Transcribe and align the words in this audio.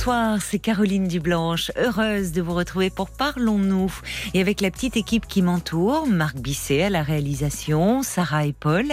Bonsoir, 0.00 0.40
c'est 0.40 0.58
Caroline 0.58 1.08
Dublanche, 1.08 1.70
heureuse 1.76 2.32
de 2.32 2.40
vous 2.40 2.54
retrouver 2.54 2.88
pour 2.88 3.10
Parlons-nous. 3.10 3.92
Et 4.32 4.40
avec 4.40 4.62
la 4.62 4.70
petite 4.70 4.96
équipe 4.96 5.26
qui 5.26 5.42
m'entoure, 5.42 6.06
Marc 6.06 6.38
Bisset 6.38 6.84
à 6.84 6.88
la 6.88 7.02
réalisation, 7.02 8.02
Sarah 8.02 8.46
et 8.46 8.54
Paul, 8.54 8.86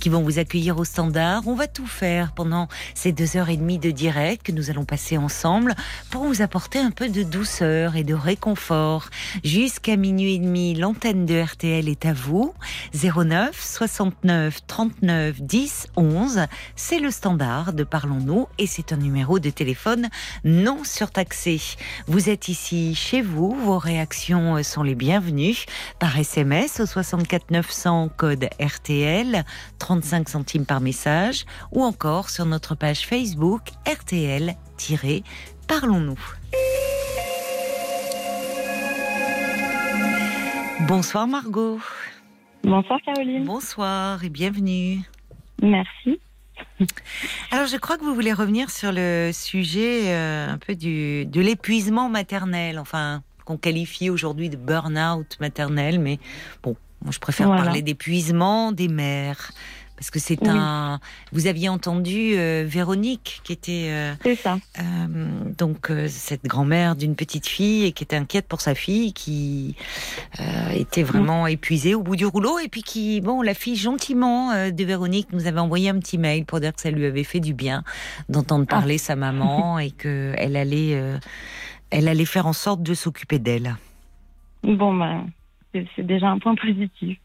qui 0.00 0.08
vont 0.08 0.22
vous 0.22 0.38
accueillir 0.38 0.78
au 0.78 0.84
standard. 0.84 1.42
On 1.46 1.54
va 1.54 1.66
tout 1.66 1.86
faire 1.86 2.32
pendant 2.32 2.68
ces 2.94 3.12
deux 3.12 3.36
heures 3.36 3.50
et 3.50 3.58
demie 3.58 3.78
de 3.78 3.90
direct 3.90 4.46
que 4.46 4.52
nous 4.52 4.70
allons 4.70 4.86
passer 4.86 5.18
ensemble 5.18 5.74
pour 6.10 6.24
vous 6.24 6.40
apporter 6.40 6.78
un 6.78 6.92
peu 6.92 7.10
de 7.10 7.22
douceur 7.22 7.96
et 7.96 8.02
de 8.02 8.14
réconfort. 8.14 9.10
Jusqu'à 9.44 9.96
minuit 9.96 10.36
et 10.36 10.38
demi, 10.38 10.74
l'antenne 10.74 11.26
de 11.26 11.42
RTL 11.42 11.90
est 11.90 12.06
à 12.06 12.14
vous. 12.14 12.54
09 12.94 13.50
69 13.52 14.60
39 14.66 15.42
10 15.42 15.88
11. 15.96 16.40
C'est 16.74 17.00
le 17.00 17.10
standard 17.10 17.74
de 17.74 17.84
Parlons-nous 17.84 18.46
et 18.56 18.66
c'est 18.66 18.94
un 18.94 18.96
numéro 18.96 19.38
de 19.38 19.50
téléphone 19.50 20.08
non 20.54 20.84
surtaxé. 20.84 21.60
Vous 22.06 22.30
êtes 22.30 22.48
ici 22.48 22.94
chez 22.94 23.20
vous, 23.22 23.50
vos 23.50 23.78
réactions 23.78 24.62
sont 24.62 24.82
les 24.82 24.94
bienvenues 24.94 25.64
par 25.98 26.18
SMS 26.18 26.80
au 26.80 26.86
64 26.86 27.50
900 27.50 28.10
code 28.16 28.48
RTL, 28.60 29.44
35 29.78 30.28
centimes 30.28 30.66
par 30.66 30.80
message 30.80 31.44
ou 31.72 31.82
encore 31.82 32.30
sur 32.30 32.46
notre 32.46 32.74
page 32.74 33.06
Facebook 33.06 33.62
RTL-Parlons-nous. 33.86 36.18
Bonsoir 40.86 41.26
Margot. 41.26 41.80
Bonsoir 42.62 43.00
Caroline. 43.04 43.44
Bonsoir 43.44 44.22
et 44.24 44.28
bienvenue. 44.28 45.00
Merci. 45.62 46.20
Alors, 47.50 47.66
je 47.66 47.76
crois 47.76 47.96
que 47.98 48.04
vous 48.04 48.14
voulez 48.14 48.32
revenir 48.32 48.70
sur 48.70 48.92
le 48.92 49.30
sujet 49.32 50.12
euh, 50.12 50.50
un 50.50 50.58
peu 50.58 50.74
du, 50.74 51.26
de 51.26 51.40
l'épuisement 51.40 52.08
maternel, 52.08 52.78
enfin, 52.78 53.22
qu'on 53.44 53.56
qualifie 53.56 54.10
aujourd'hui 54.10 54.48
de 54.48 54.56
burn-out 54.56 55.36
maternel, 55.40 55.98
mais 55.98 56.18
bon, 56.62 56.76
moi 57.02 57.12
je 57.12 57.18
préfère 57.18 57.46
Voilà. 57.48 57.62
parler 57.64 57.82
d'épuisement 57.82 58.72
des 58.72 58.88
mères. 58.88 59.52
Parce 59.96 60.10
que 60.10 60.18
c'est 60.18 60.40
Oui. 60.42 60.48
un. 60.50 60.98
Vous 61.32 61.46
aviez 61.46 61.68
entendu 61.68 62.34
euh, 62.36 62.64
Véronique, 62.66 63.40
qui 63.44 63.52
était 63.52 63.86
euh, 63.90 64.12
C'est 64.22 64.34
ça. 64.34 64.58
euh, 64.80 65.52
donc 65.56 65.90
cette 66.08 66.44
grand-mère 66.44 66.96
d'une 66.96 67.14
petite 67.14 67.46
fille 67.46 67.84
et 67.84 67.92
qui 67.92 68.02
était 68.02 68.16
inquiète 68.16 68.48
pour 68.48 68.60
sa 68.60 68.74
fille, 68.74 69.12
qui 69.12 69.76
était 70.74 71.02
vraiment 71.04 71.46
épuisée 71.46 71.94
au 71.94 72.02
bout 72.02 72.16
du 72.16 72.26
rouleau, 72.26 72.58
et 72.58 72.68
puis 72.68 72.82
qui, 72.82 73.20
bon, 73.20 73.40
la 73.40 73.54
fille 73.54 73.76
gentiment 73.76 74.50
de 74.70 74.84
Véronique 74.84 75.28
nous 75.32 75.46
avait 75.46 75.60
envoyé 75.60 75.90
un 75.90 75.98
petit 76.00 76.18
mail 76.18 76.44
pour 76.44 76.58
dire 76.60 76.74
que 76.74 76.80
ça 76.80 76.90
lui 76.90 77.06
avait 77.06 77.24
fait 77.24 77.40
du 77.40 77.54
bien 77.54 77.84
d'entendre 78.28 78.66
parler 78.66 78.98
sa 78.98 79.14
maman 79.16 79.78
et 79.78 79.90
que 79.92 80.34
elle 80.36 80.56
allait, 80.56 81.00
elle 81.90 82.08
allait 82.08 82.24
faire 82.24 82.46
en 82.46 82.52
sorte 82.52 82.82
de 82.82 82.94
s'occuper 82.94 83.38
d'elle. 83.38 83.76
Bon, 84.64 84.94
ben, 84.94 85.26
c'est 85.72 86.04
déjà 86.06 86.28
un 86.28 86.38
point 86.38 86.54
positif. 86.56 87.18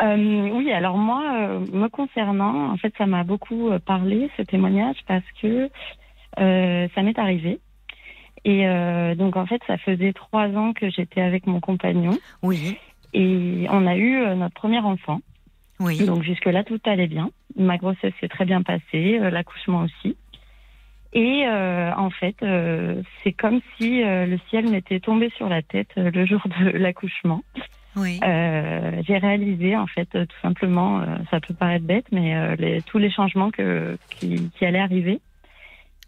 Euh, 0.00 0.48
oui, 0.52 0.72
alors 0.72 0.96
moi, 0.96 1.22
euh, 1.34 1.60
me 1.72 1.88
concernant, 1.88 2.72
en 2.72 2.76
fait, 2.76 2.94
ça 2.96 3.06
m'a 3.06 3.24
beaucoup 3.24 3.68
euh, 3.68 3.78
parlé, 3.78 4.30
ce 4.36 4.42
témoignage, 4.42 4.96
parce 5.06 5.24
que 5.40 5.68
euh, 6.40 6.88
ça 6.94 7.02
m'est 7.02 7.18
arrivé. 7.18 7.60
Et 8.44 8.66
donc, 9.14 9.36
en 9.36 9.46
fait, 9.46 9.62
ça 9.68 9.78
faisait 9.78 10.12
trois 10.12 10.48
ans 10.48 10.72
que 10.72 10.90
j'étais 10.90 11.20
avec 11.20 11.46
mon 11.46 11.60
compagnon 11.60 12.18
Oui, 12.42 12.76
et 13.14 13.66
on 13.70 13.86
a 13.86 13.94
eu 13.94 14.34
notre 14.34 14.54
premier 14.54 14.80
enfant. 14.80 15.20
oui, 15.78 16.04
Donc 16.04 16.24
jusque-là, 16.24 16.64
tout 16.64 16.80
allait 16.84 17.06
bien. 17.06 17.30
Ma 17.54 17.78
grossesse 17.78 18.12
s'est 18.20 18.26
très 18.26 18.44
bien 18.44 18.62
passée, 18.62 19.20
l'accouchement 19.30 19.82
aussi. 19.82 20.16
Et 21.12 21.46
en 21.46 22.10
fait, 22.10 22.34
c'est 23.22 23.30
comme 23.30 23.60
si 23.76 24.02
le 24.02 24.36
ciel 24.50 24.68
m'était 24.68 24.98
tombé 24.98 25.30
sur 25.36 25.48
la 25.48 25.62
tête 25.62 25.92
le 25.94 26.26
jour 26.26 26.40
de 26.48 26.70
l'accouchement. 26.78 27.44
Oui. 27.96 28.18
Euh, 28.24 29.02
J'ai 29.06 29.18
réalisé, 29.18 29.76
en 29.76 29.86
fait, 29.86 30.08
euh, 30.14 30.24
tout 30.26 30.40
simplement, 30.42 31.00
euh, 31.00 31.04
ça 31.30 31.40
peut 31.40 31.54
paraître 31.54 31.84
bête, 31.84 32.06
mais 32.12 32.34
euh, 32.34 32.56
les, 32.58 32.82
tous 32.82 32.98
les 32.98 33.10
changements 33.10 33.50
que, 33.50 33.96
qui, 34.10 34.50
qui 34.58 34.64
allaient 34.64 34.78
arriver. 34.78 35.20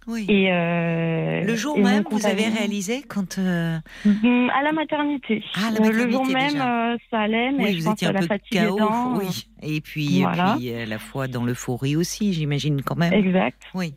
oui. 0.06 0.26
Et 0.28 0.48
le 0.50 1.54
jour 1.56 1.76
et 1.78 1.82
même, 1.82 2.04
vous 2.10 2.26
avez 2.26 2.48
réalisé 2.48 3.02
quand 3.08 3.38
euh, 3.38 3.78
Mm, 4.04 4.50
À 4.50 4.62
la 4.62 4.72
maternité. 4.72 5.42
Ah, 5.56 5.70
la 5.72 5.88
le 5.88 6.10
jour 6.10 6.26
même, 6.26 6.98
ça 7.10 7.20
allait, 7.20 7.52
mais 7.52 7.64
oui, 7.64 7.72
je 7.74 7.78
vous 7.78 7.84
pense 7.84 7.94
étiez 7.94 8.08
un 8.08 8.12
la 8.12 8.20
peu 8.20 8.26
fatigue 8.26 8.56
aidant, 8.58 9.16
oui, 9.18 9.46
et 9.62 9.80
puis, 9.80 10.20
Voilà. 10.22 10.54
et 10.54 10.58
puis 10.58 10.74
à 10.74 10.86
la 10.86 10.98
fois 10.98 11.26
dans 11.28 11.44
l'euphorie 11.44 11.96
aussi, 11.96 12.32
j'imagine 12.32 12.82
quand 12.82 12.96
même. 12.96 13.12
Exact. 13.12 13.60
Oui. 13.74 13.94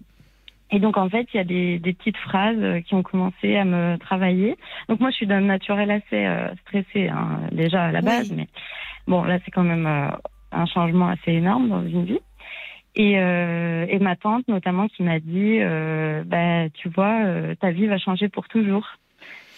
Et 0.71 0.79
donc, 0.79 0.97
en 0.97 1.09
fait, 1.09 1.27
il 1.33 1.37
y 1.37 1.39
a 1.39 1.43
des, 1.45 1.79
des 1.79 1.93
petites 1.93 2.17
phrases 2.17 2.57
euh, 2.59 2.81
qui 2.81 2.93
ont 2.93 3.03
commencé 3.03 3.55
à 3.55 3.63
me 3.63 3.97
travailler. 3.97 4.57
Donc, 4.89 4.99
moi, 4.99 5.11
je 5.11 5.15
suis 5.15 5.27
d'un 5.27 5.39
naturel 5.41 5.89
assez 5.91 6.25
euh, 6.25 6.49
stressé, 6.61 7.07
hein, 7.07 7.39
déjà 7.51 7.85
à 7.85 7.91
la 7.91 7.99
Oui. 7.99 8.05
base, 8.05 8.29
mais 8.35 8.47
bon, 9.07 9.23
là, 9.23 9.39
c'est 9.45 9.51
quand 9.51 9.63
même 9.63 9.85
euh, 9.87 10.09
un 10.51 10.65
changement 10.65 11.07
assez 11.07 11.31
énorme 11.31 11.69
dans 11.69 11.83
une 11.85 12.03
vie. 12.03 12.19
Et, 12.95 13.17
euh, 13.19 13.85
et 13.87 13.99
ma 13.99 14.15
tante, 14.15 14.47
notamment, 14.49 14.87
qui 14.87 15.03
m'a 15.03 15.19
dit, 15.19 15.59
bah, 16.25 16.67
tu 16.73 16.89
vois, 16.89 17.21
ta 17.59 17.71
vie 17.71 17.85
va 17.87 17.97
changer 17.99 18.27
pour 18.27 18.47
toujours. 18.47 18.87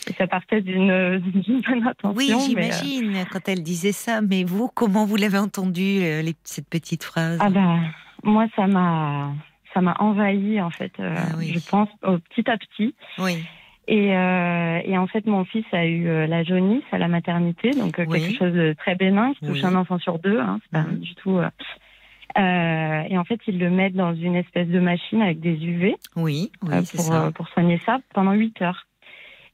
Et 0.10 0.14
ça 0.14 0.28
partait 0.28 0.62
d'une 0.62 1.20
bonne 1.68 1.88
intention. 1.88 2.14
Oui, 2.16 2.34
j'imagine 2.46 3.26
quand 3.32 3.48
elle 3.48 3.64
disait 3.64 3.94
ça. 3.94 4.22
Mais 4.22 4.44
vous, 4.44 4.68
comment 4.68 5.06
vous 5.06 5.16
l'avez 5.16 5.38
entendu 5.38 5.82
les- 5.82 6.36
cette 6.44 6.68
petite 6.70 7.04
phrase? 7.04 7.40
Ah 7.42 7.50
bah, 7.50 7.78
moi, 8.24 8.46
ça 8.56 8.68
m'a 8.68 9.32
ça 9.80 9.82
m'a 9.82 9.96
envahi, 10.00 10.60
en 10.62 10.72
fait, 10.72 10.92
euh, 11.00 11.16
Ah 11.18 11.36
oui. 11.38 11.54
je 11.54 11.60
pense, 11.60 11.88
petit 12.02 12.50
à 12.52 12.58
petit. 12.58 12.94
Oui, 13.18 13.46
Et, 13.88 14.14
euh, 14.16 14.82
et 14.84 14.98
en 14.98 15.08
fait, 15.08 15.26
mon 15.26 15.46
fils 15.46 15.66
a 15.72 15.86
eu 15.86 16.08
euh, 16.10 16.28
la 16.28 16.44
jaunisse 16.44 16.84
à 16.92 16.98
la 16.98 17.08
maternité, 17.08 17.72
donc 17.72 17.96
Oui. 17.98 18.20
quelque 18.22 18.38
chose 18.38 18.54
de 18.54 18.74
très 18.74 18.96
bénin 18.96 19.34
qui 19.36 19.46
touche 19.46 19.64
un 19.64 19.76
enfant 19.76 19.98
sur 19.98 20.20
deux. 20.20 20.38
Hein, 20.40 20.60
c'est 20.64 20.72
pas 20.72 20.84
Mhm. 20.84 21.00
du 21.00 21.16
tout. 21.16 21.38
euh, 21.40 23.04
et 23.10 23.18
en 23.18 23.24
fait, 23.24 23.40
ils 23.48 23.58
le 23.58 23.70
mettent 23.70 23.96
dans 23.96 24.14
une 24.14 24.36
espèce 24.36 24.68
de 24.68 24.80
machine 24.80 25.22
avec 25.22 25.40
des 25.40 25.56
UV 25.66 25.96
oui, 26.18 26.52
euh, 26.66 26.82
pour, 26.96 27.06
ça. 27.06 27.26
euh, 27.28 27.32
pour 27.32 27.48
soigner 27.50 27.80
ça 27.86 28.00
pendant 28.14 28.34
8 28.34 28.62
heures. 28.62 28.86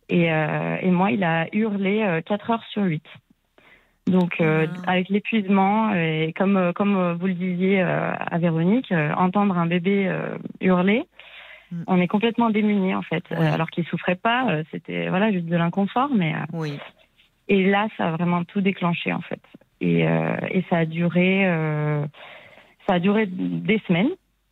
Et, 0.09 0.25
et 0.25 0.91
moi, 0.91 1.11
il 1.11 1.23
a 1.23 1.47
hurlé 1.53 2.01
euh, 2.03 2.21
4 2.21 2.49
heures 2.51 2.63
sur 2.71 2.83
8. 2.83 3.03
Donc, 4.07 4.39
euh, 4.39 4.67
Ah. 4.85 4.91
avec 4.91 5.09
l'épuisement, 5.09 5.91
et 5.93 6.31
comme, 6.37 6.57
euh, 6.57 6.73
comme 6.73 6.95
euh, 6.95 7.13
vous 7.15 7.25
le 7.27 7.33
disiez 7.33 7.81
euh, 7.81 8.11
à 8.15 8.37
Véronique, 8.37 8.91
euh, 8.91 9.11
entendre 9.15 9.57
un 9.57 9.65
bébé 9.65 10.07
euh, 10.07 10.37
hurler, 10.61 11.03
Mm. 11.71 11.83
on 11.87 11.99
est 11.99 12.07
complètement 12.07 12.51
démunis 12.51 12.93
en 12.93 13.01
fait. 13.01 13.23
Ouais. 13.31 13.37
Euh, 13.39 13.53
alors 13.53 13.71
qu'il 13.71 13.83
souffrait 13.85 14.15
pas, 14.15 14.47
euh, 14.51 14.63
c'était 14.69 15.09
voilà 15.09 15.31
juste 15.31 15.47
de 15.47 15.55
l'inconfort, 15.57 16.09
mais 16.15 16.35
euh, 16.35 16.45
Oui, 16.53 16.79
et 17.47 17.65
là, 17.65 17.87
ça 17.97 18.09
a 18.09 18.11
vraiment 18.11 18.43
tout 18.43 18.61
déclenché 18.61 19.11
en 19.11 19.21
fait. 19.21 19.41
Et, 19.81 20.07
euh, 20.07 20.35
et 20.51 20.63
ça 20.69 20.77
a 20.77 20.85
duré, 20.85 21.47
euh, 21.47 22.05
ça 22.87 22.93
a 22.95 22.99
duré 22.99 23.25
des 23.25 23.79
semaines. 23.87 24.09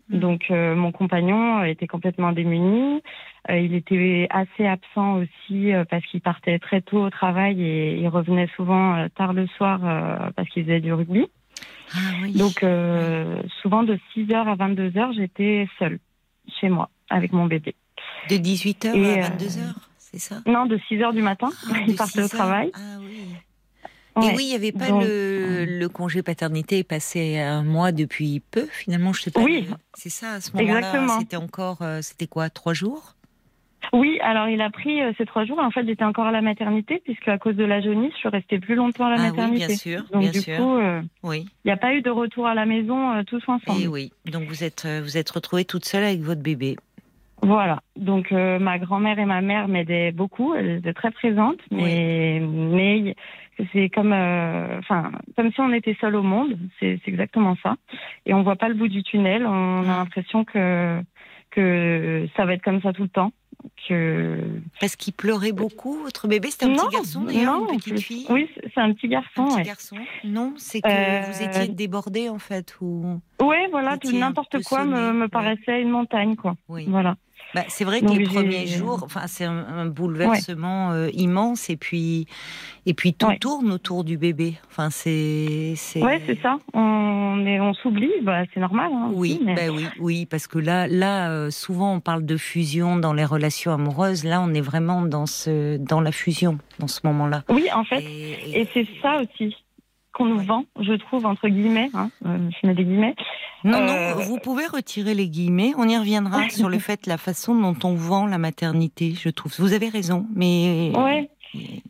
Mm. 0.10 0.20
Donc 0.20 0.52
euh, 0.52 0.76
mon 0.76 0.92
compagnon 0.92 1.60
euh, 1.60 1.64
était 1.64 1.88
complètement 1.88 2.32
démuni. 2.32 3.02
Euh, 3.50 3.58
il 3.58 3.74
était 3.74 4.28
assez 4.30 4.66
absent 4.66 5.16
aussi 5.16 5.74
euh, 5.74 5.86
parce 5.90 6.06
qu'il 6.06 6.22
partait 6.22 6.60
très 6.60 6.82
tôt 6.82 7.04
au 7.06 7.10
travail 7.10 7.62
et 7.62 7.98
il 7.98 8.08
revenait 8.08 8.50
souvent 8.56 9.08
tard 9.16 9.34
le 9.34 9.48
soir 9.48 9.80
parce 10.36 10.50
qu'il 10.50 10.64
faisait 10.64 10.80
du 10.82 10.94
rugby. 10.94 11.26
ah 11.94 11.98
oui. 12.22 12.34
Donc 12.34 12.60
souvent 13.62 13.84
de 13.84 13.98
6h 14.16 14.36
à 14.36 14.56
22h, 14.56 15.14
j'étais 15.16 15.68
seule 15.80 16.00
chez 16.60 16.70
moi 16.70 16.90
avec 17.10 17.32
mon 17.32 17.46
bébé. 17.46 17.76
de 18.30 18.36
18h 18.36 18.96
et, 18.96 19.22
à 19.22 19.26
euh, 19.26 19.30
22h, 19.30 19.74
c'est 19.98 20.20
ça? 20.20 20.38
Non, 20.46 20.66
de 20.66 20.78
6h 20.78 21.14
du 21.14 21.22
matin, 21.22 21.50
Ah, 21.70 21.76
il 21.88 21.96
partait 21.96 22.22
au 22.22 22.28
6 22.28 22.36
heures. 22.36 22.40
travail. 22.42 22.72
Ah 22.74 22.98
oui. 23.00 23.36
Ouais. 24.16 24.28
Et 24.28 24.36
oui, 24.36 24.44
il 24.44 24.50
n'y 24.50 24.56
avait 24.56 24.72
pas 24.72 24.90
Donc, 24.90 25.04
le, 25.04 25.66
le 25.66 25.90
congé 25.90 26.22
paternité 26.22 26.84
passé 26.84 27.40
un 27.40 27.64
mois 27.64 27.92
depuis 27.92 28.42
peu, 28.52 28.68
finalement, 28.72 29.12
je 29.14 29.22
sais 29.24 29.32
pas. 29.32 29.42
Oui. 29.42 29.68
C'est 29.96 30.10
ça, 30.10 30.34
à 30.34 30.42
ce 30.42 30.56
moment-là, 30.56 31.08
c'était 31.20 31.36
encore, 31.38 31.82
euh, 31.82 32.00
c'était 32.02 32.28
quoi, 32.28 32.50
trois 32.50 32.74
jours? 32.74 33.16
Oui, 33.92 34.18
alors 34.22 34.48
il 34.48 34.62
a 34.62 34.70
pris 34.70 35.02
euh, 35.02 35.12
ces 35.18 35.26
trois 35.26 35.46
jours. 35.46 35.60
En 35.60 35.70
fait, 35.70 35.86
j'étais 35.86 36.06
encore 36.06 36.26
à 36.26 36.32
la 36.32 36.42
maternité 36.42 37.02
puisque 37.04 37.28
à 37.28 37.38
cause 37.38 37.56
de 37.56 37.66
la 37.66 37.82
jaunisse, 37.82 38.14
je 38.14 38.18
suis 38.20 38.30
restée 38.30 38.58
plus 38.60 38.76
longtemps 38.76 39.06
à 39.08 39.10
la 39.10 39.16
Ah 39.16 39.24
oui, 39.24 39.30
maternité. 39.32 39.68
bien 39.68 39.76
sûr, 39.76 40.04
Donc 40.12 40.22
bien 40.22 40.32
du 40.32 40.40
sûr. 40.42 40.58
coup, 40.58 40.76
euh, 40.78 41.02
Oui, 41.22 41.46
il 41.66 41.68
n'y 41.68 41.72
a 41.72 41.78
pas 41.78 41.94
eu 41.94 42.02
de 42.02 42.10
retour 42.10 42.48
à 42.48 42.54
la 42.56 42.66
maison 42.66 43.12
euh, 43.12 43.24
tous 43.24 43.44
ensemble. 43.48 43.82
et 43.82 43.88
oui. 43.88 44.12
Donc 44.26 44.44
vous 44.48 44.64
êtes, 44.64 44.86
euh, 44.86 45.02
vous 45.04 45.18
êtes 45.18 45.30
retrouvée 45.30 45.66
toute 45.66 45.86
seule 45.86 46.04
avec 46.06 46.22
votre 46.22 46.42
bébé. 46.42 46.78
Voilà. 47.42 47.82
Donc 47.98 48.32
euh, 48.32 48.58
ma 48.58 48.80
grand-mère 48.80 49.20
et 49.20 49.26
ma 49.26 49.42
mère 49.42 49.68
m'aidaient 49.68 50.14
beaucoup. 50.14 50.56
Elles 50.56 50.78
étaient 50.78 50.94
très 50.94 51.12
présentes, 51.12 51.60
mais 51.72 52.40
mais 52.42 53.16
c'est 53.72 53.90
comme, 53.90 54.14
euh, 54.14 54.80
enfin, 54.80 55.12
comme 55.36 55.52
si 55.52 55.60
on 55.62 55.72
était 55.74 55.96
seul 56.02 56.16
au 56.16 56.24
monde. 56.24 56.58
C'est 56.80 57.00
exactement 57.06 57.56
ça. 57.64 57.76
Et 58.26 58.34
on 58.34 58.44
voit 58.44 58.56
pas 58.56 58.68
le 58.68 58.74
bout 58.76 58.88
du 58.88 59.04
tunnel. 59.04 59.46
On 59.46 59.84
a 59.84 59.98
l'impression 59.98 60.44
que 60.46 61.00
que 61.52 62.28
ça 62.36 62.46
va 62.46 62.54
être 62.54 62.64
comme 62.64 62.82
ça 62.82 62.94
tout 62.94 63.04
le 63.04 63.10
temps. 63.10 63.32
Que... 63.88 64.40
Parce 64.82 64.96
qu'il 64.96 65.14
pleurait 65.14 65.52
beaucoup, 65.52 66.00
votre 66.00 66.28
bébé? 66.28 66.50
C'était 66.50 66.66
un 66.66 66.70
Non, 66.70 66.88
petit 66.88 66.96
garçon 66.96 67.24
d'ailleurs, 67.24 67.60
non, 67.60 67.72
une 67.72 67.78
petite 67.78 68.00
fille? 68.00 68.26
Oui, 68.30 68.50
c'est 68.74 68.82
un 68.82 68.92
petit 68.94 69.08
garçon. 69.08 69.44
Un 69.44 69.48
petit 69.48 69.56
ouais. 69.58 69.64
garçon 69.64 69.96
Non, 70.24 70.54
c'est 70.58 70.82
que 70.82 70.88
Euh, 70.90 71.22
vous 71.32 71.44
étiez 71.44 71.68
débordé 71.68 72.28
en 72.30 72.40
fait 72.40 72.76
ou 72.82 73.20
Ouais, 73.42 73.68
voilà, 73.72 73.98
tout 73.98 74.10
peu 74.52 74.62
quoi 74.64 74.84
me, 74.84 75.22
ouais. 75.22 75.28
paraissait 75.28 75.82
une 75.82 75.90
montagne, 75.92 76.36
quoi. 76.36 76.56
oui. 76.70 76.86
Voilà. 76.90 77.16
Bah, 77.54 77.64
c'est 77.68 77.84
vrai 77.84 78.02
que 78.02 78.06
Donc, 78.08 78.18
les 78.18 78.24
premiers 78.26 78.66
jours, 78.68 79.02
enfin 79.04 79.28
c'est 79.28 79.46
un, 79.46 79.66
un 79.68 79.86
bouleversement 79.86 80.92
euh, 80.92 81.10
immense 81.14 81.70
et 81.70 81.78
puis 81.78 82.26
et 82.86 82.94
puis 82.94 83.14
tout 83.14 83.28
Ouais. 83.28 83.38
tourne 83.38 83.72
autour 83.72 84.04
du 84.04 84.18
bébé. 84.18 84.56
Enfin 84.70 84.90
c'est 84.90 85.74
c'est 85.76 86.02
Ouais, 86.04 86.22
c'est 86.26 86.40
ça. 86.42 86.58
On 86.74 87.46
est, 87.46 87.60
on 87.60 87.74
s'oublie, 87.74 88.12
bah, 88.24 88.44
c'est 88.54 88.60
normal. 88.60 88.92
hein, 88.94 89.12
Oui, 89.14 89.34
aussi, 89.36 89.44
mais- 89.46 89.56
ben 89.56 89.70
oui, 89.70 89.86
oui, 90.00 90.26
parce 90.26 90.48
que 90.48 90.60
là, 90.60 90.88
là, 90.88 91.30
euh, 91.32 91.52
souvent 91.52 91.94
on 91.94 92.00
parle 92.00 92.26
de 92.26 92.38
fusion 92.38 92.98
dans 92.98 93.14
les 93.14 93.26
relations 93.26 93.72
amoureuses. 93.74 94.24
Là, 94.24 94.42
on 94.42 94.54
est 94.54 94.62
vraiment 94.62 95.02
dans 95.04 95.26
ce, 95.26 95.78
dans 95.78 96.02
la 96.02 96.12
fusion, 96.12 96.58
dans 96.80 96.88
ce 96.88 97.02
moment-là. 97.06 97.44
Oui, 97.50 97.68
en 97.74 97.84
fait, 97.84 98.02
Et- 98.02 98.62
et 98.62 98.68
c'est 98.74 98.88
ça 99.02 99.22
aussi 99.22 99.56
qu'on 100.14 100.26
nous 100.26 100.40
vend, 100.40 100.66
je 100.80 100.94
trouve, 100.94 101.26
entre 101.26 101.48
guillemets. 101.50 101.90
Hein, 101.94 102.10
euh, 102.26 102.38
je 102.62 102.68
mets 102.68 102.74
des 102.76 102.84
guillemets. 102.86 103.16
Non, 103.64 103.78
Euh, 103.80 104.14
non, 104.16 104.22
vous 104.24 104.38
pouvez 104.40 104.68
retirer 104.68 105.14
les 105.14 105.28
guillemets. 105.30 105.72
On 105.78 105.88
y 105.88 105.98
reviendra 105.98 106.50
sur 106.50 106.70
le 106.70 106.80
fait, 106.80 107.08
la 107.08 107.18
façon 107.18 107.56
dont 107.60 107.76
on 107.84 107.96
vend 107.96 108.26
la 108.28 108.38
maternité, 108.38 109.14
je 109.20 109.30
trouve. 109.30 109.54
Vous 109.60 109.74
avez 109.74 109.90
raison, 109.90 110.26
mais 110.36 110.92
Ouais. 110.96 111.30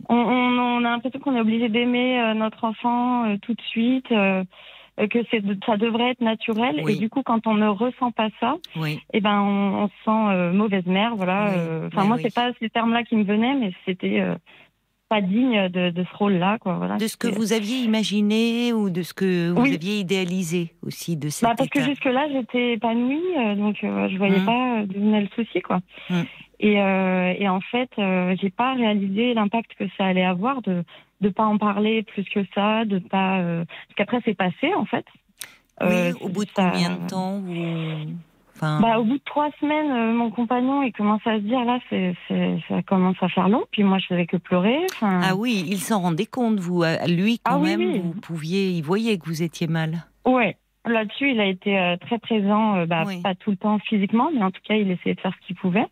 On, 0.09 0.15
on, 0.15 0.59
on 0.59 0.85
a 0.85 0.89
l'impression 0.89 1.19
qu'on 1.19 1.35
est 1.35 1.39
obligé 1.39 1.69
d'aimer 1.69 2.19
euh, 2.19 2.33
notre 2.33 2.65
enfant 2.65 3.25
euh, 3.25 3.37
tout 3.41 3.53
de 3.53 3.61
suite, 3.61 4.11
euh, 4.11 4.43
euh, 4.99 5.07
que 5.07 5.19
ça 5.65 5.77
devrait 5.77 6.11
être 6.11 6.21
naturel. 6.21 6.81
Oui. 6.83 6.93
Et 6.93 6.95
du 6.97 7.09
coup, 7.09 7.23
quand 7.23 7.47
on 7.47 7.53
ne 7.53 7.67
ressent 7.67 8.11
pas 8.11 8.27
ça, 8.41 8.55
oui, 8.75 8.99
eh 9.13 9.21
ben, 9.21 9.39
on, 9.41 9.83
on 9.83 9.87
se 9.87 9.93
sent 10.03 10.33
euh, 10.35 10.51
mauvaise 10.51 10.85
mère. 10.85 11.15
Voilà. 11.15 11.45
Oui, 11.45 11.55
euh, 11.57 11.87
Enfin, 11.87 12.03
moi, 12.05 12.17
c'est 12.21 12.33
pas 12.35 12.51
ces 12.59 12.69
termes-là 12.69 13.03
qui 13.03 13.15
me 13.15 13.23
venaient, 13.23 13.55
mais 13.55 13.71
c'était 13.85 14.19
euh, 14.19 14.35
pas 15.13 15.21
digne 15.21 15.69
de, 15.69 15.89
de 15.91 16.03
ce 16.03 16.17
rôle-là, 16.17 16.57
quoi. 16.59 16.73
Voilà. 16.75 16.97
de 16.97 17.07
ce 17.07 17.17
que 17.17 17.27
vous 17.27 17.53
aviez 17.53 17.77
imaginé 17.83 18.73
ou 18.73 18.89
de 18.89 19.01
ce 19.03 19.13
que 19.13 19.49
vous 19.51 19.61
Oui. 19.61 19.73
aviez 19.75 19.99
idéalisé 19.99 20.73
aussi 20.85 21.15
de 21.17 21.29
cet 21.29 21.43
Bah, 21.47 21.55
parce 21.57 21.69
que 21.69 21.81
jusque-là, 21.83 22.27
j'étais 22.31 22.73
épanouie, 22.73 23.21
euh, 23.37 23.55
donc 23.55 23.83
euh, 23.83 24.09
je 24.09 24.17
voyais 24.17 24.39
Mm. 24.39 24.45
pas 24.45 24.79
euh, 24.81 24.85
d'où 24.87 24.99
venait 24.99 25.21
le 25.21 25.29
souci, 25.35 25.61
quoi. 25.61 25.79
Mm. 26.09 26.21
Et, 26.59 26.81
euh, 26.81 27.33
et 27.37 27.47
en 27.49 27.59
fait, 27.61 27.89
euh, 27.99 28.35
j'ai 28.41 28.49
pas 28.49 28.73
réalisé 28.73 29.33
l'impact 29.33 29.71
que 29.77 29.85
ça 29.97 30.05
allait 30.05 30.25
avoir 30.25 30.61
de 30.61 30.83
de 31.21 31.29
pas 31.29 31.45
en 31.45 31.57
parler 31.57 32.03
plus 32.03 32.25
que 32.25 32.41
ça, 32.53 32.83
de 32.85 32.99
pas 32.99 33.39
parce 33.65 33.95
qu'après 33.95 34.19
c'est 34.25 34.33
passé 34.33 34.73
en 34.75 34.85
fait. 34.85 35.05
Oui, 35.81 36.11
au 36.21 36.27
bout 36.29 36.45
de 36.45 36.49
ça- 36.55 36.69
combien 36.71 36.91
de 36.97 37.07
temps 37.07 37.39
vous... 37.39 37.55
enfin, 38.55 38.79
Bah, 38.81 38.99
au 38.99 39.03
bout 39.03 39.17
de 39.17 39.23
trois 39.23 39.49
semaines, 39.59 39.91
euh, 39.91 40.13
mon 40.13 40.29
compagnon 40.31 40.81
il 40.83 40.91
commence 40.93 41.21
à 41.25 41.35
se 41.37 41.41
dire 41.43 41.63
là, 41.65 41.79
c'est, 41.89 42.13
c'est, 42.27 42.57
ça 42.67 42.81
commence 42.83 43.17
à 43.21 43.29
faire 43.29 43.49
long. 43.49 43.63
Puis 43.71 43.83
moi, 43.83 43.97
je 43.99 44.07
faisais 44.07 44.25
que 44.25 44.37
pleurer. 44.37 44.85
Ah 45.01 45.35
oui, 45.35 45.65
il 45.67 45.77
s'en 45.79 46.01
rendait 46.01 46.25
compte, 46.25 46.59
vous, 46.59 46.83
lui 47.07 47.39
quand 47.39 47.55
Ah 47.55 47.57
oui, 47.59 47.69
même, 47.77 47.79
oui. 47.91 47.99
vous 48.03 48.13
pouviez, 48.21 48.69
il 48.69 48.81
voyait 48.83 49.17
que 49.17 49.25
vous 49.25 49.43
étiez 49.43 49.67
mal. 49.67 50.05
Ouais. 50.25 50.57
Là-dessus, 50.85 51.31
il 51.31 51.39
a 51.39 51.45
été 51.45 51.79
euh, 51.79 51.95
très 51.95 52.19
présent, 52.19 52.75
euh, 52.75 52.85
bah, 52.85 53.03
Oui. 53.07 53.21
pas 53.21 53.35
tout 53.35 53.51
le 53.51 53.57
temps 53.57 53.79
physiquement, 53.79 54.29
mais 54.33 54.43
en 54.43 54.51
tout 54.51 54.59
cas, 54.67 54.75
il 54.75 54.91
essayait 54.91 55.15
de 55.15 55.21
faire 55.21 55.33
ce 55.41 55.47
qu'il 55.47 55.55
pouvait. 55.55 55.87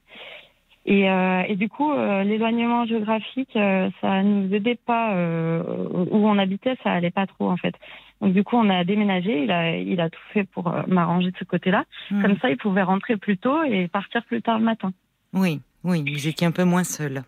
Et, 0.86 1.02
et 1.04 1.56
du 1.58 1.70
coup, 1.70 1.92
l'éloignement 1.94 2.86
géographique, 2.88 3.52
ça 3.54 4.24
nous 4.24 4.52
aidait 4.52 4.80
pas. 4.84 5.14
où 5.14 6.28
on 6.28 6.40
habitait, 6.40 6.76
ça 6.84 6.92
allait 6.92 7.12
pas 7.12 7.28
trop 7.28 7.52
en 7.52 7.56
fait. 7.58 7.76
Donc 8.22 8.34
du 8.34 8.44
coup, 8.44 8.56
on 8.56 8.70
a 8.70 8.84
déménagé. 8.84 9.44
Il 9.44 9.52
a, 9.52 9.76
il 9.78 10.00
a 10.00 10.10
tout 10.10 10.20
fait 10.34 10.44
pour 10.44 10.68
euh, 10.68 10.84
m'arranger 10.88 11.32
de 11.32 11.38
ce 11.38 11.44
côté-là. 11.44 11.86
Hmm. 12.12 12.22
Comme 12.22 12.38
ça, 12.40 12.50
il 12.50 12.58
pouvait 12.58 12.84
rentrer 12.84 13.18
plus 13.18 13.38
tôt 13.38 13.64
et 13.64 13.88
partir 13.88 14.24
plus 14.26 14.42
tard 14.42 14.60
le 14.60 14.66
matin. 14.66 14.94
Oui, 15.34 15.62
oui, 15.84 16.04
vous 16.14 16.28
étiez 16.28 16.46
un 16.48 16.52
peu 16.52 16.64
moins 16.64 16.84
seul. 16.84 17.24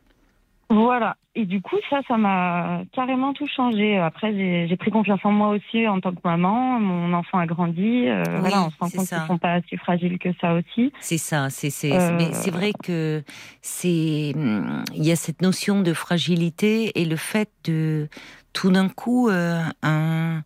Voilà. 0.70 1.16
Et 1.36 1.46
du 1.46 1.62
coup, 1.62 1.76
ça, 1.90 2.02
ça 2.08 2.16
m'a 2.18 2.82
carrément 2.94 3.34
tout 3.34 3.48
changé. 3.48 3.98
Après, 3.98 4.34
j'ai 4.68 4.78
pris 4.78 4.92
confiance 4.92 5.20
en 5.24 5.32
moi 5.32 5.50
aussi 5.50 5.88
en 5.88 6.00
tant 6.00 6.12
que 6.12 6.20
maman. 6.24 6.80
Mon 6.80 7.12
enfant 7.14 7.40
a 7.40 7.46
grandi. 7.48 8.08
euh, 8.08 8.24
Oui, 8.28 8.40
voilà, 8.42 8.66
on 8.66 8.70
se 8.70 8.78
rend 8.80 8.90
compte 8.90 9.08
qu'ils 9.08 9.28
sont 9.28 9.38
pas 9.40 9.60
si 9.68 9.78
fragiles 9.78 10.20
que 10.20 10.30
ça 10.40 10.54
aussi. 10.54 10.92
C'est 11.00 11.18
ça, 11.18 11.50
c'est 11.50 11.70
Euh, 11.92 12.16
mais 12.18 12.34
c'est 12.34 12.52
vrai 12.52 12.72
que 12.84 13.24
c'est 13.62 14.34
hum, 14.36 14.84
il 14.96 15.04
y 15.04 15.12
a 15.12 15.16
cette 15.16 15.42
notion 15.42 15.82
de 15.82 15.94
fragilité 15.94 17.00
et 17.00 17.06
le 17.06 17.16
fait 17.16 17.50
de 17.66 18.08
tout 18.54 18.70
d'un 18.72 18.90
coup 18.90 19.30
euh, 19.30 19.60
un 19.82 20.44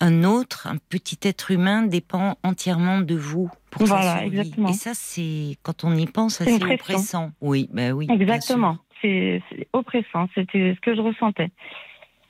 un 0.00 0.24
autre, 0.24 0.66
un 0.66 0.76
petit 0.88 1.18
être 1.22 1.50
humain 1.50 1.82
dépend 1.82 2.36
entièrement 2.42 3.00
de 3.00 3.14
vous 3.14 3.50
pour 3.70 3.86
sa 3.86 3.94
Voilà, 3.96 4.18
survie. 4.20 4.38
exactement. 4.38 4.68
Et 4.68 4.72
ça, 4.74 4.90
c'est 4.94 5.56
quand 5.62 5.84
on 5.84 5.94
y 5.96 6.06
pense, 6.06 6.34
C'est 6.34 6.44
assez 6.54 6.64
oppressant. 6.74 7.30
Oui, 7.40 7.68
ben 7.72 7.92
oui. 7.92 8.06
Exactement. 8.10 8.78
C'est 9.02 9.42
c'est 9.50 9.68
oppressant. 9.72 10.28
C'était 10.34 10.74
ce 10.74 10.80
que 10.80 10.94
je 10.94 11.00
ressentais. 11.00 11.50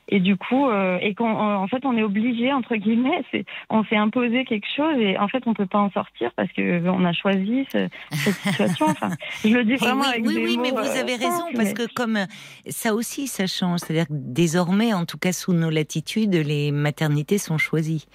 Et 0.09 0.19
du 0.21 0.37
coup, 0.37 0.69
euh, 0.69 0.97
et 1.01 1.13
qu'on, 1.15 1.29
en 1.29 1.67
fait, 1.67 1.85
on 1.85 1.97
est 1.97 2.03
obligé 2.03 2.53
entre 2.53 2.75
guillemets. 2.77 3.23
C'est, 3.31 3.43
on 3.69 3.83
s'est 3.85 3.97
imposé 3.97 4.45
quelque 4.45 4.67
chose 4.75 4.95
et 4.99 5.17
en 5.17 5.27
fait, 5.27 5.43
on 5.47 5.53
peut 5.53 5.65
pas 5.65 5.79
en 5.79 5.91
sortir 5.91 6.31
parce 6.37 6.51
que 6.53 6.87
on 6.87 7.03
a 7.03 7.11
choisi 7.13 7.65
ce- 7.73 7.89
cette 8.11 8.35
situation. 8.35 8.85
Enfin, 8.87 9.09
je 9.43 9.49
le 9.53 9.65
dis 9.65 9.75
vraiment 9.75 10.03
oui, 10.03 10.07
avec 10.09 10.25
oui, 10.27 10.35
des 10.35 10.45
oui, 10.45 10.55
mots, 10.57 10.63
mais 10.63 10.71
vous 10.71 10.77
euh, 10.77 10.99
avez 11.01 11.15
raison, 11.15 11.43
parce 11.55 11.73
que 11.73 11.91
comme 11.93 12.15
euh, 12.17 12.25
ça 12.69 12.93
aussi, 12.93 13.27
ça 13.27 13.47
change. 13.47 13.79
C'est-à-dire 13.81 14.07
que 14.07 14.13
désormais, 14.13 14.93
en 14.93 15.05
tout 15.05 15.17
cas 15.17 15.33
sous 15.33 15.51
nos 15.53 15.69
latitudes, 15.69 16.35
les 16.35 16.71
maternités 16.71 17.37
sont 17.37 17.57
choisies. 17.57 18.05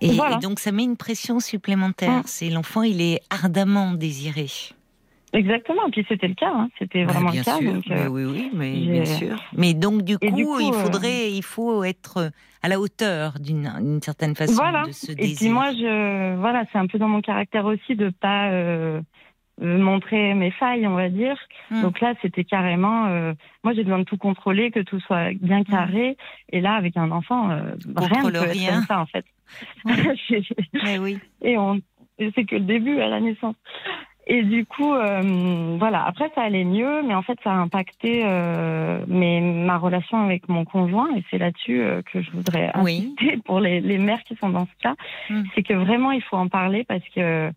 Et, 0.00 0.12
Voilà. 0.12 0.36
et 0.36 0.38
donc 0.38 0.60
ça 0.60 0.70
met 0.70 0.84
une 0.84 0.96
pression 0.96 1.40
supplémentaire. 1.40 2.18
Mm. 2.18 2.22
C'est 2.26 2.50
l'enfant, 2.50 2.82
il 2.82 3.00
est 3.02 3.20
ardemment 3.30 3.92
désiré. 3.92 4.46
Exactement. 5.32 5.86
Et 5.88 5.90
puis 5.90 6.06
c'était 6.08 6.28
le 6.28 6.34
cas. 6.34 6.50
Hein. 6.54 6.68
C'était 6.78 7.04
Bah, 7.04 7.12
vraiment 7.12 7.30
le 7.30 7.42
cas. 7.42 7.56
sûr, 7.58 7.72
donc, 7.74 7.84
mais 7.88 8.00
euh, 8.02 8.08
oui, 8.08 8.24
oui, 8.24 8.50
mais 8.54 8.72
bien 8.72 9.04
sûr. 9.04 9.36
Mais 9.56 9.74
donc 9.74 10.02
du 10.02 10.18
coup, 10.18 10.24
Et 10.26 10.30
du 10.32 10.44
coup, 10.44 10.60
il 10.60 10.70
euh, 10.70 10.72
faudrait, 10.72 11.30
il 11.32 11.42
faut 11.42 11.84
être 11.84 12.30
à 12.62 12.68
la 12.68 12.80
hauteur 12.80 13.34
d'une 13.38 14.00
certaine 14.02 14.34
façon 14.34 14.54
Voilà. 14.54 14.84
de 14.86 14.92
ce 14.92 15.12
Et 15.12 15.16
désir. 15.16 15.36
puis 15.38 15.48
moi, 15.50 15.72
je, 15.72 16.36
voilà, 16.36 16.64
c'est 16.72 16.78
un 16.78 16.86
peu 16.86 16.98
dans 16.98 17.08
mon 17.08 17.20
caractère 17.20 17.66
aussi 17.66 17.94
de 17.94 18.08
pas 18.10 18.50
euh, 18.50 19.00
euh, 19.62 19.78
montrer 19.78 20.34
mes 20.34 20.50
failles, 20.52 20.86
on 20.86 20.94
va 20.94 21.08
dire. 21.08 21.36
Mm. 21.70 21.82
Donc 21.82 22.00
là, 22.00 22.14
c'était 22.22 22.44
carrément. 22.44 23.06
euh, 23.06 23.34
moi, 23.64 23.74
j'ai 23.74 23.82
besoin 23.82 23.98
de 23.98 24.04
tout 24.04 24.16
contrôler, 24.16 24.70
que 24.70 24.80
tout 24.80 24.98
soit 25.00 25.32
bien 25.40 25.62
carré. 25.62 26.16
Et 26.50 26.60
là, 26.60 26.72
avec 26.74 26.96
un 26.96 27.10
enfant, 27.10 27.50
euh, 27.50 27.74
rien 27.96 28.22
ne 28.24 28.30
peut 28.30 28.36
être 28.36 28.50
rien. 28.52 28.72
comme 28.76 28.86
ça, 28.86 29.00
en 29.00 29.06
fait. 29.06 29.24
Mais 30.84 30.98
oui. 30.98 31.18
et 31.42 31.56
on, 31.58 31.80
et 32.18 32.30
c'est 32.34 32.44
que 32.44 32.56
le 32.56 32.62
début 32.62 32.98
à 33.00 33.08
la 33.08 33.20
naissance. 33.20 33.54
Et 34.30 34.42
du 34.42 34.66
coup, 34.66 34.92
euh, 34.92 35.76
voilà. 35.78 36.04
Après, 36.04 36.30
ça 36.34 36.42
allait 36.42 36.64
mieux, 36.64 37.02
mais 37.02 37.14
en 37.14 37.22
fait, 37.22 37.38
ça 37.42 37.50
a 37.50 37.56
impacté 37.56 38.22
euh, 38.26 39.02
mes, 39.08 39.40
ma 39.40 39.78
relation 39.78 40.18
avec 40.22 40.48
mon 40.50 40.66
conjoint. 40.66 41.08
Et 41.16 41.24
c'est 41.30 41.38
là-dessus 41.38 41.80
euh, 41.80 42.02
que 42.02 42.20
je 42.20 42.30
voudrais 42.30 42.70
Oui. 42.82 43.14
insister 43.18 43.38
pour 43.46 43.58
les, 43.58 43.80
les 43.80 43.96
mères 43.96 44.22
qui 44.24 44.36
sont 44.36 44.50
dans 44.50 44.66
ce 44.66 44.82
cas. 44.82 44.94
Mm. 45.30 45.42
C'est 45.54 45.62
que 45.62 45.72
vraiment, 45.72 46.12
il 46.12 46.22
faut 46.22 46.36
en 46.36 46.48
parler 46.48 46.84
parce 46.84 47.06
que 47.14 47.50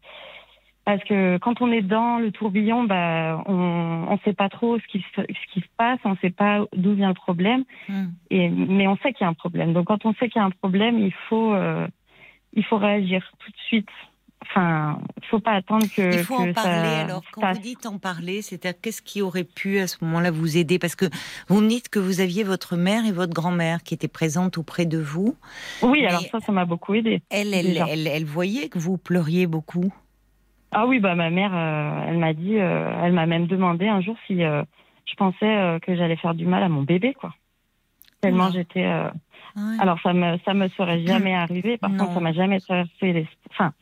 parce 0.83 1.03
que 1.03 1.37
quand 1.37 1.61
on 1.61 1.71
est 1.71 1.83
dans 1.83 2.17
le 2.17 2.31
tourbillon, 2.31 2.85
bah, 2.85 3.43
on 3.45 4.07
on 4.09 4.17
sait 4.19 4.33
pas 4.33 4.49
trop 4.49 4.79
ce 4.79 4.87
qui 4.87 5.05
se, 5.15 5.21
ce 5.21 5.53
qui 5.53 5.59
se 5.59 5.67
passe, 5.77 5.99
on 6.05 6.15
sait 6.17 6.31
pas 6.31 6.65
d'où 6.75 6.93
vient 6.93 7.09
le 7.09 7.13
problème. 7.13 7.65
Mm. 7.89 8.05
Et 8.29 8.49
mais 8.49 8.87
on 8.87 8.95
sait 8.97 9.11
qu'il 9.11 9.25
y 9.25 9.27
a 9.27 9.29
un 9.29 9.33
problème. 9.33 9.73
Donc 9.73 9.87
quand 9.87 10.05
on 10.05 10.13
sait 10.13 10.29
qu'il 10.29 10.39
y 10.39 10.43
a 10.43 10.47
un 10.47 10.51
problème, 10.51 10.99
il 10.99 11.13
faut 11.27 11.53
euh, 11.53 11.85
il 12.53 12.63
faut 12.63 12.77
réagir 12.77 13.29
tout 13.39 13.51
de 13.51 13.57
suite. 13.67 13.89
Enfin, 14.43 14.99
il 15.21 15.27
faut 15.27 15.39
pas 15.39 15.51
attendre 15.53 15.85
que 15.95 16.13
Il 16.17 16.23
faut 16.23 16.35
que 16.37 16.49
en 16.49 16.53
parler. 16.53 16.71
ça 16.89 16.99
Alors, 17.05 17.21
quand 17.31 17.41
passe. 17.41 17.57
vous 17.57 17.63
dites 17.63 17.85
en 17.85 17.97
parler, 17.99 18.41
c'est-à-dire 18.41 18.79
qu'est-ce 18.81 19.01
qui 19.01 19.21
aurait 19.21 19.43
pu 19.45 19.79
à 19.79 19.87
ce 19.87 19.97
moment-là 20.03 20.31
vous 20.31 20.57
aider? 20.57 20.79
Parce 20.79 20.95
que 20.95 21.05
vous 21.47 21.61
me 21.61 21.69
dites 21.69 21.89
que 21.89 21.99
vous 21.99 22.19
aviez 22.21 22.43
votre 22.43 22.75
mère 22.75 23.05
et 23.05 23.11
votre 23.11 23.33
grand-mère 23.33 23.83
qui 23.83 23.93
étaient 23.93 24.07
présentes 24.07 24.57
auprès 24.57 24.85
de 24.85 24.97
vous. 24.97 25.35
Oui, 25.83 26.05
alors 26.05 26.21
ça, 26.31 26.39
ça 26.39 26.51
m'a 26.51 26.65
beaucoup 26.65 26.93
aidé. 26.95 27.21
Elle, 27.29 27.53
elle, 27.53 27.77
elle, 27.87 28.07
elle 28.07 28.25
voyait 28.25 28.67
que 28.67 28.79
vous 28.79 28.97
pleuriez 28.97 29.47
beaucoup? 29.47 29.93
Ah 30.71 30.85
oui, 30.87 30.99
bah 30.99 31.15
ma 31.15 31.29
mère, 31.29 31.51
euh, 31.53 32.05
elle 32.09 32.17
m'a 32.17 32.33
dit, 32.33 32.57
euh, 32.57 32.91
elle 33.03 33.13
m'a 33.13 33.25
même 33.25 33.45
demandé 33.47 33.87
un 33.87 34.01
jour 34.01 34.15
si 34.25 34.43
euh, 34.43 34.63
je 35.05 35.13
pensais 35.15 35.77
que 35.81 35.95
j'allais 35.95 36.15
faire 36.17 36.33
du 36.33 36.45
mal 36.45 36.63
à 36.63 36.69
mon 36.69 36.81
bébé, 36.81 37.13
quoi. 37.13 37.33
Tellement 38.21 38.51
j'étais. 38.51 38.85
Ouais. 38.85 39.77
Alors 39.79 39.99
ça 40.01 40.13
me 40.13 40.37
ça 40.45 40.53
me 40.53 40.67
serait 40.69 41.05
jamais 41.05 41.35
arrivé. 41.35 41.77
Par 41.77 41.89
Non. 41.89 41.97
contre, 42.05 42.13
ça 42.15 42.19
m'a 42.21 42.33
jamais 42.33 42.59
traversé 42.59 43.13
les. 43.13 43.27
Enfin, 43.49 43.73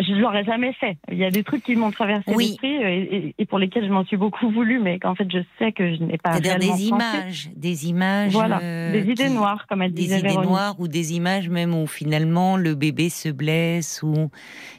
je 0.00 0.12
l'aurais 0.14 0.44
jamais 0.44 0.72
fait. 0.74 0.96
Il 1.10 1.16
y 1.18 1.24
a 1.24 1.30
des 1.30 1.42
trucs 1.42 1.62
qui 1.62 1.74
m'ont 1.76 1.90
traversé 1.90 2.24
Oui. 2.34 2.48
l'esprit 2.48 2.84
euh, 2.84 2.88
et, 2.88 3.16
et- 3.16 3.34
et 3.38 3.46
pour 3.46 3.58
lesquels 3.58 3.84
je 3.86 3.90
m'en 3.92 4.04
suis 4.04 4.16
beaucoup 4.18 4.50
voulu, 4.50 4.78
mais 4.80 4.98
qu'en 4.98 5.14
fait 5.14 5.26
je 5.32 5.38
sais 5.58 5.72
que 5.72 5.94
je 5.94 6.02
n'ai 6.02 6.18
pas 6.18 6.32
C'est-à-dire 6.32 6.58
des 6.58 6.66
pensé. 6.68 6.82
images, 6.84 7.50
des 7.56 7.88
images. 7.88 8.32
Voilà, 8.32 8.60
euh, 8.62 8.92
des 8.92 9.10
idées 9.10 9.24
qui- 9.26 9.30
noires, 9.30 9.66
comme 9.68 9.80
elle 9.82 9.92
Des 9.94 10.02
disait 10.02 10.18
idées 10.18 10.28
Véronique. 10.28 10.50
noires 10.50 10.74
ou 10.78 10.88
des 10.88 11.14
images 11.14 11.48
même 11.48 11.74
où 11.74 11.86
finalement 11.86 12.56
le 12.58 12.74
bébé 12.74 13.08
se 13.08 13.30
blesse 13.30 14.02
ou 14.02 14.30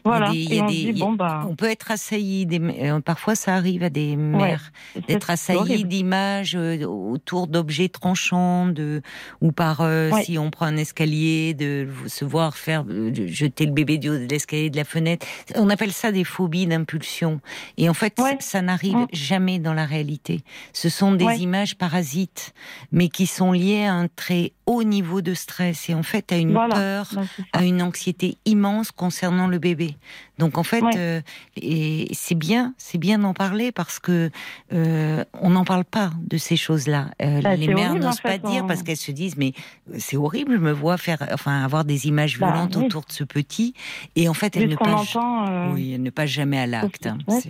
Voilà. 0.06 0.32
des- 0.32 0.62
on 0.62 0.68
des- 0.68 1.16
bah. 1.18 1.48
peut 1.58 1.70
être 1.70 1.90
assailli. 1.92 2.46
Des, 2.46 2.60
euh, 2.60 3.00
parfois 3.02 3.34
ça 3.34 3.56
arrive 3.56 3.82
à 3.84 3.90
des 3.90 4.16
mères 4.16 4.72
d'être 5.08 5.30
assailli 5.32 5.86
d'images 5.86 6.56
euh, 6.56 6.86
autour 6.86 7.48
d'objets 7.48 7.90
tranchants, 7.90 8.68
de 8.68 9.02
ou 9.42 9.52
par 9.52 9.80
Ouais. 9.80 10.12
si 10.24 10.38
on 10.38 10.52
prend 10.52 10.66
un 10.68 10.78
escalier, 10.78 11.54
de 11.56 11.88
se 12.06 12.26
voir 12.26 12.56
faire 12.58 12.86
jeter 13.26 13.66
le 13.66 13.72
bébé 13.72 13.98
du 13.98 14.10
haut 14.10 14.18
de 14.18 14.28
l'escalier 14.30 14.70
de 14.70 14.78
la 14.78 14.84
fenêtre 14.84 14.99
fenêtre. 15.00 15.26
On 15.56 15.70
appelle 15.70 15.92
ça 15.94 16.12
des 16.12 16.24
phobies 16.24 16.68
d'impulsion. 16.68 17.40
Et 17.78 17.90
en 17.90 17.94
fait, 17.94 18.20
Ouais. 18.20 18.38
ça 18.40 18.62
n'arrive 18.62 18.96
Mm. 18.96 19.08
jamais 19.14 19.60
dans 19.60 19.74
la 19.74 19.86
réalité. 19.86 20.42
Ce 20.74 20.90
sont 20.90 21.14
des 21.14 21.26
Ouais. 21.26 21.38
images 21.40 21.76
parasites, 21.78 22.54
mais 22.92 23.10
qui 23.10 23.26
sont 23.28 23.52
liées 23.52 23.86
à 23.86 23.94
un 23.94 24.08
très 24.08 24.54
haut 24.70 24.84
niveau 24.84 25.22
de 25.22 25.34
stress 25.34 25.90
et 25.90 25.96
en 25.96 26.04
fait 26.04 26.32
à 26.32 26.38
une 26.38 26.54
Voilà. 26.54 26.76
peur, 26.76 27.08
à 27.54 27.64
une 27.66 27.82
anxiété 27.82 28.38
immense 28.46 28.92
concernant 28.92 29.48
le 29.48 29.58
bébé. 29.58 29.96
Donc 30.38 30.58
en 30.60 30.64
fait, 30.64 30.84
Ouais. 30.84 30.96
euh, 30.96 31.22
et 31.58 32.08
c'est 32.14 32.36
bien, 32.36 32.74
c'est 32.78 33.00
bien 33.00 33.18
d'en 33.20 33.34
parler 33.34 33.72
parce 33.72 33.98
que 34.00 34.30
euh, 34.72 35.24
on 35.42 35.50
n'en 35.50 35.66
parle 35.66 35.86
pas 35.86 36.12
de 36.22 36.38
ces 36.38 36.56
choses-là. 36.56 37.08
Euh, 37.22 37.42
Bah, 37.42 37.56
les 37.56 37.68
mères 37.68 37.90
horrible, 37.92 38.06
n'osent 38.06 38.20
en 38.20 38.22
pas 38.22 38.32
fait, 38.34 38.44
dire 38.44 38.64
on- 38.64 38.68
parce 38.68 38.84
qu'elles 38.84 38.96
se 38.96 39.12
disent 39.12 39.38
mais 39.38 39.54
euh, 39.90 39.96
c'est 39.98 40.18
horrible, 40.18 40.54
je 40.54 40.58
me 40.60 40.72
vois 40.72 40.98
faire, 40.98 41.18
enfin 41.34 41.64
avoir 41.64 41.84
des 41.84 42.08
images 42.08 42.38
Bah, 42.40 42.52
violentes 42.52 42.76
oui. 42.76 42.86
autour 42.86 43.02
de 43.06 43.12
ce 43.12 43.24
petit 43.24 43.74
et 44.16 44.30
en 44.30 44.34
fait 44.36 44.56
elles 44.56 44.70
ne 44.70 44.76
passent, 44.76 45.16
entend. 45.16 45.48
euh, 45.50 45.74
oui, 45.74 45.94
elles 45.96 46.04
ne 46.04 46.12
passent 46.12 46.30
jamais 46.30 46.60
à 46.60 46.68
l'acte. 46.68 47.08
hein. 47.08 47.18
C'est-. 47.28 47.50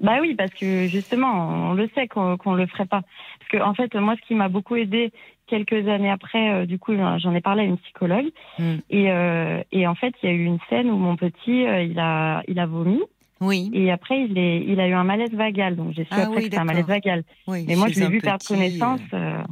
Bah 0.00 0.18
oui, 0.20 0.34
parce 0.36 0.52
que 0.52 0.86
justement, 0.88 1.70
on 1.70 1.74
le 1.74 1.88
sait 1.94 2.06
qu'on 2.08 2.36
qu'on 2.36 2.52
le 2.54 2.66
ferait 2.66 2.86
pas. 2.86 3.00
Parce 3.40 3.50
que 3.50 3.56
en 3.62 3.74
fait, 3.74 3.94
moi, 3.96 4.14
ce 4.20 4.26
qui 4.28 4.34
m'a 4.34 4.48
beaucoup 4.48 4.76
aidé 4.76 5.12
quelques 5.48 5.88
années 5.88 6.10
après, 6.10 6.50
euh, 6.52 6.66
du 6.66 6.78
coup, 6.78 6.92
j'en 7.18 7.34
ai 7.34 7.40
parlé 7.40 7.62
à 7.62 7.64
une 7.64 7.78
psychologue, 7.78 8.26
Mm. 8.58 8.74
et, 8.90 9.10
euh, 9.10 9.62
et 9.72 9.86
en 9.86 9.94
fait, 9.94 10.14
il 10.22 10.28
y 10.28 10.32
a 10.32 10.34
eu 10.34 10.44
une 10.44 10.58
scène 10.68 10.90
où 10.90 10.96
mon 10.96 11.16
petit, 11.16 11.66
euh, 11.66 11.82
il 11.82 11.98
a, 11.98 12.42
il 12.48 12.58
a 12.58 12.66
vomi, 12.66 13.00
Oui, 13.40 13.70
et 13.72 13.90
après, 13.92 14.20
il 14.24 14.36
est, 14.38 14.64
il 14.66 14.80
a 14.80 14.88
eu 14.88 14.92
un 14.94 15.04
malaise 15.04 15.32
vagal. 15.32 15.76
Donc 15.76 15.92
j'ai 15.94 16.02
su 16.04 16.08
Ah 16.10 16.16
après 16.22 16.28
oui, 16.28 16.36
que 16.36 16.42
c'était 16.44 16.58
un 16.58 16.64
malaise 16.64 16.86
vagal. 16.86 17.22
oui. 17.46 17.64
Mais 17.68 17.76
moi, 17.76 17.88
je 17.88 18.00
l'ai 18.00 18.08
vu 18.08 18.20
perdre 18.20 18.44
connaissance. 18.46 19.00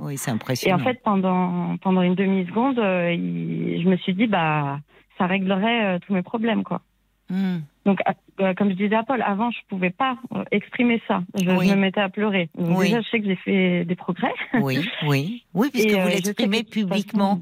Oui, 0.01 0.17
c'est 0.19 0.31
et 0.31 0.35
impressionnant. 0.35 0.77
en 0.77 0.79
fait, 0.85 1.01
pendant 1.05 1.77
pendant 1.79 2.03
une 2.03 2.15
demi 2.17 2.45
seconde, 2.47 2.77
je 2.77 3.89
me 3.89 3.97
suis 3.99 4.15
dit, 4.15 4.27
bah, 4.27 4.81
ça 5.19 5.27
réglerait 5.27 5.99
tous 6.01 6.13
mes 6.15 6.23
problèmes, 6.23 6.63
quoi. 6.65 6.81
Mm. 7.31 7.59
Donc, 7.87 8.01
euh, 8.41 8.53
comme 8.55 8.69
je 8.71 8.75
disais 8.75 8.97
à 8.97 9.05
Paul, 9.05 9.23
avant, 9.23 9.51
je 9.53 9.59
pouvais 9.69 9.91
pas 9.91 10.19
euh, 10.35 10.43
exprimer 10.51 11.01
ça. 11.09 11.23
Je, 11.41 11.49
Oui. 11.53 11.69
je 11.69 11.75
me 11.75 11.81
mettais 11.81 12.01
à 12.01 12.09
pleurer. 12.11 12.51
Donc, 12.59 12.77
Oui. 12.79 12.87
déjà, 12.89 13.01
je 13.01 13.09
sais 13.09 13.21
que 13.21 13.27
j'ai 13.27 13.37
fait 13.37 13.85
des 13.85 13.95
progrès. 13.95 14.33
Oui, 14.61 14.87
oui, 15.07 15.45
oui, 15.55 15.71
puisque 15.73 15.89
Et, 15.91 15.95
euh, 15.95 16.03
vous 16.03 16.09
que 16.11 16.15
l'exprimez 16.15 16.65
publiquement. 16.65 17.41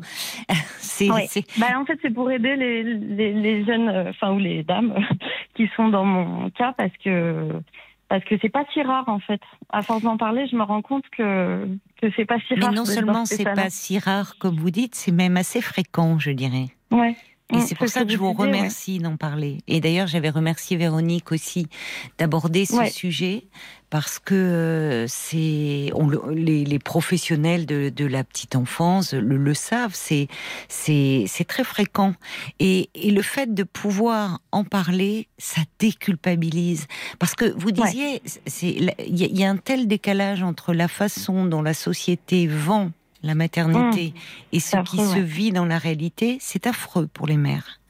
C'est, 0.78 1.08
c'est- 1.28 1.58
Bah, 1.58 1.68
en 1.76 1.84
fait, 1.86 1.98
c'est 2.02 2.10
pour 2.12 2.30
aider 2.30 2.54
les, 2.56 2.82
les, 2.84 3.32
les 3.32 3.64
jeunes, 3.64 3.88
euh, 3.88 4.10
enfin, 4.10 4.32
ou 4.32 4.38
les 4.38 4.62
dames 4.62 4.94
qui 5.56 5.68
sont 5.76 5.88
dans 5.88 6.04
mon 6.04 6.50
cas 6.50 6.72
parce 6.76 6.92
que 7.02 7.48
parce 8.08 8.22
que 8.24 8.34
c'est 8.42 8.50
pas 8.50 8.64
si 8.72 8.82
rare, 8.82 9.08
en 9.08 9.18
fait. 9.18 9.40
À 9.70 9.82
force 9.82 10.02
d'en 10.02 10.16
parler, 10.18 10.46
je 10.46 10.54
me 10.54 10.62
rends 10.62 10.82
compte 10.82 11.04
que, 11.16 11.66
que 12.00 12.08
c'est 12.14 12.26
pas 12.26 12.38
si 12.46 12.54
Mais 12.54 12.66
rare. 12.66 12.72
non 12.74 12.82
de 12.82 12.86
seulement 12.86 13.24
c'est 13.24 13.42
pas 13.44 13.54
non. 13.54 13.62
si 13.70 13.98
rare 13.98 14.36
comme 14.38 14.56
vous 14.56 14.70
dites, 14.70 14.94
c'est 14.94 15.10
même 15.10 15.36
assez 15.38 15.60
fréquent, 15.62 16.18
je 16.18 16.30
dirais. 16.30 16.66
Ouais. 16.90 17.16
Et 17.52 17.56
Mm, 17.56 17.60
c'est 17.60 17.74
pour 17.74 17.88
ça 17.88 18.04
que 18.04 18.10
je 18.10 18.16
vous 18.16 18.28
ouais. 18.30 18.34
remercie 18.46 18.98
d'en 18.98 19.16
parler. 19.16 19.58
Et 19.68 19.80
d'ailleurs, 19.80 20.06
j'avais 20.06 20.30
remercié 20.30 20.76
Véronique 20.78 21.30
aussi 21.30 21.66
d'aborder 22.18 22.64
ce 22.64 22.74
Ouais. 22.76 22.90
sujet 22.90 23.44
parce 23.90 24.18
que 24.18 24.34
euh, 24.34 25.06
c'est 25.08 25.90
on 25.94 26.08
les, 26.30 26.64
les 26.64 26.78
professionnels 26.78 27.66
de, 27.66 27.90
de 27.94 28.06
la 28.06 28.24
petite 28.24 28.56
enfance 28.56 29.12
le, 29.12 29.36
le 29.36 29.54
savent. 29.54 29.94
C'est 29.94 30.26
c'est 30.68 31.44
très 31.46 31.64
fréquent. 31.64 32.14
Et, 32.60 32.88
et 32.94 33.10
le 33.10 33.20
fait 33.22 33.52
de 33.54 33.62
pouvoir 33.62 34.40
en 34.50 34.64
parler, 34.64 35.28
ça 35.38 35.60
déculpabilise. 35.78 36.86
Parce 37.18 37.34
que 37.34 37.52
vous 37.56 37.70
disiez, 37.72 38.22
y, 38.62 38.90
il 39.06 39.38
y 39.38 39.44
a 39.44 39.50
un 39.50 39.58
tel 39.58 39.86
décalage 39.86 40.42
entre 40.42 40.72
la 40.72 40.88
façon 40.88 41.44
dont 41.44 41.62
la 41.62 41.74
société 41.74 42.46
vend 42.46 42.90
la 43.24 43.34
maternité 43.34 44.14
et 44.52 44.60
ce 44.60 44.76
qui 44.84 44.98
se 44.98 45.18
vit 45.18 45.50
dans 45.50 45.64
la 45.64 45.78
réalité, 45.78 46.38
c'est 46.40 46.66
affreux 46.66 47.06
pour 47.06 47.26
les 47.26 47.36
mères. 47.36 47.80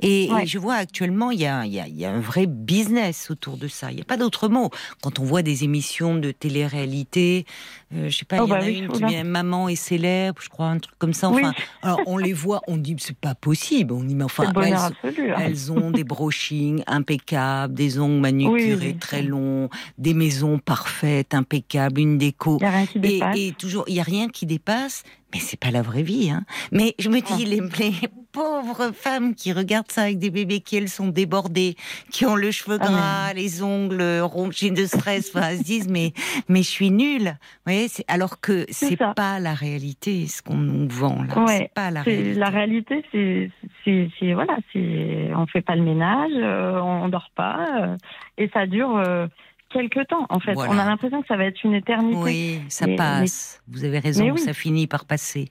Et, 0.00 0.28
je 0.44 0.58
vois 0.58 0.74
actuellement, 0.74 1.30
il 1.30 1.40
y, 1.40 1.46
a, 1.46 1.64
il, 1.64 1.72
y 1.72 1.80
a, 1.80 1.86
il 1.86 1.96
y 1.96 2.04
a 2.04 2.10
un 2.10 2.20
vrai 2.20 2.46
business 2.46 3.30
autour 3.30 3.56
de 3.56 3.68
ça. 3.68 3.90
Il 3.90 3.96
n'y 3.96 4.02
a 4.02 4.04
pas 4.04 4.16
d'autre 4.16 4.48
mot. 4.48 4.70
Quand 5.02 5.18
on 5.20 5.24
voit 5.24 5.42
des 5.42 5.64
émissions 5.64 6.16
de 6.16 6.30
télé-réalité, 6.30 7.46
euh, 7.94 8.08
je 8.08 8.16
sais 8.18 8.24
pas, 8.24 8.38
Oh, 8.42 8.46
il 8.46 8.50
y 8.50 8.52
en 8.52 8.56
bah 8.56 8.62
a 8.62 8.66
oui, 8.66 8.78
une 8.78 8.88
qui 8.88 8.96
oula. 8.98 9.06
vient 9.08 9.24
Maman 9.24 9.68
est 9.68 9.76
célèbre, 9.76 10.40
je 10.42 10.48
crois, 10.48 10.66
un 10.66 10.78
truc 10.78 10.94
comme 10.98 11.12
ça. 11.12 11.28
Oui. 11.30 11.42
Enfin, 11.44 11.52
alors 11.82 12.00
on 12.06 12.16
les 12.16 12.32
voit, 12.32 12.60
on 12.68 12.76
dit 12.76 12.96
c'est 12.98 13.16
pas 13.16 13.34
possible. 13.34 13.92
On 13.94 14.02
dit 14.02 14.14
mais 14.14 14.24
enfin, 14.24 14.52
elles, 14.62 14.74
absolu. 14.74 15.30
hein. 15.32 15.36
elles 15.40 15.72
ont 15.72 15.90
des 15.90 16.04
brochings 16.04 16.82
impeccables, 16.86 17.74
des 17.74 17.98
ongles 17.98 18.20
manucurés 18.20 18.86
Oui, 18.92 18.96
très 18.98 19.22
longs, 19.22 19.68
des 19.98 20.14
maisons 20.14 20.58
parfaites, 20.58 21.34
impeccables, 21.34 22.00
une 22.00 22.18
déco. 22.18 22.58
N'y 22.60 22.66
a 22.66 22.70
rien 22.70 22.86
qui 22.86 22.98
Et, 22.98 23.00
dépasse. 23.00 23.36
et 23.38 23.52
toujours, 23.58 23.84
il 23.88 23.94
y 23.94 24.00
a 24.00 24.04
rien 24.04 24.28
qui 24.28 24.46
dépasse, 24.46 25.02
mais 25.34 25.40
c'est 25.40 25.58
pas 25.58 25.70
la 25.70 25.82
vraie 25.82 26.02
vie. 26.02 26.30
Hein. 26.30 26.44
Mais 26.72 26.94
je 26.98 27.08
me 27.08 27.20
dis, 27.20 27.44
les, 27.44 27.60
les 27.60 28.08
pauvres 28.32 28.92
femmes 28.94 29.34
qui 29.34 29.52
regardent 29.52 29.90
ça 29.90 30.02
avec 30.02 30.18
des 30.18 30.30
bébés 30.30 30.60
qui 30.60 30.76
elles 30.76 30.88
sont 30.88 31.08
débordés, 31.08 31.76
qui 32.10 32.24
ont 32.26 32.34
le 32.36 32.50
cheveu 32.50 32.78
Ah, 32.80 32.86
gras, 32.86 33.32
les 33.34 33.62
ongles 33.62 34.20
ronchés 34.22 34.70
de 34.70 34.86
stress, 34.86 35.30
enfin, 35.34 35.48
elles 35.50 35.58
se 35.58 35.62
disent 35.64 35.88
mais 35.88 36.12
mais 36.48 36.62
je 36.62 36.68
suis 36.68 36.90
nulle. 36.90 37.24
Vous 37.66 37.72
voyez, 37.72 37.81
alors 38.08 38.40
que 38.40 38.64
C'est 38.70 38.96
pas 38.96 39.38
la 39.40 39.54
réalité 39.54 40.26
ce 40.26 40.42
qu'on 40.42 40.56
nous 40.56 40.88
vend 40.88 41.22
là. 41.22 41.38
Ouais, 41.42 41.58
c'est 41.58 41.74
pas 41.74 41.90
la 41.90 42.02
réalité. 42.02 42.34
La 42.34 42.48
réalité, 42.48 43.04
c'est, 43.12 43.50
c'est, 43.84 44.08
c'est- 44.18 44.32
voilà, 44.34 44.56
c'est, 44.72 45.30
on 45.34 45.46
fait 45.46 45.62
pas 45.62 45.76
le 45.76 45.82
ménage, 45.82 46.32
euh, 46.34 46.80
on 46.80 47.08
dort 47.08 47.30
pas, 47.34 47.66
euh, 47.82 47.96
et 48.38 48.48
ça 48.52 48.66
dure 48.66 48.96
euh, 48.96 49.26
quelques 49.72 50.06
temps. 50.08 50.26
En 50.28 50.38
fait, 50.40 50.52
Voilà. 50.54 50.72
on 50.72 50.78
a 50.78 50.84
l'impression 50.84 51.20
que 51.22 51.26
ça 51.28 51.36
va 51.36 51.44
être 51.44 51.62
une 51.64 51.74
éternité. 51.74 52.18
Oui, 52.22 52.60
ça 52.68 52.86
Mais- 52.86 52.96
passe. 52.96 53.62
Vous 53.68 53.84
avez 53.84 53.98
raison, 53.98 54.30
oui. 54.30 54.38
ça 54.38 54.52
finit 54.52 54.86
par 54.86 55.04
passer. 55.06 55.48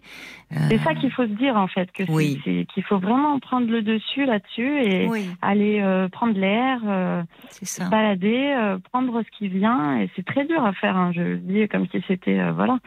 Euh, 0.52 0.56
C'est 0.70 0.78
ça 0.80 0.94
qu'il 0.96 1.12
faut 1.12 1.24
se 1.24 1.32
dire 1.34 1.56
en 1.58 1.68
fait, 1.68 1.92
que 1.92 2.04
Oui. 2.10 2.40
qu'il 2.74 2.84
faut 2.84 3.00
vraiment 3.00 3.40
prendre 3.40 3.68
le 3.70 3.82
dessus 3.82 4.26
là-dessus 4.26 4.82
et 4.84 5.08
oui, 5.08 5.30
aller 5.42 5.80
euh, 5.82 6.08
prendre 6.10 6.38
l'air, 6.38 6.80
euh, 6.86 7.24
balader, 7.90 8.54
euh, 8.58 8.78
prendre 8.92 9.22
ce 9.24 9.38
qui 9.38 9.48
vient. 9.48 9.98
Et 10.00 10.10
c'est 10.16 10.26
très 10.26 10.46
dur 10.46 10.64
à 10.66 10.74
faire. 10.74 10.96
hein, 10.98 11.12
je 11.16 11.22
le 11.22 11.38
dis 11.38 11.68
comme 11.70 11.88
si 11.88 12.04
c'était 12.08 12.40
euh, 12.40 12.52
voilà. 12.52 12.78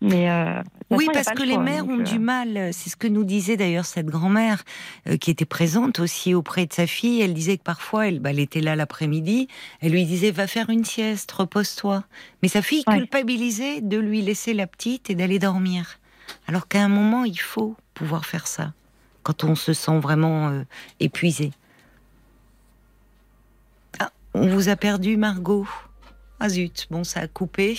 Mais 0.00 0.30
euh, 0.30 0.62
Oui, 0.90 1.06
façon, 1.06 1.12
parce 1.12 1.30
que 1.36 1.42
le 1.42 1.48
les 1.48 1.58
mères 1.58 1.84
donc, 1.84 1.98
ont 1.98 2.00
euh, 2.00 2.04
du 2.04 2.18
mal. 2.18 2.70
C'est 2.72 2.88
ce 2.90 2.96
que 2.96 3.08
nous 3.08 3.24
disait 3.24 3.56
d'ailleurs 3.56 3.84
cette 3.84 4.06
grand-mère 4.06 4.64
euh, 5.08 5.16
qui 5.16 5.30
était 5.30 5.44
présente 5.44 5.98
aussi 5.98 6.34
auprès 6.34 6.66
de 6.66 6.72
sa 6.72 6.86
fille. 6.86 7.20
Elle 7.20 7.34
disait 7.34 7.58
que 7.58 7.64
parfois, 7.64 8.06
elle, 8.06 8.20
bah, 8.20 8.30
elle 8.30 8.38
était 8.38 8.60
là 8.60 8.76
l'après-midi. 8.76 9.48
Elle 9.80 9.92
lui 9.92 10.04
disait 10.04 10.30
va 10.30 10.46
faire 10.46 10.70
une 10.70 10.84
sieste, 10.84 11.32
repose-toi. 11.32 12.04
Mais 12.42 12.48
sa 12.48 12.62
fille 12.62 12.84
Ouais. 12.86 12.98
culpabilisait 12.98 13.80
de 13.80 13.98
lui 13.98 14.22
laisser 14.22 14.54
la 14.54 14.66
petite 14.68 15.10
et 15.10 15.14
d'aller 15.16 15.40
dormir. 15.40 15.98
Alors 16.46 16.68
qu'à 16.68 16.84
un 16.84 16.88
moment, 16.88 17.24
il 17.24 17.40
faut 17.40 17.74
pouvoir 17.94 18.24
faire 18.24 18.46
ça 18.46 18.72
quand 19.24 19.44
on 19.44 19.54
se 19.56 19.72
sent 19.72 19.98
vraiment 19.98 20.62
épuisé. 21.00 21.50
Ah, 23.98 24.10
on 24.32 24.46
vous 24.46 24.68
a 24.68 24.76
perdu, 24.76 25.16
Margot. 25.16 25.66
Ah 26.40 26.48
zut, 26.48 26.86
bon 26.90 27.02
ça 27.02 27.20
a 27.20 27.26
coupé. 27.26 27.76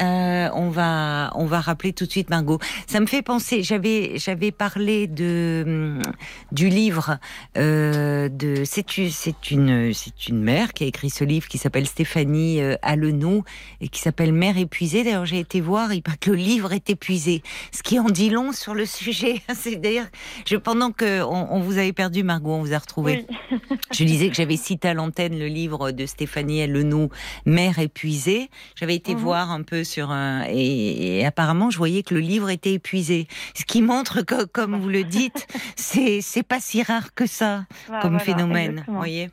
Euh, 0.00 0.48
on 0.54 0.70
va 0.70 1.30
on 1.34 1.44
va 1.44 1.60
rappeler 1.60 1.92
tout 1.92 2.06
de 2.06 2.10
suite 2.10 2.30
Margot. 2.30 2.58
Ça 2.86 2.98
me 2.98 3.06
fait 3.06 3.20
penser. 3.20 3.62
J'avais 3.62 4.16
j'avais 4.16 4.52
parlé 4.52 5.06
de 5.06 5.64
hum, 5.66 6.02
du 6.50 6.70
livre 6.70 7.18
euh, 7.58 8.30
de 8.30 8.64
c'est 8.64 8.96
une 8.96 9.10
c'est 9.10 9.50
une 9.50 9.92
c'est 9.92 10.28
une 10.28 10.40
mère 10.40 10.72
qui 10.72 10.84
a 10.84 10.86
écrit 10.86 11.10
ce 11.10 11.24
livre 11.24 11.46
qui 11.46 11.58
s'appelle 11.58 11.86
Stéphanie 11.86 12.62
euh, 12.62 12.76
Allenou 12.80 13.44
et 13.82 13.88
qui 13.88 14.00
s'appelle 14.00 14.32
Mère 14.32 14.56
épuisée. 14.56 15.04
D'ailleurs 15.04 15.26
j'ai 15.26 15.40
été 15.40 15.60
voir 15.60 15.92
il 15.92 16.02
paraît 16.02 16.16
que 16.16 16.30
le 16.30 16.36
livre 16.36 16.72
est 16.72 16.88
épuisé, 16.88 17.42
ce 17.70 17.82
qui 17.82 17.98
en 17.98 18.08
dit 18.08 18.30
long 18.30 18.52
sur 18.52 18.74
le 18.74 18.86
sujet. 18.86 19.42
C'est 19.54 19.76
d'ailleurs 19.76 20.08
je 20.46 20.56
pendant 20.56 20.90
que 20.90 21.22
on, 21.22 21.52
on 21.52 21.60
vous 21.60 21.76
avait 21.76 21.92
perdu 21.92 22.22
Margot, 22.22 22.54
on 22.54 22.62
vous 22.62 22.72
a 22.72 22.78
retrouvé. 22.78 23.26
Oui. 23.28 23.58
Je 23.92 24.04
disais 24.04 24.30
que 24.30 24.34
j'avais 24.34 24.56
cité 24.56 24.88
à 24.88 24.94
l'antenne 24.94 25.38
le 25.38 25.46
livre 25.46 25.90
de 25.90 26.06
Stéphanie 26.06 26.60
Ellenou, 26.60 27.10
Mère 27.44 27.73
épuisée. 27.78 28.48
J'avais 28.76 28.94
été 28.94 29.14
Mhm. 29.14 29.20
voir 29.20 29.50
un 29.50 29.62
peu 29.62 29.84
sur 29.84 30.10
un 30.10 30.44
et, 30.48 31.18
et 31.18 31.26
apparemment 31.26 31.70
je 31.70 31.78
voyais 31.78 32.02
que 32.02 32.14
le 32.14 32.20
livre 32.20 32.50
était 32.50 32.72
épuisé. 32.74 33.26
Ce 33.54 33.64
qui 33.64 33.82
montre 33.82 34.22
que, 34.22 34.44
comme 34.44 34.76
vous 34.76 34.88
le 34.88 35.04
dites, 35.04 35.46
c'est 35.76 36.20
c'est 36.20 36.42
pas 36.46 36.60
si 36.60 36.82
rare 36.82 37.14
que 37.14 37.26
ça 37.26 37.64
Voilà, 37.86 38.02
comme 38.02 38.12
voilà, 38.18 38.24
phénomène. 38.24 38.70
exactement. 38.70 38.98
Voyez 38.98 39.28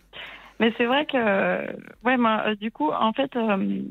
Mais 0.59 0.73
c'est 0.77 0.85
vrai 0.85 1.05
que, 1.05 1.17
ouais, 2.05 2.17
moi, 2.17 2.43
euh, 2.47 2.55
du 2.55 2.71
coup, 2.71 2.91
en 2.91 3.13
fait, 3.13 3.35
euh, 3.35 3.81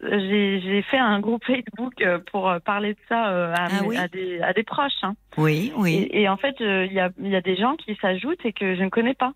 j'ai 0.00 0.82
fait 0.90 0.98
un 0.98 1.20
groupe 1.20 1.44
Facebook 1.46 1.94
euh, 2.02 2.18
pour 2.30 2.48
euh, 2.48 2.58
parler 2.58 2.94
de 2.94 2.98
ça 3.08 3.28
euh, 3.30 3.52
à, 3.54 3.68
Ah 3.70 3.82
oui 3.84 3.96
à 3.96 4.08
des, 4.08 4.40
à 4.40 4.52
des 4.52 4.62
proches. 4.62 4.92
hein. 5.02 5.14
Oui, 5.36 5.72
oui. 5.76 6.08
Et, 6.12 6.22
et 6.22 6.28
en 6.28 6.36
fait, 6.36 6.54
euh, 6.60 6.86
il 6.86 6.92
y, 6.92 7.00
a, 7.00 7.10
il 7.20 7.28
y 7.28 7.36
a 7.36 7.40
des 7.40 7.56
gens 7.56 7.76
qui 7.76 7.96
s'ajoutent 8.00 8.44
et 8.44 8.52
que 8.52 8.74
je 8.76 8.82
ne 8.82 8.88
connais 8.88 9.14
pas. 9.14 9.32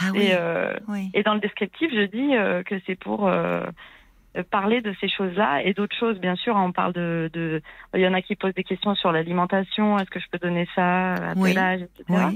Ah 0.00 0.10
oui. 0.12 0.26
Et, 0.26 0.34
euh, 0.34 0.74
oui. 0.88 1.10
et 1.14 1.22
dans 1.22 1.34
le 1.34 1.40
descriptif, 1.40 1.90
je 1.92 2.06
dis 2.06 2.34
euh, 2.34 2.62
que 2.62 2.76
c'est 2.86 2.94
pour 2.96 3.28
euh, 3.28 3.62
parler 4.50 4.80
de 4.80 4.94
ces 5.00 5.08
choses-là 5.08 5.62
et 5.62 5.74
d'autres 5.74 5.94
choses. 5.94 6.18
Bien 6.18 6.36
sûr, 6.36 6.56
on 6.56 6.72
parle 6.72 6.94
de, 6.94 7.30
de. 7.32 7.60
Il 7.94 8.00
y 8.00 8.08
en 8.08 8.14
a 8.14 8.22
qui 8.22 8.34
posent 8.34 8.54
des 8.54 8.64
questions 8.64 8.94
sur 8.94 9.12
l'alimentation. 9.12 9.98
Est-ce 9.98 10.10
que 10.10 10.20
je 10.20 10.26
peux 10.30 10.38
donner 10.38 10.66
ça 10.74 11.14
à 11.14 11.32
Oui. 11.36 11.50
tel 11.52 11.58
âge, 11.62 11.80
etc. 11.82 12.28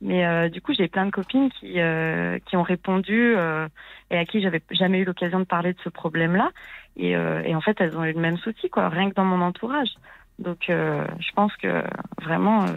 Mais 0.00 0.26
euh, 0.26 0.48
du 0.48 0.60
coup, 0.60 0.74
j'ai 0.74 0.88
plein 0.88 1.06
de 1.06 1.12
copines 1.12 1.50
qui 1.50 1.80
euh, 1.80 2.38
qui 2.46 2.56
ont 2.56 2.62
répondu 2.64 3.34
euh, 3.36 3.68
et 4.10 4.18
à 4.18 4.24
qui 4.24 4.42
j'avais 4.42 4.62
jamais 4.72 4.98
eu 4.98 5.04
l'occasion 5.04 5.38
de 5.38 5.44
parler 5.44 5.72
de 5.72 5.78
ce 5.84 5.88
problème-là. 5.88 6.50
Et, 6.96 7.16
euh, 7.16 7.42
et 7.44 7.54
en 7.54 7.60
fait, 7.60 7.80
elles 7.80 7.96
ont 7.96 8.04
eu 8.04 8.12
le 8.12 8.20
même 8.20 8.36
souci, 8.38 8.68
quoi, 8.70 8.88
rien 8.88 9.10
que 9.10 9.14
dans 9.14 9.24
mon 9.24 9.40
entourage. 9.40 9.90
Donc, 10.38 10.68
euh, 10.70 11.04
je 11.20 11.30
pense 11.32 11.54
que 11.56 11.82
vraiment, 12.22 12.64
euh, 12.64 12.72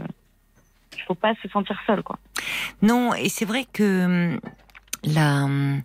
il 0.96 1.01
faut 1.03 1.15
pas 1.15 1.34
se 1.41 1.48
sentir 1.50 1.79
seul, 1.86 2.03
quoi. 2.03 2.17
Non, 2.81 3.13
et 3.13 3.29
c'est 3.29 3.45
vrai 3.45 3.65
que 3.71 4.05
hum, 4.33 4.39
la, 5.03 5.43
hum, 5.45 5.81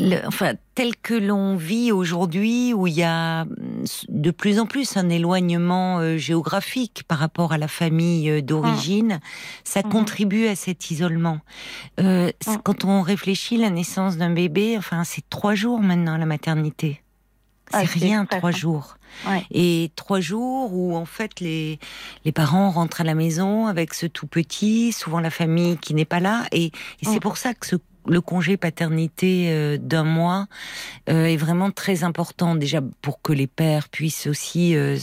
le- 0.00 0.26
enfin, 0.26 0.54
tel 0.74 0.96
que 0.96 1.14
l'on 1.14 1.54
vit 1.56 1.92
aujourd'hui, 1.92 2.72
où 2.72 2.86
il 2.86 2.94
y 2.94 3.02
a 3.02 3.42
hum, 3.42 3.48
de 4.08 4.30
plus 4.30 4.58
en 4.58 4.66
plus 4.66 4.96
un 4.96 5.08
éloignement 5.10 5.98
euh, 5.98 6.16
géographique 6.16 7.02
par 7.06 7.18
rapport 7.18 7.52
à 7.52 7.58
la 7.58 7.68
famille 7.68 8.30
euh, 8.30 8.40
d'origine, 8.42 9.20
ça 9.64 9.80
Mhm. 9.84 9.90
contribue 9.90 10.46
à 10.46 10.56
cet 10.56 10.90
isolement. 10.90 11.38
Euh, 12.00 12.30
Mhm. 12.46 12.58
Quand 12.64 12.84
on 12.84 13.02
réfléchit 13.02 13.56
la 13.58 13.70
naissance 13.70 14.16
d'un 14.16 14.30
bébé, 14.30 14.76
enfin, 14.78 15.04
c'est 15.04 15.28
trois 15.30 15.54
jours 15.54 15.80
maintenant 15.80 16.16
la 16.16 16.26
maternité. 16.26 17.02
C'est 17.72 17.78
Ah, 17.78 17.84
c'est 17.86 17.98
rien, 18.04 18.24
trois 18.26 18.50
jours. 18.52 18.96
Ouais. 19.28 19.44
Et 19.50 19.90
trois 19.96 20.20
jours 20.20 20.72
où 20.72 20.96
en 20.96 21.04
fait 21.04 21.40
les, 21.40 21.78
les 22.24 22.32
parents 22.32 22.70
rentrent 22.70 23.00
à 23.00 23.04
la 23.04 23.14
maison 23.14 23.66
avec 23.66 23.92
ce 23.94 24.06
tout 24.06 24.26
petit, 24.26 24.92
souvent 24.92 25.20
la 25.20 25.30
famille 25.30 25.76
qui 25.78 25.94
n'est 25.94 26.04
pas 26.06 26.20
là. 26.20 26.44
Et, 26.52 26.66
et 26.66 26.72
c'est 27.02 27.16
Mm. 27.16 27.20
pour 27.20 27.36
ça 27.36 27.52
que 27.54 27.66
ce, 27.66 27.76
le 28.06 28.20
congé 28.20 28.56
paternité 28.56 29.46
euh, 29.50 29.76
d'un 29.78 30.02
mois 30.04 30.46
euh, 31.10 31.26
est 31.26 31.36
vraiment 31.36 31.70
très 31.70 32.04
important 32.04 32.54
déjà 32.56 32.80
pour 33.02 33.20
que 33.22 33.32
les 33.32 33.46
pères 33.46 33.88
puissent 33.90 34.26
aussi 34.26 34.74
euh, 34.74 34.96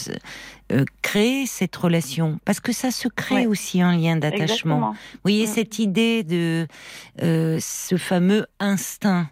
créer 1.01 1.45
cette 1.45 1.75
relation. 1.75 2.39
Parce 2.45 2.59
que 2.59 2.71
ça 2.73 2.91
se 2.91 3.07
crée 3.07 3.35
Ouais. 3.41 3.47
aussi 3.47 3.81
un 3.81 3.95
lien 3.95 4.15
d'attachement. 4.17 4.91
Vous 4.91 5.19
voyez, 5.23 5.45
Mm. 5.45 5.49
cette 5.53 5.79
idée 5.79 6.23
de 6.23 6.67
ce 7.21 7.95
fameux 7.97 8.45
instinct. 8.59 9.29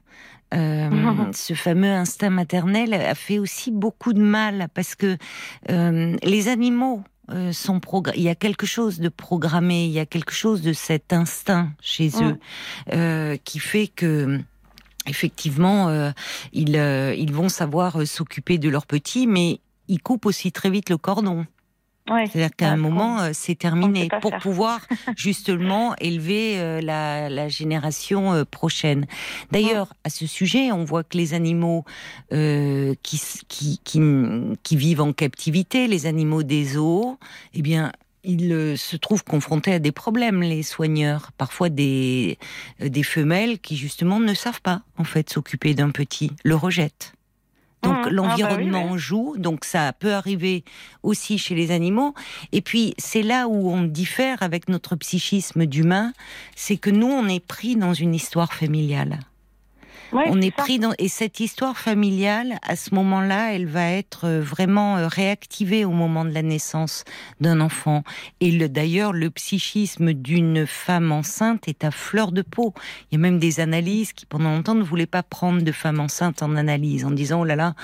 Euh, 0.54 0.89
ce 1.34 1.54
fameux 1.54 1.92
instinct 1.92 2.30
maternel 2.30 2.94
a 2.94 3.16
fait 3.16 3.39
aussi 3.39 3.72
beaucoup 3.72 4.13
de 4.13 4.22
mal 4.22 4.68
parce 4.74 4.96
que 4.96 5.18
euh, 5.70 6.16
les 6.24 6.48
animaux 6.48 7.04
euh, 7.32 7.51
sont 7.51 7.82
il 8.16 8.22
y 8.22 8.30
a 8.30 8.36
quelque 8.36 8.66
chose 8.66 9.00
de 9.00 9.10
programmé, 9.10 9.86
il 9.86 9.92
y 9.92 10.00
a 10.00 10.06
quelque 10.06 10.34
chose 10.34 10.62
de 10.62 10.74
cet 10.74 11.12
instinct 11.12 11.72
chez 11.82 12.10
Mm. 12.10 12.24
eux 12.24 12.39
euh, 12.94 13.38
qui 13.44 13.60
fait 13.60 13.88
que 13.88 14.39
effectivement 15.06 16.12
ils, 16.51 16.75
ils 17.18 17.32
vont 17.32 17.50
savoir 17.50 18.06
s'occuper 18.06 18.58
de 18.58 18.70
leurs 18.70 18.86
petits, 18.86 19.25
mais 19.27 19.62
ils 19.88 20.01
coupent 20.01 20.25
aussi 20.25 20.51
très 20.51 20.70
vite 20.70 20.89
le 20.89 20.98
cordon. 20.98 21.46
Ouais. 22.10 22.26
C'est-à-dire 22.28 22.56
qu'à 22.56 22.70
un 22.72 22.78
trop. 22.78 22.90
moment, 22.90 23.20
euh, 23.20 23.30
c'est 23.34 23.56
terminé 23.56 24.08
pour 24.22 24.32
faire. 24.32 24.40
pouvoir 24.42 24.80
justement 25.18 25.96
élever 25.98 26.58
euh, 26.58 26.82
la, 26.82 27.30
la 27.30 27.48
génération 27.50 28.34
euh, 28.34 28.46
prochaine. 28.46 29.06
D'ailleurs, 29.52 29.94
à 30.04 30.10
ce 30.10 30.26
sujet, 30.28 30.72
on 30.72 30.84
voit 30.86 31.04
que 31.04 31.18
les 31.18 31.34
animaux 31.34 31.84
euh, 32.34 32.94
qui, 33.04 33.18
s- 33.18 33.42
qui, 33.48 33.80
qui, 33.84 34.00
qui 34.64 34.76
vivent 34.78 35.02
en 35.02 35.14
captivité, 35.14 35.88
les 35.88 36.06
animaux 36.06 36.44
des 36.44 36.66
zoos, 36.66 37.18
eh 37.54 37.62
bien, 37.62 37.92
ils 38.24 38.78
se 38.78 38.98
trouvent 38.98 39.24
confrontés 39.24 39.74
à 39.74 39.80
des 39.80 39.92
problèmes, 39.94 40.42
les 40.42 40.64
soigneurs. 40.64 41.32
Parfois 41.38 41.70
des, 41.70 42.38
des 42.80 43.04
femelles 43.04 43.60
qui 43.60 43.78
justement 43.78 44.20
ne 44.20 44.34
savent 44.34 44.62
pas 44.62 44.82
en 44.98 45.04
fait 45.06 45.30
s'occuper 45.30 45.74
d'un 45.74 45.92
petit, 45.92 46.32
le 46.44 46.56
rejettent. 46.56 47.14
Donc 47.84 47.93
Mhm. 47.93 48.01
Ah 48.01 48.03
bah 48.05 48.12
l'environnement 48.12 48.91
oui. 48.91 49.00
joue, 49.00 49.36
donc 49.38 49.63
ça 49.65 49.93
peut 49.93 50.13
arriver 50.13 50.63
aussi 51.03 51.38
chez 51.38 51.55
les 51.55 51.72
animaux. 51.72 52.13
Et 52.51 52.62
puis 52.62 52.93
c'est 52.98 53.22
là 53.24 53.48
où 53.48 53.69
on 53.72 53.84
diffère 53.84 54.41
avec 54.41 54.67
notre 54.69 54.96
psychisme 54.96 55.65
d'humain, 55.65 56.13
c'est 56.55 56.77
que 56.77 56.89
nous 56.89 57.07
on 57.07 57.27
est 57.27 57.39
pris 57.46 57.75
dans 57.75 57.93
une 57.93 58.15
histoire 58.15 58.53
familiale. 58.53 59.19
Ouais, 60.14 60.26
on 60.30 60.42
est 60.42 60.52
pris 60.52 60.80
dans 60.80 60.94
et 60.98 61.10
cette 61.10 61.40
histoire 61.40 61.78
familiale 61.78 62.60
à 62.62 62.76
ce 62.76 62.96
moment-là, 62.96 63.54
elle 63.54 63.66
va 63.66 63.92
être 63.92 64.26
euh, 64.26 64.42
vraiment 64.42 64.98
euh, 64.98 65.08
réactivée 65.08 65.86
au 65.86 65.92
moment 65.92 66.24
de 66.24 66.32
la 66.32 66.42
naissance 66.42 67.04
d'un 67.42 67.60
enfant. 67.60 68.04
Et 68.40 68.52
le 68.52 68.70
d'ailleurs 68.70 69.14
le 69.14 69.30
psychisme 69.30 70.14
d'une 70.14 70.66
femme 70.66 71.12
enceinte 71.12 71.68
est 71.68 71.84
à 71.84 71.92
fleur 71.92 72.32
de 72.32 72.42
peau. 72.42 72.74
Il 73.12 73.16
y 73.16 73.18
a 73.18 73.22
même 73.22 73.40
des 73.40 73.60
analyses 73.60 74.14
qui 74.14 74.26
pendant 74.26 74.52
longtemps 74.56 74.76
ne 74.76 74.84
voulaient 74.84 75.06
pas 75.06 75.24
prendre 75.24 75.62
de 75.62 75.72
femmes 75.72 76.00
enceintes 76.00 76.42
en 76.42 76.56
analyse 76.56 77.06
en 77.06 77.12
disant 77.12 77.42
oh 77.42 77.46
là 77.46 77.56
là 77.56 77.76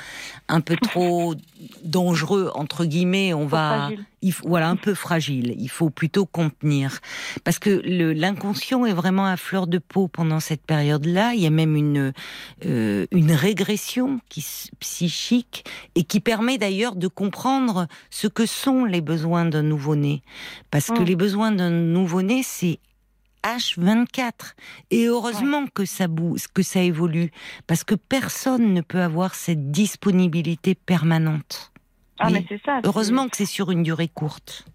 un 0.47 0.61
peu 0.61 0.75
trop 0.77 1.35
dangereux 1.83 2.51
entre 2.55 2.85
guillemets, 2.85 3.33
on 3.33 3.39
Trop 3.39 3.49
va 3.49 3.77
fragile. 3.77 4.05
Il 4.23 4.31
faut, 4.31 4.47
voilà, 4.47 4.69
un 4.69 4.75
peu 4.75 4.93
fragile. 4.93 5.55
Il 5.59 5.69
faut 5.69 5.89
plutôt 5.89 6.25
contenir. 6.25 6.99
Parce 7.43 7.59
que 7.59 7.69
l'inconscient 7.69 8.85
est 8.85 8.93
vraiment 8.93 9.25
à 9.25 9.37
fleur 9.37 9.67
de 9.67 9.77
peau 9.77 10.07
pendant 10.07 10.39
cette 10.39 10.63
période-là. 10.65 11.33
Il 11.33 11.41
y 11.41 11.45
a 11.45 11.51
même 11.51 11.75
une, 11.75 12.13
euh, 12.65 13.05
une 13.11 13.31
régression 13.33 14.19
qui, 14.29 14.45
psychique 14.79 15.65
et 15.95 16.03
qui 16.03 16.19
permet 16.19 16.57
d'ailleurs 16.57 16.95
de 16.95 17.07
comprendre 17.07 17.87
ce 18.09 18.27
que 18.27 18.45
sont 18.45 18.85
les 18.85 19.01
besoins 19.01 19.45
d'un 19.45 19.63
nouveau-né. 19.63 20.23
Parce 20.71 20.87
que 20.87 21.01
Mm. 21.01 21.05
les 21.05 21.15
besoins 21.15 21.51
d'un 21.51 21.69
nouveau-né, 21.69 22.41
c'est 22.43 22.79
H24. 23.43 24.55
Et 24.89 25.05
heureusement 25.07 25.65
que 25.67 25.85
ça 25.85 26.07
bouge, 26.07 26.47
que 26.53 26.63
ça 26.63 26.81
évolue. 26.81 27.31
Parce 27.67 27.83
que 27.83 27.95
personne 27.95 28.73
ne 28.73 28.81
peut 28.81 29.01
avoir 29.01 29.35
cette 29.35 29.69
disponibilité 29.71 30.75
permanente. 30.75 31.72
Ah, 32.19 32.29
mais 32.29 32.45
c'est 32.47 32.61
ça. 32.65 32.79
Heureusement 32.83 33.27
que 33.27 33.37
c'est 33.37 33.45
sur 33.45 33.71
une 33.71 33.83
durée 33.83 34.07
courte. 34.07 34.65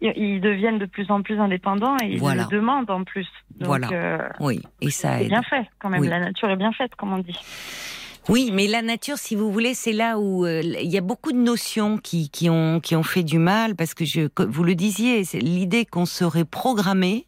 Ils, 0.00 0.40
deviennent 0.40 0.78
de 0.78 0.86
plus 0.86 1.10
en 1.10 1.22
plus 1.22 1.40
indépendants 1.40 1.96
et 2.02 2.06
ils 2.06 2.18
Voilà. 2.20 2.46
le 2.48 2.56
demandent 2.56 2.90
en 2.90 3.02
plus. 3.02 3.26
Donc, 3.56 3.66
Voilà. 3.66 3.88
euh, 3.90 4.28
Oui, 4.38 4.60
et 4.80 4.90
ça 4.90 5.20
aide. 5.20 5.28
bien 5.28 5.42
fait 5.42 5.66
quand 5.80 5.88
même. 5.90 6.00
Oui. 6.00 6.08
La 6.08 6.20
nature 6.20 6.48
est 6.50 6.56
bien 6.56 6.72
faite, 6.72 6.94
comme 6.96 7.12
on 7.12 7.18
dit. 7.18 7.36
Oui, 8.28 8.50
mais 8.52 8.66
la 8.66 8.82
nature, 8.82 9.16
si 9.16 9.34
vous 9.34 9.50
voulez, 9.50 9.74
c'est 9.74 9.92
là 9.92 10.18
où 10.18 10.44
euh, 10.44 10.60
il 10.62 10.88
y 10.90 10.98
a 10.98 11.00
beaucoup 11.00 11.32
de 11.32 11.38
notions 11.38 11.98
qui, 11.98 12.28
qui, 12.30 12.48
ont, 12.50 12.78
qui 12.78 12.94
ont 12.94 13.02
fait 13.02 13.22
du 13.24 13.38
mal, 13.38 13.74
parce 13.74 13.94
que 13.94 14.04
je, 14.04 14.28
vous 14.46 14.62
le 14.64 14.74
disiez, 14.74 15.22
l'idée 15.34 15.84
qu'on 15.84 16.06
serait 16.06 16.44
programmé. 16.44 17.24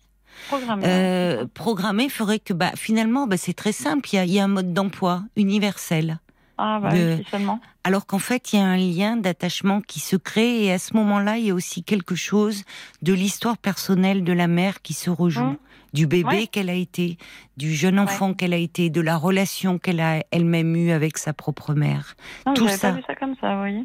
Programmé. 0.48 0.85
Euh, 0.87 1.46
programmé 1.52 2.09
ferait 2.09 2.38
que 2.38 2.52
bah, 2.52 2.72
finalement, 2.76 3.26
bah, 3.26 3.37
c'est 3.37 3.54
très 3.54 3.72
simple, 3.72 4.09
il 4.12 4.16
y 4.16 4.18
a, 4.18 4.24
il 4.26 4.33
y 4.33 4.38
a 4.38 4.44
un 4.44 4.48
mode 4.48 4.72
d'emploi 4.74 5.22
universel. 5.37 6.18
Ah, 6.61 6.79
bah 6.81 6.90
si 7.16 7.25
seulement. 7.31 7.59
Alors 7.85 8.05
qu'en 8.07 8.18
fait, 8.18 8.53
il 8.53 8.59
y 8.59 8.62
a 8.62 8.66
un 8.66 8.77
lien 8.77 9.16
d'attachement 9.16 9.81
qui 9.81 10.01
se 10.01 10.16
crée, 10.16 10.64
et 10.64 10.73
à 10.73 10.79
ce 10.79 10.94
moment-là, 10.96 11.38
il 11.38 11.46
y 11.46 11.51
a 11.51 11.55
aussi 11.55 11.83
quelque 11.83 12.14
chose 12.14 12.64
de 13.03 13.12
l'histoire 13.14 13.57
personnelle 13.59 14.23
de 14.25 14.33
la 14.33 14.46
mère 14.46 14.83
qui 14.83 14.92
se 14.94 15.11
rejoue. 15.11 15.42
Mmh. 15.44 15.59
du 15.92 16.07
bébé 16.07 16.29
Ouais. 16.29 16.46
qu'elle 16.46 16.70
a 16.70 16.75
été, 16.75 17.18
du 17.57 17.75
jeune 17.75 17.99
enfant 17.99 18.33
qu'elle 18.33 18.53
a 18.53 18.57
été, 18.59 18.90
de 18.90 19.01
la 19.01 19.16
relation 19.16 19.77
qu'elle 19.81 19.99
a 19.99 20.23
elle-même 20.31 20.77
eue 20.77 20.92
avec 20.92 21.18
sa 21.18 21.33
propre 21.33 21.75
mère. 21.75 22.14
Non, 22.46 22.55
tout 22.55 22.68
ça. 22.68 22.90
pas 22.92 22.96
vu 22.96 23.03
ça 23.09 23.16
comme 23.16 23.35
ça, 23.40 23.55
vous 23.55 23.59
voyez. 23.59 23.85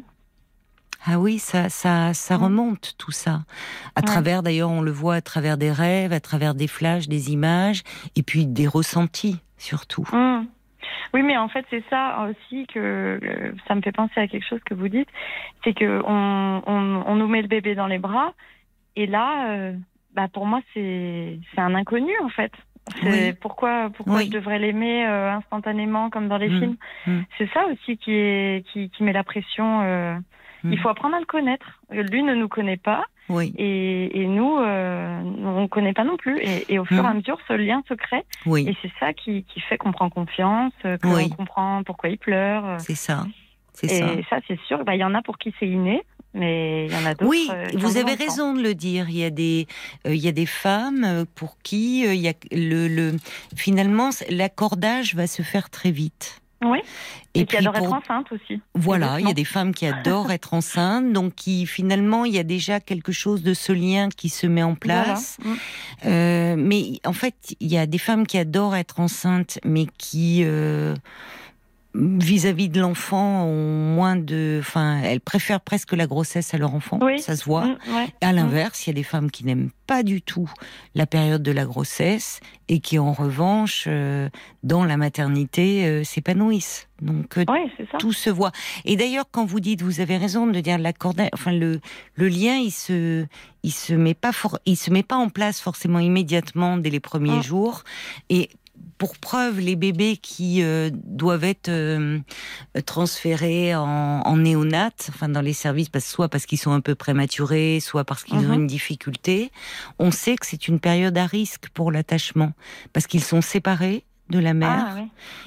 Ah 1.04 1.18
oui, 1.18 1.40
ça, 1.40 1.68
ça, 1.68 2.14
ça 2.14 2.38
Mm. 2.38 2.42
remonte 2.44 2.94
tout 2.96 3.10
ça. 3.10 3.42
À 3.96 4.00
Ouais. 4.00 4.06
travers, 4.06 4.44
d'ailleurs, 4.44 4.70
on 4.70 4.82
le 4.82 4.92
voit 4.92 5.16
à 5.16 5.20
travers 5.20 5.56
des 5.58 5.72
rêves, 5.72 6.12
à 6.12 6.20
travers 6.20 6.54
des 6.54 6.68
flashs, 6.68 7.08
des 7.08 7.32
images, 7.32 7.82
et 8.14 8.22
puis 8.22 8.46
des 8.46 8.68
ressentis 8.68 9.38
surtout. 9.58 10.06
Hum. 10.12 10.46
Oui, 11.14 11.22
mais 11.22 11.36
en 11.36 11.48
fait, 11.48 11.64
c'est 11.70 11.84
ça 11.90 12.28
aussi 12.30 12.66
que 12.66 12.78
euh, 13.22 13.52
ça 13.66 13.74
me 13.74 13.80
fait 13.80 13.92
penser 13.92 14.20
à 14.20 14.26
quelque 14.28 14.46
chose 14.46 14.62
que 14.64 14.74
vous 14.74 14.88
dites, 14.88 15.08
c'est 15.64 15.72
que 15.74 16.02
on, 16.04 16.62
on, 16.66 17.02
on 17.06 17.14
nous 17.16 17.28
met 17.28 17.42
le 17.42 17.48
bébé 17.48 17.74
dans 17.74 17.86
les 17.86 17.98
bras, 17.98 18.32
et 18.96 19.06
là, 19.06 19.50
euh, 19.50 19.72
bah 20.14 20.28
pour 20.32 20.46
moi, 20.46 20.60
c'est 20.74 21.38
un 21.56 21.74
inconnu 21.74 22.12
en 22.22 22.28
fait. 22.28 22.52
Oui. 23.04 23.32
pourquoi 23.40 23.90
pourquoi 23.90 24.18
Oui. 24.18 24.26
je 24.26 24.30
devrais 24.30 24.60
l'aimer 24.60 25.04
euh, 25.06 25.32
instantanément 25.32 26.08
comme 26.08 26.28
dans 26.28 26.36
les 26.38 26.48
Mm. 26.50 26.58
films? 26.60 26.76
Mm. 27.06 27.20
C'est 27.36 27.50
ça 27.52 27.66
aussi 27.66 27.96
qui 27.98 28.12
est 28.12 28.64
qui, 28.68 28.90
qui 28.90 29.02
met 29.02 29.12
la 29.12 29.24
pression. 29.24 29.80
euh, 29.82 30.16
Il 30.72 30.78
faut 30.78 30.88
apprendre 30.88 31.16
à 31.16 31.20
le 31.20 31.26
connaître. 31.26 31.66
Lui 31.90 32.22
ne 32.22 32.34
nous 32.34 32.48
connaît 32.48 32.76
pas 32.76 33.04
Oui, 33.28 33.52
et, 33.58 34.20
et 34.22 34.26
nous, 34.26 34.56
euh, 34.58 35.20
on 35.22 35.62
ne 35.62 35.66
connaît 35.66 35.92
pas 35.92 36.04
non 36.04 36.16
plus. 36.16 36.38
Et, 36.40 36.72
et 36.74 36.78
au 36.78 36.84
fur 36.84 37.02
et 37.04 37.06
à 37.06 37.12
Mm. 37.12 37.16
mesure, 37.18 37.38
ce 37.48 37.52
lien 37.54 37.82
se 37.88 37.94
crée. 37.94 38.24
oui, 38.46 38.68
Et 38.68 38.76
c'est 38.82 38.92
ça 39.00 39.12
qui, 39.12 39.44
qui 39.44 39.60
fait 39.60 39.78
qu'on 39.78 39.92
prend 39.92 40.10
confiance, 40.10 40.72
euh, 40.84 40.96
qu'on 40.98 41.14
Oui. 41.16 41.30
comprend 41.30 41.82
pourquoi 41.84 42.08
il 42.10 42.18
pleure. 42.18 42.78
c'est 42.80 42.94
ça. 42.94 43.26
C'est 43.72 43.90
Et 43.90 43.98
ça. 43.98 44.06
ça, 44.30 44.36
c'est 44.48 44.58
sûr. 44.66 44.84
bah, 44.84 44.94
Il 44.94 45.00
y 45.00 45.04
en 45.04 45.14
a 45.14 45.20
pour 45.22 45.36
qui 45.36 45.52
c'est 45.60 45.68
inné, 45.68 46.02
mais 46.32 46.86
il 46.86 46.92
y 46.92 46.96
en 46.96 47.04
a 47.04 47.14
d'autres. 47.14 47.26
Oui, 47.30 47.46
euh, 47.52 47.66
vous 47.74 47.98
avez 47.98 48.14
raison 48.14 48.54
de 48.54 48.62
le 48.62 48.74
dire. 48.74 49.10
Il 49.10 49.18
y 49.18 49.24
a 49.24 49.28
des, 49.30 49.66
euh, 50.06 50.14
il 50.14 50.24
y 50.24 50.28
a 50.28 50.32
des 50.32 50.46
femmes 50.46 51.26
pour 51.34 51.58
qui 51.62 52.06
euh, 52.06 52.14
il 52.14 52.20
y 52.22 52.28
a 52.28 52.32
le, 52.52 52.88
le, 52.88 53.16
finalement, 53.54 54.08
l'accordage 54.30 55.14
va 55.14 55.26
se 55.26 55.42
faire 55.42 55.68
très 55.68 55.90
vite. 55.90 56.40
Oui. 56.64 56.78
Et, 57.34 57.44
qui 57.44 57.56
adorent 57.56 57.74
pour- 57.74 57.86
être 57.86 57.94
enceinte 57.94 58.32
aussi. 58.32 58.60
Voilà, 58.74 59.20
il 59.20 59.26
y 59.26 59.30
a 59.30 59.34
des 59.34 59.44
femmes 59.44 59.74
qui 59.74 59.86
adorent 59.86 60.32
être 60.32 60.54
enceintes, 60.54 61.12
donc 61.12 61.34
qui 61.34 61.66
finalement 61.66 62.24
il 62.24 62.34
y 62.34 62.38
a 62.38 62.44
déjà 62.44 62.80
quelque 62.80 63.12
chose 63.12 63.42
de 63.42 63.52
ce 63.52 63.72
lien 63.72 64.08
qui 64.08 64.30
se 64.30 64.46
met 64.46 64.62
en 64.62 64.74
place. 64.74 65.36
Voilà. 65.40 65.56
Mm. 65.56 65.58
Euh, 66.06 66.56
mais 66.58 67.00
en 67.04 67.12
fait, 67.12 67.34
il 67.60 67.70
y 67.70 67.76
a 67.76 67.86
des 67.86 67.98
femmes 67.98 68.26
qui 68.26 68.38
adorent 68.38 68.76
être 68.76 69.00
enceintes, 69.00 69.58
mais 69.64 69.86
qui 69.98 70.42
euh, 70.44 70.94
vis-à-vis 71.98 72.68
de 72.68 72.80
l'enfant 72.80 73.44
ont 73.44 73.94
moins 73.94 74.16
de, 74.16 74.58
enfin, 74.60 75.00
elles 75.02 75.20
préfèrent 75.20 75.60
presque 75.60 75.92
la 75.92 76.06
grossesse 76.06 76.52
à 76.54 76.58
leur 76.58 76.74
enfant. 76.74 76.98
Oui. 77.02 77.18
Ça 77.18 77.36
se 77.36 77.44
voit. 77.44 77.64
Mm, 77.66 77.78
ouais. 77.96 78.06
À 78.20 78.32
l'inverse, 78.32 78.86
il 78.86 78.90
y 78.90 78.92
a 78.92 78.94
des 78.94 79.02
femmes 79.02 79.30
qui 79.30 79.44
n'aiment 79.44 79.70
pas 79.86 80.02
du 80.02 80.20
tout 80.22 80.50
la 80.94 81.06
période 81.06 81.42
de 81.42 81.52
la 81.52 81.64
grossesse 81.64 82.40
et 82.68 82.80
qui, 82.80 82.98
en 82.98 83.12
revanche, 83.12 83.84
euh, 83.86 84.28
dans 84.62 84.84
la 84.84 84.96
maternité, 84.96 85.86
euh, 85.86 86.04
s'épanouissent. 86.04 86.88
Donc 87.02 87.38
euh, 87.38 87.44
Ouais, 87.48 87.70
ça. 87.90 87.98
tout 87.98 88.12
se 88.12 88.30
voit. 88.30 88.52
Et 88.84 88.96
d'ailleurs, 88.96 89.26
quand 89.30 89.44
vous 89.44 89.60
dites, 89.60 89.82
vous 89.82 90.00
avez 90.00 90.16
raison 90.16 90.46
de 90.46 90.60
dire 90.60 90.78
la 90.78 90.92
enfin 91.34 91.52
le 91.52 91.80
le 92.14 92.28
lien, 92.28 92.56
il 92.56 92.70
se 92.70 93.26
il 93.62 93.72
se 93.72 93.92
met 93.92 94.14
pas 94.14 94.32
for- 94.32 94.58
il 94.66 94.76
se 94.76 94.90
met 94.90 95.02
pas 95.02 95.16
en 95.16 95.28
place 95.28 95.60
forcément 95.60 95.98
immédiatement 96.00 96.78
dès 96.78 96.90
les 96.90 97.00
premiers 97.00 97.38
Mm. 97.38 97.42
jours. 97.42 97.82
Et 98.30 98.48
pour 98.98 99.16
preuve, 99.18 99.60
les 99.60 99.76
bébés 99.76 100.16
qui 100.16 100.62
euh, 100.62 100.90
doivent 100.92 101.44
être 101.44 101.68
euh, 101.68 102.18
transférés 102.84 103.74
en, 103.74 103.82
en 104.24 104.36
néonat, 104.36 104.90
enfin 105.08 105.28
dans 105.28 105.40
les 105.40 105.52
services, 105.52 105.88
parce, 105.88 106.04
soit 106.06 106.28
parce 106.28 106.46
qu'ils 106.46 106.58
sont 106.58 106.72
un 106.72 106.80
peu 106.80 106.94
prématurés, 106.94 107.80
soit 107.80 108.04
parce 108.04 108.24
qu'ils 108.24 108.38
ont 108.46 108.52
Mhm. 108.54 108.60
une 108.62 108.66
difficulté, 108.66 109.50
on 109.98 110.10
sait 110.10 110.36
que 110.36 110.46
c'est 110.46 110.68
une 110.68 110.80
période 110.80 111.16
à 111.18 111.26
risque 111.26 111.68
pour 111.74 111.90
l'attachement, 111.92 112.52
parce 112.92 113.06
qu'ils 113.06 113.22
sont 113.24 113.40
séparés 113.42 114.04
de 114.30 114.38
la 114.40 114.54
mère. 114.54 114.86
Ah, 114.90 114.94
ouais. 114.96 115.06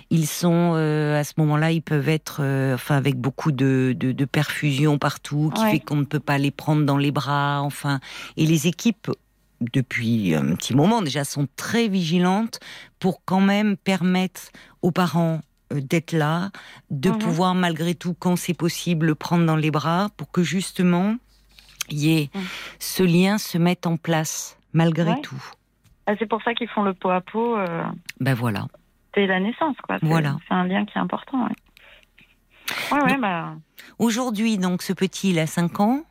Ils 0.09 0.25
sont 0.27 0.71
euh, 0.75 1.19
à 1.19 1.23
ce 1.25 1.33
moment-là, 1.38 1.71
ils 1.71 1.81
peuvent 1.81 2.07
être, 2.07 2.38
euh, 2.41 2.75
enfin, 2.75 2.95
avec 2.95 3.17
beaucoup 3.17 3.51
de, 3.51 3.93
de, 3.97 4.12
de 4.13 4.25
perfusion 4.25 4.97
partout, 4.97 5.51
qui 5.53 5.62
Ouais. 5.63 5.71
fait 5.71 5.79
qu'on 5.79 5.97
ne 5.97 6.05
peut 6.05 6.21
pas 6.21 6.38
les 6.38 6.51
prendre 6.51 6.85
dans 6.85 6.97
les 6.97 7.12
bras. 7.12 7.62
Enfin, 7.62 7.99
et 8.38 8.45
les 8.45 8.67
équipes, 8.67 9.12
depuis 9.62 10.36
un 10.36 10.56
petit 10.56 10.76
moment 10.76 11.02
déjà, 11.02 11.24
sont 11.24 11.48
très 11.56 11.88
vigilantes 11.88 12.60
pour 13.00 13.22
quand 13.26 13.41
même 13.41 13.76
permettre 13.78 14.41
aux 14.82 14.91
parents 14.91 15.41
euh, 15.72 15.82
d'être 15.82 16.13
là, 16.13 16.50
de 16.89 17.10
Mhm. 17.12 17.17
pouvoir 17.19 17.54
malgré 17.56 17.93
tout, 17.93 18.15
quand 18.17 18.36
c'est 18.36 18.54
possible, 18.56 19.06
le 19.06 19.15
prendre 19.15 19.45
dans 19.45 19.56
les 19.56 19.69
bras, 19.72 20.10
pour 20.17 20.32
que 20.32 20.41
justement, 20.41 21.15
il 21.89 22.00
y 22.00 22.17
ait 22.22 22.30
Mhm. 22.34 22.41
ce 22.80 23.04
lien 23.04 23.38
se 23.38 23.58
mette 23.60 23.86
en 23.86 23.98
place 23.98 24.58
malgré 24.74 25.12
Ouais. 25.12 25.22
tout. 25.22 25.43
Ah, 26.08 26.13
c'est 26.17 26.26
pour 26.26 26.41
ça 26.41 26.56
qu'ils 26.56 26.69
font 26.69 26.82
le 26.84 26.93
pot 26.95 27.12
à 27.12 27.22
pot 27.22 27.56
euh, 27.58 27.84
Ben 28.19 28.34
voilà. 28.34 28.67
dès 29.13 29.28
la 29.28 29.39
naissance, 29.39 29.76
quoi. 29.84 29.98
C'est- 30.00 30.08
Voilà. 30.08 30.38
C'est 30.48 30.56
un 30.56 30.63
lien 30.65 30.86
qui 30.86 30.98
est 30.98 31.02
important. 31.02 31.43
Ouais, 31.45 32.98
ouais, 32.98 33.04
ouais, 33.04 33.17
bah. 33.17 33.54
Aujourd'hui, 34.00 34.58
donc, 34.58 34.82
ce 34.82 34.93
petit, 34.93 35.30
il 35.32 35.39
a 35.39 35.45
5 35.48 35.80
ans. 35.80 36.04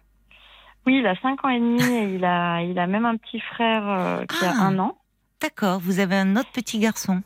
Oui, 0.87 0.99
il 0.99 1.07
a 1.07 1.15
5 1.21 1.45
ans 1.45 1.49
et 1.51 1.59
demi 1.61 1.83
et 1.83 2.15
il 2.15 2.25
a, 2.25 2.63
il 2.63 2.79
a 2.79 2.87
même 2.87 3.05
un 3.07 3.17
petit 3.17 3.41
frère 3.41 3.87
euh, 3.89 4.25
qui 4.27 4.45
a 4.45 4.53
Ah. 4.59 4.65
un 4.67 4.79
an. 4.79 4.97
D'accord, 5.43 5.79
vous 5.81 6.01
avez 6.01 6.17
un 6.17 6.37
autre 6.37 6.51
petit 6.53 6.79
garçon. 6.79 7.23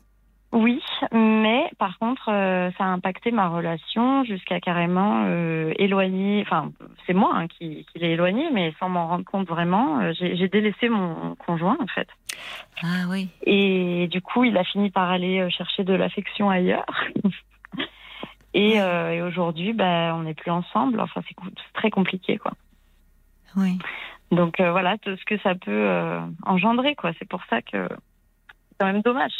Oui, 0.54 0.82
mais 1.12 1.64
par 1.78 1.98
contre, 1.98 2.28
euh, 2.28 2.70
ça 2.76 2.84
a 2.84 2.88
impacté 2.88 3.30
ma 3.30 3.48
relation 3.48 4.22
jusqu'à 4.24 4.60
carrément 4.60 5.24
euh, 5.26 5.72
éloigner. 5.76 6.42
Enfin, 6.46 6.72
c'est 7.06 7.14
moi 7.14 7.30
hein, 7.34 7.46
qui, 7.48 7.86
qui 7.90 7.98
l'ai 8.00 8.10
éloigné, 8.10 8.50
mais 8.52 8.74
sans 8.78 8.90
m'en 8.90 9.06
rendre 9.08 9.24
compte 9.24 9.48
vraiment. 9.48 10.00
euh, 10.00 10.12
J'ai 10.18 10.48
délaissé 10.48 10.90
mon 10.90 11.36
conjoint 11.36 11.78
en 11.80 11.86
fait. 11.86 12.08
Ah 12.82 13.06
oui. 13.08 13.30
Et 13.46 14.08
du 14.08 14.20
coup, 14.20 14.44
il 14.44 14.58
a 14.58 14.64
fini 14.64 14.90
par 14.90 15.08
aller 15.10 15.48
chercher 15.50 15.84
de 15.84 15.94
l'affection 15.94 16.50
ailleurs. 16.50 16.84
et 18.52 18.74
et 18.76 19.22
aujourd'hui, 19.22 19.72
bah, 19.72 20.14
on 20.16 20.24
n'est 20.24 20.34
plus 20.34 20.50
ensemble. 20.50 21.00
Enfin, 21.00 21.22
c'est 21.26 21.34
très 21.72 21.90
compliqué, 21.90 22.36
quoi. 22.36 22.52
Oui. 23.56 23.78
Donc 24.30 24.60
euh, 24.60 24.70
voilà, 24.70 24.96
tout 24.98 25.14
ce 25.16 25.24
que 25.24 25.38
ça 25.42 25.54
peut 25.54 25.70
euh, 25.70 26.20
engendrer, 26.44 26.94
quoi. 26.94 27.12
C'est 27.18 27.28
pour 27.28 27.42
ça 27.50 27.60
que 27.60 27.86
c'est 27.88 28.76
quand 28.80 28.86
même 28.86 29.02
dommage 29.02 29.32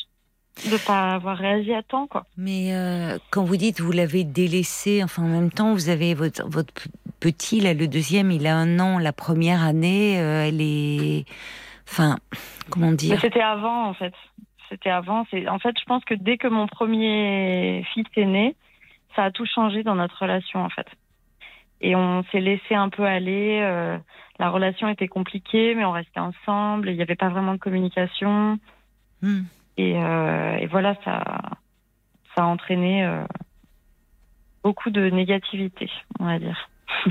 de 0.71 0.77
pas 0.87 1.13
avoir 1.13 1.39
réagi 1.39 1.73
à 1.73 1.83
temps, 1.83 2.07
quoi. 2.07 2.25
Mais 2.37 2.75
euh, 2.75 3.19
quand 3.31 3.43
vous 3.43 3.57
dites 3.57 3.81
vous 3.81 3.93
l'avez 3.93 4.25
délaissé, 4.25 5.03
enfin 5.03 5.23
en 5.23 5.29
même 5.29 5.51
temps 5.51 5.73
vous 5.73 5.89
avez 5.89 6.13
votre, 6.13 6.47
votre 6.47 6.73
petit, 7.21 7.61
là 7.61 7.73
le 7.73 7.89
deuxième, 7.89 8.31
il 8.31 8.47
a 8.47 8.55
un 8.55 8.79
an, 8.79 8.99
la 8.99 9.15
première 9.15 9.63
année, 9.63 10.13
elle 10.13 10.61
est, 10.61 11.25
enfin 11.89 12.19
comment 12.71 12.93
dire, 12.93 13.19
c'était 13.19 13.41
avant, 13.41 13.89
en 13.89 13.95
fait. 13.95 14.15
C'était 14.69 14.91
avant. 14.91 15.27
C'est 15.31 15.49
en 15.49 15.59
fait, 15.59 15.75
je 15.79 15.85
pense 15.85 16.05
que 16.05 16.15
dès 16.15 16.37
que 16.37 16.49
mon 16.49 16.67
premier 16.67 17.87
fils 17.95 18.07
est 18.17 18.27
né, 18.27 18.57
ça 19.17 19.25
a 19.25 19.31
tout 19.31 19.47
changé 19.47 19.83
dans 19.83 19.95
notre 19.95 20.19
relation, 20.21 20.63
en 20.63 20.69
fait. 20.69 20.87
Et 21.83 21.97
on 21.97 22.25
s'est 22.31 22.41
laissé 22.41 22.75
un 22.75 22.89
peu 22.89 23.05
aller. 23.05 23.61
euh, 23.63 23.99
la 24.39 24.51
relation 24.51 24.89
était 24.89 25.09
compliquée, 25.09 25.75
mais 25.75 25.85
on 25.85 25.93
restait 25.93 26.21
ensemble. 26.21 26.89
Il 26.89 26.97
n'y 26.97 27.03
avait 27.03 27.17
pas 27.17 27.29
vraiment 27.29 27.53
de 27.53 27.59
communication. 27.59 28.59
Hmm. 29.21 29.43
Et, 29.77 29.97
euh, 29.97 30.57
et 30.57 30.67
voilà, 30.67 30.95
ça, 31.05 31.23
ça 32.35 32.43
a 32.43 32.47
entraîné 32.47 33.05
euh, 33.05 33.25
beaucoup 34.63 34.91
de 34.91 35.11
négativité, 35.11 35.91
on 36.19 36.27
va 36.27 36.39
dire. 36.39 36.69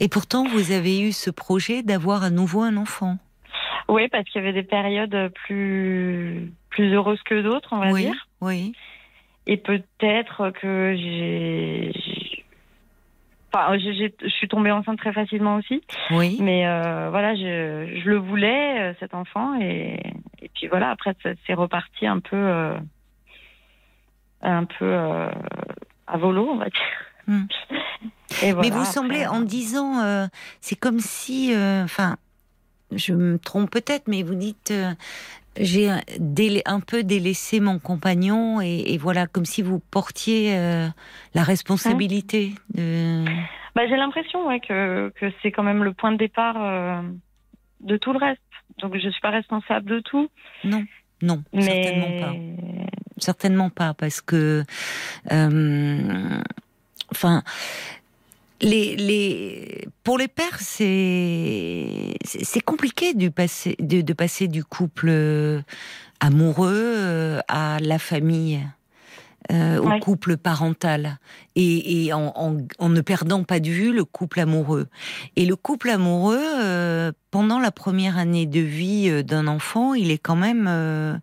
Et 0.00 0.08
pourtant 0.08 0.44
vous 0.44 0.72
avez 0.72 1.00
eu 1.00 1.12
ce 1.12 1.30
projet 1.30 1.82
d'avoir 1.82 2.22
à 2.22 2.30
nouveau 2.30 2.62
un 2.62 2.76
enfant. 2.78 3.18
Oui, 3.88 4.08
parce 4.08 4.24
qu'il 4.24 4.40
y 4.40 4.44
avait 4.44 4.54
des 4.54 4.66
périodes 4.66 5.30
plus 5.44 6.50
plus 6.70 6.94
heureuses 6.94 7.22
que 7.24 7.42
d'autres, 7.42 7.68
on 7.72 7.78
va 7.78 7.90
oui, 7.90 8.06
dire. 8.06 8.26
oui. 8.40 8.72
Et 9.46 9.58
peut-être 9.58 10.50
que 10.50 10.96
j'ai. 10.96 11.92
Enfin, 13.54 13.76
je 13.78 14.28
suis 14.28 14.48
tombée 14.48 14.70
enceinte 14.70 14.98
très 14.98 15.12
facilement 15.12 15.56
aussi, 15.56 15.82
Oui. 16.10 16.38
mais 16.40 16.66
euh, 16.66 17.10
voilà, 17.10 17.34
je, 17.34 18.00
je 18.02 18.08
le 18.08 18.16
voulais 18.16 18.80
euh, 18.80 18.94
cet 18.98 19.12
enfant 19.14 19.60
et, 19.60 20.00
et 20.40 20.48
puis 20.54 20.68
voilà. 20.68 20.90
Après, 20.90 21.14
c'est 21.46 21.54
reparti 21.54 22.06
un 22.06 22.20
peu, 22.20 22.36
euh, 22.36 22.74
un 24.40 24.64
peu 24.64 24.86
euh, 24.86 25.28
à 26.06 26.16
volo, 26.16 26.48
on 26.50 26.56
va 26.56 26.64
dire. 26.64 27.26
Hmm. 27.26 27.44
Et 28.42 28.52
voilà, 28.52 28.68
Mais 28.68 28.70
vous 28.74 28.80
après, 28.80 28.92
semblez, 28.92 29.26
en 29.26 29.42
disant, 29.42 30.28
c'est 30.60 30.76
comme 30.78 30.98
si, 30.98 31.52
enfin, 31.54 32.16
je 32.96 33.12
me 33.12 33.38
trompe 33.38 33.70
peut-être, 33.70 34.08
mais 34.08 34.22
vous 34.22 34.34
dites, 34.34 34.70
euh, 34.70 34.92
j'ai 35.58 35.88
un, 35.90 36.80
peu 36.80 37.02
délaissé 37.02 37.60
mon 37.60 37.78
compagnon, 37.78 38.60
et, 38.60 38.94
et 38.94 38.98
voilà, 38.98 39.26
comme 39.26 39.44
si 39.44 39.62
vous 39.62 39.78
portiez 39.78 40.56
euh, 40.56 40.88
la 41.34 41.42
responsabilité 41.42 42.52
de. 42.74 43.24
Bah, 43.74 43.86
j'ai 43.88 43.96
l'impression 43.96 44.46
ouais, 44.46 44.60
que, 44.60 45.10
que 45.10 45.32
c'est 45.42 45.50
quand 45.50 45.62
même 45.62 45.84
le 45.84 45.92
point 45.92 46.12
de 46.12 46.18
départ 46.18 46.56
euh, 46.58 47.02
de 47.80 47.96
tout 47.96 48.12
le 48.12 48.18
reste. 48.18 48.40
Donc 48.78 48.96
je 48.96 49.08
suis 49.08 49.20
pas 49.20 49.30
responsable 49.30 49.88
de 49.88 50.00
tout, 50.00 50.28
Non, 50.64 50.84
non, 51.20 51.42
certainement 51.58 52.20
pas. 52.20 52.34
Certainement 53.18 53.70
pas, 53.70 53.94
parce 53.94 54.20
que, 54.20 54.64
euh, 55.30 56.42
enfin, 57.10 57.42
les, 58.62 58.96
les, 58.96 59.88
pour 60.04 60.18
les 60.18 60.28
pères, 60.28 60.58
c'est, 60.60 62.14
compliqué 62.60 63.14
du 63.14 63.30
passer, 63.30 63.76
de, 63.80 64.00
de 64.00 64.12
passer 64.12 64.48
du 64.48 64.64
couple 64.64 65.08
euh, 65.10 65.60
amoureux 66.20 66.70
euh, 66.72 67.40
à 67.48 67.78
la 67.80 67.98
famille. 67.98 68.60
euh, 69.50 69.78
au 69.80 69.88
couple 69.98 70.36
parental 70.36 71.18
et, 71.56 72.04
et 72.06 72.12
en, 72.12 72.32
en- 72.36 72.58
en 72.78 72.88
ne 72.88 73.00
perdant 73.00 73.42
pas 73.42 73.58
de 73.58 73.68
vue 73.70 73.92
le 73.92 74.04
couple 74.04 74.38
amoureux. 74.38 74.86
Et 75.34 75.44
le 75.46 75.56
couple 75.56 75.90
amoureux, 75.90 76.38
euh, 76.40 77.10
pendant 77.32 77.58
la 77.58 77.72
première 77.72 78.18
année 78.18 78.46
de 78.46 78.60
vie 78.60 79.24
d'un 79.24 79.48
enfant, 79.48 79.94
il 79.94 80.12
est 80.12 80.18
quand 80.18 80.36
même 80.36 80.66
euh, 80.68 81.16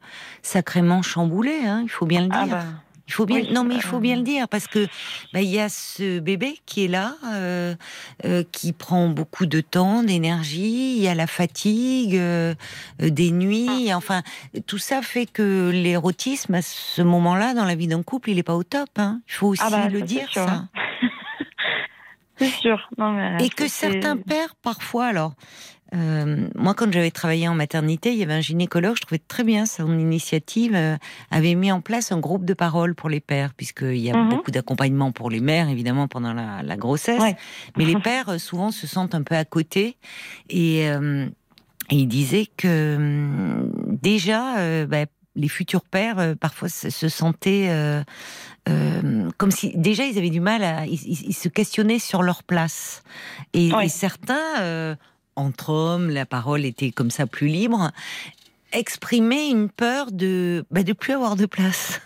sacrément 0.44 1.02
chamboulé, 1.02 1.62
hein, 1.66 1.80
il 1.84 1.90
faut 1.90 2.06
bien 2.06 2.24
le 2.24 2.28
dire. 2.28 2.40
ah 2.42 2.46
bah, 2.52 2.64
Il 3.10 3.12
faut 3.12 3.26
bien, 3.26 3.38
Oui, 3.40 3.52
non 3.52 3.64
mais 3.64 3.74
il 3.74 3.80
euh, 3.80 3.82
faut 3.82 4.00
bien 4.00 4.16
le 4.18 4.22
dire 4.22 4.48
parce 4.48 4.68
que 4.68 4.86
bah, 5.34 5.42
il 5.42 5.50
y 5.50 5.60
a 5.60 5.68
ce 5.68 6.20
bébé 6.20 6.60
qui 6.68 6.86
est 6.86 6.88
là, 6.88 7.16
euh, 7.26 7.74
euh, 8.24 8.44
qui 8.52 8.72
prend 8.72 9.10
beaucoup 9.10 9.48
de 9.48 9.62
temps, 9.62 10.04
d'énergie. 10.04 10.96
Il 10.96 11.02
y 11.02 11.08
a 11.08 11.16
la 11.16 11.26
fatigue, 11.26 12.16
euh, 12.16 12.54
euh, 13.02 13.10
des 13.10 13.32
nuits. 13.32 13.92
Enfin, 13.96 14.22
tout 14.68 14.78
ça 14.78 15.02
fait 15.02 15.26
que 15.26 15.72
l'érotisme 15.74 16.54
à 16.54 16.62
ce 16.62 17.02
moment-là 17.02 17.56
dans 17.56 17.66
la 17.66 17.74
vie 17.74 17.88
d'un 17.88 18.04
couple, 18.04 18.30
il 18.30 18.38
est 18.38 18.44
pas 18.44 18.56
au 18.56 18.64
top. 18.64 18.90
Hein. 18.98 19.22
Il 19.28 19.34
faut 19.34 19.48
aussi 19.48 19.64
Ah 19.66 19.72
bah, 19.72 19.90
le 19.90 20.00
ça, 20.02 20.06
dire 20.06 20.30
sûr, 20.30 20.46
ça. 20.46 20.52
hein. 20.54 20.70
c'est 22.38 22.46
sûr. 22.50 22.90
Non, 23.00 23.12
mais 23.14 23.44
Et 23.44 23.50
que 23.50 23.68
certains 23.68 24.18
pères, 24.18 24.54
parfois, 24.62 25.08
alors, 25.08 25.34
euh, 25.96 26.48
moi, 26.56 26.74
quand 26.74 26.92
j'avais 26.92 27.12
travaillé 27.12 27.48
en 27.48 27.56
maternité, 27.56 28.12
il 28.12 28.20
y 28.20 28.24
avait 28.24 28.34
un 28.34 28.42
gynécologue, 28.42 28.96
je 28.96 29.02
trouvais 29.02 29.22
très 29.28 29.44
bien 29.44 29.66
son 29.66 29.98
initiative, 29.98 30.74
euh, 30.76 30.98
avait 31.32 31.56
mis 31.56 31.72
en 31.72 31.82
place 31.82 32.12
un 32.12 32.20
groupe 32.20 32.46
de 32.46 32.54
parole 32.54 32.96
pour 32.96 33.10
les 33.10 33.20
pères, 33.20 33.54
puisqu'il 33.56 33.98
y 33.98 34.12
a 34.12 34.16
Mhm. 34.16 34.30
beaucoup 34.30 34.52
d'accompagnement 34.52 35.12
pour 35.12 35.30
les 35.30 35.40
mères, 35.40 35.70
évidemment, 35.70 36.08
pendant 36.08 36.34
la, 36.34 36.62
la 36.64 36.78
grossesse. 36.78 37.22
Ouais. 37.22 37.36
Mais 37.78 37.86
les 37.86 37.96
pères, 38.04 38.30
euh, 38.30 38.38
souvent, 38.38 38.72
se 38.72 38.88
sentent 38.88 39.16
un 39.16 39.24
peu 39.24 39.36
à 39.36 39.46
côté. 39.46 39.98
Et, 40.50 40.86
et 40.86 40.96
il 41.90 42.08
disait 42.08 42.46
que 42.58 42.96
hum, 42.96 43.72
déjà, 43.88 44.86
bah, 44.86 45.06
les 45.36 45.48
futurs 45.48 45.84
pères, 45.84 46.36
parfois, 46.40 46.70
se, 46.70 46.90
se 46.90 47.08
sentaient 47.10 47.70
euh, 48.70 49.30
comme 49.38 49.52
si 49.52 49.72
déjà 49.76 50.06
ils 50.06 50.18
avaient 50.18 50.30
du 50.30 50.42
mal 50.42 50.64
à, 50.64 50.86
ils, 50.86 51.34
se 51.34 51.48
questionnaient 51.48 52.00
sur 52.00 52.24
leur 52.24 52.44
place. 52.44 53.04
Et, 53.54 53.72
certains, 53.88 54.60
euh, 54.60 54.96
entre 55.40 55.70
hommes, 55.72 56.10
la 56.10 56.26
parole 56.26 56.66
était 56.66 56.92
comme 56.92 57.10
ça 57.12 57.26
plus 57.28 57.48
libre, 57.48 57.92
exprimaient 58.72 59.50
une 59.50 59.70
peur 59.70 60.12
de, 60.12 60.66
bah, 60.72 60.84
de 60.84 60.94
plus 60.94 61.14
avoir 61.14 61.36
de 61.36 61.46
place. 61.46 62.02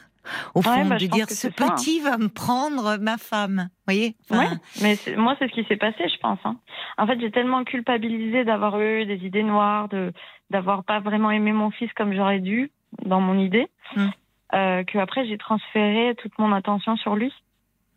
Au 0.55 0.61
fond, 0.61 0.69
Ouais, 0.83 0.87
bah, 0.87 0.97
de 0.97 1.05
dire 1.07 1.29
ce 1.29 1.35
ça, 1.35 1.47
hein. 1.49 1.51
petit 1.75 1.99
va 1.99 2.17
me 2.17 2.29
prendre 2.29 2.97
ma 2.97 3.17
femme. 3.17 3.69
voyez 3.85 4.15
Ouais, 4.31 4.37
Enfin, 4.37 4.57
mais 4.81 4.97
moi, 5.17 5.35
c'est 5.37 5.49
ce 5.49 5.53
qui 5.53 5.65
s'est 5.65 5.75
passé, 5.75 5.97
je 6.07 6.17
pense. 6.21 6.39
hein. 6.45 6.55
En 6.97 7.05
fait, 7.05 7.19
j'ai 7.19 7.29
tellement 7.29 7.65
culpabilisé 7.65 8.45
d'avoir 8.45 8.79
eu 8.79 9.05
des 9.05 9.25
idées 9.25 9.43
noires, 9.43 9.89
de 9.89 10.13
d'avoir 10.49 10.83
pas 10.85 10.99
vraiment 11.01 11.31
aimé 11.31 11.51
mon 11.51 11.71
fils 11.71 11.91
comme 11.93 12.13
j'aurais 12.13 12.39
dû 12.39 12.71
dans 13.03 13.19
mon 13.19 13.37
idée, 13.39 13.67
Hmm. 13.95 14.07
euh, 14.53 14.83
que 14.83 14.97
après 14.99 15.25
j'ai 15.27 15.37
transféré 15.37 16.15
toute 16.15 16.37
mon 16.39 16.51
attention 16.53 16.95
sur 16.95 17.15
lui. 17.15 17.33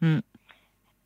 Hmm. 0.00 0.18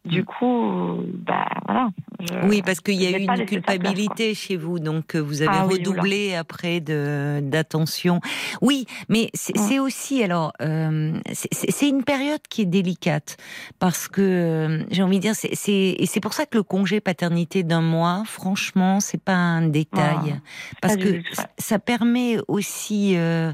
Du 0.07 0.25
coup, 0.25 1.03
bah 1.27 1.47
voilà. 1.67 1.91
je- 2.21 2.49
Oui, 2.49 2.63
parce 2.63 2.81
qu'il 2.81 2.95
y 2.95 3.07
a 3.07 3.11
eu 3.11 3.21
une 3.21 3.27
place, 3.27 3.41
culpabilité 3.47 4.35
chez 4.35 4.57
vous, 4.57 4.79
donc 4.79 5.15
euh, 5.15 5.19
vous 5.21 5.43
avez 5.43 5.51
Ah 5.53 5.67
oui, 5.67 5.75
redoublé 5.75 6.35
après 6.35 6.81
d'attention. 6.81 8.21
Oui, 8.63 8.87
mais 9.09 9.31
c'est 9.35 9.77
Mm. 9.79 9.81
aussi 9.83 10.23
alors 10.23 10.53
euh, 10.63 11.13
c'est- 11.33 11.89
une 11.89 12.03
période 12.05 12.41
qui 12.49 12.63
est 12.63 12.67
délicate 12.67 13.37
parce 13.79 14.09
que 14.09 14.21
euh, 14.23 14.85
j'ai 14.91 15.03
envie 15.03 15.17
de 15.19 15.23
dire 15.23 15.35
c'est 15.35 15.51
et 15.99 16.07
c'est 16.07 16.21
pour 16.21 16.33
ça 16.35 16.47
que 16.47 16.57
le 16.57 16.63
congé 16.63 17.01
paternité 17.01 17.63
d'un 17.63 17.81
mois, 17.83 18.23
franchement, 18.27 19.01
c'est 19.01 19.23
pas 19.23 19.35
un 19.35 19.67
détail 19.69 20.17
Ouais, 20.23 20.41
parce 20.81 20.97
que 20.97 21.21
ça 21.59 21.79
permet 21.79 22.39
aussi 22.49 23.17
euh, 23.17 23.53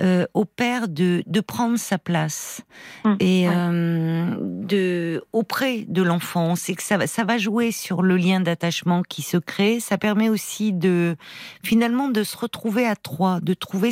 euh, 0.00 0.26
au 0.34 0.44
père 0.44 0.88
de 0.88 1.22
de 1.26 1.40
prendre 1.40 1.76
sa 1.78 1.98
place 1.98 2.62
Mm, 3.04 3.14
et 3.20 3.48
ouais. 3.48 3.54
euh, 3.56 4.36
de 4.40 5.22
auprès 5.32 5.84
de 5.88 6.02
l'enfant. 6.02 6.54
C'est 6.56 6.74
que 6.74 6.82
ça, 6.82 6.96
va- 6.98 7.06
ça 7.06 7.24
va 7.24 7.38
jouer 7.38 7.70
sur 7.72 8.02
le 8.02 8.16
lien 8.16 8.40
d'attachement 8.40 9.02
qui 9.02 9.22
se 9.22 9.36
crée. 9.36 9.80
Ça 9.80 9.98
permet 9.98 10.28
aussi 10.28 10.72
de 10.72 11.16
finalement 11.62 12.08
de 12.08 12.22
se 12.22 12.36
retrouver 12.36 12.86
à 12.86 12.96
trois, 12.96 13.40
de 13.40 13.54
trouver 13.54 13.90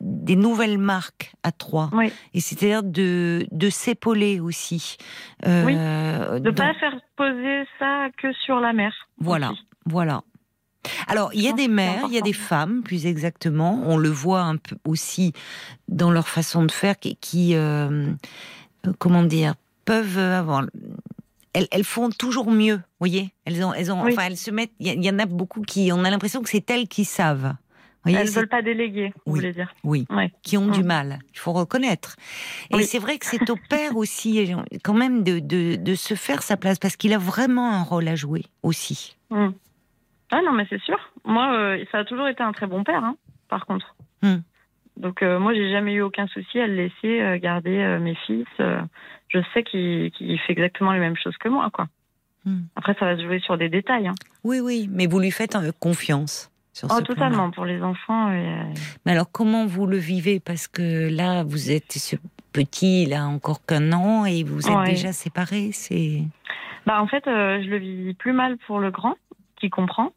des 0.00 0.36
nouvelles 0.36 0.78
marques 0.78 1.32
à 1.42 1.52
trois. 1.52 1.90
Oui. 1.92 2.12
Et 2.34 2.40
c'est-à-dire 2.40 2.82
de, 2.82 3.46
de 3.50 3.70
s'épauler 3.70 4.40
aussi. 4.40 4.96
Euh, 5.46 5.64
Oui, 5.64 5.74
De 6.40 6.50
dans- 6.50 6.54
pas 6.54 6.74
faire 6.74 6.98
poser 7.16 7.64
ça 7.78 8.08
que 8.20 8.32
sur 8.44 8.60
la 8.60 8.72
mère. 8.72 8.94
Voilà, 9.18 9.50
aussi. 9.52 9.60
voilà. 9.86 10.22
Alors, 11.06 11.30
il 11.34 11.40
y 11.42 11.48
a 11.48 11.52
des 11.52 11.68
mères, 11.68 12.04
il 12.08 12.14
y 12.14 12.18
a 12.18 12.22
des 12.22 12.32
femmes, 12.32 12.82
plus 12.82 13.06
exactement. 13.06 13.82
On 13.86 13.96
le 13.96 14.08
voit 14.08 14.42
un 14.42 14.56
peu 14.56 14.76
aussi 14.86 15.32
dans 15.88 16.10
leur 16.10 16.28
façon 16.28 16.64
de 16.64 16.72
faire, 16.72 16.98
qui, 16.98 17.16
qui, 17.16 17.54
euh, 17.54 18.10
euh, 18.86 18.92
comment 18.98 19.22
dire, 19.22 19.54
peuvent 19.84 20.18
avoir. 20.18 20.64
Elles, 21.54 21.68
elles 21.70 21.84
font 21.84 22.10
toujours 22.10 22.50
mieux, 22.50 22.80
voyez. 23.00 23.30
Elles 23.44 23.64
ont, 23.64 23.72
elles 23.72 23.90
ont, 23.90 24.02
Oui. 24.04 24.12
enfin, 24.12 24.26
elles 24.26 24.36
se 24.36 24.50
mettent. 24.50 24.72
Il 24.80 25.02
y, 25.04 25.10
en 25.10 25.18
a 25.18 25.26
beaucoup 25.26 25.62
qui, 25.62 25.90
on 25.92 26.04
a 26.04 26.10
l'impression 26.10 26.42
que 26.42 26.50
c'est 26.50 26.68
elles 26.70 26.88
qui 26.88 27.04
savent. 27.04 27.54
Voyez, 28.04 28.18
Elles 28.18 28.28
c'est- 28.28 28.36
veulent 28.38 28.48
pas 28.48 28.62
déléguer, 28.62 29.12
vous 29.26 29.32
Oui. 29.32 29.40
voulez 29.40 29.52
dire. 29.54 29.74
oui, 29.82 30.06
Ouais. 30.10 30.30
qui 30.42 30.56
ont 30.56 30.68
du 30.68 30.82
Mm. 30.84 30.86
mal. 30.86 31.18
Il 31.32 31.38
faut 31.38 31.52
reconnaître. 31.52 32.14
Et 32.70 32.82
c'est 32.84 33.00
vrai 33.00 33.18
que 33.18 33.26
c'est 33.26 33.50
au 33.50 33.56
père 33.70 33.96
aussi, 33.96 34.52
quand 34.84 34.94
même, 34.94 35.24
de, 35.24 35.40
de, 35.40 35.74
de 35.76 35.94
se 35.96 36.14
faire 36.14 36.42
sa 36.42 36.56
place, 36.56 36.78
parce 36.78 36.96
qu'il 36.96 37.12
a 37.12 37.18
vraiment 37.18 37.72
un 37.72 37.82
rôle 37.82 38.06
à 38.06 38.14
jouer 38.14 38.44
aussi. 38.62 39.16
Hmm. 39.30 39.48
Ah 40.30 40.40
non, 40.44 40.52
mais 40.52 40.66
c'est 40.68 40.80
sûr. 40.82 40.98
Moi, 41.24 41.52
euh, 41.54 41.84
ça 41.90 41.98
a 41.98 42.04
toujours 42.04 42.28
été 42.28 42.42
un 42.42 42.52
très 42.52 42.66
bon 42.66 42.84
père, 42.84 43.02
hein, 43.04 43.16
par 43.48 43.66
contre. 43.66 43.94
Hmm. 44.22 44.38
Donc 44.96 45.22
euh, 45.22 45.38
moi, 45.38 45.54
j'ai 45.54 45.70
jamais 45.70 45.94
eu 45.94 46.02
aucun 46.02 46.26
souci 46.26 46.60
à 46.60 46.66
le 46.66 46.74
laisser 46.74 47.20
euh, 47.20 47.38
garder 47.38 47.78
euh, 47.78 47.98
mes 48.00 48.14
fils. 48.26 48.46
je 48.58 49.38
sais 49.54 49.62
qu'il 49.62 50.10
fait 50.46 50.52
exactement 50.52 50.92
les 50.92 50.98
mêmes 51.00 51.16
choses 51.16 51.36
que 51.38 51.48
moi, 51.48 51.70
quoi. 51.72 51.86
Hmm. 52.44 52.62
Après, 52.76 52.94
ça 52.98 53.04
va 53.06 53.16
se 53.16 53.22
jouer 53.22 53.38
sur 53.40 53.56
des 53.56 53.68
détails. 53.68 54.08
Hein. 54.08 54.14
Oui, 54.44 54.60
oui, 54.60 54.88
mais 54.90 55.06
vous 55.06 55.18
lui 55.20 55.30
faites 55.30 55.56
confiance. 55.80 56.50
Sur 56.72 56.88
Oh, 56.92 56.96
ce 56.98 57.02
totalement. 57.02 57.50
Pour 57.50 57.64
les 57.64 57.82
enfants, 57.82 58.28
Mais 59.04 59.12
alors, 59.12 59.30
comment 59.32 59.66
vous 59.66 59.86
le 59.86 59.96
vivez? 59.96 60.38
Parce 60.38 60.68
que 60.68 61.08
là, 61.08 61.42
vous 61.42 61.72
êtes 61.72 61.92
ce 61.92 62.14
petit, 62.52 63.02
il 63.04 63.14
a 63.14 63.26
encore 63.26 63.64
qu'un 63.66 63.92
an 63.92 64.24
et 64.26 64.44
vous 64.44 64.68
êtes 64.68 64.76
Ouais. 64.76 64.90
déjà 64.90 65.12
séparés. 65.12 65.70
C'est 65.72 66.22
bah 66.86 67.02
en 67.02 67.06
fait, 67.06 67.24
je 67.26 67.68
le 67.68 67.78
vis 67.78 68.14
plus 68.14 68.32
mal 68.32 68.56
pour 68.66 68.78
le 68.78 68.90
grand, 68.90 69.16
qui 69.56 69.68
comprend. 69.70 70.12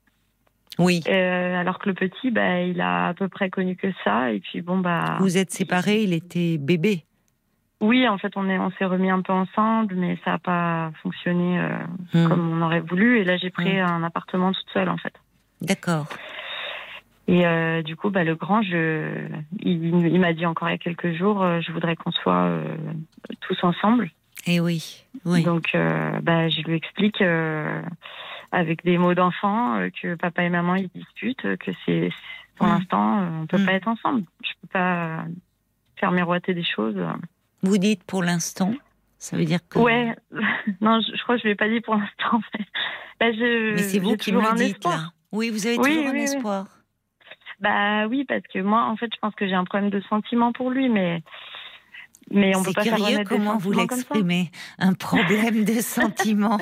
Oui. 0.79 1.01
Euh, 1.07 1.59
alors 1.59 1.79
que 1.79 1.89
le 1.89 1.95
petit, 1.95 2.31
bah, 2.31 2.61
il 2.61 2.79
a 2.81 3.07
à 3.09 3.13
peu 3.13 3.27
près 3.27 3.49
connu 3.49 3.75
que 3.75 3.87
ça. 4.03 4.31
Et 4.31 4.39
puis 4.39 4.61
bon, 4.61 4.79
bah. 4.79 5.17
Vous 5.19 5.37
êtes 5.37 5.51
séparés, 5.51 6.03
il 6.03 6.13
était 6.13 6.57
bébé. 6.57 7.03
Oui, 7.81 8.07
en 8.07 8.17
fait, 8.19 8.33
on 8.35 8.47
est, 8.47 8.59
on 8.59 8.69
s'est 8.71 8.85
remis 8.85 9.09
un 9.09 9.21
peu 9.21 9.33
ensemble, 9.33 9.95
mais 9.95 10.17
ça 10.23 10.31
n'a 10.31 10.39
pas 10.39 10.91
fonctionné 11.01 11.59
euh, 11.59 11.69
Hmm. 12.13 12.27
comme 12.27 12.53
on 12.53 12.61
aurait 12.65 12.79
voulu. 12.81 13.19
Et 13.19 13.23
là, 13.23 13.37
j'ai 13.37 13.49
pris 13.49 13.81
Hmm. 13.81 13.85
un 13.85 14.03
appartement 14.03 14.51
toute 14.51 14.69
seule, 14.73 14.89
en 14.89 14.97
fait. 14.97 15.13
D'accord. 15.61 16.07
Et 17.27 17.45
euh, 17.45 17.81
du 17.81 17.95
coup, 17.95 18.09
bah, 18.09 18.23
le 18.23 18.35
grand, 18.35 18.61
je, 18.61 19.27
il, 19.59 19.85
il 20.07 20.19
m'a 20.19 20.33
dit 20.33 20.45
encore 20.45 20.67
il 20.69 20.73
y 20.73 20.75
a 20.75 20.77
quelques 20.79 21.13
jours, 21.13 21.41
euh, 21.43 21.59
je 21.61 21.71
voudrais 21.71 21.95
qu'on 21.95 22.11
soit 22.11 22.43
euh, 22.43 22.75
tous 23.41 23.63
ensemble. 23.63 24.11
Et 24.47 24.55
Eh 24.55 24.59
oui, 24.59 25.03
oui. 25.25 25.43
Donc, 25.43 25.71
bah, 25.73 26.49
je 26.49 26.61
lui 26.63 26.75
explique 26.75 27.21
avec 28.51 28.83
des 28.83 28.97
mots 28.97 29.13
d'enfant 29.13 29.75
euh, 29.77 29.89
que 29.89 30.15
papa 30.15 30.43
et 30.43 30.49
maman 30.49 30.75
ils 30.75 30.89
discutent, 30.89 31.45
euh, 31.45 31.57
que 31.57 31.71
c'est 31.85 32.09
pour 32.55 32.67
Hmm. 32.67 32.71
l'instant, 32.71 33.19
euh, 33.21 33.29
on 33.43 33.47
peut 33.47 33.57
Hmm. 33.59 33.65
pas 33.65 33.73
être 33.73 33.87
ensemble. 33.87 34.23
Je 34.43 34.51
peux 34.61 34.67
pas 34.67 35.23
faire 35.97 36.11
miroiter 36.11 36.53
des 36.53 36.63
choses. 36.63 36.97
Vous 37.63 37.77
dites 37.77 38.03
pour 38.03 38.23
l'instant, 38.23 38.73
ça 39.17 39.37
veut 39.37 39.45
dire 39.45 39.59
que. 39.69 39.79
Ouais, 39.79 40.15
non, 40.81 40.99
je, 41.01 41.15
je 41.15 41.23
crois 41.23 41.35
que 41.35 41.41
je 41.41 41.45
lui 41.47 41.51
ai 41.51 41.55
pas 41.55 41.69
dit 41.69 41.81
pour 41.81 41.95
l'instant. 41.95 42.41
mais- 42.59 42.65
Bah, 43.19 43.31
je, 43.31 43.75
Mais 43.75 43.83
c'est 43.83 43.99
vous 43.99 44.17
qui 44.17 44.31
me 44.31 44.39
un 44.43 44.55
dites 44.55 44.75
espoir. 44.77 44.93
là. 44.97 45.09
Oui, 45.31 45.49
vous 45.49 45.65
avez 45.67 45.77
Oui, 45.77 45.89
toujours 45.89 46.07
un 46.07 46.11
oui, 46.11 46.17
oui. 46.17 46.23
espoir. 46.23 46.65
Bah 47.59 48.07
oui, 48.07 48.25
parce 48.25 48.41
que 48.51 48.59
moi, 48.59 48.83
en 48.85 48.97
fait, 48.97 49.09
je 49.13 49.19
pense 49.19 49.35
que 49.35 49.47
j'ai 49.47 49.53
un 49.53 49.65
problème 49.65 49.91
de 49.91 50.01
sentiment 50.01 50.51
pour 50.51 50.71
lui, 50.71 50.89
mais 50.89 51.21
mais 52.29 52.55
on 52.55 52.63
peut 52.63 52.71
pas 52.73 52.83
faire 52.83 52.95
curieux 52.97 53.17
des 53.19 53.23
comment 53.23 53.57
vous 53.57 53.71
l'exprimez. 53.71 54.51
Un 54.79 54.93
problème 54.93 55.65
de 55.65 55.73
sentiment. 55.81 56.59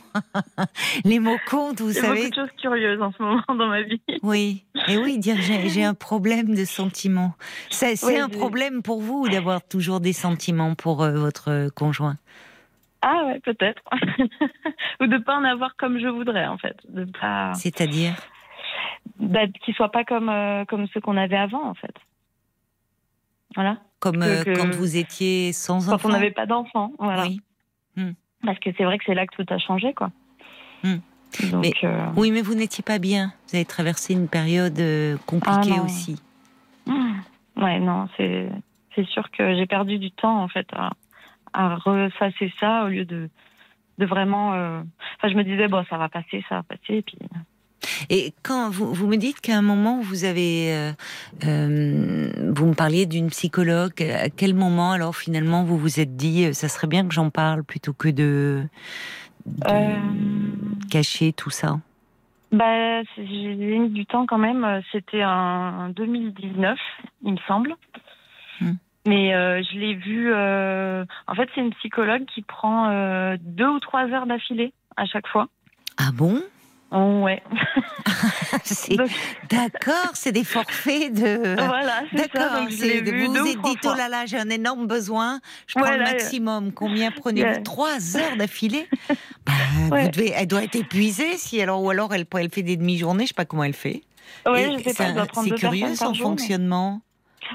Les 1.05 1.19
mots 1.19 1.37
comptent, 1.49 1.81
vous 1.81 1.89
Il 1.91 1.95
y 1.95 1.99
a 1.99 2.01
savez. 2.01 2.15
beaucoup 2.21 2.29
de 2.29 2.35
choses 2.35 2.55
curieuses 2.61 3.01
en 3.01 3.11
ce 3.11 3.21
moment 3.21 3.43
dans 3.47 3.67
ma 3.67 3.81
vie. 3.83 4.01
Oui, 4.23 4.63
et 4.87 4.97
oui, 4.97 5.17
dire 5.19 5.35
j'ai 5.41 5.83
un 5.83 5.93
problème 5.93 6.55
de 6.55 6.65
sentiments. 6.65 7.33
C'est 7.69 8.03
Oui, 8.05 8.17
un 8.17 8.29
problème 8.29 8.81
pour 8.81 9.01
vous 9.01 9.27
d'avoir 9.29 9.61
toujours 9.67 9.99
des 9.99 10.13
sentiments 10.13 10.75
pour 10.75 11.03
euh, 11.03 11.13
votre 11.13 11.69
conjoint? 11.75 12.17
Ah 13.01 13.25
ouais, 13.27 13.39
peut-être. 13.39 13.81
Ou 15.01 15.07
de 15.07 15.17
pas 15.19 15.37
en 15.37 15.43
avoir 15.43 15.75
comme 15.77 15.99
je 15.99 16.07
voudrais, 16.07 16.47
en 16.47 16.57
fait. 16.57 16.75
De 16.89 17.05
pas, 17.05 17.53
C'est-à-dire? 17.53 18.13
Bah, 19.19 19.41
qu'ils 19.63 19.73
soient 19.75 19.91
pas 19.91 20.03
comme 20.03 20.29
euh, 20.29 20.65
comme 20.65 20.87
ceux 20.93 20.99
qu'on 20.99 21.15
avait 21.17 21.37
avant, 21.37 21.63
en 21.65 21.73
fait. 21.73 21.93
Voilà. 23.55 23.77
comme 23.99 24.19
Que- 24.19 24.25
euh, 24.25 24.43
que- 24.43 24.55
quand 24.59 24.69
vous 24.75 24.95
étiez 24.97 25.51
sans 25.53 25.85
Quand 25.87 25.95
enfant. 25.95 26.09
on 26.09 26.11
n'avait 26.13 26.31
pas 26.31 26.45
d'enfants, 26.45 26.91
voilà. 26.99 27.23
Oui. 27.23 27.41
Parce 28.45 28.57
que 28.59 28.69
c'est 28.77 28.85
vrai 28.85 28.97
que 28.97 29.03
c'est 29.05 29.15
là 29.15 29.27
que 29.27 29.35
tout 29.35 29.53
a 29.53 29.57
changé, 29.57 29.93
quoi. 29.93 30.11
Hmm. 30.83 30.97
Donc, 31.51 31.61
Mais- 31.61 31.73
euh, 31.83 32.05
Oui, 32.15 32.31
mais 32.31 32.41
vous 32.41 32.55
n'étiez 32.55 32.83
pas 32.83 32.97
bien. 32.99 33.33
Vous 33.47 33.55
avez 33.57 33.65
traversé 33.65 34.13
une 34.13 34.27
période 34.29 34.79
euh, 34.79 35.17
compliquée 35.25 35.73
Ah 35.77 35.83
aussi. 35.83 36.15
hmm. 36.87 37.19
ouais, 37.57 37.79
non, 37.79 38.07
c'est 38.15 38.49
c'est 38.95 39.05
sûr 39.07 39.29
que 39.31 39.55
j'ai 39.55 39.65
perdu 39.65 39.99
du 39.99 40.11
temps, 40.11 40.41
en 40.41 40.47
fait, 40.47 40.67
à, 40.73 40.91
à 41.53 41.75
ressasser 41.75 42.51
ça 42.59 42.85
au 42.85 42.87
lieu 42.87 43.03
de 43.05 43.29
de 43.97 44.05
vraiment. 44.05 44.53
euh, 44.53 44.81
Enfin, 45.17 45.27
je 45.29 45.35
me 45.35 45.43
disais 45.43 45.67
bon, 45.67 45.83
ça 45.89 45.97
va 45.97 46.07
passer, 46.07 46.43
ça 46.47 46.55
va 46.55 46.63
passer, 46.63 46.95
et 46.97 47.01
puis. 47.01 47.17
Et 48.09 48.33
quand 48.43 48.69
vous, 48.69 48.93
vous 48.93 49.07
me 49.07 49.17
dites 49.17 49.39
qu'à 49.41 49.57
un 49.57 49.61
moment 49.61 49.99
vous 50.01 50.25
avez, 50.25 50.73
euh, 50.73 50.91
euh, 51.45 52.31
vous 52.53 52.65
me 52.65 52.73
parliez 52.73 53.05
d'une 53.05 53.29
psychologue, 53.29 54.01
à 54.01 54.29
quel 54.29 54.53
moment 54.53 54.91
alors 54.91 55.15
finalement 55.15 55.63
vous 55.63 55.77
vous 55.77 55.99
êtes 55.99 56.15
dit, 56.15 56.45
euh, 56.45 56.53
ça 56.53 56.67
serait 56.67 56.87
bien 56.87 57.07
que 57.07 57.13
j'en 57.13 57.29
parle 57.29 57.63
plutôt 57.63 57.93
que 57.93 58.09
de, 58.09 58.63
de 59.45 59.67
Euh, 59.67 59.95
cacher 60.89 61.33
tout 61.33 61.49
ça? 61.49 61.79
Bah, 62.51 63.03
j'ai 63.15 63.55
mis 63.55 63.89
du 63.89 64.05
temps 64.05 64.25
quand 64.25 64.39
même. 64.39 64.81
C'était 64.91 65.23
en 65.23 65.89
2019, 65.89 66.79
il 67.23 67.33
me 67.33 67.37
semble. 67.47 67.75
Hmm. 68.59 68.73
Mais 69.05 69.31
je 69.63 69.77
l'ai 69.77 69.93
vu. 69.93 70.33
En 70.33 71.35
fait, 71.35 71.47
c'est 71.53 71.61
une 71.61 71.73
psychologue 71.75 72.25
qui 72.25 72.41
prend 72.41 72.89
deux 73.39 73.67
ou 73.67 73.79
trois 73.79 74.07
heures 74.07 74.25
d'affilée 74.25 74.73
à 74.97 75.05
chaque 75.05 75.27
fois. 75.27 75.47
Ah 75.97 76.11
bon? 76.11 76.41
Oh, 76.91 77.21
ouais. 77.23 77.41
D'accord, 79.49 80.11
c'est 80.13 80.31
des 80.31 80.43
forfaits 80.43 81.13
de. 81.13 81.55
voilà, 81.55 82.01
c'est 82.11 82.17
ça. 82.17 82.27
D'accord, 82.27 82.59
Donc, 82.61 82.69
je 82.71 83.03
de- 83.03 83.11
vu 83.11 83.25
vous 83.27 83.33
vous 83.33 83.39
ou 83.43 83.47
êtes 83.47 83.61
dit, 83.61 83.77
oh 83.85 83.93
là 83.95 84.09
là, 84.09 84.25
j'ai 84.25 84.37
un 84.37 84.49
énorme 84.49 84.87
besoin, 84.87 85.39
je 85.67 85.79
prends 85.79 85.91
le 85.91 85.99
maximum. 85.99 86.71
Combien 86.71 87.11
prenez-vous. 87.11 87.61
Trois 87.63 88.17
heures 88.17 88.37
d'affilée 88.37 88.87
bah, 89.45 89.53
Ouais. 89.91 90.11
Elle 90.35 90.47
doit 90.47 90.63
être 90.63 90.75
épuisée, 90.75 91.37
si 91.37 91.61
alors, 91.61 91.83
ou 91.83 91.89
alors 91.89 92.13
elle, 92.13 92.25
elle 92.37 92.49
fait 92.49 92.63
des 92.63 92.77
demi-journées, 92.77 93.23
je 93.25 93.29
sais 93.29 93.33
pas 93.33 93.45
comment 93.45 93.63
elle 93.63 93.73
fait. 93.73 94.01
Ouais, 94.47 94.77
c'est 94.83 95.55
curieux 95.55 95.95
son 95.95 96.11
mais- 96.11 96.17
fonctionnement? 96.17 97.01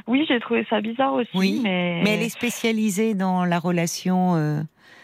Oui, 0.09 0.25
j'ai 0.29 0.41
trouvé 0.41 0.67
ça 0.69 0.81
bizarre 0.81 1.13
aussi. 1.15 1.31
Oui, 1.35 1.61
mais... 1.63 2.01
Mais 2.03 2.11
elle 2.15 2.23
est 2.23 2.29
spécialisée 2.29 3.15
dans 3.15 3.45
la 3.45 3.61
relation 3.61 4.35
euh, 4.35 4.61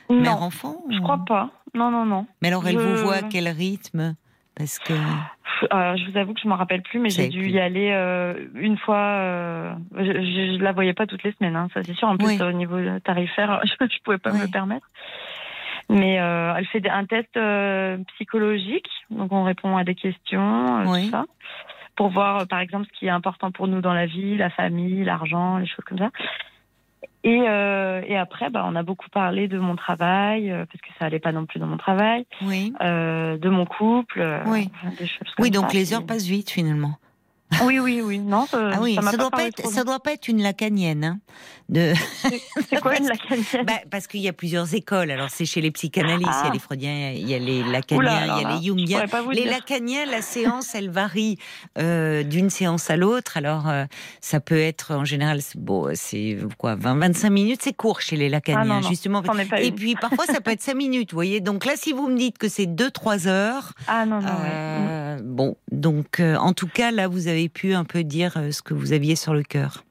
mère-enfant 0.09 0.83
je 0.91 0.99
ou- 0.99 1.03
crois 1.03 1.25
pas. 1.27 1.51
Non, 1.75 1.91
non, 1.91 2.05
non. 2.05 2.27
Mais 2.43 2.49
alors 2.49 2.67
elle 2.67 2.79
vous 2.79 2.97
voit 2.97 3.17
à 3.17 3.23
quel 3.23 3.49
rythme? 3.49 4.15
Parce 4.57 4.79
que. 4.79 4.93
Euh, 4.93 5.97
je 5.97 6.11
vous 6.11 6.19
avoue 6.19 6.35
que 6.35 6.41
je 6.43 6.49
m'en 6.49 6.57
rappelle 6.57 6.83
plus, 6.83 6.99
mais 6.99 7.11
j'ai 7.11 7.29
dû 7.29 7.49
y 7.49 7.59
aller 7.59 7.91
euh, 7.93 8.35
une 8.55 8.77
fois. 8.79 8.99
Euh, 8.99 9.75
je, 9.97 10.03
je, 10.03 10.63
la 10.63 10.73
voyais 10.73 10.93
pas 10.95 11.07
toutes 11.07 11.23
les 11.23 11.33
semaines, 11.33 11.57
hein, 11.57 11.69
ça 11.73 11.83
c'est 11.83 11.95
sûr. 11.95 12.09
En 12.09 12.17
plus, 12.17 12.41
au 12.43 12.53
niveau 12.53 12.79
tarifaire, 13.05 13.61
je, 13.65 13.73
ne 13.83 14.03
pouvais 14.05 14.19
pas 14.19 14.33
me 14.33 14.43
le 14.43 14.49
permettre. 14.49 14.87
Mais 15.89 16.15
elle 16.15 16.67
fait 16.67 16.89
un 16.89 17.05
test 17.05 17.39
psychologique, 18.15 18.89
donc 19.11 19.33
on 19.33 19.43
répond 19.43 19.77
à 19.77 19.85
des 19.85 19.95
questions, 19.95 20.85
tout 20.85 21.11
ça, 21.11 21.25
pour 21.97 22.11
voir 22.11 22.47
par 22.47 22.61
exemple 22.61 22.87
ce 22.93 22.99
qui 22.99 23.07
est 23.07 23.11
important 23.11 23.51
pour 23.51 23.67
nous 23.67 23.81
dans 23.81 23.95
la 23.95 24.07
vie, 24.07 24.37
la 24.37 24.51
famille, 24.51 25.05
l'argent, 25.05 25.59
les 25.59 25.67
choses 25.67 25.85
comme 25.85 25.99
ça. 25.99 26.11
Et, 27.23 27.43
euh, 27.47 28.03
et 28.07 28.17
après, 28.17 28.49
bah, 28.49 28.65
on 28.67 28.75
a 28.77 28.83
beaucoup 28.83 29.11
parlé 29.11 29.47
de 29.47 29.59
mon 29.59 29.77
travail, 29.77 30.51
euh, 30.51 30.65
parce 30.65 30.81
que 30.81 30.89
ça 30.99 31.05
allait 31.05 31.19
pas 31.19 31.33
non 31.33 31.45
plus 31.45 31.61
dans 31.61 31.67
mon 31.67 31.77
travail, 31.77 32.25
oui. 32.43 32.73
euh, 32.81 33.37
de 33.37 33.49
mon 33.51 33.67
couple, 33.67 34.21
euh, 34.21 34.43
oui. 34.47 34.71
des 34.99 35.07
choses 35.07 35.29
comme 35.37 35.45
Oui, 35.45 35.53
ça, 35.53 35.61
donc 35.61 35.73
les 35.75 35.93
heures 35.93 36.07
passent 36.07 36.27
vite 36.27 36.51
finalement. 36.51 36.97
Oui, 37.65 37.79
oui, 37.79 38.01
oui. 38.03 38.19
Non, 38.19 38.47
ça, 38.47 38.71
ah 38.75 38.79
oui, 38.81 38.95
ça, 38.95 39.11
ça 39.11 39.17
doit 39.17 39.31
pas 39.31 39.45
être, 39.45 39.67
ça 39.67 39.85
doit 39.85 40.01
pas 40.01 40.13
être 40.13 40.29
une 40.29 40.43
lacanienne. 40.43 41.05
Hein, 41.05 41.21
de... 41.69 41.93
C'est 42.69 42.81
quoi 42.81 42.97
une 42.97 43.07
lacanienne? 43.07 43.67
bah, 43.67 43.75
Parce 43.91 44.07
qu'il 44.07 44.21
y 44.21 44.29
a 44.29 44.33
plusieurs 44.33 44.75
écoles. 44.75 45.11
Alors 45.11 45.31
c'est 45.31 45.45
chez 45.45 45.61
les 45.61 45.71
psychanalystes, 45.71 46.31
ah. 46.33 46.43
il 46.45 46.47
y 46.47 46.51
a 46.51 46.53
les 46.53 46.59
freudiens, 46.59 47.11
il 47.11 47.29
y 47.29 47.35
a 47.35 47.39
les 47.39 47.63
lacaniens, 47.63 48.37
il 48.37 48.43
y 48.43 48.45
a 48.45 48.55
les 48.55 48.67
jungiens. 48.67 49.05
Les 49.33 49.43
dire. 49.43 49.51
lacaniens, 49.51 50.07
la 50.07 50.23
séance, 50.23 50.75
elle 50.75 50.91
varie 50.91 51.39
euh, 51.79 52.23
d'une 52.23 52.51
séance 52.51 52.91
à 52.91 52.97
l'autre. 52.97 53.37
Alors 53.37 53.69
euh, 53.69 53.85
ça 54.21 54.41
peut 54.41 54.59
être 54.59 54.95
en 54.95 55.05
général, 55.05 55.41
bon, 55.57 55.91
c'est 55.95 56.39
quoi, 56.59 56.75
20, 56.75 56.99
25 56.99 57.31
minutes, 57.31 57.61
c'est 57.63 57.73
court 57.73 58.01
chez 58.01 58.17
les 58.17 58.29
lacaniens, 58.29 58.63
ah, 58.63 58.65
non, 58.65 58.81
non, 58.81 58.89
justement. 58.89 59.23
Et 59.59 59.69
une. 59.69 59.75
puis 59.75 59.95
parfois 59.95 60.27
ça 60.27 60.41
peut 60.41 60.51
être 60.53 60.63
5 60.63 60.75
minutes, 60.75 61.11
vous 61.13 61.17
voyez. 61.17 61.41
Donc 61.41 61.65
là, 61.65 61.73
si 61.77 61.93
vous 61.93 62.09
me 62.09 62.17
dites 62.17 62.39
que 62.39 62.49
c'est 62.49 62.67
2-3 62.67 63.29
heures, 63.29 63.73
ah 63.87 64.07
non, 64.07 64.21
non, 64.21 64.29
euh, 64.29 64.79
ouais. 64.79 65.00
Bon, 65.23 65.57
donc 65.71 66.21
euh, 66.21 66.37
en 66.37 66.53
tout 66.53 66.69
cas 66.69 66.91
là, 66.91 67.09
vous 67.09 67.29
avez 67.29 67.49
pu 67.49 67.75
un 67.75 67.85
peu 67.85 68.05
dire 68.05 68.37
euh, 68.37 68.51
ce 68.51 68.63
que 68.63 68.75
vous 68.75 68.93
aviez 68.93 69.17
sur 69.17 69.35
le 69.35 69.43
cœur. 69.43 69.85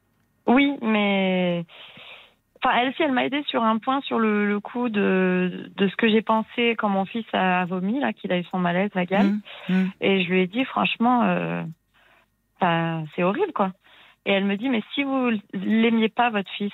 Oui, 0.48 0.76
mais 0.82 1.66
enfin, 2.58 2.76
elle 2.78 2.90
aussi, 2.90 3.04
elle 3.04 3.12
m'a 3.12 3.26
aidé 3.26 3.44
sur 3.48 3.64
un 3.64 3.78
point, 3.78 4.02
sur 4.02 4.20
le, 4.20 4.48
le 4.48 4.60
coup 4.60 4.90
de, 4.90 5.72
de 5.76 5.88
ce 5.88 5.96
que 5.96 6.10
j'ai 6.10 6.22
pensé 6.22 6.76
quand 6.78 6.90
mon 6.90 7.06
fils 7.06 7.26
a 7.34 7.66
vomi, 7.66 8.00
là, 8.00 8.14
qu'il 8.14 8.32
a 8.32 8.38
eu 8.40 8.44
son 8.46 8.60
malaise 8.60 8.92
vagal. 8.96 9.28
Mmh, 9.28 9.42
mmh. 9.74 9.92
Et 10.02 10.24
je 10.24 10.30
lui 10.30 10.42
ai 10.42 10.48
dit, 10.48 10.66
franchement, 10.66 11.24
euh, 11.24 11.64
c'est 13.16 13.24
horrible, 13.24 13.54
quoi. 13.54 13.72
Et 14.26 14.32
elle 14.32 14.46
me 14.46 14.58
dit, 14.58 14.70
mais 14.70 14.84
si 14.94 15.04
vous 15.04 15.32
l'aimiez 15.54 16.10
pas, 16.10 16.30
votre 16.30 16.52
fils, 16.52 16.74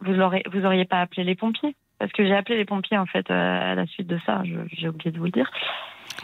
vous 0.00 0.12
l'aurez, 0.12 0.42
vous 0.52 0.64
auriez 0.64 0.84
pas 0.84 1.00
appelé 1.00 1.24
les 1.24 1.34
pompiers. 1.34 1.74
Parce 1.98 2.12
que 2.12 2.24
j'ai 2.24 2.34
appelé 2.34 2.56
les 2.56 2.64
pompiers, 2.64 2.96
en 2.96 3.06
fait, 3.06 3.28
à 3.30 3.74
la 3.74 3.84
suite 3.86 4.06
de 4.06 4.18
ça. 4.24 4.42
J'ai 4.44 4.88
oublié 4.88 5.10
de 5.10 5.18
vous 5.18 5.24
le 5.24 5.32
dire. 5.32 5.50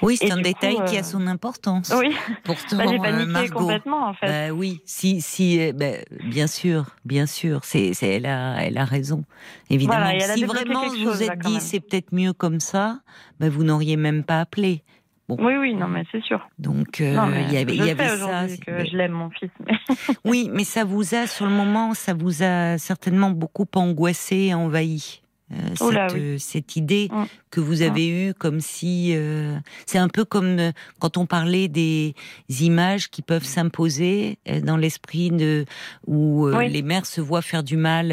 Oui, 0.02 0.16
c'est 0.16 0.30
un 0.30 0.40
détail 0.40 0.76
qui 0.87 0.96
a 0.96 1.00
euh, 1.00 1.02
son 1.02 1.26
importance. 1.26 1.92
Oui. 1.98 2.14
Pourtant, 2.44 2.76
bah, 2.76 2.85
j'ai 2.88 2.98
paniqué 2.98 3.26
Margot, 3.26 3.59
complètement 3.59 4.09
en 4.09 4.14
fait. 4.14 4.26
Bah, 4.26 4.54
oui, 4.54 4.80
si, 4.85 5.20
si, 5.20 5.72
bah, 5.72 5.87
bien 6.24 6.46
sûr, 6.46 6.87
bien 7.04 7.26
sûr, 7.26 7.61
c'est, 7.64 7.92
elle 8.02 8.26
a, 8.26 8.57
elle 8.62 8.78
a 8.78 8.85
raison, 8.85 9.24
évidemment. 9.70 10.11
Voilà, 10.11 10.35
si 10.35 10.44
vraiment 10.44 10.88
vous 10.88 11.04
chose, 11.04 11.22
êtes 11.22 11.38
dit 11.40 11.61
c'est 11.61 11.80
peut-être 11.80 12.12
mieux 12.12 12.33
comme 12.33 12.61
ça, 12.61 13.00
bah, 13.40 13.48
vous 13.48 13.64
n'auriez 13.64 13.96
même 13.96 14.24
pas 14.24 14.40
appelé. 14.40 14.83
Bon. 15.26 15.37
Oui, 15.40 15.57
oui, 15.57 15.74
non, 15.74 15.88
mais 15.88 16.04
c'est 16.12 16.22
sûr. 16.22 16.46
Donc, 16.59 17.00
euh, 17.00 17.16
il 17.48 17.54
y 17.54 17.57
avait, 17.57 17.74
je 17.74 17.83
y 17.83 17.90
avait 17.90 18.09
sais 18.09 18.18
ça. 18.18 18.46
que 18.66 18.85
je 18.85 18.94
l'aime, 18.94 19.12
mon 19.12 19.30
fils. 19.30 19.48
Mais... 19.66 19.96
oui, 20.26 20.50
mais 20.52 20.64
ça 20.64 20.85
vous 20.85 21.14
a, 21.14 21.26
sur 21.26 21.46
le 21.46 21.52
moment, 21.52 21.94
ça 21.94 22.12
vous 22.12 22.42
a 22.42 22.76
certainement 22.76 23.30
beaucoup 23.30 23.66
angoissé, 23.74 24.52
envahi. 24.52 25.22
Euh, 25.52 25.92
là, 25.92 26.07
oui. 26.14 26.20
euh, 26.20 26.38
cette, 26.38 26.74
idée 26.76 27.09
mm. 27.12 27.24
que 27.50 27.61
vous 27.61 27.83
avez 27.83 28.11
mm. 28.11 28.28
eue 28.28 28.35
comme 28.35 28.61
si 28.61 29.12
euh, 29.14 29.59
c'est 29.85 29.98
un 29.98 30.09
peu 30.09 30.24
comme 30.24 30.72
quand 30.98 31.18
on 31.18 31.26
parlait 31.26 31.68
des 31.68 32.14
images 32.61 33.11
qui 33.11 33.20
peuvent 33.20 33.44
s'imposer 33.44 34.38
dans 34.62 34.78
l'esprit 34.78 35.30
de 35.30 35.66
où 36.07 36.48
oui. 36.48 36.70
les 36.70 36.80
mères 36.80 37.04
se 37.04 37.20
voient 37.20 37.42
faire 37.42 37.62
du 37.62 37.76
mal 37.76 38.11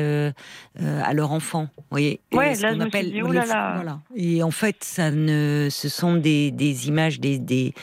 à 0.77 1.13
leur 1.13 1.31
enfant. 1.31 1.69
Vous 1.77 1.83
voyez, 1.89 2.19
ouais, 2.33 2.55
là, 2.55 2.73
qu'on 2.73 2.81
appelle 2.81 3.11
dit, 3.11 3.21
oh 3.21 3.31
là 3.31 3.45
là. 3.45 3.75
voilà. 3.75 3.99
Et 4.15 4.43
en 4.43 4.51
fait, 4.51 4.83
ça 4.83 5.11
ne, 5.11 5.69
ce 5.71 5.87
sont 5.87 6.15
des, 6.15 6.51
des 6.51 6.87
images 6.87 7.19
des, 7.19 7.39
des 7.39 7.73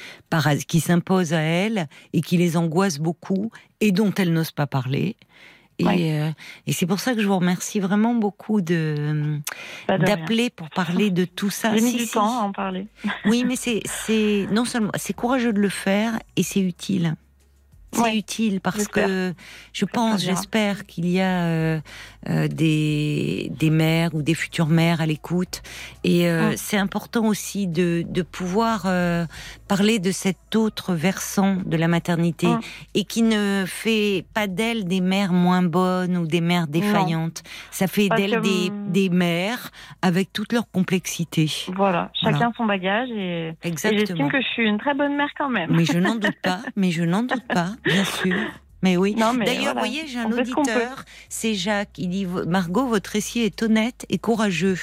qui 0.67 0.81
s'imposent 0.81 1.33
à 1.33 1.41
elles 1.41 1.89
et 2.13 2.21
qui 2.21 2.37
les 2.37 2.57
angoissent 2.57 2.99
beaucoup 2.99 3.51
et 3.81 3.93
dont 3.93 4.13
elles 4.15 4.33
n'osent 4.33 4.53
pas 4.53 4.67
parler. 4.67 5.17
Et, 5.79 6.21
euh, 6.21 6.31
et 6.67 6.73
c'est 6.73 6.87
pour 6.87 6.99
ça 6.99 7.15
que 7.15 7.23
je 7.23 7.27
vous 7.27 7.39
remercie 7.39 7.79
vraiment 7.79 8.15
beaucoup 8.15 8.61
de 8.61 9.39
d'appeler 9.87 10.51
pour 10.51 10.71
parler 10.71 11.11
de 11.11 11.25
tout 11.25 11.51
ça. 11.51 11.75
J'ai 11.75 11.83
mis 11.83 11.91
si, 11.93 11.97
du 11.99 12.05
si. 12.07 12.13
temps 12.13 12.41
à 12.41 12.43
en 12.43 12.53
parler. 12.53 12.89
Oui, 13.27 13.45
mais 13.47 13.55
c'est 13.55 13.83
c'est 13.85 14.49
non 14.51 14.65
seulement 14.65 14.91
c'est 14.97 15.13
courageux 15.13 15.53
de 15.53 15.61
le 15.61 15.69
faire 15.69 16.19
et 16.37 16.43
c'est 16.43 16.61
utile. 16.61 17.15
C'est 17.93 18.03
ouais. 18.03 18.19
utile 18.19 18.61
parce 18.61 18.87
que 18.87 19.33
je 19.73 19.85
pense, 19.87 20.23
j'espère 20.23 20.85
qu'il 20.85 21.09
y 21.09 21.21
a 21.21 21.45
euh, 21.45 21.81
euh, 22.29 22.49
des, 22.49 23.51
des 23.59 23.71
mères 23.71 24.15
ou 24.15 24.23
des 24.23 24.35
futures 24.35 24.67
mères 24.69 25.01
à 25.01 25.07
l'écoute. 25.07 25.63
Et 26.05 26.29
euh, 26.29 26.51
Mm. 26.53 26.57
c'est 26.57 26.77
important 26.77 27.27
aussi 27.27 27.67
de, 27.67 28.05
de 28.09 28.23
pouvoir 28.23 28.83
euh, 28.87 29.27
parler 29.67 29.99
de 29.99 30.11
cet 30.13 30.55
autre 30.57 30.95
versant 30.95 31.57
de 31.65 31.77
la 31.77 31.89
maternité 31.89 32.47
Mm. 32.49 32.61
et 32.95 33.05
qui 33.05 33.23
ne 33.23 33.65
fait 33.67 34.25
pas 34.35 34.47
d'elles 34.47 34.85
des 34.85 35.01
mères 35.01 35.33
moins 35.33 35.63
bonnes 35.63 36.17
ou 36.17 36.27
des 36.27 36.41
mères 36.41 36.67
défaillantes. 36.67 37.43
Ça 37.71 37.87
fait 37.87 38.09
d'elles 38.09 38.37
que, 38.37 38.41
des, 38.41 38.71
hum, 38.71 38.93
des 38.93 39.09
mères 39.09 39.71
avec 40.03 40.33
toute 40.33 40.53
leur 40.53 40.71
complexité. 40.71 41.51
Voilà, 41.75 42.11
chacun 42.15 42.37
Voilà. 42.39 42.53
son 42.57 42.65
bagage 42.67 43.09
et, 43.11 43.49
et 43.65 43.75
j'estime 43.77 44.31
que 44.31 44.41
je 44.41 44.47
suis 44.49 44.65
une 44.69 44.79
très 44.79 44.95
bonne 44.95 45.17
mère 45.17 45.31
quand 45.37 45.49
même. 45.51 45.71
Mais 45.75 45.85
je 45.85 45.99
n'en 45.99 46.15
doute 46.17 46.37
pas, 46.43 46.61
mais 46.77 46.91
je 46.91 47.03
n'en 47.05 47.23
doute 47.23 47.47
pas, 47.49 47.71
bien 47.85 48.05
sûr. 48.05 48.35
Mais 48.83 48.97
oui. 48.97 49.15
D'ailleurs, 49.15 49.35
voilà, 49.45 49.73
vous 49.73 49.79
voyez, 49.79 50.07
j'ai 50.07 50.19
un 50.21 50.27
on 50.27 50.39
auditeur, 50.39 51.05
c'est 51.29 51.55
Jacques. 51.55 51.99
Il 51.99 52.11
dit 52.11 52.27
Margot, 52.27 52.87
votre 52.87 53.11
récit 53.11 53.41
est 53.41 53.63
honnête 53.63 54.07
et 54.09 54.19
courageux. 54.19 54.79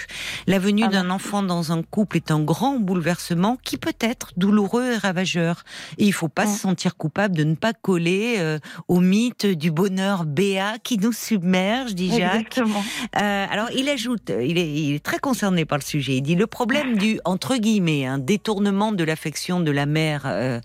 La 0.47 0.60
venue 0.60 0.84
Ah, 0.86 0.89
d'un 0.89 1.10
enfant 1.10 1.41
dans 1.43 1.71
un 1.71 1.81
couple 1.81 2.17
est 2.17 2.29
un 2.31 2.41
grand 2.41 2.77
bouleversement 2.79 3.58
qui 3.63 3.77
peut 3.77 3.93
être 4.01 4.31
douloureux 4.38 4.93
et 4.93 4.97
ravageur. 4.97 5.63
Et 5.97 6.05
il 6.05 6.13
faut 6.13 6.27
pas 6.27 6.45
Mm. 6.45 6.53
se 6.53 6.60
sentir 6.60 6.97
coupable 6.97 7.36
de 7.36 7.43
ne 7.45 7.55
pas 7.55 7.71
coller 7.73 8.36
euh, 8.39 8.60
au 8.88 8.99
mythe 8.99 9.45
du 9.45 9.71
bonheur 9.71 10.25
béat 10.25 10.75
qui 10.84 10.97
nous 10.97 11.13
submerge, 11.13 11.95
dit 11.95 12.10
Jacques. 12.10 12.36
Exactement. 12.36 12.84
Euh, 13.21 13.45
alors, 13.49 13.69
il 13.75 13.88
ajoute, 13.89 14.29
euh, 14.29 14.43
il 14.43 14.58
est, 14.58 14.69
il 14.71 14.95
est 14.95 15.03
très 15.03 15.19
concerné 15.19 15.63
par 15.65 15.77
le 15.77 15.84
sujet. 15.84 16.17
Il 16.17 16.21
dit 16.21 16.36
le 16.36 16.47
problème 16.47 16.97
du 16.97 17.19
entre 17.25 17.55
guillemets 17.55 18.05
un 18.05 18.17
détournement 18.19 18.91
de 18.91 19.03
l'affection 19.03 19.60
de 19.62 19.71
la 19.71 19.86
mère, 19.86 20.23
euh, 20.25 20.60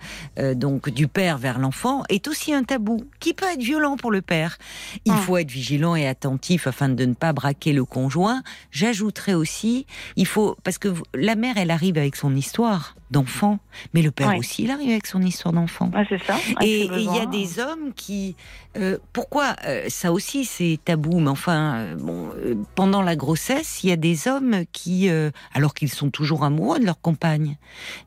donc 0.54 0.90
du 0.90 1.06
père 1.06 1.38
vers 1.38 1.58
l'enfant, 1.58 2.02
est 2.08 2.26
aussi 2.28 2.52
un 2.52 2.64
tabou 2.64 2.98
qui 3.20 3.34
peut 3.34 3.46
être 3.52 3.62
violent 3.62 3.96
pour 3.96 4.10
le 4.10 4.22
père? 4.22 4.58
Il 5.04 5.12
Mm. 5.12 5.16
faut 5.18 5.36
être 5.36 5.50
vigilant 5.50 5.94
et 5.94 6.08
attentif 6.08 6.66
afin 6.66 6.88
de 6.88 7.04
ne 7.04 7.14
pas 7.14 7.32
braquer 7.32 7.72
le 7.72 7.84
conjoint. 7.84 8.42
J'ajouterais 8.72 9.34
aussi, 9.34 9.86
il 10.16 10.26
faut 10.26 10.56
parce 10.64 10.78
que 10.78 10.88
la 11.14 11.36
mère, 11.36 11.56
elle 11.56 11.70
arrive 11.70 11.96
avec 11.98 12.16
son 12.16 12.34
histoire 12.34 12.96
d'enfant, 13.10 13.58
mais 13.92 14.02
le 14.02 14.10
père 14.12 14.28
Ouais. 14.28 14.38
aussi, 14.38 14.62
il 14.64 14.70
arrive 14.70 14.90
avec 14.90 15.06
son 15.06 15.20
histoire 15.22 15.52
d'enfant. 15.52 15.90
Ouais, 15.92 16.06
c'est 16.08 16.22
ça. 16.24 16.38
Et 16.62 16.84
il 16.84 17.14
y 17.14 17.18
a 17.18 17.26
des 17.26 17.58
hommes 17.58 17.92
qui, 17.94 18.36
euh, 18.76 18.98
pourquoi 19.12 19.56
euh, 19.66 19.86
ça 19.88 20.12
aussi 20.12 20.44
c'est 20.44 20.78
tabou, 20.84 21.18
mais 21.18 21.28
enfin, 21.30 21.74
euh, 21.76 21.96
bon, 21.96 22.30
pendant 22.76 23.02
la 23.02 23.16
grossesse, 23.16 23.82
il 23.82 23.90
y 23.90 23.92
a 23.92 23.96
des 23.96 24.28
hommes 24.28 24.64
qui, 24.72 25.08
alors 25.54 25.74
qu'ils 25.74 25.90
sont 25.90 26.10
toujours 26.10 26.44
amoureux 26.44 26.78
de 26.78 26.84
leur 26.86 27.00
compagne, 27.00 27.56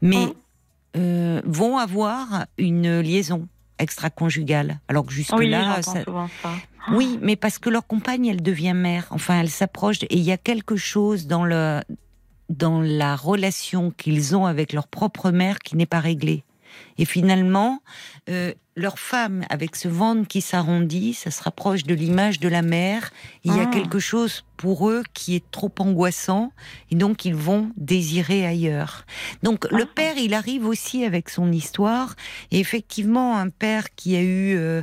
mais 0.01 0.27
Mm. 0.95 1.41
vont 1.45 1.77
avoir 1.79 2.45
une 2.57 2.99
liaison 2.99 3.47
extra-conjugale, 3.79 4.79
alors 4.87 5.03
que 5.05 5.09
Oui, 5.11 5.15
jusque-là, 5.15 5.81
ça- 5.81 6.03
ça. 6.03 6.51
oui, 6.91 7.19
mais 7.21 7.35
parce 7.35 7.59
que 7.59 7.69
leur 7.69 7.85
compagne, 7.87 8.25
elle 8.27 8.41
devient 8.41 8.73
mère. 8.73 9.07
Enfin, 9.11 9.39
elle 9.39 9.49
s'approche 9.49 10.03
et 10.03 10.15
il 10.15 10.21
y 10.23 10.31
a 10.31 10.37
quelque 10.37 10.75
chose 10.75 11.27
dans 11.27 11.45
le 11.45 11.81
dans 12.49 12.81
la 12.81 13.15
relation 13.15 13.89
qu'ils 13.91 14.35
ont 14.35 14.45
avec 14.45 14.73
leur 14.73 14.87
propre 14.87 15.31
mère 15.31 15.59
qui 15.59 15.75
n'est 15.77 15.85
pas 15.87 16.01
réglée. 16.01 16.43
Et 16.97 17.05
finalement, 17.05 17.79
euh, 18.29 18.53
leur 18.75 18.97
femme, 18.97 19.45
avec 19.49 19.75
ce 19.75 19.87
ventre 19.87 20.27
qui 20.27 20.41
s'arrondit, 20.41 21.13
ça 21.13 21.29
se 21.29 21.43
rapproche 21.43 21.83
de 21.83 21.93
l'image 21.93 22.39
de 22.39 22.47
la 22.49 22.63
mère. 22.63 23.11
Il 23.43 23.55
y 23.55 23.59
a 23.59 23.63
Ah. 23.63 23.65
quelque 23.67 23.99
chose 23.99 24.43
pour 24.57 24.89
eux 24.89 25.03
qui 25.13 25.35
est 25.35 25.43
trop 25.51 25.71
angoissant, 25.79 26.51
et 26.89 26.95
donc 26.95 27.25
ils 27.25 27.35
vont 27.35 27.71
désirer 27.77 28.45
ailleurs. 28.47 29.05
Donc 29.43 29.67
le 29.69 29.83
Ah. 29.83 29.91
père, 29.93 30.17
il 30.17 30.33
arrive 30.33 30.65
aussi 30.65 31.03
avec 31.05 31.29
son 31.29 31.51
histoire, 31.51 32.15
et 32.49 32.59
effectivement, 32.59 33.37
un 33.37 33.49
père 33.49 33.93
qui 33.95 34.15
a 34.15 34.21
eu 34.21 34.55
euh, 34.57 34.81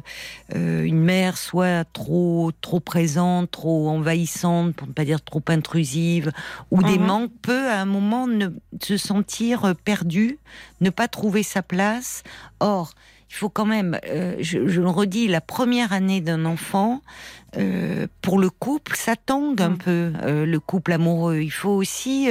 euh, 0.54 0.84
une 0.84 1.00
mère 1.00 1.36
soit 1.36 1.84
trop 1.92 2.52
trop 2.60 2.78
présente, 2.80 3.50
trop 3.50 3.88
envahissante, 3.88 4.74
pour 4.76 4.86
ne 4.86 4.92
pas 4.92 5.04
dire 5.04 5.22
trop 5.22 5.42
intrusive, 5.48 6.30
ou 6.70 6.82
des 6.84 6.98
Mhm. 6.98 7.06
manques, 7.06 7.32
peut 7.42 7.68
à 7.68 7.80
un 7.80 7.86
moment 7.86 8.26
ne, 8.28 8.48
se 8.80 8.96
sentir 8.96 9.74
perdu, 9.84 10.38
ne 10.80 10.90
pas 10.90 11.08
trouver 11.08 11.42
sa 11.42 11.62
place. 11.62 12.22
Or, 12.60 12.92
il 13.30 13.34
faut 13.34 13.48
quand 13.48 13.64
même, 13.66 13.96
euh, 14.08 14.34
je, 14.40 14.66
je 14.66 14.80
le 14.80 14.88
redis, 14.88 15.28
la 15.28 15.40
première 15.40 15.92
année 15.92 16.20
d'un 16.20 16.44
enfant, 16.44 17.00
euh, 17.56 18.08
pour 18.22 18.38
le 18.40 18.50
couple, 18.50 18.96
ça 18.96 19.14
tangue 19.16 19.62
un 19.62 19.70
Mm. 19.70 19.78
peu, 19.78 20.12
euh, 20.22 20.44
le 20.46 20.60
couple 20.60 20.92
amoureux. 20.92 21.38
Il 21.38 21.50
faut 21.52 21.70
aussi 21.70 22.28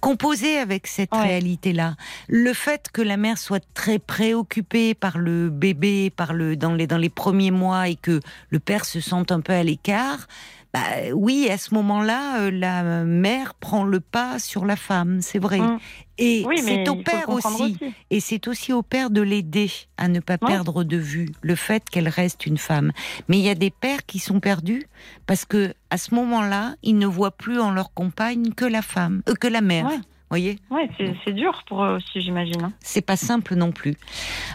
composer 0.00 0.58
avec 0.58 0.86
cette 0.86 1.12
Ouais. 1.12 1.20
réalité-là. 1.22 1.94
Le 2.28 2.52
fait 2.54 2.88
que 2.92 3.02
la 3.02 3.16
mère 3.16 3.38
soit 3.38 3.62
très 3.74 3.98
préoccupée 3.98 4.94
par 4.94 5.16
le 5.18 5.48
bébé, 5.48 6.10
par 6.10 6.32
le 6.32 6.56
dans 6.56 6.74
les 6.74 6.86
dans 6.86 6.98
les 6.98 7.08
premiers 7.10 7.50
mois 7.52 7.88
et 7.88 7.94
que 7.96 8.20
le 8.50 8.58
père 8.58 8.84
se 8.84 9.00
sente 9.00 9.30
un 9.32 9.40
peu 9.40 9.52
à 9.52 9.62
l'écart. 9.62 10.26
Bah, 10.72 10.80
oui, 11.14 11.48
à 11.50 11.58
ce 11.58 11.74
moment-là, 11.74 12.40
euh, 12.40 12.50
la 12.50 13.04
mère 13.04 13.52
prend 13.54 13.84
le 13.84 14.00
pas 14.00 14.38
sur 14.38 14.64
la 14.64 14.76
femme, 14.76 15.20
c'est 15.20 15.38
vrai. 15.38 15.58
Mm. 15.60 15.78
Et 16.16 16.44
Oui, 16.46 16.58
c'est 16.64 16.88
au 16.88 16.96
père 16.96 17.28
aussi. 17.28 17.76
Et 18.10 18.20
c'est 18.20 18.48
aussi 18.48 18.72
au 18.72 18.82
père 18.82 19.10
de 19.10 19.20
l'aider 19.20 19.70
à 19.98 20.08
ne 20.08 20.20
pas 20.20 20.38
Ouais. 20.40 20.48
perdre 20.48 20.82
de 20.84 20.96
vue 20.96 21.28
le 21.42 21.56
fait 21.56 21.88
qu'elle 21.90 22.08
reste 22.08 22.46
une 22.46 22.56
femme. 22.58 22.92
Mais 23.28 23.38
il 23.38 23.44
y 23.44 23.50
a 23.50 23.54
des 23.54 23.70
pères 23.70 24.06
qui 24.06 24.18
sont 24.18 24.40
perdus 24.40 24.84
parce 25.26 25.44
que 25.44 25.74
à 25.90 25.98
ce 25.98 26.14
moment-là, 26.14 26.74
ils 26.82 26.96
ne 26.96 27.06
voient 27.06 27.36
plus 27.36 27.60
en 27.60 27.70
leur 27.70 27.92
compagne 27.92 28.52
que 28.54 28.64
la 28.64 28.80
femme, 28.82 29.22
euh, 29.28 29.34
que 29.34 29.48
la 29.48 29.60
mère. 29.60 29.86
Ouais. 29.86 29.98
Voyez, 30.32 30.58
Ouais, 30.70 30.88
c'est 31.26 31.32
dur 31.34 31.62
pour 31.68 31.84
eux 31.84 31.96
aussi, 31.96 32.22
j'imagine. 32.22 32.62
hein. 32.64 32.72
c'est 32.80 33.02
pas 33.02 33.18
simple 33.18 33.54
non 33.54 33.70
plus. 33.70 33.96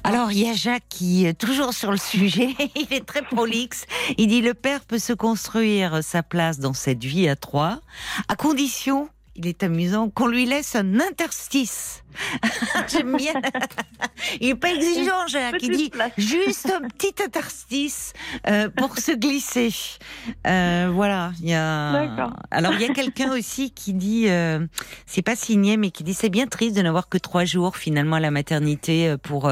Alors 0.03 0.31
il 0.31 0.39
y 0.39 0.49
a 0.49 0.53
Jacques 0.53 0.87
qui 0.89 1.27
est 1.27 1.35
toujours 1.39 1.71
sur 1.71 1.91
le 1.91 1.97
sujet. 1.97 2.49
Il 2.75 2.91
est 2.91 3.05
très 3.05 3.21
prolixe. 3.21 3.85
Il 4.17 4.25
dit 4.27 4.41
le 4.41 4.55
père 4.55 4.79
peut 4.85 4.97
se 4.97 5.13
construire 5.13 6.03
sa 6.03 6.23
place 6.23 6.57
dans 6.57 6.73
cette 6.73 7.03
vie 7.03 7.29
à 7.29 7.35
trois, 7.35 7.79
à 8.27 8.35
condition. 8.35 9.07
Il 9.35 9.45
est 9.45 9.61
amusant 9.61 10.09
qu'on 10.09 10.25
lui 10.25 10.47
laisse 10.47 10.75
un 10.75 10.99
interstice. 10.99 12.03
J'aime 12.87 13.15
bien. 13.17 13.33
Il 14.41 14.49
est 14.49 14.55
pas 14.55 14.71
exigeant, 14.71 15.27
Jacques. 15.27 15.61
Il 15.61 15.71
dit 15.77 15.89
place. 15.89 16.11
juste 16.17 16.71
un 16.71 16.87
petit 16.87 17.13
interstice 17.23 18.13
euh, 18.47 18.69
pour 18.69 18.97
se 18.97 19.11
glisser. 19.11 19.73
Euh, 20.45 20.89
voilà. 20.93 21.31
Il 21.41 21.49
y 21.49 21.53
a. 21.53 21.91
Alors 22.51 22.73
il 22.73 22.81
y 22.81 22.85
a 22.85 22.93
quelqu'un 22.93 23.31
aussi 23.31 23.71
qui 23.71 23.93
dit, 23.93 24.25
euh, 24.29 24.65
c'est 25.05 25.21
pas 25.21 25.35
signé, 25.35 25.77
mais 25.77 25.91
qui 25.91 26.03
dit 26.03 26.13
c'est 26.13 26.29
bien 26.29 26.47
triste 26.47 26.75
de 26.75 26.81
n'avoir 26.81 27.09
que 27.09 27.17
trois 27.17 27.45
jours 27.45 27.77
finalement 27.77 28.17
à 28.17 28.19
la 28.19 28.31
maternité 28.31 29.09
euh, 29.09 29.17
pour 29.17 29.49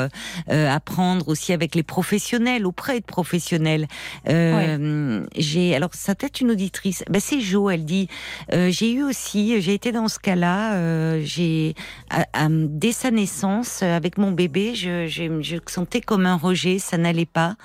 apprendre 0.48 1.28
aussi 1.30 1.54
avec 1.54 1.76
les 1.76 1.84
professionnels, 1.84 2.66
auprès 2.66 3.00
de 3.00 3.06
professionnels. 3.06 3.88
J'ai 4.28 5.76
alors 5.76 5.90
ça 5.94 6.16
peut 6.16 6.28
être 6.28 6.42
une 6.42 6.52
auditrice. 6.52 7.04
Ben, 7.10 7.20
c'est 7.22 7.40
Jo. 7.40 7.70
Elle 7.70 7.86
dit 7.86 8.08
j'ai 8.52 8.92
eu 8.92 9.04
aussi, 9.04 9.62
j'ai 9.62 9.74
été 9.74 9.92
dans 9.92 10.08
ce 10.08 10.20
cas-là. 10.20 11.20
j'ai 11.22 11.76
à- 12.10 12.26
à- 12.34 12.50
dès 12.70 12.92
sa 12.92 13.12
naissance 13.12 13.82
euh, 13.84 13.96
avec 13.96 14.18
mon 14.18 14.32
bébé, 14.32 14.76
je, 14.76 15.08
je, 15.08 15.42
je 15.42 15.58
sentais 15.68 16.02
comme 16.02 16.26
un 16.26 16.36
rejet, 16.38 16.80
ça 16.80 16.98
n'allait 16.98 17.26
pas. 17.26 17.56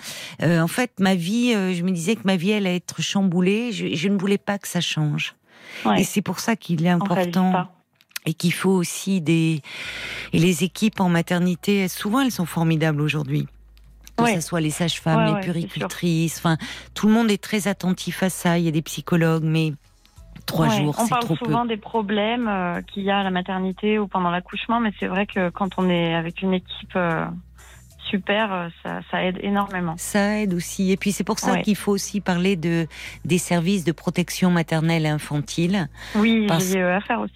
Euh, 0.43 0.61
en 0.61 0.69
fait, 0.69 0.93
ma 0.99 1.15
vie, 1.15 1.53
euh, 1.55 1.73
je 1.75 1.83
me 1.83 1.91
disais 1.91 2.17
que 2.17 2.23
ma 2.25 2.37
vie 2.37 2.53
allait 2.53 2.77
être 2.77 3.01
chamboulée. 3.03 3.73
Je, 3.73 3.95
je 3.95 4.09
ne 4.09 4.19
voulais 4.19 4.39
pas 4.39 4.59
que 4.59 4.69
ça 4.69 4.81
change. 4.81 5.35
Ouais. 5.85 6.01
Et 6.01 6.05
c'est 6.05 6.23
pour 6.23 6.41
ça 6.41 6.57
qu'il 6.57 6.85
est 6.85 6.91
important 6.91 7.69
et 8.27 8.35
qu'il 8.35 8.53
faut 8.53 8.71
aussi 8.71 9.21
des 9.21 9.63
et 10.33 10.39
les 10.39 10.65
équipes 10.65 11.01
en 11.01 11.09
maternité. 11.09 11.89
Souvent, 11.89 12.21
elles 12.21 12.33
sont 12.33 12.47
formidables 12.47 13.01
aujourd'hui. 13.01 13.47
Que 14.17 14.25
Ouais. 14.25 14.35
ce 14.35 14.41
soit 14.41 14.61
les 14.61 14.71
sages-femmes, 14.71 15.33
Ouais, 15.33 15.41
les 15.41 15.41
puricultrices, 15.41 16.37
enfin, 16.39 16.59
tout 16.93 17.07
le 17.07 17.15
monde 17.15 17.31
est 17.31 17.43
très 17.43 17.69
attentif 17.69 18.23
à 18.23 18.29
ça. 18.29 18.59
Il 18.59 18.65
y 18.65 18.69
a 18.69 18.73
des 18.73 18.83
psychologues, 18.83 19.45
mais 19.45 19.73
trois 20.51 20.69
Ouais, 20.69 20.77
jours, 20.83 20.95
On 20.99 21.05
c'est 21.05 21.11
parle 21.11 21.23
trop 21.25 21.37
peu. 21.37 21.45
souvent 21.47 21.65
des 21.65 21.77
problèmes 21.77 22.49
euh, 22.49 22.81
qu'il 22.83 23.03
y 23.05 23.11
a 23.11 23.19
à 23.19 23.23
la 23.23 23.31
maternité 23.31 23.99
ou 23.99 24.07
pendant 24.09 24.31
l'accouchement, 24.31 24.81
mais 24.81 24.91
c'est 25.01 25.07
vrai 25.07 25.27
que 25.27 25.49
quand 25.51 25.71
on 25.79 25.89
est 25.89 26.15
avec 26.15 26.43
une 26.43 26.53
équipe 26.55 26.95
euh, 26.97 27.25
super, 28.11 28.53
euh, 28.53 28.69
ça, 28.83 29.01
ça 29.11 29.25
aide 29.25 29.39
énormément. 29.43 29.95
Ça 29.97 30.39
aide 30.41 30.55
aussi. 30.55 30.91
Et 30.91 30.97
puis 30.97 31.13
c'est 31.13 31.25
pour 31.25 31.39
ça 31.39 31.53
Ouais. 31.53 31.63
qu'il 31.63 31.77
faut 31.77 31.93
aussi 31.93 32.21
parler 32.21 32.57
de 32.57 32.87
des 33.25 33.39
services 33.39 33.85
de 33.85 33.93
protection 33.93 34.51
maternelle 34.51 35.07
et 35.07 35.09
infantile. 35.11 35.89
Oui, 36.17 36.47
Parce- 36.49 36.71
j'ai 36.73 36.81
euh, 36.83 36.97
à 36.97 37.01
faire 37.01 37.21
aussi. 37.21 37.33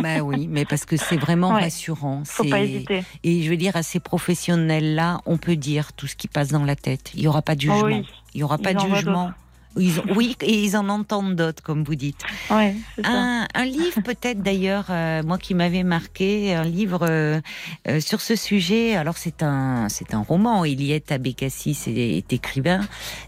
bah 0.00 0.20
oui, 0.22 0.46
mais 0.48 0.64
parce 0.64 0.84
que 0.84 0.96
c'est 0.96 1.16
vraiment 1.16 1.48
Ouais. 1.54 1.62
rassurant. 1.62 2.22
Faut 2.24 2.44
pas 2.44 2.60
hésiter. 2.60 3.02
Et 3.24 3.42
je 3.42 3.50
veux 3.50 3.56
dire, 3.56 3.74
à 3.74 3.82
ces 3.82 3.98
professionnels-là, 3.98 5.18
on 5.26 5.38
peut 5.38 5.56
dire 5.56 5.92
tout 5.92 6.06
ce 6.06 6.14
qui 6.14 6.28
passe 6.28 6.48
dans 6.50 6.64
la 6.64 6.76
tête. 6.76 7.10
Il 7.14 7.20
n'y 7.22 7.26
aura 7.26 7.42
pas 7.42 7.56
de 7.56 7.62
jugement. 7.62 7.80
Oh 7.82 7.86
oui, 7.86 8.06
Il 8.34 8.38
n'y 8.38 8.42
aura 8.44 8.56
Ils 8.60 8.62
pas 8.62 8.74
de 8.74 8.80
jugement. 8.94 9.32
Ils 9.78 10.00
ont- 10.00 10.04
oui, 10.14 10.36
et 10.42 10.64
ils 10.64 10.76
en 10.76 10.88
entendent 10.88 11.34
d'autres, 11.36 11.62
comme 11.62 11.84
vous 11.84 11.94
dites. 11.94 12.20
ouais. 12.50 12.74
Un, 13.04 13.46
un 13.54 13.64
livre 13.64 14.00
peut-être 14.02 14.42
d'ailleurs, 14.42 14.86
euh, 14.90 15.22
moi 15.22 15.38
qui 15.38 15.54
m'avait 15.54 15.82
marqué, 15.82 16.54
un 16.54 16.64
livre 16.64 17.06
euh, 17.08 17.40
euh, 17.88 18.00
sur 18.00 18.20
ce 18.20 18.36
sujet. 18.36 18.96
Alors 18.96 19.16
c'est 19.18 19.42
un, 19.42 19.88
c'est 19.88 20.14
un 20.14 20.20
roman. 20.22 20.64
Eliette 20.64 21.12
Abécassis 21.12 21.78
est, 21.88 22.18
est 22.18 22.32
écrivain, 22.32 22.80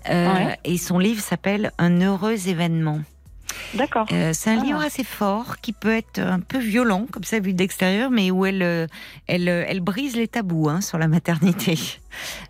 Euh, 0.09 0.33
Ouais. 0.33 0.59
et 0.65 0.79
son 0.79 0.99
livre 0.99 1.21
s'appelle 1.21 1.73
Un 1.79 2.01
heureux 2.01 2.49
événement. 2.49 3.01
D'accord. 3.75 4.07
Euh, 4.13 4.33
c'est 4.35 4.51
un 4.51 4.61
Ah. 4.61 4.65
livre 4.65 4.81
assez 4.81 5.05
fort 5.05 5.59
qui 5.61 5.73
peut 5.73 5.95
être 5.95 6.19
un 6.21 6.41
peu 6.41 6.59
violent 6.59 7.07
comme 7.11 7.25
ça 7.25 7.41
vu 7.41 7.53
d'extérieur, 7.55 8.11
mais 8.11 8.31
où 8.31 8.47
elle, 8.47 8.63
euh, 8.63 8.87
elle, 9.27 9.49
euh, 9.49 9.65
elle 9.69 9.81
brise 9.81 10.17
les 10.17 10.29
tabous 10.29 10.69
hein, 10.69 10.81
sur 10.81 10.97
la 10.99 11.09
maternité. 11.09 11.79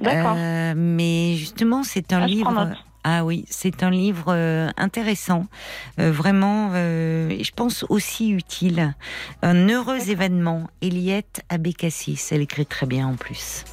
D'accord. 0.00 0.34
Euh, 0.36 0.74
mais 0.76 1.36
justement, 1.36 1.82
c'est 1.82 2.12
un 2.12 2.22
Ah, 2.22 2.26
livre. 2.26 2.72
Ah 3.10 3.24
oui, 3.24 3.46
c'est 3.48 3.82
un 3.82 3.90
livre 3.90 4.26
euh, 4.28 4.68
intéressant, 4.76 5.46
euh, 5.98 6.12
vraiment, 6.12 6.72
euh, 6.74 7.34
je 7.42 7.50
pense 7.52 7.86
aussi 7.88 8.28
utile. 8.28 8.94
Un 9.40 9.66
heureux 9.70 10.10
événement. 10.10 10.68
Eliette 10.82 11.40
Abécassis, 11.48 12.20
elle 12.30 12.42
écrit 12.42 12.66
très 12.66 12.84
bien 12.84 13.06
en 13.08 13.16
plus. 13.16 13.64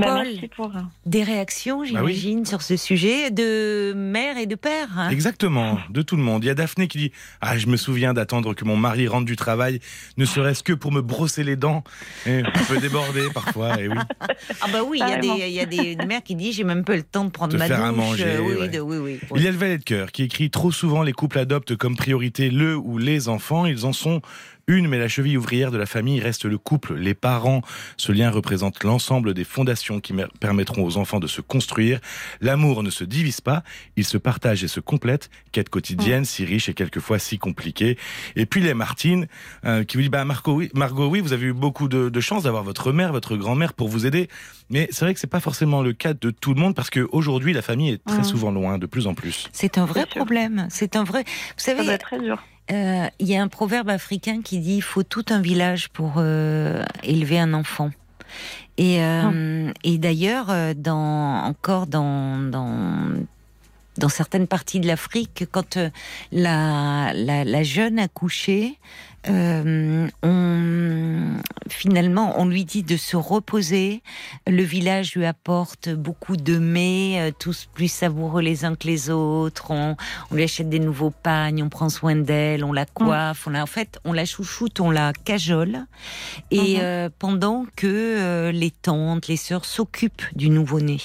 Bah, 0.00 0.06
Paul. 0.06 0.26
merci 0.26 0.48
pour. 0.48 0.66
euh, 0.76 0.80
Des 1.06 1.22
réactions, 1.22 1.84
j'imagine, 1.84 2.44
sur 2.46 2.62
ce 2.62 2.76
sujet 2.76 3.30
de 3.30 3.92
mère 3.94 4.38
et 4.38 4.46
de 4.46 4.54
père. 4.54 4.88
hein. 4.96 5.10
Exactement, 5.10 5.78
de 5.90 6.02
tout 6.02 6.16
le 6.16 6.22
monde. 6.22 6.44
Il 6.44 6.46
y 6.48 6.50
a 6.50 6.54
Daphné 6.54 6.88
qui 6.88 6.98
dit 6.98 7.12
Ah, 7.40 7.56
je 7.58 7.66
me 7.66 7.76
souviens 7.76 8.14
d'attendre 8.14 8.54
que 8.54 8.64
mon 8.64 8.76
mari 8.76 9.06
rentre 9.08 9.24
du 9.26 9.36
travail, 9.36 9.80
ne 10.16 10.24
serait-ce 10.24 10.62
que 10.62 10.72
pour 10.72 10.92
me 10.92 11.00
brosser 11.00 11.44
les 11.44 11.56
dents. 11.56 11.84
Et 12.26 12.42
on 12.44 12.64
peut 12.66 12.80
déborder 12.80 13.28
parfois, 13.32 13.80
et 13.80 13.88
oui. 13.88 13.96
Ah 14.60 14.66
bah 14.72 14.80
oui, 14.86 15.00
il 15.02 15.08
y 15.54 15.60
a 15.60 15.66
des, 15.66 15.76
des 15.76 15.96
des 15.96 16.06
mères 16.06 16.22
qui 16.22 16.34
disent 16.34 16.56
j'ai 16.56 16.64
même 16.64 16.84
pas 16.84 16.96
le 16.96 17.02
temps 17.02 17.24
de 17.24 17.30
prendre 17.30 17.52
De 17.52 17.58
ma 17.58 17.66
faire 17.66 17.82
à 17.82 17.88
douche. 17.88 17.96
manger, 17.96 18.24
Euh, 18.36 18.40
oui, 18.40 18.54
ouais. 18.54 18.68
de- 18.68 18.80
oui, 18.80 18.96
oui, 18.98 19.18
oui. 19.30 19.36
Il 19.36 19.42
y 19.42 19.48
a 19.48 19.50
le 19.50 19.56
valet 19.56 19.78
de 19.78 19.84
cœur 19.84 20.12
qui 20.12 20.22
écrit 20.22 20.50
Trop 20.50 20.72
souvent, 20.72 21.02
les 21.02 21.12
couples 21.12 21.38
adoptent 21.38 21.76
comme 21.76 21.96
priorité 21.96 22.50
le 22.50 22.76
ou 22.76 22.98
les 22.98 23.28
enfants. 23.28 23.66
Ils 23.66 23.86
en 23.86 23.92
sont 23.92 24.20
une, 24.66 24.88
mais 24.88 24.98
la 24.98 25.08
cheville 25.08 25.36
ouvrière 25.36 25.70
de 25.70 25.76
la 25.76 25.86
famille 25.86 26.20
reste 26.20 26.44
le 26.44 26.58
couple, 26.58 26.94
les 26.94 27.14
parents. 27.14 27.62
Ce 27.96 28.12
lien 28.12 28.30
représente 28.30 28.84
l'ensemble 28.84 29.34
des 29.34 29.44
fondations 29.44 30.00
qui 30.00 30.14
permettront 30.40 30.84
aux 30.84 30.96
enfants 30.96 31.20
de 31.20 31.26
se 31.26 31.40
construire. 31.40 32.00
L'amour 32.40 32.82
ne 32.82 32.90
se 32.90 33.04
divise 33.04 33.40
pas, 33.40 33.62
il 33.96 34.04
se 34.04 34.18
partage 34.18 34.64
et 34.64 34.68
se 34.68 34.80
complète. 34.80 35.30
Quête 35.52 35.68
quotidienne, 35.68 36.24
si 36.24 36.44
riche 36.44 36.68
et 36.68 36.74
quelquefois 36.74 37.18
si 37.18 37.38
compliquée. 37.38 37.98
Et 38.36 38.46
puis 38.46 38.60
les 38.60 38.74
Martine, 38.74 39.26
euh, 39.64 39.84
qui 39.84 39.96
vous 39.96 40.02
dit 40.02 40.08
bah 40.08 40.24
Margot, 40.24 40.54
oui, 40.54 40.70
Margot, 40.74 41.08
oui, 41.08 41.20
vous 41.20 41.32
avez 41.32 41.46
eu 41.46 41.52
beaucoup 41.52 41.88
de, 41.88 42.08
de 42.08 42.20
chance 42.20 42.44
d'avoir 42.44 42.62
votre 42.64 42.92
mère, 42.92 43.12
votre 43.12 43.36
grand-mère 43.36 43.72
pour 43.74 43.88
vous 43.88 44.06
aider. 44.06 44.28
Mais 44.70 44.88
c'est 44.90 45.04
vrai 45.04 45.14
que 45.14 45.20
c'est 45.20 45.26
pas 45.26 45.40
forcément 45.40 45.82
le 45.82 45.92
cas 45.92 46.14
de 46.14 46.30
tout 46.30 46.54
le 46.54 46.60
monde 46.60 46.74
parce 46.74 46.90
qu'aujourd'hui, 46.90 47.52
la 47.52 47.62
famille 47.62 47.90
est 47.90 48.04
très 48.04 48.24
souvent 48.24 48.50
loin, 48.50 48.78
de 48.78 48.86
plus 48.86 49.06
en 49.06 49.14
plus. 49.14 49.48
C'est 49.52 49.78
un 49.78 49.84
vrai 49.84 50.06
problème. 50.06 50.66
C'est 50.70 50.96
un 50.96 51.04
vrai. 51.04 51.24
Vous 51.24 51.30
Ça 51.56 51.74
doit 51.74 51.84
savez, 51.84 51.94
être 51.94 52.06
très 52.06 52.18
dur. 52.18 52.42
Euh, 52.72 53.06
il 53.18 53.28
y 53.28 53.36
a 53.36 53.42
un 53.42 53.48
proverbe 53.48 53.90
africain 53.90 54.40
qui 54.42 54.58
dit 54.58 54.76
il 54.76 54.82
faut 54.82 55.02
tout 55.02 55.24
un 55.28 55.40
village 55.40 55.90
pour 55.90 56.14
euh, 56.16 56.82
élever 57.02 57.38
un 57.38 57.52
enfant. 57.52 57.90
Et, 58.78 59.02
euh, 59.02 59.70
et 59.84 59.98
d'ailleurs, 59.98 60.52
dans 60.74 61.44
encore 61.44 61.86
dans 61.86 62.38
dans 62.38 63.10
dans 63.98 64.08
certaines 64.08 64.48
parties 64.48 64.80
de 64.80 64.88
l'Afrique, 64.88 65.44
quand 65.52 65.78
la, 66.32 67.12
la, 67.14 67.44
la 67.44 67.62
jeune 67.62 68.00
a 68.00 68.08
couché, 68.08 68.78
euh, 69.28 70.06
on, 70.22 71.36
finalement, 71.68 72.34
on 72.38 72.46
lui 72.46 72.64
dit 72.64 72.82
de 72.82 72.96
se 72.96 73.16
reposer. 73.16 74.02
Le 74.46 74.62
village 74.62 75.14
lui 75.14 75.24
apporte 75.26 75.88
beaucoup 75.88 76.36
de 76.36 76.58
mets, 76.58 77.16
euh, 77.20 77.30
tous 77.38 77.66
plus 77.72 77.88
savoureux 77.90 78.42
les 78.42 78.64
uns 78.64 78.74
que 78.74 78.86
les 78.86 79.10
autres. 79.10 79.70
On, 79.70 79.96
on 80.30 80.34
lui 80.34 80.42
achète 80.42 80.68
des 80.68 80.78
nouveaux 80.78 81.10
pagnes, 81.10 81.62
on 81.62 81.68
prend 81.68 81.88
soin 81.88 82.16
d'elle, 82.16 82.64
on 82.64 82.72
la 82.72 82.86
coiffe. 82.86 83.46
On 83.46 83.50
la, 83.50 83.62
en 83.62 83.66
fait, 83.66 83.98
on 84.04 84.12
la 84.12 84.24
chouchoute, 84.24 84.80
on 84.80 84.90
la 84.90 85.12
cajole. 85.12 85.86
Et 86.50 86.76
Mhm. 86.76 86.80
euh, 86.82 87.08
pendant 87.18 87.64
que 87.76 87.86
euh, 87.86 88.52
les 88.52 88.70
tantes, 88.70 89.28
les 89.28 89.36
sœurs 89.36 89.64
s'occupent 89.64 90.22
du 90.34 90.50
nouveau-né. 90.50 90.98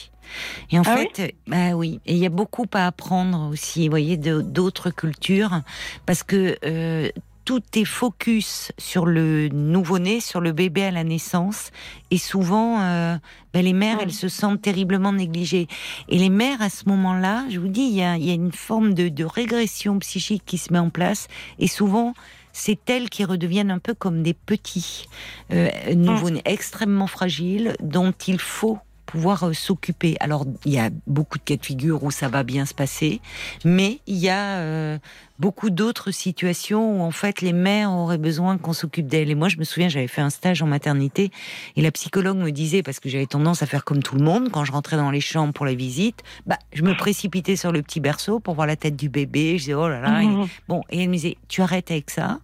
Et 0.72 0.78
en 0.78 0.84
Ah 0.86 0.96
fait, 0.98 1.34
bah 1.48 1.72
oui, 1.72 2.00
et 2.06 2.14
il 2.14 2.20
y 2.20 2.26
a 2.28 2.30
beaucoup 2.30 2.66
à 2.74 2.86
apprendre 2.86 3.50
aussi, 3.50 3.86
vous 3.88 3.90
voyez, 3.92 4.16
d'autres 4.16 4.92
cultures, 4.92 5.62
parce 6.06 6.22
que 6.22 6.56
euh, 6.66 7.10
tout 7.50 7.64
est 7.74 7.84
focus 7.84 8.72
sur 8.78 9.08
le 9.08 9.50
nouveau-né, 9.50 10.20
sur 10.20 10.40
le 10.40 10.52
bébé 10.52 10.84
à 10.84 10.92
la 10.92 11.04
naissance, 11.04 11.72
et 12.12 12.20
souvent, 12.20 12.80
euh, 12.80 13.18
ben, 13.56 13.66
les 13.66 13.74
mères, 13.74 13.98
elles 14.00 14.14
se 14.14 14.28
sentent 14.28 14.62
terriblement 14.62 15.14
négligées. 15.14 15.68
Et 16.10 16.20
les 16.20 16.30
mères, 16.30 16.62
à 16.62 16.70
ce 16.70 16.88
moment-là, 16.88 17.46
je 17.50 17.60
vous 17.60 17.68
dis, 17.68 17.82
il 17.82 17.96
y 17.96 18.04
a, 18.04 18.18
il 18.18 18.24
y 18.24 18.30
a 18.30 18.36
une 18.36 18.52
forme 18.52 18.94
de, 18.94 19.10
de 19.10 19.26
régression 19.26 19.98
psychique 19.98 20.44
qui 20.46 20.60
se 20.60 20.72
met 20.72 20.78
en 20.78 20.92
place, 20.92 21.28
et 21.58 21.68
souvent, 21.68 22.14
c'est 22.54 22.88
elles 22.88 23.10
qui 23.10 23.26
redeviennent 23.26 23.72
un 23.72 23.80
peu 23.80 23.96
comme 23.96 24.22
des 24.22 24.36
petits 24.36 25.08
euh, 25.52 25.72
nouveau-nés 25.96 26.44
extrêmement 26.46 27.08
fragiles 27.08 27.76
dont 27.82 28.14
il 28.28 28.40
faut 28.40 28.78
pouvoir 29.10 29.48
euh, 29.48 29.54
s'occuper. 29.54 30.16
Alors, 30.20 30.46
il 30.66 30.74
y 30.74 30.80
a 30.80 30.92
beaucoup 31.08 31.40
de 31.40 31.44
cas 31.44 31.56
de 31.56 31.66
figure 31.66 32.04
où 32.04 32.12
ça 32.12 32.28
va 32.28 32.44
bien 32.44 32.66
se 32.66 32.76
passer, 32.76 33.22
mais 33.66 34.00
il 34.06 34.18
y 34.18 34.30
a 34.30 34.58
euh, 34.58 35.00
beaucoup 35.40 35.72
d'autres 35.72 36.12
situations 36.12 37.00
où 37.00 37.02
en 37.02 37.10
fait 37.10 37.42
les 37.42 37.54
mères 37.54 37.92
auraient 37.92 38.20
besoin 38.20 38.60
qu'on 38.60 38.74
s'occupe 38.74 39.08
d'elles. 39.08 39.32
Et 39.32 39.36
moi, 39.36 39.50
je 39.50 39.58
me 39.58 39.64
souviens, 39.64 39.90
j'avais 39.90 40.08
fait 40.08 40.22
un 40.22 40.30
stage 40.30 40.62
en 40.62 40.68
maternité 40.68 41.32
et 41.76 41.82
la 41.82 41.92
psychologue 41.92 42.38
me 42.38 42.52
disait, 42.52 42.84
parce 42.84 43.00
que 43.00 43.10
j'avais 43.10 43.26
tendance 43.26 43.64
à 43.64 43.66
faire 43.66 43.84
comme 43.84 44.04
tout 44.04 44.16
le 44.16 44.24
monde, 44.24 44.52
quand 44.52 44.64
je 44.64 44.72
rentrais 44.72 44.98
dans 44.98 45.10
les 45.10 45.22
chambres 45.22 45.54
pour 45.54 45.66
la 45.66 45.74
visite, 45.74 46.22
bah, 46.46 46.60
je 46.74 46.84
me 46.84 46.96
précipitais 46.96 47.56
sur 47.56 47.72
le 47.72 47.82
petit 47.82 48.00
berceau 48.00 48.40
pour 48.40 48.54
voir 48.54 48.68
la 48.68 48.76
tête 48.76 48.96
du 48.96 49.10
bébé. 49.10 49.58
Je 49.58 49.64
disais, 49.64 49.74
oh 49.74 49.90
là 49.90 50.02
là. 50.02 50.22
Mhm. 50.22 50.48
Bon, 50.68 50.84
et 50.92 51.02
elle 51.02 51.10
me 51.10 51.16
disait, 51.16 51.38
tu 51.48 51.64
arrêtes 51.64 51.90
avec 51.90 52.12
ça. 52.12 52.40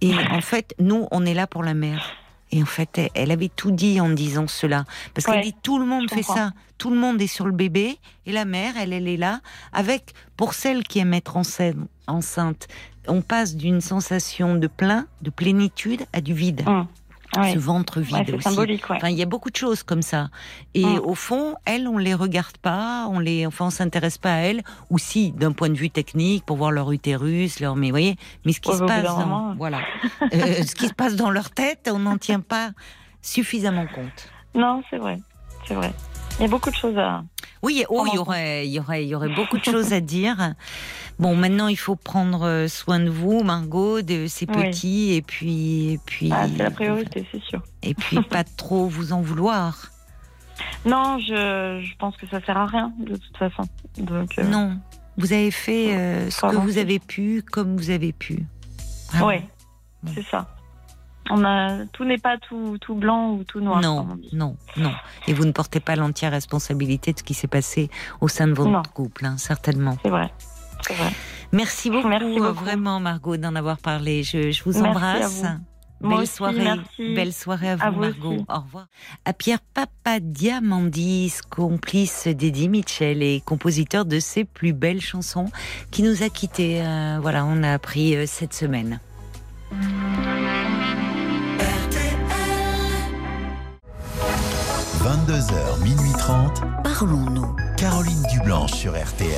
Et 0.00 0.12
en 0.30 0.40
fait, 0.40 0.74
nous, 0.78 1.08
on 1.10 1.26
est 1.26 1.34
là 1.34 1.48
pour 1.48 1.64
la 1.64 1.74
mère. 1.74 2.23
Et 2.56 2.62
en 2.62 2.66
fait, 2.66 2.88
elle- 2.98 3.10
elle 3.14 3.30
avait 3.32 3.48
tout 3.54 3.72
dit 3.72 4.00
en 4.00 4.08
disant 4.10 4.46
cela. 4.46 4.84
Parce 5.12 5.26
qu'elle 5.26 5.42
dit 5.42 5.54
tout 5.62 5.78
le 5.78 5.84
monde 5.86 6.08
fait 6.08 6.16
comprends. 6.22 6.34
ça. 6.36 6.52
Tout 6.78 6.90
le 6.90 6.96
monde 6.96 7.20
est 7.20 7.26
sur 7.26 7.46
le 7.46 7.52
bébé. 7.52 7.98
Et 8.26 8.32
la 8.32 8.44
mère, 8.44 8.74
elle, 8.78 8.92
elle 8.92 9.08
est 9.08 9.16
là. 9.16 9.40
Avec, 9.72 10.12
pour 10.36 10.54
celle 10.54 10.82
qui 10.84 11.00
aime 11.00 11.14
être 11.14 11.36
enceinte, 11.36 11.76
enceinte 12.06 12.68
on 13.06 13.20
passe 13.20 13.54
d'une 13.56 13.82
sensation 13.82 14.54
de 14.54 14.66
plein, 14.66 15.06
de 15.20 15.28
plénitude, 15.30 16.06
à 16.14 16.20
du 16.22 16.32
vide. 16.32 16.62
Hum. 16.66 16.86
Ouais. 17.36 17.52
Ce 17.54 17.58
ventre 17.58 18.00
vide 18.00 18.14
Ouais, 18.28 18.34
aussi. 18.34 18.42
symbolique, 18.42 18.88
ouais. 18.90 18.96
Enfin, 18.96 19.08
il 19.08 19.16
y 19.16 19.22
a 19.22 19.26
beaucoup 19.26 19.50
de 19.50 19.56
choses 19.56 19.82
comme 19.82 20.02
ça. 20.02 20.28
Et 20.74 20.84
Mm. 20.84 20.98
au 21.04 21.14
fond, 21.14 21.54
elles, 21.64 21.88
on 21.88 21.98
les 21.98 22.14
regarde 22.14 22.56
pas, 22.58 23.06
on 23.10 23.18
les, 23.18 23.46
enfin, 23.46 23.66
on 23.66 23.70
s'intéresse 23.70 24.18
pas 24.18 24.34
à 24.34 24.38
elles. 24.38 24.62
Ou 24.90 24.98
si, 24.98 25.32
d'un 25.32 25.52
point 25.52 25.68
de 25.68 25.74
vue 25.76 25.90
technique, 25.90 26.44
pour 26.44 26.56
voir 26.56 26.70
leur 26.70 26.92
utérus, 26.92 27.60
leur, 27.60 27.76
mais 27.76 27.86
vous 27.88 27.92
voyez, 27.92 28.16
mais 28.44 28.52
ce 28.52 28.60
qui 28.60 28.72
se 28.72 28.82
passe, 28.84 29.04
dans, 29.04 29.54
voilà, 29.56 29.80
Euh, 30.32 30.62
ce 30.64 30.74
qui 30.74 30.88
se 30.88 30.94
passe 30.94 31.16
dans 31.16 31.30
leur 31.30 31.50
tête, 31.50 31.90
on 31.92 31.98
n'en 31.98 32.18
tient 32.18 32.40
pas 32.40 32.70
suffisamment 33.22 33.86
compte. 33.94 34.28
Non, 34.54 34.82
c'est 34.90 34.98
vrai. 34.98 35.18
C'est 35.66 35.74
vrai. 35.74 35.92
Il 36.38 36.42
y 36.42 36.44
a 36.44 36.48
beaucoup 36.48 36.70
de 36.70 36.74
choses 36.74 36.98
à. 36.98 37.22
Oui, 37.62 37.84
oh, 37.88 38.04
il 38.08 38.14
y 38.14 38.18
aurait, 38.18 38.66
il 38.66 38.72
y 38.72 38.80
aurait, 38.80 39.04
il 39.04 39.08
y 39.08 39.14
aurait 39.14 39.34
beaucoup 39.34 39.56
de 39.56 39.64
choses 39.64 39.92
à 39.92 40.00
dire. 40.00 40.54
Bon, 41.18 41.36
maintenant, 41.36 41.68
il 41.68 41.76
faut 41.76 41.94
prendre 41.96 42.42
euh, 42.44 42.68
soin 42.68 42.98
de 42.98 43.08
vous, 43.08 43.42
Margot, 43.44 44.02
de 44.02 44.24
Oui. 44.24 44.46
petits, 44.46 45.14
et 45.14 45.22
puis, 45.22 45.92
et 45.92 45.98
puis, 46.04 46.30
Ah, 46.32 46.46
c'est 46.48 46.62
la 46.62 46.70
priorité, 46.72 47.24
c'est 47.30 47.42
sûr. 47.42 47.62
et 47.82 47.94
puis 47.94 48.20
pas 48.30 48.42
trop 48.44 48.86
vous 48.88 49.12
en 49.12 49.20
vouloir. 49.22 49.90
Non, 50.84 51.18
je, 51.20 51.80
je 51.82 51.96
pense 51.98 52.16
que 52.16 52.26
ça 52.26 52.40
sert 52.44 52.56
à 52.56 52.66
rien, 52.66 52.92
de 52.98 53.16
toute 53.16 53.36
façon. 53.36 53.62
Donc, 53.98 54.36
euh, 54.38 54.42
Non, 54.44 54.76
vous 55.16 55.32
avez 55.32 55.50
fait 55.52 55.94
euh, 55.94 56.30
ce 56.30 56.40
que 56.42 56.56
vous 56.56 56.78
avez 56.78 56.98
pu, 56.98 57.42
comme 57.50 57.76
vous 57.76 57.90
avez 57.90 58.12
pu. 58.12 58.44
Ouais, 59.22 59.46
c'est 60.14 60.24
ça. 60.26 60.48
On 61.30 61.44
a, 61.44 61.86
tout 61.86 62.04
n'est 62.04 62.18
pas 62.18 62.36
tout, 62.38 62.76
tout 62.80 62.94
blanc 62.94 63.30
ou 63.32 63.44
tout 63.44 63.60
noir. 63.60 63.80
Non, 63.80 64.18
non, 64.32 64.56
non. 64.76 64.92
Et 65.26 65.32
vous 65.32 65.44
ne 65.46 65.52
portez 65.52 65.80
pas 65.80 65.96
l'entière 65.96 66.32
responsabilité 66.32 67.12
de 67.12 67.18
ce 67.18 67.24
qui 67.24 67.34
s'est 67.34 67.46
passé 67.48 67.88
au 68.20 68.28
sein 68.28 68.46
de 68.46 68.52
votre 68.52 68.70
Non. 68.70 68.82
couple, 68.82 69.24
hein, 69.24 69.36
certainement. 69.38 69.96
C'est 70.02 70.10
vrai. 70.10 70.30
Vrai. 70.90 71.12
Merci 71.52 71.88
beaucoup, 71.90 72.08
Merci 72.08 72.38
beaucoup. 72.38 72.52
vraiment, 72.64 73.00
Margot, 73.00 73.36
d'en 73.38 73.54
avoir 73.54 73.78
parlé. 73.78 74.22
Je, 74.22 74.50
je 74.50 74.62
vous 74.64 74.72
Merci 74.72 74.86
à 74.86 74.90
embrasse. 74.90 75.42
vous. 75.42 75.48
Belle 76.00 76.10
Moi 76.10 76.18
aussi, 76.22 76.32
soirée, 76.34 76.62
merci. 76.64 77.14
belle 77.14 77.32
soirée 77.32 77.70
à 77.70 77.76
vous, 77.76 77.82
À 77.84 77.90
vous 77.90 78.00
Margot. 78.00 78.32
aussi. 78.34 78.44
Au 78.50 78.60
revoir. 78.60 78.86
À 79.24 79.32
Pierre 79.32 79.60
Papadiamandis, 79.72 81.32
complice 81.48 82.26
d'Eddie 82.26 82.68
Mitchell 82.68 83.22
et 83.22 83.40
compositeur 83.46 84.04
de 84.04 84.18
ses 84.20 84.44
plus 84.44 84.74
belles 84.74 85.00
chansons, 85.00 85.46
qui 85.90 86.02
nous 86.02 86.22
a 86.22 86.28
quittés. 86.28 86.82
euh, 86.84 87.18
voilà, 87.22 87.46
on 87.46 87.62
a 87.62 87.72
appris 87.72 88.14
euh, 88.16 88.24
cette 88.26 88.52
semaine. 88.52 89.00
22h, 95.04 95.82
minuit 95.84 96.12
30. 96.18 96.62
Parlons-nous. 96.82 97.54
Caroline 97.76 98.22
Dublanche 98.32 98.72
sur 98.72 98.92
RTL. 98.92 99.28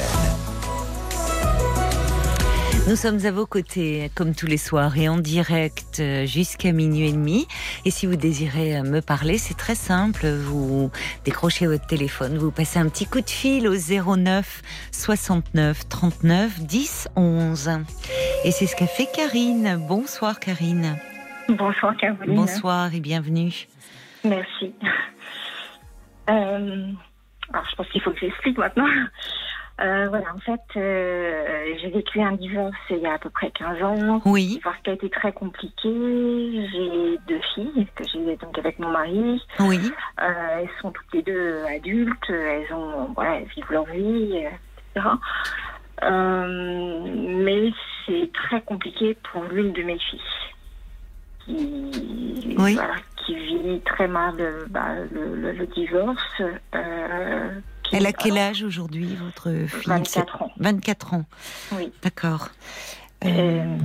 Nous 2.89 2.95
sommes 2.95 3.27
à 3.27 3.33
vos 3.33 3.47
côtés, 3.47 4.09
comme 4.15 4.33
tous 4.33 4.47
les 4.47 4.59
soirs, 4.59 4.97
et 4.97 5.09
en 5.09 5.17
direct 5.17 5.99
euh, 5.99 6.25
jusqu'à 6.25 6.71
minuit 6.71 7.09
et 7.09 7.13
demi. 7.13 7.49
Et 7.85 7.91
si 7.91 8.07
vous 8.07 8.15
désirez 8.15 8.77
euh, 8.77 8.85
me 8.85 9.01
parler, 9.01 9.39
c'est 9.39 9.57
très 9.57 9.75
simple. 9.75 10.29
Vous 10.29 10.93
décrochez 11.25 11.67
votre 11.67 11.89
téléphone, 11.89 12.39
vous 12.39 12.53
passez 12.53 12.79
un 12.79 12.89
petit 12.89 13.07
coup 13.07 13.21
de 13.21 13.29
fil 13.29 13.67
au 13.67 13.75
09 13.75 14.63
69 14.93 15.89
39 15.89 16.61
10 16.61 17.09
11. 17.17 17.71
Et 18.45 18.53
c'est 18.53 18.67
ce 18.67 18.77
qu'a 18.77 18.87
fait 18.87 19.09
Karine. 19.13 19.85
Bonsoir 19.89 20.39
Karine. 20.39 20.97
Bonsoir 21.49 21.97
Caroline. 21.97 22.37
Bonsoir 22.37 22.95
et 22.95 23.01
bienvenue. 23.01 23.67
Merci. 24.23 24.73
Euh, 26.31 26.87
alors 27.53 27.67
je 27.71 27.77
pense 27.77 27.89
qu'il 27.89 28.01
faut 28.03 28.11
que 28.13 28.19
j'explique 28.21 28.59
maintenant. 28.59 28.87
Euh, 29.79 30.09
voilà, 30.09 30.33
en 30.35 30.39
fait, 30.39 30.59
euh, 30.79 31.75
j'ai 31.83 31.91
vécu 31.91 32.19
un 32.23 32.33
divorce 32.33 32.75
il 32.89 32.97
y 32.97 33.07
a 33.07 33.13
à 33.13 33.19
peu 33.19 33.29
près 33.29 33.51
15 33.51 33.83
ans. 33.83 34.23
Oui, 34.25 34.55
Divorce 34.57 34.79
qui 34.83 34.89
a 34.89 34.95
été 34.95 35.11
très 35.11 35.33
compliqué. 35.33 35.91
J'ai 36.73 37.19
deux 37.29 37.41
filles 37.55 37.87
que 37.95 38.05
j'ai 38.11 38.37
donc 38.39 38.57
avec 38.59 38.79
mon 38.79 38.89
mari. 38.89 39.39
oui, 39.61 39.93
Euh, 40.23 40.61
elles 40.61 40.71
sont 40.81 40.91
toutes 40.93 41.13
les 41.13 41.21
deux 41.21 41.63
adultes. 41.67 42.31
Elles 42.31 42.73
ont, 42.73 43.13
voilà, 43.15 43.37
elles 43.41 43.49
vivent 43.49 43.71
leur 43.71 43.85
vie, 43.85 44.37
etc. 44.95 45.09
Mais 46.03 47.71
c'est 48.07 48.31
très 48.33 48.63
compliqué 48.63 49.15
pour 49.31 49.45
l'une 49.45 49.75
de 49.75 49.83
mes 49.83 49.99
filles 49.99 50.21
qui, 51.45 52.57
Oui. 52.59 52.75
voilà, 52.77 52.95
qui 53.27 53.35
vit 53.35 53.81
très 53.85 54.07
mal 54.09 54.35
euh, 54.39 54.65
bah, 54.71 54.95
le, 55.13 55.35
le- 55.35 55.53
le 55.53 55.67
divorce. 55.67 56.43
euh, 56.75 57.51
qui- 57.83 57.97
Elle 57.97 58.07
a 58.07 58.13
quel 58.13 58.39
âge 58.39 58.63
aujourd'hui, 58.63 59.17
votre 59.17 59.51
fille? 59.69 59.83
24 59.87 60.43
ans. 60.43 60.53
24 60.59 61.15
ans, 61.15 61.25
Oui. 61.73 61.93
d'accord. 62.03 62.49
Euh, 63.25 63.77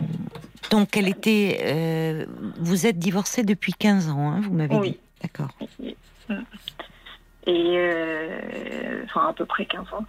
donc, 0.70 0.96
elle 0.98 1.08
était. 1.08 1.60
euh, 1.64 2.26
vous 2.58 2.86
êtes 2.86 3.00
divorcée 3.00 3.44
depuis 3.44 3.74
15 3.74 4.10
ans, 4.10 4.32
hein, 4.32 4.42
vous 4.42 4.54
m'avez 4.54 4.76
Oui. 4.76 4.92
dit. 4.92 5.00
D'accord. 5.22 5.50
et 7.48 7.90
enfin 9.06 9.28
à 9.30 9.34
peu 9.34 9.46
près 9.46 9.66
15 9.66 9.92
ans. 9.94 10.06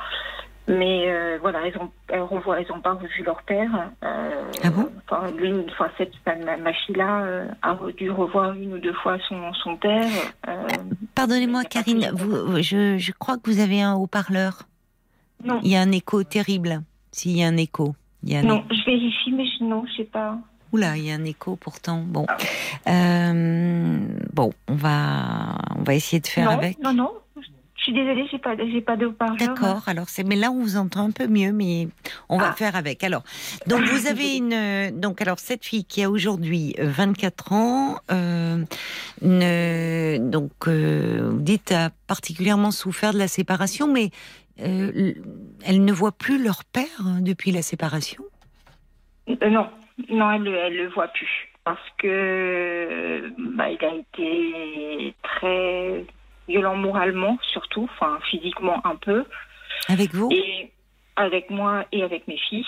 Mais 0.69 1.05
euh, 1.11 1.39
voilà, 1.41 1.67
elles 1.67 1.77
ont, 1.79 1.91
elles 2.09 2.21
revoient, 2.23 2.61
elles 2.61 2.71
ont 2.73 2.81
pas 2.81 2.93
revu 2.93 3.23
leur 3.25 3.43
père. 3.43 3.91
Euh, 4.05 4.31
Ah 4.63 4.71
bon? 4.71 4.89
Enfin, 5.11 5.27
l'une, 5.37 5.65
enfin 5.71 5.91
cette 5.99 6.13
ma, 6.25 6.57
ma 6.57 6.73
fille-là 6.73 7.23
euh, 7.25 7.47
a 7.63 7.77
dû 7.97 8.11
revoir 8.11 8.53
une 8.53 8.75
ou 8.75 8.79
deux 8.79 8.93
fois 8.95 9.19
son, 9.29 9.53
son 9.55 9.77
père. 9.77 10.07
euh, 10.49 10.63
Pardonnez-moi, 11.17 11.65
Karine, 11.65 12.11
vous, 12.15 12.63
je, 12.63 12.97
je 12.97 13.13
crois 13.13 13.37
que 13.39 13.51
vous 13.51 13.59
avez 13.61 13.83
un 13.83 13.95
haut-parleur. 13.95 14.63
non, 15.45 15.59
Il 15.65 15.71
y 15.71 15.77
a 15.77 15.81
un 15.81 15.91
écho 15.91 16.23
terrible. 16.23 16.83
S'il 17.11 17.37
y 17.37 17.43
a 17.43 17.49
un 17.49 17.57
écho. 17.57 17.95
Il 18.23 18.33
y 18.33 18.37
a 18.37 18.39
un 18.39 18.43
non, 18.45 18.65
je 18.71 18.85
vérifie, 18.87 19.33
mais 19.33 19.45
je, 19.47 19.65
non, 19.65 19.85
je 19.91 19.97
sais 19.97 20.05
pas. 20.09 20.39
Oula, 20.73 20.97
il 20.97 21.05
y 21.07 21.11
a 21.11 21.15
un 21.17 21.25
écho 21.25 21.57
pourtant. 21.57 22.03
Bon, 22.07 22.25
Euh, 22.89 23.99
bon, 24.33 24.53
on 24.69 24.75
va, 24.75 25.57
on 25.77 25.83
va 25.83 25.95
essayer 25.95 26.21
de 26.21 26.27
faire 26.27 26.47
non, 26.51 26.57
avec. 26.57 26.79
non, 26.79 26.95
non. 26.95 27.11
Je 27.85 27.87
suis 27.87 27.95
désolée, 27.95 28.29
j'ai 28.31 28.39
pas, 28.39 28.55
j'ai 28.57 28.81
pas 28.81 28.95
de 28.95 29.07
haut-parleur. 29.07 29.39
D'accord. 29.39 29.83
Alors 29.89 30.09
c'est, 30.09 30.23
mais 30.23 30.37
là 30.37 30.53
on 30.53 30.61
vous 30.61 30.77
entend 30.77 31.05
un 31.09 31.11
peu 31.11 31.27
mieux, 31.27 31.51
mais 31.51 31.89
on 32.29 32.39
va 32.39 32.51
Ah. 32.51 32.53
faire 32.53 32.77
avec. 32.77 33.03
Alors, 33.03 33.25
donc 33.67 33.81
vous 33.83 34.07
avez 34.07 34.37
une, 34.37 35.01
donc 35.01 35.21
alors 35.21 35.41
cette 35.41 35.65
fille 35.65 35.85
qui 35.85 36.01
a 36.05 36.09
aujourd'hui 36.09 36.77
euh, 36.79 36.85
24 36.89 37.53
ans, 37.53 37.97
euh, 38.13 38.59
ne, 39.21 40.19
donc 40.31 40.53
euh, 40.69 41.31
vous 41.33 41.41
dites 41.41 41.73
a 41.73 41.91
particulièrement 42.07 42.71
souffert 42.71 43.13
de 43.13 43.19
la 43.19 43.27
séparation, 43.27 43.93
mais 43.93 44.11
euh, 44.61 45.13
elle 45.67 45.85
ne 45.85 45.93
voit 45.93 46.13
plus 46.13 46.41
leur 46.41 46.65
père 46.65 46.85
hein, 47.05 47.19
depuis 47.21 47.51
la 47.51 47.63
séparation? 47.63 48.23
Euh, 49.29 49.51
non, 49.51 49.67
non, 50.09 50.31
elle, 50.31 50.43
le- 50.43 50.55
elle 50.57 50.77
le 50.77 50.89
voit 50.91 51.09
plus 51.09 51.49
parce 51.65 51.81
que 51.99 53.33
bah, 53.57 53.71
il 53.71 53.85
a 53.85 53.95
été 53.95 55.15
très 55.25 56.05
violent 56.49 56.77
moralement, 56.77 57.39
surtout, 57.53 57.89
enfin 57.93 58.19
physiquement 58.31 58.85
un 58.85 58.97
peu, 58.97 59.25
Avec 59.89 60.15
vous? 60.15 60.31
Et 60.33 60.71
avec 61.17 61.51
moi 61.51 61.85
et 61.93 62.03
avec 62.03 62.27
mes 62.29 62.39
filles, 62.39 62.67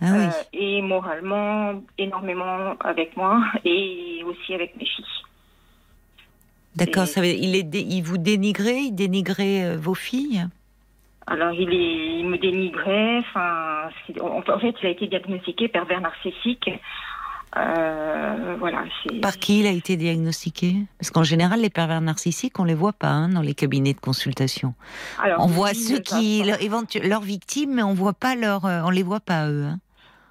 Ah 0.00 0.06
oui. 0.12 0.24
Euh, 0.24 0.30
et 0.52 0.82
moralement 0.82 1.82
énormément 1.98 2.76
avec 2.80 3.16
moi 3.16 3.42
et 3.64 4.22
aussi 4.24 4.54
avec 4.54 4.76
mes 4.76 4.86
filles. 4.86 5.04
D'accord. 6.76 7.06
Ça 7.06 7.20
veut, 7.20 7.28
il 7.28 7.56
est, 7.56 7.74
il 7.74 8.02
vous 8.02 8.18
dénigrait, 8.18 8.78
il 8.78 8.92
dénigrait 8.92 9.64
euh, 9.64 9.76
vos 9.76 9.94
filles? 9.94 10.46
Alors 11.26 11.52
il, 11.52 11.72
est, 11.72 12.18
il 12.20 12.26
me 12.26 12.38
dénigrait, 12.38 13.18
enfin, 13.18 13.88
en 14.20 14.58
fait, 14.58 14.74
il 14.82 14.86
a 14.86 14.90
été 14.90 15.06
diagnostiqué 15.06 15.68
pervers 15.68 16.00
narcissique. 16.00 16.70
Euh, 17.56 18.56
voilà. 18.58 18.84
Par 19.22 19.36
qui 19.36 19.60
il 19.60 19.66
a 19.66 19.70
été 19.70 19.96
diagnostiqué? 19.96 20.76
Parce 20.98 21.10
qu'en 21.10 21.24
général, 21.24 21.60
les 21.60 21.70
pervers 21.70 22.00
narcissiques, 22.00 22.58
on 22.60 22.64
les 22.64 22.74
voit 22.74 22.92
pas 22.92 23.08
hein, 23.08 23.28
dans 23.28 23.40
les 23.42 23.54
cabinets 23.54 23.94
de 23.94 24.00
consultation. 24.00 24.74
Alors, 25.22 25.42
On 25.42 25.46
voit 25.46 25.74
ceux 25.74 25.96
il 25.96 26.02
qui, 26.02 26.42
leur, 26.44 26.58
leurs 27.02 27.22
victimes, 27.22 27.74
mais 27.74 27.82
on 27.82 27.94
voit 27.94 28.12
pas 28.12 28.34
leur, 28.36 28.64
euh, 28.66 28.82
on 28.84 28.90
les 28.90 29.02
voit 29.02 29.20
pas 29.20 29.48
eux. 29.48 29.64
hein. 29.64 29.78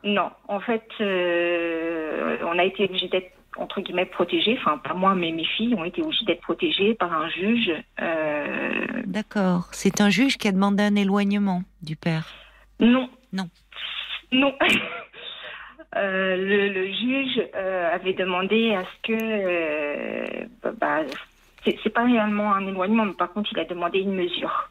Non, 0.06 0.30
en 0.48 0.62
fait, 0.62 0.88
euh, 1.02 1.06
euh, 1.06 2.46
on 2.46 2.58
a 2.58 2.64
été 2.64 2.86
obligé 2.86 3.10
d'être 3.10 3.32
entre 3.58 3.82
guillemets 3.82 4.06
protégés, 4.06 4.58
enfin 4.62 4.78
pas 4.78 4.94
moi 4.94 5.16
mais 5.16 5.32
mes 5.34 5.44
filles 5.44 5.74
ont 5.76 5.84
été 5.84 6.02
obligées 6.02 6.24
d'être 6.24 6.40
protégées 6.42 6.94
par 6.94 7.12
un 7.12 7.28
juge. 7.30 7.70
euh, 8.02 8.86
D'accord. 9.06 9.68
C'est 9.74 10.00
un 10.00 10.10
juge 10.10 10.38
qui 10.38 10.48
a 10.48 10.54
demandé 10.54 10.84
un 10.84 10.96
éloignement 10.96 11.64
du 11.82 11.98
père. 11.98 12.28
non. 12.80 13.10
Non. 13.34 13.50
Non. 14.32 14.54
Euh, 15.96 16.36
le, 16.38 16.70
le 16.70 16.86
juge 16.94 17.42
euh, 17.56 17.94
avait 17.96 18.14
demandé 18.14 18.76
à 18.76 18.84
ce 18.84 19.08
que 19.12 19.18
euh, 19.20 20.46
bah, 20.62 20.72
bah, 20.80 21.00
c'est 21.66 21.90
pas 21.90 22.04
réellement 22.06 22.54
un 22.54 22.68
éloignement, 22.68 23.06
mais 23.06 23.14
par 23.14 23.32
contre 23.34 23.50
il 23.52 23.60
a 23.60 23.66
demandé 23.66 24.00
une 24.00 24.14
mesure, 24.14 24.70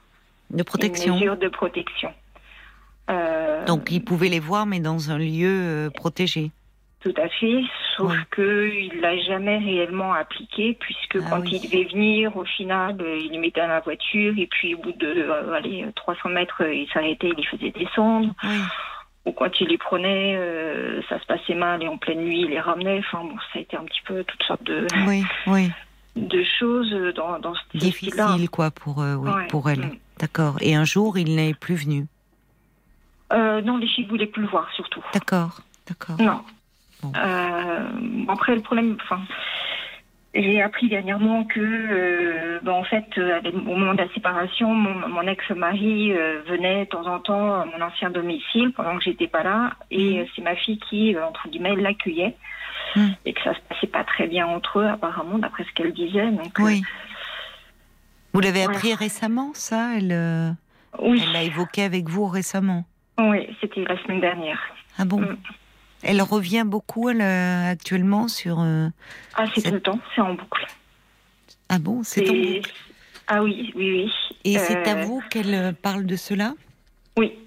De 0.51 0.63
protection. 0.63 1.15
une 1.15 1.21
mesure 1.21 1.37
de 1.37 1.49
protection. 1.49 2.13
Donc, 3.67 3.91
il 3.91 4.05
pouvait 4.05 4.29
les 4.29 4.39
voir, 4.41 4.67
mais 4.67 4.81
dans 4.81 5.11
un 5.11 5.19
lieu 5.19 5.91
protégé. 5.95 6.51
Tout 7.01 7.15
à 7.17 7.29
fait, 7.29 7.63
sauf 7.97 8.11
Ouais. 8.11 8.17
que 8.31 8.71
il 8.71 9.01
l'a 9.01 9.17
jamais 9.19 9.57
réellement 9.59 10.13
appliqué 10.13 10.77
puisque 10.79 11.17
Ah 11.17 11.27
quand 11.31 11.41
oui. 11.41 11.51
il 11.63 11.71
devait 11.71 11.85
venir, 11.85 12.37
au 12.37 12.45
final, 12.45 12.97
il 13.01 13.31
les 13.31 13.39
mettait 13.39 13.61
dans 13.61 13.69
la 13.69 13.81
voiture 13.81 14.35
et 14.37 14.47
puis 14.49 14.75
au 14.75 14.79
bout 14.79 14.93
de 14.93 15.07
euh, 15.07 15.53
allez, 15.55 15.87
300 15.95 16.29
mètres, 16.31 16.61
il 16.63 16.89
s'arrêtait, 16.93 17.29
il 17.29 17.35
les 17.37 17.45
faisait 17.45 17.71
descendre. 17.71 18.35
Oui. 18.43 18.59
Ou 19.27 19.33
quand 19.33 19.61
il 19.61 19.69
les 19.69 19.79
prenait, 19.79 20.37
euh, 20.37 21.03
ça 21.09 21.19
se 21.21 21.27
passait 21.27 21.55
mal 21.55 21.83
et 21.83 21.89
en 21.89 21.99
pleine 21.99 22.21
nuit, 22.25 22.43
il 22.43 22.49
les 22.51 22.61
ramenait. 22.61 22.99
Enfin 23.01 23.25
bon, 23.25 23.37
ça 23.53 23.59
a 23.59 23.63
été 23.63 23.77
un 23.77 23.85
petit 23.85 24.01
peu 24.07 24.25
toutes 24.25 24.43
sortes 24.45 24.63
de, 24.65 24.87
Oui, 25.07 25.23
oui. 25.47 25.71
de 26.17 26.43
choses 26.59 26.91
dans, 27.15 27.39
dans 27.39 27.55
ce. 27.55 27.61
Difficile, 27.79 28.49
quoi, 28.51 28.71
pour, 28.71 29.03
euh, 29.03 29.15
oui, 29.17 29.31
Ouais. 29.31 29.47
pour 29.49 29.69
elle. 29.69 29.81
Mm. 29.81 29.99
D'accord. 30.19 30.57
Et 30.61 30.75
un 30.75 30.85
jour, 30.85 31.19
il 31.19 31.37
n'est 31.37 31.55
plus 31.55 31.75
venu? 31.75 32.07
Euh, 33.33 33.61
non, 33.61 33.77
les 33.77 33.87
filles 33.87 34.07
voulaient 34.07 34.27
plus 34.27 34.43
le 34.43 34.49
voir 34.49 34.69
surtout. 34.75 35.05
D'accord. 35.13 35.61
D'accord. 35.87 36.17
Non. 36.21 36.41
Bon. 37.03 37.13
Euh, 37.17 37.89
après, 38.29 38.55
le 38.55 38.63
problème, 38.63 38.97
enfin, 39.03 39.21
j'ai 40.35 40.61
appris 40.63 40.89
dernièrement 40.89 41.45
que, 41.45 41.59
euh, 41.61 42.61
ben, 42.63 42.73
en 42.73 42.85
fait, 42.85 43.07
euh, 43.17 43.41
au 43.67 43.77
moment 43.77 43.95
de 43.95 44.03
la 44.03 44.09
séparation, 44.13 44.73
mon, 44.75 45.09
mon 45.09 45.23
ex-mari 45.27 46.13
euh, 46.13 46.43
venait 46.47 46.85
de 46.85 46.91
temps 46.91 47.07
en 47.07 47.19
temps 47.19 47.61
à 47.61 47.65
mon 47.65 47.81
ancien 47.85 48.11
domicile 48.11 48.73
pendant 48.73 48.97
que 48.99 49.05
j'étais 49.05 49.27
pas 49.29 49.43
là, 49.43 49.73
et 49.91 50.19
Mhm. 50.21 50.27
c'est 50.37 50.43
ma 50.43 50.55
fille 50.57 50.79
qui, 50.89 51.17
entre 51.19 51.49
guillemets, 51.49 51.77
l'accueillait, 51.77 52.37
Mhm. 52.97 53.15
et 53.25 53.33
que 53.33 53.43
ça 53.43 53.55
se 53.55 53.61
passait 53.69 53.87
pas 53.87 54.05
très 54.05 54.27
bien 54.27 54.47
entre 54.47 54.81
eux, 54.81 54.87
apparemment, 54.87 55.39
d'après 55.39 55.65
ce 55.65 55.73
qu'elle 55.73 55.93
disait. 55.93 56.31
Donc, 56.31 56.53
Oui. 56.59 56.83
Vous 58.35 58.41
l'avez 58.41 58.65
Voilà. 58.65 58.77
appris 58.79 58.95
récemment, 58.95 59.53
ça 59.55 59.95
Elle 59.97 60.55
oui, 61.01 61.21
elle 61.25 61.33
l'a 61.33 61.43
évoqué 61.43 61.83
avec 61.83 62.09
vous 62.09 62.27
récemment 62.27 62.85
oui, 63.21 63.49
c'était 63.61 63.83
la 63.85 64.01
semaine 64.05 64.21
dernière. 64.21 64.61
Ah 64.97 65.05
bon? 65.05 65.21
Mm. 65.21 65.37
Elle 66.03 66.23
revient 66.23 66.65
beaucoup 66.67 67.09
elle, 67.09 67.21
euh, 67.21 67.71
actuellement 67.71 68.29
sur. 68.29 68.61
euh, 68.61 68.89
Ah, 69.35 69.45
c'est 69.55 69.63
tout 69.63 69.73
le 69.75 69.81
temps, 69.81 69.99
c'est 70.15 70.21
en 70.21 70.35
boucle. 70.35 70.67
Ah 71.69 71.79
bon 71.79 72.03
C'est 72.03 72.29
en 72.31 72.35
boucle? 72.35 72.73
Ah 73.27 73.43
oui, 73.43 73.73
oui, 73.77 73.91
oui. 73.93 74.13
Et 74.45 74.59
c'est 74.59 74.87
à 74.89 74.97
Euh, 74.97 75.05
vous 75.05 75.23
qu'elle 75.31 75.75
parle 75.75 76.07
de 76.07 76.17
cela? 76.17 76.55
Oui. 77.19 77.39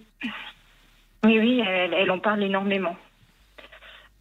Oui, 1.24 1.40
oui, 1.40 1.64
elle, 1.66 1.94
elle 1.94 2.12
en 2.12 2.20
parle 2.20 2.44
énormément. 2.44 2.96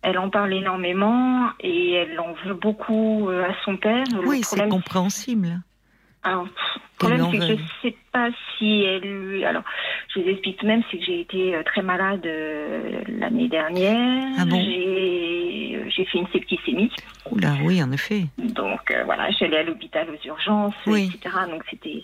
Elle 0.02 0.18
en 0.18 0.30
parle 0.30 0.54
énormément 0.54 1.50
et 1.60 1.92
elle 1.92 2.18
en 2.18 2.32
veut 2.44 2.54
beaucoup 2.54 3.28
à 3.28 3.52
son 3.64 3.76
père. 3.76 4.04
Le 4.12 4.26
Oui, 4.26 4.42
c'est 4.42 4.66
compréhensible. 4.68 5.60
Alors, 6.22 6.44
le 6.44 6.50
problème, 6.98 7.26
c'est 7.30 7.38
que 7.38 7.44
je 7.44 7.52
veuille. 7.52 7.60
sais 7.82 7.96
pas 8.12 8.28
si 8.58 8.82
elle. 8.82 9.42
Alors, 9.46 9.62
je 10.14 10.20
vous 10.20 10.28
explique 10.28 10.62
même, 10.62 10.82
c'est 10.90 10.98
que 10.98 11.04
j'ai 11.04 11.20
été 11.20 11.54
euh, 11.54 11.62
très 11.62 11.82
malade 11.82 12.24
euh, 12.26 13.00
l'année 13.08 13.48
dernière. 13.48 14.28
Ah 14.38 14.44
bon 14.44 14.60
J'ai 14.62 15.76
euh, 15.76 15.84
j'ai 15.88 16.04
fait 16.04 16.18
une 16.18 16.28
septicémie. 16.28 16.90
Oula, 17.30 17.54
oui, 17.64 17.82
en 17.82 17.90
effet. 17.92 18.24
Donc, 18.38 18.90
euh, 18.90 19.02
voilà, 19.04 19.30
j'allais 19.30 19.58
à 19.58 19.62
l'hôpital 19.62 20.08
aux 20.10 20.26
urgences, 20.28 20.74
Oui. 20.86 21.10
etc. 21.14 21.34
Donc, 21.50 21.62
c'était. 21.70 22.02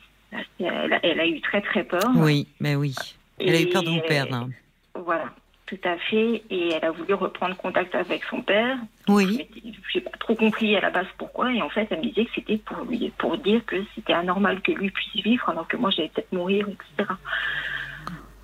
Elle, 0.59 0.93
a- 0.93 1.01
elle 1.03 1.21
a 1.21 1.27
eu 1.27 1.41
très, 1.41 1.61
très 1.61 1.85
peur. 1.85 2.11
Oui, 2.17 2.49
mais 2.61 2.75
oui. 2.75 2.95
Elle 3.39 3.55
a 3.55 3.61
eu 3.61 3.69
peur 3.69 3.83
de 3.83 3.91
vous 3.91 4.01
perdre. 4.09 4.49
Voilà, 4.95 5.27
tout 5.67 5.79
à 5.85 5.97
fait. 5.99 6.43
Et 6.51 6.73
elle 6.73 6.85
a 6.85 6.91
voulu 6.91 7.15
reprendre 7.15 7.57
contact 7.57 7.95
avec 7.95 8.23
son 8.31 8.41
père. 8.43 8.79
Oui. 9.09 9.47
J'ai 9.93 10.01
pas 10.01 10.11
trop 10.19 10.35
compris 10.35 10.77
à 10.77 10.81
la 10.81 10.91
base 10.91 11.07
pourquoi. 11.19 11.53
Et 11.53 11.61
en 11.63 11.69
fait, 11.69 11.87
elle 11.91 11.99
me 11.99 12.05
disait 12.05 12.25
que 12.25 12.31
c'était 12.35 12.59
pour 12.59 12.85
lui, 12.85 13.13
pour 13.19 13.37
dire 13.39 13.65
que 13.67 13.77
c'était 13.95 14.13
anormal 14.13 14.61
que 14.63 14.73
lui 14.73 14.91
puisse 14.91 15.23
vivre, 15.25 15.49
alors 15.49 15.67
que 15.69 15.77
moi 15.77 15.91
j'allais 15.91 16.09
peut-être 16.15 16.33
mourir, 16.33 16.67
etc. 16.69 17.11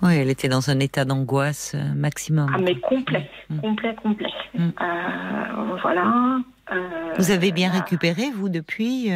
Oui, 0.01 0.15
elle 0.17 0.29
était 0.29 0.49
dans 0.49 0.69
un 0.69 0.79
état 0.81 1.05
d'angoisse 1.05 1.75
euh, 1.75 1.93
maximum. 1.95 2.51
Ah, 2.53 2.57
mais 2.59 2.75
complet, 2.75 3.29
Mm. 3.49 3.59
complet, 3.61 3.95
complet. 3.95 4.29
Mm. 4.53 4.69
Euh, 4.81 5.75
voilà. 5.81 6.39
Euh, 6.73 7.13
Vous 7.17 7.31
avez 7.31 7.51
bien 7.53 7.71
récupéré, 7.71 8.29
vous, 8.33 8.49
depuis 8.49 9.11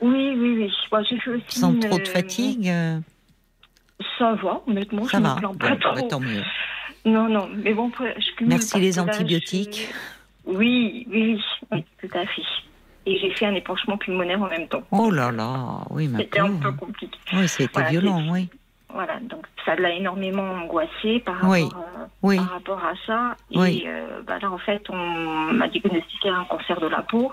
Oui, 0.00 0.34
oui, 0.36 0.56
oui. 0.58 0.72
Bon, 0.92 1.02
j'ai 1.08 1.18
fait 1.18 1.30
aussi. 1.30 1.58
Sans 1.58 1.72
une- 1.72 1.80
trop 1.80 1.98
de 1.98 2.06
fatigue 2.06 2.72
Ça 4.18 4.32
va, 4.34 4.62
honnêtement, 4.66 5.04
Ça 5.06 5.18
je 5.18 5.22
va 5.22 5.34
me 5.34 5.38
plains 5.56 5.76
pas 5.76 5.76
trop. 5.76 6.08
tant 6.08 6.20
mieux. 6.20 6.42
Non, 7.04 7.28
non, 7.28 7.48
mais 7.54 7.72
bon, 7.74 7.90
je 7.98 8.34
cumule 8.36 8.50
Merci 8.50 8.78
les 8.80 8.92
là, 8.92 9.02
antibiotiques. 9.04 9.88
je- 10.46 10.50
Oui, 10.52 11.06
oui, 11.10 11.34
oui, 11.34 11.42
oui, 11.72 11.84
tout 12.00 12.18
à 12.18 12.26
fait. 12.26 12.42
Et 13.06 13.18
j'ai 13.18 13.30
fait 13.30 13.46
un 13.46 13.54
épanchement 13.54 13.96
pulmonaire 13.96 14.40
en 14.42 14.48
même 14.48 14.68
temps. 14.68 14.82
Oh 14.90 15.10
là 15.10 15.30
là, 15.32 15.80
oui, 15.90 16.06
ma 16.08 16.18
C'était 16.18 16.40
un 16.40 16.56
peu 16.56 16.72
compliqué. 16.72 17.18
Oui, 17.32 17.48
c'était 17.48 17.70
Voilà, 17.72 17.90
violent, 17.90 18.22
oui. 18.30 18.48
Voilà, 18.92 19.20
donc 19.20 19.46
ça 19.64 19.76
l'a 19.76 19.92
énormément 19.94 20.42
angoissé 20.42 21.20
par 21.20 21.36
rapport, 21.36 21.50
Oui. 21.50 21.62
euh, 21.62 22.04
Oui, 22.22 22.36
par 22.36 22.50
rapport 22.50 22.84
à 22.84 22.92
ça. 23.06 23.36
Et 23.52 23.58
Oui. 23.58 23.84
euh, 23.86 24.20
bah 24.26 24.38
là, 24.40 24.50
en 24.50 24.58
fait, 24.58 24.82
on 24.90 25.52
m'a 25.52 25.68
diagnostiqué 25.68 26.28
un 26.28 26.44
cancer 26.44 26.78
de 26.80 26.88
la 26.88 27.02
peau. 27.02 27.32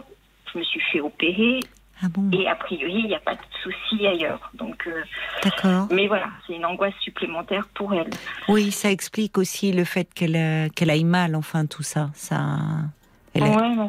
Je 0.53 0.59
me 0.59 0.63
suis 0.63 0.79
fait 0.91 1.01
opérer 1.01 1.59
ah 2.03 2.07
bon, 2.09 2.29
et 2.31 2.47
a 2.47 2.55
priori, 2.55 2.93
il 2.99 3.07
n'y 3.07 3.15
a 3.15 3.19
pas 3.19 3.33
de 3.33 3.41
souci 3.63 4.05
ailleurs. 4.05 4.51
Donc, 4.53 4.85
euh, 4.87 5.01
d'accord. 5.43 5.87
mais 5.91 6.07
voilà, 6.07 6.27
c'est 6.45 6.53
une 6.53 6.65
angoisse 6.65 6.93
supplémentaire 7.01 7.67
pour 7.73 7.93
elle. 7.93 8.09
Oui, 8.47 8.71
ça 8.71 8.91
explique 8.91 9.37
aussi 9.37 9.71
le 9.71 9.83
fait 9.83 10.13
qu'elle 10.13 10.35
euh, 10.35 10.67
qu'elle 10.69 10.89
aille 10.89 11.03
mal, 11.03 11.35
enfin, 11.35 11.65
tout 11.65 11.83
ça. 11.83 12.09
ça... 12.13 12.57
Elle 13.33 13.43
non, 13.43 13.87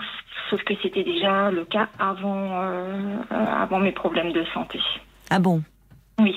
sauf 0.51 0.63
que 0.65 0.75
c'était 0.83 1.05
déjà 1.05 1.51
le 1.51 1.65
cas 1.65 1.89
avant, 1.99 2.63
euh, 2.63 3.17
avant 3.31 3.79
mes 3.79 3.93
problèmes 3.93 4.33
de 4.33 4.45
santé. 4.53 4.81
Ah 5.31 5.39
bon 5.39 5.63
Oui, 6.19 6.35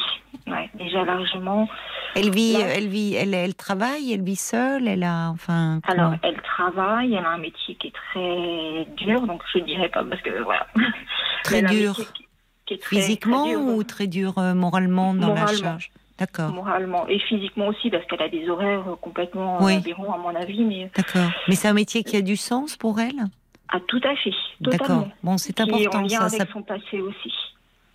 ouais, 0.48 0.70
déjà 0.76 1.04
largement. 1.04 1.68
Elle 2.16 2.30
vit, 2.32 2.54
Là- 2.54 2.68
elle 2.76 2.88
vit, 2.88 3.16
elle, 3.16 3.34
elle 3.34 3.56
travaille, 3.56 4.14
elle 4.14 4.22
vit 4.24 4.36
seule, 4.36 4.88
elle 4.88 5.04
a, 5.04 5.30
enfin. 5.30 5.80
Alors, 5.88 6.14
elle 6.24 6.40
travaille, 6.42 7.14
elle 7.16 7.26
a 7.26 7.30
un 7.32 7.38
métier 7.38 7.76
qui 7.76 7.88
est 7.88 7.94
très 8.12 8.86
dur, 8.98 9.22
donc 9.22 9.42
je 9.54 9.60
ne 9.60 9.66
dirais 9.66 9.90
pas 9.90 10.04
parce 10.04 10.22
que 10.22 10.42
voilà. 10.44 10.68
Très 11.44 11.62
dur. 11.64 11.90
métier 11.98 12.06
qui- 12.14 12.26
qui 12.66 12.74
est 12.76 12.78
très- 12.78 12.96
Physiquement 12.98 13.44
très 13.46 13.52
dur, 13.56 13.62
ou 13.76 13.84
très 13.84 14.08
dur 14.08 14.38
euh, 14.38 14.54
moralement 14.54 15.14
dans 15.14 15.30
la 15.34 15.42
Moralement. 15.42 15.62
charge? 15.62 15.92
D'accord, 16.20 16.52
moralement 16.54 17.08
et 17.08 17.18
physiquement 17.18 17.68
aussi 17.68 17.90
parce 17.90 18.06
qu'elle 18.06 18.22
a 18.22 18.30
des 18.30 18.48
horaires 18.48 18.84
complètement 19.02 19.58
Oui. 19.64 19.78
aberrants 19.78 20.14
à 20.14 20.18
mon 20.20 20.36
avis, 20.36 20.64
mais 20.64 20.92
d'accord. 20.96 21.32
Mais 21.48 21.56
c'est 21.56 21.68
un 21.68 21.74
métier 21.74 22.04
qui 22.04 22.16
a 22.16 22.22
du 22.22 22.36
sens 22.38 22.76
pour 22.78 23.00
elle? 23.00 23.26
Ah, 23.70 23.80
tout 23.88 24.02
à 24.04 24.16
fait, 24.18 24.30
D'accord. 24.60 25.08
Bon, 25.24 25.38
c'est 25.40 25.54
Qui 25.54 25.62
est 25.64 25.66
en 25.66 25.76
important 25.76 26.02
lien 26.02 26.10
ça. 26.10 26.26
avec 26.26 26.42
ça- 26.42 26.48
son 26.54 26.62
passé 26.62 27.00
aussi. 27.02 27.34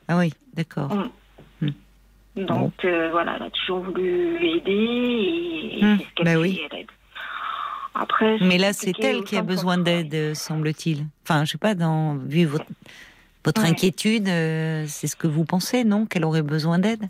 Ah 0.08 0.16
oui, 0.18 0.32
d'accord. 0.54 0.90
Donc 2.36 2.84
euh, 2.84 3.08
voilà, 3.10 3.36
elle 3.36 3.42
a 3.46 3.50
toujours 3.50 3.80
voulu 3.80 4.36
aider 4.44 4.72
et, 4.72 5.80
et 5.80 5.84
Hum, 5.84 5.96
c'est 5.98 6.04
ce 6.04 6.14
qu'elle 6.14 6.24
bah 6.26 6.32
fait, 6.32 6.36
oui. 6.38 6.60
elle 6.70 6.78
aide. 6.80 6.86
Après, 7.94 8.36
Mais 8.42 8.58
là, 8.58 8.72
c'est 8.74 8.98
elle 9.02 9.24
qui 9.24 9.36
a 9.38 9.42
besoin 9.42 9.78
d'aide, 9.78 10.14
euh, 10.14 10.34
semble-t-il. 10.34 11.06
Enfin, 11.24 11.44
je 11.46 11.52
sais 11.52 11.58
pas, 11.58 11.74
dans, 11.74 12.16
vu 12.16 12.44
votre, 12.44 12.66
votre 13.44 13.62
Ouais. 13.62 13.70
inquiétude, 13.70 14.28
euh, 14.28 14.84
c'est 14.86 15.06
ce 15.06 15.16
que 15.16 15.26
vous 15.26 15.44
pensez, 15.46 15.82
non 15.84 16.04
Qu'elle 16.04 16.24
aurait 16.26 16.42
besoin 16.42 16.78
d'aide? 16.78 17.08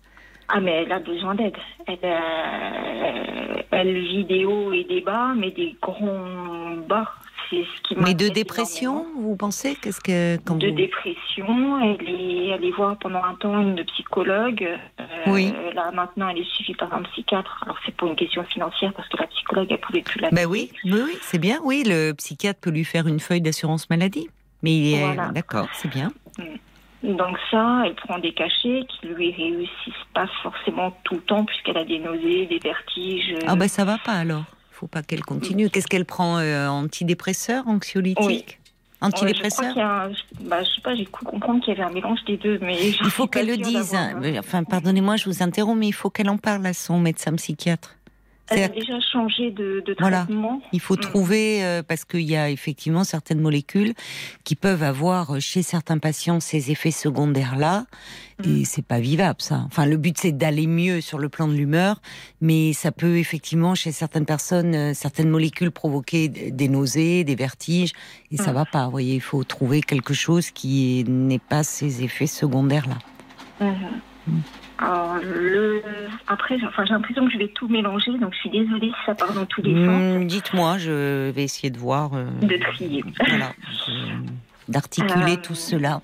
Ah 0.49 0.61
mais 0.61 0.85
elle 0.85 0.93
a 0.93 1.01
besoin 1.01 1.35
d'aide. 1.35 1.57
Elle, 1.89 1.99
euh, 2.05 3.63
elle 3.73 3.99
vit 4.01 4.25
des 4.25 4.45
hauts 4.45 4.73
et 4.73 4.85
des 4.85 5.01
bas, 5.01 5.35
mais 5.37 5.51
des 5.51 5.75
grands 5.83 6.77
bas. 6.89 7.11
C'est 7.51 7.63
ce 7.63 7.83
qui 7.83 7.95
Mais 7.97 8.15
de 8.15 8.29
dépression, 8.29 9.01
énormément. 9.03 9.21
vous 9.21 9.37
pensez 9.37 9.77
Qu'est-ce 9.77 10.01
que 10.01 10.37
quand 10.45 10.57
De 10.57 10.69
vous... 10.69 10.75
dépression, 10.75 11.81
elle 11.81 12.09
est 12.09 12.53
allée 12.53 12.73
voir 12.73 12.97
pendant 12.99 13.23
un 13.23 13.35
temps 13.35 13.61
une 13.61 13.85
psychologue. 13.85 14.67
Euh, 15.01 15.05
Oui. 15.29 15.53
Là 15.75 15.91
maintenant, 15.93 16.29
elle 16.29 16.39
est 16.39 16.51
suivie 16.55 16.75
par 16.75 16.93
un 16.93 17.03
psychiatre. 17.03 17.61
Alors 17.65 17.77
c'est 17.87 17.95
pour 17.95 18.09
une 18.09 18.17
question 18.17 18.43
financière 18.45 18.93
parce 18.95 19.09
que 19.09 19.17
la 19.19 19.27
psychologue 19.29 19.69
elle 19.71 19.81
pouvait 19.81 20.03
plus 20.03 20.21
la. 20.21 20.31
Ben 20.31 20.47
oui, 20.47 20.71
oui, 20.85 21.01
oui, 21.05 21.19
c'est 21.23 21.39
bien. 21.39 21.59
Oui, 21.63 21.85
le 21.87 22.13
psychiatre 22.13 22.61
peut 22.61 22.71
lui 22.71 22.85
faire 22.85 23.07
une 23.07 23.21
feuille 23.21 23.41
d'assurance 23.43 23.89
maladie. 23.91 24.29
Mais 24.63 24.73
il 24.77 24.95
est 24.95 25.05
Voilà. 25.05 25.29
d'accord, 25.29 25.69
c'est 25.75 25.89
bien. 25.89 26.11
Donc 27.03 27.37
ça, 27.51 27.83
elle 27.85 27.95
prend 27.95 28.19
des 28.19 28.33
cachets 28.33 28.83
qui 28.89 29.07
lui 29.07 29.31
réussissent 29.33 30.07
pas 30.15 30.27
forcément 30.43 30.97
tout 31.05 31.15
le 31.15 31.21
temps 31.21 31.45
puisqu'elle 31.45 31.77
a 31.77 31.85
des 31.85 31.99
nausées, 32.01 32.47
des 32.47 32.59
vertiges. 32.59 33.35
Ah 33.47 33.55
ben 33.55 33.69
ça 33.69 33.85
va 33.85 33.99
pas 33.99 34.13
alors. 34.15 34.45
Il 34.77 34.81
faut 34.81 34.87
pas 34.89 35.03
qu'elle 35.03 35.25
continue. 35.25 35.71
Qu'est-ce 35.71 35.87
qu'elle 35.87 36.05
prend 36.05 36.37
euh, 36.37 36.69
Antidépresseur, 36.69 37.67
anxiolytique 37.67 38.27
Oui. 38.27 38.45
Ouais, 38.47 38.59
Antidépresseur 39.01 39.73
je 39.75 39.81
un- 39.81 40.11
je- 40.13 40.45
bah, 40.49 40.63
je 40.63 40.69
sais 40.71 40.81
pas, 40.83 40.95
j'ai 40.95 41.07
cru 41.07 41.25
comprendre 41.25 41.65
qu'il 41.65 41.73
y 41.73 41.77
avait 41.81 41.89
un 41.91 41.93
mélange 41.95 42.23
des 42.27 42.37
deux, 42.37 42.59
mais 42.61 42.77
Il 42.91 43.11
faut 43.11 43.27
qu'elle 43.27 43.47
le 43.47 43.57
dise. 43.57 43.95
Enfin, 44.39 44.65
pardonnez-moi, 44.65 45.17
je 45.17 45.31
vous 45.31 45.43
interromps, 45.43 45.79
mais 45.81 45.89
il 45.89 45.93
faut 45.95 46.11
qu'elle 46.11 46.29
en 46.29 46.37
parle 46.37 46.67
à 46.67 46.75
son 46.75 46.99
médecin 47.01 47.33
psychiatre. 47.37 47.96
Elle 48.51 48.63
a 48.63 48.69
déjà 48.69 49.01
changé 49.01 49.51
de, 49.51 49.83
de 49.85 49.97
Voilà. 49.99 50.25
traitement. 50.25 50.61
Il 50.73 50.81
faut 50.81 50.95
Mm. 50.97 51.01
trouver, 51.01 51.65
euh, 51.65 51.83
parce 51.83 52.05
qu'il 52.05 52.21
y 52.23 52.37
a 52.37 52.49
effectivement 52.51 53.03
certaines 53.05 53.41
molécules 53.41 53.93
qui 54.45 54.55
peuvent 54.55 54.83
avoir 54.85 55.35
euh, 55.37 55.41
chez 55.41 55.63
certains 55.63 55.99
patients 55.99 56.39
ces 56.41 56.71
effets 56.71 56.91
secondaires-là, 56.93 57.87
et 58.45 58.65
c'est 58.65 58.85
pas 58.85 59.01
vivable 59.01 59.41
ça. 59.41 59.63
Enfin, 59.67 59.87
le 59.87 59.97
but 59.97 60.17
c'est 60.19 60.31
d'aller 60.33 60.67
mieux 60.67 61.01
sur 61.01 61.19
le 61.19 61.29
plan 61.29 61.49
de 61.49 61.55
l'humeur, 61.55 62.01
mais 62.41 62.73
ça 62.75 62.93
peut 62.93 63.17
effectivement 63.17 63.75
chez 63.75 63.91
certaines 63.93 64.27
personnes, 64.27 64.75
euh, 64.75 64.95
certaines 64.95 65.31
molécules 65.31 65.71
provoquer 65.71 66.29
des 66.29 66.69
nausées, 66.69 67.25
des 67.25 67.35
vertiges, 67.35 67.93
et 68.31 68.37
ça 68.37 68.53
Mm. 68.53 68.55
va 68.55 68.65
pas. 68.67 68.85
Vous 68.85 68.91
voyez, 68.93 69.15
il 69.17 69.21
faut 69.23 69.43
trouver 69.45 69.81
quelque 69.81 70.15
chose 70.15 70.51
qui 70.51 71.05
n'est 71.09 71.39
pas 71.41 71.65
ces 71.65 72.05
effets 72.05 72.27
secondaires-là. 72.29 72.99
Alors, 74.79 75.17
le... 75.23 75.83
Après, 76.27 76.59
j'ai- 76.59 76.67
enfin, 76.67 76.85
j'ai 76.85 76.93
l'impression 76.93 77.27
que 77.27 77.33
je 77.33 77.39
vais 77.39 77.49
tout 77.49 77.69
mélanger, 77.69 78.13
donc 78.19 78.35
je 78.35 78.39
suis 78.41 78.51
désolée 78.51 78.89
si 78.91 79.05
ça 79.07 79.15
part 79.15 79.33
dans 79.33 79.47
tous 79.47 79.63
les 79.63 79.73
sens. 79.75 80.03
Hmm, 80.23 80.27
Dites-moi, 80.27 80.79
je 80.79 81.31
vais 81.31 81.45
essayer 81.45 81.71
de 81.71 81.79
voir, 81.79 82.11
euh, 82.15 82.27
De 82.43 82.57
trier. 82.59 83.03
voilà, 83.27 83.53
d'articuler 84.69 85.35
Euh, 85.35 85.43
tout 85.43 85.55
cela. 85.55 86.03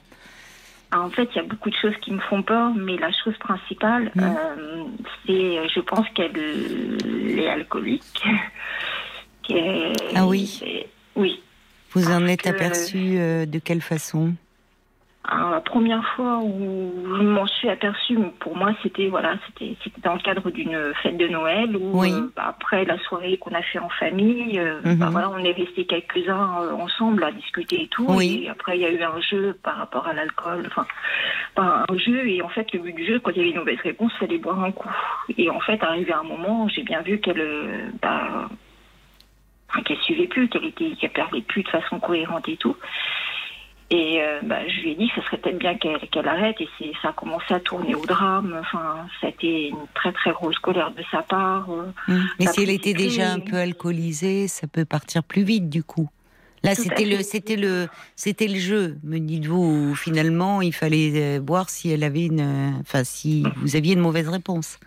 En 0.94 1.08
fait, 1.10 1.28
il 1.34 1.36
y 1.36 1.40
a 1.40 1.44
beaucoup 1.44 1.70
de 1.70 1.74
choses 1.76 1.96
qui 2.02 2.12
me 2.12 2.20
font 2.20 2.42
peur, 2.42 2.72
mais 2.74 2.96
la 2.98 3.10
chose 3.12 3.36
principale, 3.38 4.10
Mm. 4.14 4.20
euh, 4.22 4.84
c'est, 5.26 5.68
je 5.74 5.80
pense 5.80 6.06
qu'elle 6.14 6.36
est 7.38 7.48
alcoolique. 7.48 8.22
Ah 10.14 10.26
oui. 10.26 10.60
Oui. 11.16 11.40
Vous 11.92 12.10
en 12.10 12.26
êtes 12.26 12.42
que- 12.42 12.48
aperçu 12.48 12.96
de 13.46 13.58
quelle 13.58 13.82
façon? 13.82 14.34
La 15.30 15.60
première 15.60 16.04
fois 16.16 16.38
où 16.42 16.92
je 17.16 17.22
m'en 17.22 17.46
suis 17.46 17.68
aperçue, 17.68 18.18
pour 18.40 18.56
moi, 18.56 18.72
c'était 18.82 19.06
voilà, 19.06 19.34
c'était 19.46 19.76
c'était 19.84 20.00
dans 20.00 20.14
le 20.14 20.20
cadre 20.20 20.50
d'une 20.50 20.92
fête 21.02 21.16
de 21.16 21.28
Noël 21.28 21.76
où 21.76 22.00
Oui. 22.00 22.12
euh, 22.12 22.28
bah, 22.34 22.46
après 22.48 22.84
la 22.84 22.98
soirée 22.98 23.38
qu'on 23.38 23.54
a 23.54 23.62
fait 23.62 23.78
en 23.78 23.88
famille, 23.88 24.58
euh, 24.58 24.80
Mhm. 24.84 24.96
bah, 24.96 25.08
voilà, 25.12 25.30
on 25.30 25.38
est 25.38 25.52
resté 25.52 25.84
quelques-uns 25.86 26.62
euh, 26.62 26.72
ensemble 26.72 27.22
à 27.22 27.30
discuter 27.30 27.82
et 27.84 27.86
tout. 27.88 28.06
Oui. 28.08 28.42
Et 28.44 28.48
après, 28.50 28.76
il 28.76 28.82
y 28.82 28.84
a 28.84 28.90
eu 28.90 29.02
un 29.02 29.20
jeu 29.20 29.56
par 29.62 29.76
rapport 29.76 30.08
à 30.08 30.12
l'alcool, 30.12 30.64
enfin, 30.66 30.86
pas 31.54 31.84
un 31.88 31.96
jeu. 31.98 32.26
Et 32.28 32.42
en 32.42 32.48
fait, 32.48 32.72
le 32.72 32.80
but 32.80 32.94
du 32.94 33.06
jeu, 33.06 33.20
quand 33.20 33.30
il 33.30 33.36
y 33.36 33.40
avait 33.40 33.50
une 33.50 33.58
mauvaise 33.58 33.80
réponse, 33.80 34.12
fallait 34.18 34.38
boire 34.38 34.62
un 34.62 34.72
coup. 34.72 34.90
Et 35.38 35.48
en 35.50 35.60
fait, 35.60 35.80
arrivé 35.84 36.12
à 36.12 36.18
un 36.18 36.24
moment, 36.24 36.66
j'ai 36.68 36.82
bien 36.82 37.00
vu 37.02 37.20
qu'elle, 37.20 37.92
bah, 38.02 38.48
qu'elle 39.84 39.98
suivait 39.98 40.26
plus, 40.26 40.48
qu'elle 40.48 40.64
était, 40.64 40.90
qu'elle 41.00 41.10
parlait 41.10 41.42
plus 41.42 41.62
de 41.62 41.68
façon 41.68 42.00
cohérente 42.00 42.48
et 42.48 42.56
tout. 42.56 42.76
Et 43.92 44.22
euh, 44.22 44.40
bah, 44.42 44.66
je 44.66 44.80
lui 44.80 44.92
ai 44.92 44.94
dit 44.94 45.08
que 45.08 45.20
ce 45.20 45.26
serait 45.26 45.36
peut-être 45.36 45.58
bien 45.58 45.76
qu'elle 45.76 46.26
arrête. 46.26 46.56
Et 46.60 46.68
ça 47.02 47.10
a 47.10 47.12
commencé 47.12 47.52
à 47.52 47.60
tourner 47.60 47.94
au 47.94 48.06
drame. 48.06 48.56
Enfin, 48.58 49.06
ça 49.20 49.26
a 49.26 49.30
été 49.30 49.68
une 49.68 49.86
très 49.94 50.12
très 50.12 50.30
grosse 50.32 50.58
colère 50.60 50.92
de 50.92 51.02
sa 51.10 51.20
part. 51.20 51.70
euh. 51.70 51.92
Hmm. 52.08 52.24
Mais 52.40 52.46
si 52.46 52.62
elle 52.62 52.70
était 52.70 52.94
déjà 52.94 53.30
un 53.30 53.40
peu 53.40 53.56
alcoolisée, 53.56 54.48
ça 54.48 54.66
peut 54.66 54.86
partir 54.86 55.22
plus 55.22 55.42
vite 55.42 55.68
du 55.68 55.84
coup. 55.84 56.08
Là, 56.64 56.74
c'était 56.74 57.04
le, 57.04 57.22
c'était 57.22 57.56
le, 57.56 57.88
c'était 58.16 58.48
le 58.48 58.58
jeu. 58.58 58.96
Me 59.02 59.18
dites-vous, 59.18 59.94
finalement, 59.94 60.62
il 60.62 60.72
fallait 60.72 61.12
euh, 61.16 61.40
voir 61.44 61.68
si 61.68 61.90
elle 61.90 62.04
avait 62.04 62.24
une, 62.26 62.76
enfin, 62.80 63.04
si 63.04 63.44
vous 63.56 63.76
aviez 63.76 63.92
une 63.92 64.00
mauvaise 64.00 64.28
réponse. 64.28 64.78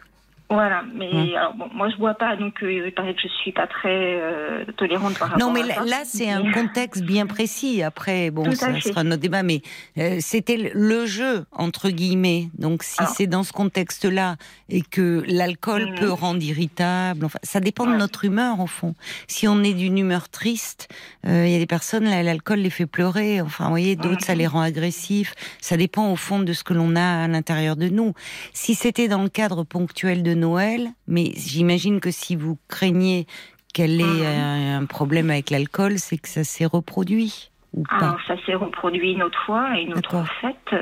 Voilà. 0.49 0.83
Mais 0.93 1.11
Mm. 1.11 1.35
alors, 1.37 1.53
bon, 1.55 1.65
moi, 1.73 1.89
je 1.89 1.97
bois 1.97 2.13
pas, 2.13 2.35
donc 2.35 2.61
euh, 2.61 2.85
il 2.87 2.93
paraît 2.93 3.15
que 3.15 3.21
je 3.21 3.27
suis 3.41 3.51
pas 3.51 3.65
très 3.65 4.19
euh, 4.21 4.63
tolérante 4.77 5.17
par 5.17 5.29
rapport 5.29 5.47
Non, 5.47 5.51
mais 5.51 5.63
à 5.63 5.65
là, 5.65 5.73
ça. 5.75 5.85
là, 5.85 5.97
c'est 6.05 6.29
un 6.29 6.51
contexte 6.51 7.03
bien 7.03 7.25
précis. 7.25 7.81
Après, 7.81 8.29
bon, 8.29 8.43
Tout 8.43 8.53
ça 8.53 8.79
sera 8.79 9.03
notre 9.03 9.21
débat, 9.23 9.41
mais 9.41 9.61
euh, 9.97 10.17
c'était 10.21 10.71
le- 10.73 11.05
jeu 11.07 11.45
entre 11.51 11.89
guillemets. 11.89 12.49
Donc, 12.57 12.83
si 12.83 12.99
Alors. 12.99 13.11
c'est 13.15 13.27
dans 13.27 13.43
ce 13.43 13.51
contexte-là 13.53 14.35
et 14.69 14.81
que 14.81 15.23
l'alcool 15.27 15.89
Mhm. 15.91 15.95
peut 15.95 16.11
rendre 16.11 16.41
irritable, 16.43 17.25
enfin, 17.25 17.39
ça 17.43 17.59
dépend 17.59 17.85
de 17.87 17.95
notre 17.95 18.23
humeur 18.25 18.59
au 18.59 18.67
fond. 18.67 18.93
Si 19.27 19.47
on 19.47 19.63
est 19.63 19.73
d'une 19.73 19.97
humeur 19.97 20.29
triste, 20.29 20.89
euh, 21.27 21.45
il 21.47 21.51
y 21.51 21.55
a 21.55 21.59
des 21.59 21.65
personnes 21.67 22.05
là, 22.05 22.21
l'alcool 22.23 22.59
les 22.59 22.69
fait 22.69 22.85
pleurer. 22.85 23.41
Enfin, 23.41 23.65
vous 23.65 23.69
voyez, 23.71 23.95
d'autres 23.95 24.23
ça 24.23 24.33
Mhm. 24.33 24.39
les 24.39 24.47
rend 24.47 24.61
agressifs. 24.61 25.33
Ça 25.59 25.75
dépend 25.75 26.11
au 26.11 26.15
fond 26.15 26.39
de 26.39 26.53
ce 26.53 26.63
que 26.63 26.73
l'on 26.73 26.95
a 26.95 27.23
à 27.23 27.27
l'intérieur 27.27 27.75
de 27.75 27.89
nous. 27.89 28.13
Si 28.53 28.75
c'était 28.75 29.07
dans 29.07 29.23
le 29.23 29.29
cadre 29.29 29.63
ponctuel 29.63 30.21
de 30.23 30.34
Noël, 30.35 30.89
mais 31.07 31.31
j'imagine 31.35 31.99
que 31.99 32.11
si 32.11 32.35
vous 32.35 32.57
craignez 32.67 33.25
qu'elle 33.73 33.99
ait 33.99 34.03
Mhm. 34.03 34.23
euh, 34.23 34.77
un 34.79 34.85
problème 34.85 35.29
avec 35.29 35.49
l'alcool, 35.49 35.97
c'est 35.99 36.17
que 36.17 36.29
ça 36.29 36.43
s'est 36.43 36.65
reproduit 36.65 37.49
ou 37.73 37.83
pas? 37.83 37.95
Alors, 37.97 38.19
ça 38.27 38.35
s'est 38.45 38.55
reproduit 38.55 39.11
une 39.13 39.23
autre 39.23 39.41
fois, 39.45 39.63
à 39.63 39.79
une 39.79 39.93
autre 39.93 40.23
fête. 40.41 40.75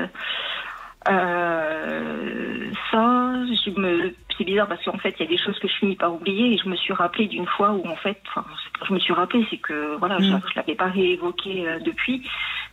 Euh, 1.10 2.70
ça, 2.90 3.32
je 3.64 3.70
me, 3.78 4.14
c'est 4.36 4.44
bizarre 4.44 4.68
parce 4.68 4.82
qu'en 4.84 4.96
fait, 4.98 5.14
il 5.18 5.24
y 5.24 5.26
a 5.26 5.28
des 5.28 5.38
choses 5.38 5.58
que 5.58 5.68
je 5.68 5.74
finis 5.74 5.96
par 5.96 6.14
oublier 6.14 6.54
et 6.54 6.58
je 6.58 6.68
me 6.68 6.76
suis 6.76 6.92
rappelé 6.92 7.26
d'une 7.26 7.46
fois 7.46 7.72
où 7.72 7.86
en 7.86 7.96
fait, 7.96 8.20
enfin, 8.28 8.44
je 8.88 8.92
me 8.94 8.98
suis 8.98 9.12
rappelé, 9.12 9.46
c'est 9.50 9.58
que 9.58 9.96
voilà, 9.98 10.18
je, 10.18 10.32
Mm. 10.32 10.40
je 10.50 10.56
l'avais 10.56 10.74
pas 10.74 10.86
réévoqué 10.88 11.68
euh, 11.68 11.78
depuis, 11.80 12.22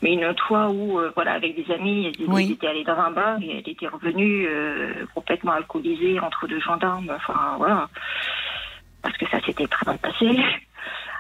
mais 0.02 0.14
une 0.14 0.26
autre 0.26 0.44
fois 0.48 0.70
où 0.70 1.00
euh, 1.00 1.12
voilà, 1.16 1.34
avec 1.34 1.56
des 1.56 1.72
amis, 1.74 2.08
elles, 2.08 2.26
Oui. 2.28 2.52
étaient 2.52 2.68
allées 2.68 2.84
dans 2.84 2.98
un 2.98 3.12
bar 3.12 3.40
et 3.42 3.60
elle 3.60 3.70
était 3.70 3.88
revenue 3.88 4.48
euh, 4.48 5.06
complètement 5.14 5.52
alcoolisée 5.54 6.20
entre 6.20 6.48
deux 6.48 6.60
gendarmes. 6.60 7.12
Enfin 7.16 7.56
voilà, 7.58 7.88
parce 9.02 9.16
que 9.18 9.26
ça 9.30 9.40
s'était 9.46 9.68
très 9.68 9.86
mal 9.86 10.00
passé. 10.00 10.26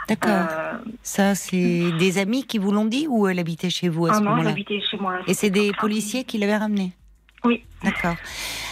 D'accord. 0.08 0.48
Euh, 0.52 0.74
Ça, 1.04 1.36
c'est 1.36 1.92
des 2.00 2.18
amis 2.18 2.44
qui 2.46 2.58
vous 2.58 2.72
l'ont 2.72 2.86
dit 2.86 3.06
ou 3.08 3.28
elle 3.28 3.40
habitait 3.40 3.70
chez 3.70 3.88
vous 3.88 4.08
à 4.08 4.12
ah 4.12 4.14
ce 4.16 4.20
non, 4.20 4.26
elle 4.26 4.30
moment-là 4.32 4.50
habitait 4.50 4.82
chez 4.82 4.98
moi. 4.98 5.20
Et 5.28 5.34
c'est 5.34 5.52
des 5.52 5.72
policiers 5.74 6.24
qui 6.24 6.40
l'avaient 6.40 6.58
ramené 6.58 6.92
Oui. 7.46 7.64
D'accord. 7.84 8.16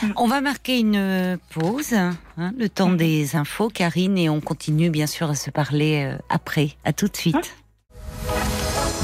Mm. 0.01 0.07
On 0.17 0.27
va 0.27 0.41
marquer 0.41 0.79
une 0.79 1.37
pause, 1.53 1.93
hein, 1.93 2.17
le 2.57 2.67
temps 2.67 2.91
des 2.91 3.35
infos, 3.35 3.69
Karine, 3.69 4.17
et 4.17 4.27
on 4.27 4.41
continue 4.41 4.89
bien 4.89 5.07
sûr 5.07 5.29
à 5.29 5.35
se 5.35 5.51
parler 5.51 6.11
après. 6.29 6.69
À 6.83 6.93
tout 6.93 7.07
de 7.07 7.15
suite. 7.15 7.58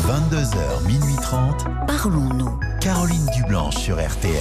22h, 0.05 0.85
minuit 0.85 1.15
30. 1.19 1.65
Parlons-nous. 1.87 2.59
Caroline 2.79 3.25
Dublanche 3.35 3.77
sur 3.77 3.95
RTL. 3.95 4.35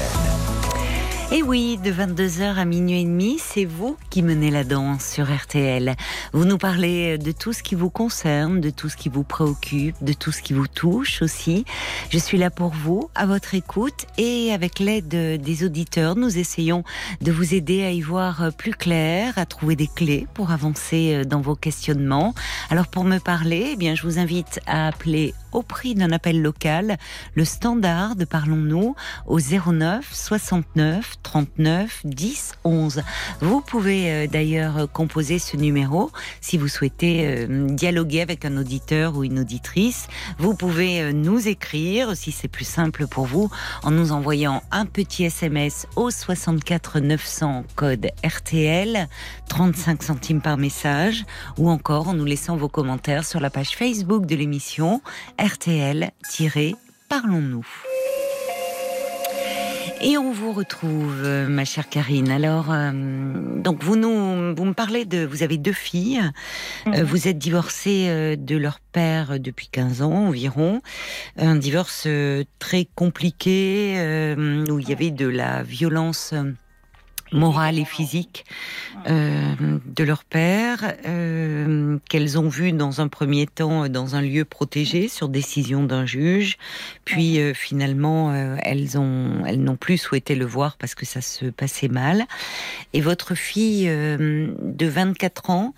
Et 1.32 1.42
oui, 1.42 1.78
de 1.82 1.90
22h 1.90 2.56
à 2.56 2.64
minuit 2.66 3.00
et 3.00 3.04
demi, 3.04 3.38
c'est 3.40 3.64
vous 3.64 3.96
qui 4.10 4.22
menez 4.22 4.50
la 4.50 4.62
danse 4.62 5.04
sur 5.04 5.34
RTL. 5.34 5.96
Vous 6.34 6.44
nous 6.44 6.58
parlez 6.58 7.16
de 7.16 7.32
tout 7.32 7.54
ce 7.54 7.62
qui 7.62 7.74
vous 7.74 7.88
concerne, 7.88 8.60
de 8.60 8.68
tout 8.68 8.90
ce 8.90 8.96
qui 8.96 9.08
vous 9.08 9.24
préoccupe, 9.24 9.96
de 10.02 10.12
tout 10.12 10.32
ce 10.32 10.42
qui 10.42 10.52
vous 10.52 10.68
touche 10.68 11.22
aussi. 11.22 11.64
Je 12.10 12.18
suis 12.18 12.36
là 12.36 12.50
pour 12.50 12.70
vous, 12.70 13.08
à 13.14 13.24
votre 13.24 13.54
écoute, 13.54 14.04
et 14.18 14.52
avec 14.52 14.78
l'aide 14.78 15.08
des 15.08 15.64
auditeurs, 15.64 16.14
nous 16.14 16.36
essayons 16.38 16.84
de 17.22 17.32
vous 17.32 17.54
aider 17.54 17.82
à 17.84 17.90
y 17.90 18.02
voir 18.02 18.50
plus 18.58 18.74
clair, 18.74 19.32
à 19.36 19.46
trouver 19.46 19.76
des 19.76 19.88
clés 19.88 20.28
pour 20.34 20.50
avancer 20.50 21.24
dans 21.24 21.40
vos 21.40 21.56
questionnements. 21.56 22.34
Alors 22.68 22.86
pour 22.86 23.04
me 23.04 23.18
parler, 23.18 23.70
eh 23.72 23.76
bien, 23.76 23.94
je 23.94 24.02
vous 24.02 24.18
invite 24.18 24.60
à 24.66 24.88
appeler 24.88 25.32
au 25.55 25.62
prix 25.62 25.94
d'un 25.94 26.11
appel 26.12 26.42
local 26.42 26.98
le 27.34 27.44
standard 27.44 28.16
de 28.16 28.24
Parlons-nous 28.24 28.94
au 29.26 29.38
09 29.40 30.07
69 30.12 31.14
39 31.22 32.00
10 32.05 32.52
11. 32.64 33.02
Vous 33.40 33.61
pouvez 33.61 34.11
euh, 34.11 34.26
d'ailleurs 34.26 34.90
composer 34.92 35.38
ce 35.38 35.57
numéro 35.57 36.11
si 36.40 36.59
vous 36.59 36.68
souhaitez 36.68 37.26
euh, 37.26 37.66
dialoguer 37.68 38.20
avec 38.20 38.44
un 38.44 38.57
auditeur 38.57 39.16
ou 39.16 39.24
une 39.24 39.38
auditrice. 39.38 40.09
Vous 40.38 40.55
pouvez 40.55 41.00
euh, 41.00 41.12
nous 41.12 41.48
écrire 41.48 42.16
si 42.16 42.32
c'est 42.32 42.48
plus 42.48 42.66
simple 42.66 43.07
pour 43.07 43.26
vous 43.26 43.50
en 43.82 43.90
nous 43.90 44.12
envoyant 44.12 44.62
un 44.70 44.86
petit 44.86 45.24
SMS 45.24 45.86
au 45.96 46.11
64 46.11 47.00
900 47.00 47.64
code 47.76 48.09
RTL 48.24 49.09
35 49.48 50.02
centimes 50.02 50.40
par 50.40 50.57
message 50.57 51.24
ou 51.59 51.70
encore 51.70 52.09
en 52.09 52.14
nous 52.14 52.24
laissant 52.24 52.57
vos 52.57 52.68
commentaires 52.68 53.24
sur 53.24 53.40
la 53.40 53.50
page 53.50 53.76
Facebook 53.76 54.26
de 54.26 54.34
l'émission 54.34 55.00
RTL-Parlons-nous. 55.45 57.66
Et 60.01 60.16
on 60.16 60.32
vous 60.32 60.55
retrouve, 60.55 61.20
euh, 61.22 61.47
ma 61.49 61.66
chère 61.66 61.90
Karine. 61.90 62.30
Alors, 62.30 62.72
euh, 62.72 62.92
donc 63.61 63.84
vous 63.84 63.97
nous, 63.97 64.55
vous 64.55 64.64
me 64.64 64.72
parlez 64.72 65.05
de, 65.05 65.26
vous 65.26 65.42
avez 65.42 65.59
deux 65.59 65.74
filles. 65.74 66.22
Euh, 66.86 66.90
Mhm. 66.92 67.03
vous 67.03 67.28
êtes 67.28 67.36
divorcée 67.36 68.36
de 68.38 68.57
leur 68.57 68.80
père 68.80 69.38
depuis 69.38 69.68
15 69.68 70.01
ans 70.01 70.12
environ. 70.12 70.80
Un 71.36 71.57
divorce 71.57 72.09
très 72.59 72.88
compliqué 72.95 73.97
euh, 73.99 74.64
où 74.70 74.78
il 74.78 74.88
y 74.88 74.92
avait 74.92 75.11
de 75.11 75.26
la 75.28 75.62
violence. 75.62 76.32
Euh, 77.32 77.36
morale 77.36 77.78
et 77.78 77.84
physique 77.84 78.44
euh, 79.08 79.54
de 79.84 80.04
leur 80.04 80.24
père, 80.24 80.94
euh, 81.06 81.98
qu'elles 82.08 82.38
ont 82.38 82.48
vu 82.48 82.72
dans 82.72 83.00
un 83.00 83.08
premier 83.08 83.46
temps 83.46 83.88
dans 83.88 84.16
un 84.16 84.22
lieu 84.22 84.44
protégé 84.44 85.08
sur 85.08 85.28
décision 85.28 85.84
d'un 85.84 86.06
juge, 86.06 86.58
puis 87.04 87.38
euh, 87.38 87.54
finalement 87.54 88.32
euh, 88.32 88.56
elles 88.62 88.98
ont 88.98 89.44
elles 89.46 89.62
n'ont 89.62 89.76
plus 89.76 89.98
souhaité 89.98 90.34
le 90.34 90.46
voir 90.46 90.76
parce 90.76 90.94
que 90.94 91.06
ça 91.06 91.20
se 91.20 91.46
passait 91.46 91.88
mal. 91.88 92.24
Et 92.92 93.00
votre 93.00 93.34
fille 93.34 93.88
euh, 93.88 94.54
de 94.60 94.86
24 94.86 95.50
ans 95.50 95.74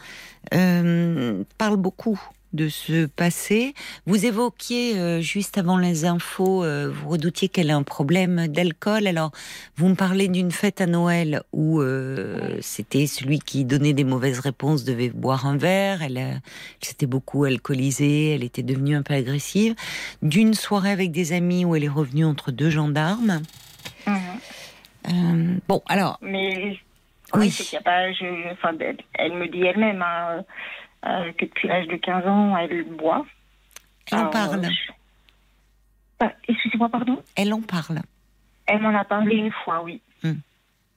euh, 0.55 1.43
parle 1.59 1.77
beaucoup 1.77 2.21
de 2.53 2.69
ce 2.69 3.07
passé. 3.07 3.75
Vous 4.07 4.27
évoquiez 4.27 4.99
euh, 4.99 5.21
juste 5.21 5.59
avant 5.59 5.79
les 5.79 6.05
infos, 6.05 6.65
euh, 6.65 6.91
vous 6.91 7.11
redoutiez 7.11 7.49
qu'elle 7.49 7.71
a 7.71 7.77
un 7.77 7.83
problème 7.83 8.47
d'alcool. 8.49 9.07
Alors, 9.07 9.31
vous 9.77 9.89
me 9.89 9.95
parlez 9.95 10.29
d'une 10.29 10.51
fête 10.51 10.81
à 10.81 10.87
Noël 10.87 11.43
où 11.53 11.81
euh, 11.81 12.59
c'était 12.61 13.07
celui 13.07 13.39
qui 13.39 13.65
donnait 13.65 13.93
des 13.93 14.05
mauvaises 14.05 14.41
réponses 14.41 14.85
devait 14.85 15.11
boire 15.11 15.47
un 15.47 15.57
verre. 15.57 16.03
Elle, 16.03 16.17
elle 16.17 16.41
s'était 16.81 17.07
beaucoup 17.07 17.45
alcoolisée, 17.45 18.35
elle 18.35 18.45
était 18.45 18.63
devenue 18.63 18.97
un 18.97 19.03
peu 19.03 19.15
agressive. 19.15 19.75
D'une 20.23 20.55
soirée 20.55 20.93
avec 20.93 21.13
des 21.13 21.33
amis 21.33 21.65
où 21.65 21.77
elle 21.77 21.85
est 21.85 21.89
revenue 21.89 22.25
entre 22.25 22.53
deux 22.53 22.71
gendarmes. 22.71 23.43
Mhm. 24.07 25.61
bon, 25.69 25.83
alors. 25.89 26.19
Mais 26.23 26.79
oui, 27.35 27.53
a 27.77 27.81
pas. 27.81 28.13
Je, 28.13 28.53
enfin, 28.53 28.73
elle, 28.81 28.99
elle 29.15 29.33
me 29.35 29.49
dit 29.49 29.63
elle-même. 29.63 30.03
Hein, 30.03 30.45
euh, 31.07 31.33
que 31.33 31.45
depuis 31.45 31.69
l'âge 31.69 31.87
de 31.87 31.97
15 31.97 32.27
ans, 32.27 32.57
elle 32.57 32.85
boit. 32.85 33.25
Elle 34.11 34.19
en 34.19 34.27
parle. 34.27 34.69
Excusez-moi, 36.49 36.89
pardon? 36.89 37.23
Elle 37.37 37.53
en 37.53 37.61
parle. 37.61 38.01
Elle 38.67 38.81
m'en 38.81 38.97
a 38.99 39.05
parlé 39.05 39.37
une 39.37 39.53
fois, 39.53 39.83
oui. 39.85 40.01
Hmm. 40.23 40.33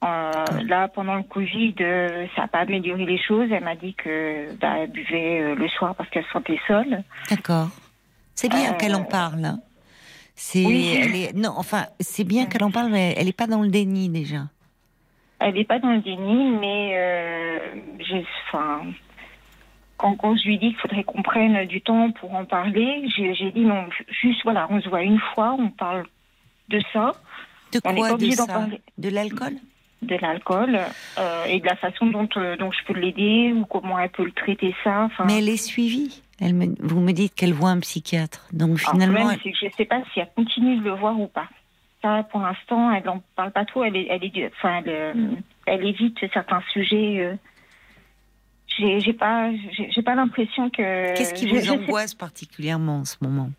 Euh, 0.03 0.61
là, 0.65 0.87
pendant 0.87 1.15
le 1.15 1.23
Covid, 1.23 1.75
euh, 1.81 2.25
ça 2.35 2.43
n'a 2.43 2.47
pas 2.47 2.59
amélioré 2.59 3.05
les 3.05 3.21
choses. 3.21 3.49
Elle 3.51 3.63
m'a 3.63 3.75
dit 3.75 3.93
que 3.93 4.53
bah, 4.55 4.77
elle 4.79 4.91
buvait 4.91 5.55
le 5.55 5.67
soir 5.67 5.93
parce 5.95 6.09
qu'elle 6.09 6.23
se 6.23 6.31
sentait 6.31 6.59
seule. 6.67 7.03
D'accord. 7.29 7.69
C'est 8.33 8.49
bien 8.49 8.73
qu'elle 8.73 8.95
en 8.95 9.03
parle. 9.03 9.43
Hein. 9.43 9.59
C'est, 10.35 10.63
est, 10.63 11.35
non, 11.35 11.51
enfin, 11.57 11.87
c'est 11.99 12.23
bien 12.23 12.45
qu'elle 12.45 12.63
en 12.63 12.71
parle, 12.71 12.89
mais 12.89 13.13
elle 13.17 13.25
n'est 13.25 13.33
pas 13.33 13.47
dans 13.47 13.61
le 13.61 13.67
déni 13.67 14.07
déjà. 14.07 14.43
Elle 15.39 15.55
n'est 15.55 15.65
pas 15.65 15.79
dans 15.79 15.91
le 15.91 15.99
déni, 15.99 16.51
mais 16.59 17.59
enfin, 18.47 18.83
quand, 19.99 20.15
quand, 20.15 20.35
je 20.37 20.47
lui 20.47 20.57
dis 20.57 20.69
qu'il 20.69 20.77
faudrait 20.77 21.03
qu'on 21.03 21.21
prenne 21.21 21.65
du 21.65 21.81
temps 21.81 22.09
pour 22.11 22.33
en 22.33 22.45
parler, 22.45 23.07
j'ai 23.15 23.51
dit 23.51 23.65
non, 23.65 23.85
juste 24.09 24.41
voilà, 24.43 24.65
on 24.69 24.81
se 24.81 24.87
voit 24.87 25.03
une 25.03 25.19
fois, 25.19 25.55
on 25.59 25.69
parle 25.69 26.05
de 26.69 26.79
ça. 26.93 27.11
De 27.73 27.79
quoi 27.79 28.17
de 28.17 28.31
ça? 28.31 28.67
De 28.97 29.09
l'alcool? 29.09 29.53
De 30.01 30.15
l'alcool 30.15 30.79
euh, 31.17 31.45
et 31.45 31.59
de 31.59 31.65
la 31.65 31.75
façon 31.75 32.05
dont, 32.05 32.29
euh, 32.37 32.55
dont 32.55 32.71
je 32.71 32.79
peux 32.85 32.97
l'aider 32.97 33.53
ou 33.53 33.65
comment 33.65 33.99
elle 33.99 34.09
peut 34.09 34.23
le 34.23 34.31
traiter 34.31 34.73
ça. 34.83 35.09
Mais 35.25 35.39
elle 35.39 35.49
est 35.49 35.57
suivie. 35.57 36.23
Elle 36.39 36.53
me, 36.53 36.67
vous 36.79 37.01
me 37.01 37.11
dites 37.11 37.35
qu'elle 37.35 37.53
voit 37.53 37.71
un 37.71 37.81
psychiatre. 37.81 38.47
Donc 38.53 38.77
finalement. 38.77 39.29
elle... 39.29 39.39
je 39.43 39.65
ne 39.65 39.71
sais 39.71 39.85
pas 39.85 40.01
si 40.13 40.21
elle 40.21 40.31
continue 40.33 40.77
de 40.77 40.83
le 40.83 40.91
voir 40.91 41.19
ou 41.19 41.27
pas. 41.27 41.49
Ça, 42.01 42.23
pour 42.31 42.39
l'instant, 42.39 42.89
elle 42.93 43.03
n'en 43.03 43.21
parle 43.35 43.51
pas 43.51 43.65
trop. 43.65 43.83
Elle, 43.83 43.97
est, 43.97 44.07
elle, 44.09 44.23
est, 44.23 44.51
enfin, 44.55 44.81
elle, 44.85 44.89
euh, 44.89 45.13
elle 45.65 45.85
évite 45.85 46.17
certains 46.31 46.63
sujets 46.71 47.37
j'ai 48.79 49.13
pas, 49.13 49.51
j'ai 49.71 50.01
pas 50.01 50.15
l'impression 50.15 50.69
que. 50.69 51.15
Qu'est-ce 51.15 51.33
qui 51.33 51.47
vous 51.47 51.69
angoisse 51.69 52.13
particulièrement 52.13 52.99
en 52.99 53.05
ce 53.05 53.17
moment? 53.21 53.49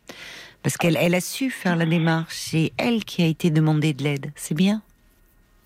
Parce 0.62 0.76
qu'elle 0.76 0.96
elle 0.96 1.14
a 1.14 1.20
su 1.20 1.50
faire 1.50 1.76
la 1.76 1.86
démarche, 1.86 2.34
c'est 2.34 2.72
elle 2.76 3.04
qui 3.04 3.22
a 3.22 3.26
été 3.26 3.50
demandée 3.50 3.94
de 3.94 4.02
l'aide, 4.02 4.32
c'est 4.34 4.54
bien? 4.54 4.82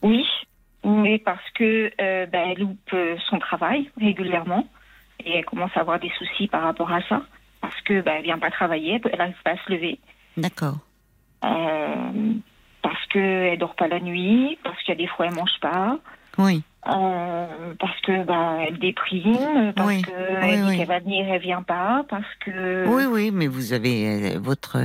Oui, 0.03 0.25
mais 0.85 1.19
parce 1.19 1.51
que 1.55 1.91
euh, 2.01 2.27
ben, 2.27 2.51
elle 2.51 2.59
loupe 2.59 2.97
son 3.29 3.39
travail 3.39 3.91
régulièrement 4.01 4.69
et 5.25 5.39
elle 5.39 5.45
commence 5.45 5.71
à 5.77 5.81
avoir 5.81 5.99
des 5.99 6.11
soucis 6.19 6.47
par 6.47 6.63
rapport 6.63 6.93
à 6.93 7.03
ça 7.09 7.23
parce 7.61 7.81
que 7.81 8.03
ben, 8.03 8.17
elle 8.19 8.25
vient 8.25 8.39
pas 8.39 8.51
travailler, 8.51 9.01
elle 9.11 9.19
n'arrive 9.19 9.43
pas 9.43 9.53
à 9.53 9.57
se 9.57 9.73
lever. 9.73 9.99
D'accord. 10.37 10.79
Euh, 11.45 12.33
parce 12.83 13.07
qu'elle 13.07 13.59
dort 13.59 13.75
pas 13.75 13.89
la 13.89 14.01
nuit, 14.01 14.59
parce 14.63 14.79
qu'il 14.83 14.91
y 14.91 14.93
a 14.93 15.01
des 15.01 15.07
fois 15.07 15.27
elle 15.27 15.35
mange 15.35 15.59
pas. 15.61 15.99
Oui. 16.39 16.63
Euh, 16.87 17.75
parce 17.79 17.99
que 18.03 18.25
bah 18.25 18.59
elle 18.67 18.79
déprime, 18.79 19.73
parce 19.75 19.89
oui. 19.89 20.03
que 20.03 20.11
elle 20.43 20.67
dit 20.67 20.77
qu'elle 20.77 20.87
va 20.87 21.01
venir, 21.01 21.27
elle 21.29 21.41
vient 21.41 21.63
pas, 21.63 22.05
parce 22.11 22.27
que. 22.45 22.87
Oui, 22.87 23.05
oui, 23.07 23.31
mais 23.33 23.47
vous 23.47 23.73
avez 23.73 24.35
euh, 24.35 24.39
votre 24.39 24.79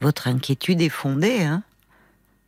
votre 0.00 0.26
inquiétude 0.26 0.80
est 0.80 0.88
fondée, 0.88 1.42
hein, 1.42 1.62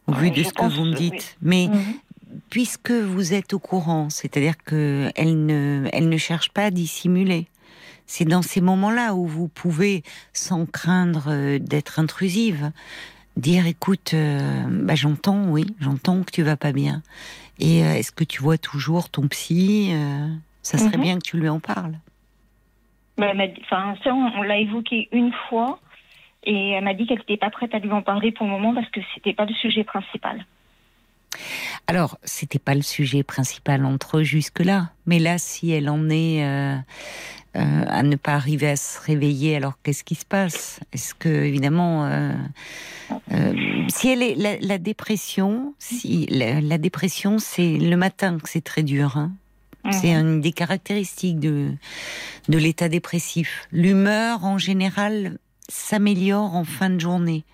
au 0.07 0.13
vu 0.13 0.31
de 0.31 0.43
ce 0.43 0.53
que 0.53 0.65
vous 0.65 0.85
me 0.85 0.95
dites. 0.95 1.37
Mais 1.43 1.69
mhm. 1.71 2.39
puisque 2.49 2.91
vous 2.91 3.35
êtes 3.35 3.53
au 3.53 3.59
courant, 3.59 4.09
c'est-à-dire 4.09 4.55
que 4.65 5.11
elle 5.15 5.45
ne 5.45 5.87
elle 5.93 6.09
ne 6.09 6.17
cherche 6.17 6.49
pas 6.51 6.65
à 6.65 6.71
dissimuler. 6.71 7.49
C'est 8.07 8.25
dans 8.25 8.43
ces 8.43 8.63
moments-là 8.63 9.15
où 9.15 9.27
vous 9.27 9.49
pouvez, 9.49 10.05
sans 10.33 10.65
craindre 10.65 11.25
euh, 11.29 11.59
d'être 11.59 11.99
intrusive, 11.99 12.71
dire 13.37 13.67
écoute, 13.67 14.15
bah, 14.15 14.95
j'entends, 14.95 15.49
oui, 15.49 15.67
j'entends 15.81 16.23
que 16.23 16.31
tu 16.31 16.43
vas 16.43 16.57
pas 16.57 16.73
bien. 16.73 17.03
Et 17.59 17.85
euh, 17.85 17.95
est-ce 17.95 18.13
que 18.13 18.25
tu 18.25 18.43
vois 18.43 18.59
toujours 18.59 19.09
ton 19.09 19.29
psy 19.29 19.91
euh, 19.93 20.29
Ça 20.63 20.79
serait 20.79 20.97
mhm. 20.97 21.03
bien 21.03 21.19
que 21.19 21.25
tu 21.25 21.39
lui 21.39 21.49
en 21.49 21.61
parles. 21.61 21.95
Bah, 23.17 23.33
enfin, 23.63 23.95
ça, 24.05 24.15
on, 24.15 24.43
l'a 24.43 24.59
évoqué 24.59 25.09
une 25.13 25.33
fois 25.49 25.81
et 26.45 26.73
elle 26.73 26.85
m'a 26.85 26.95
dit 26.95 27.07
qu'elle 27.07 27.19
n'était 27.19 27.39
pas 27.39 27.51
prête 27.51 27.75
à 27.75 27.79
lui 27.79 27.91
en 27.91 28.03
parler 28.03 28.31
pour 28.31 28.47
le 28.47 28.53
moment 28.53 28.75
parce 28.75 28.89
que 28.91 29.01
c'était 29.15 29.33
pas 29.33 29.47
le 29.47 29.55
sujet 29.55 29.85
principal. 29.85 30.45
Alors, 31.87 32.19
c'était 32.25 32.59
pas 32.59 32.75
le 32.75 32.83
sujet 32.83 33.23
principal 33.23 33.85
entre 33.85 34.19
eux 34.19 34.23
jusque-là, 34.23 34.91
mais 35.07 35.19
là, 35.19 35.39
si 35.39 35.71
elle 35.71 35.89
en 35.89 36.09
est 36.09 36.45
euh, 36.45 36.77
à 37.55 38.03
ne 38.03 38.17
pas 38.17 38.35
arriver 38.35 38.71
à 38.71 38.77
se 38.77 39.01
réveiller, 39.01 39.57
alors 39.57 39.75
qu'est-ce 39.83 40.03
qui 40.03 40.15
se 40.15 40.25
passe? 40.25 40.81
Est-ce 40.93 41.15
que, 41.15 41.29
évidemment, 41.29 42.09
si 43.89 44.09
elle 44.09 44.23
est 44.23 44.61
la, 44.61 44.79
dépression, 44.79 45.75
si 45.79 46.27
la, 46.27 46.79
dépression, 46.79 47.39
c'est 47.39 47.77
le 47.79 47.97
matin 47.97 48.39
que 48.39 48.49
c'est 48.49 48.65
très 48.65 48.83
dur. 48.83 49.17
Hein. 49.17 49.33
C'est 49.93 50.15
mhm. 50.15 50.29
une 50.29 50.41
des 50.41 50.53
caractéristiques 50.53 51.39
de 51.39 51.71
de 52.49 52.59
l'état 52.59 52.89
dépressif. 52.89 53.67
L'humeur 53.73 54.45
en 54.45 54.59
général 54.59 55.39
s'améliore 55.69 56.55
en 56.55 56.65
fin 56.65 56.91
de 56.91 57.01
journée, 57.01 57.45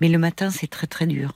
mais 0.00 0.08
le 0.08 0.18
matin 0.18 0.50
c'est 0.50 0.68
très 0.68 0.86
très 0.86 1.06
dur. 1.06 1.34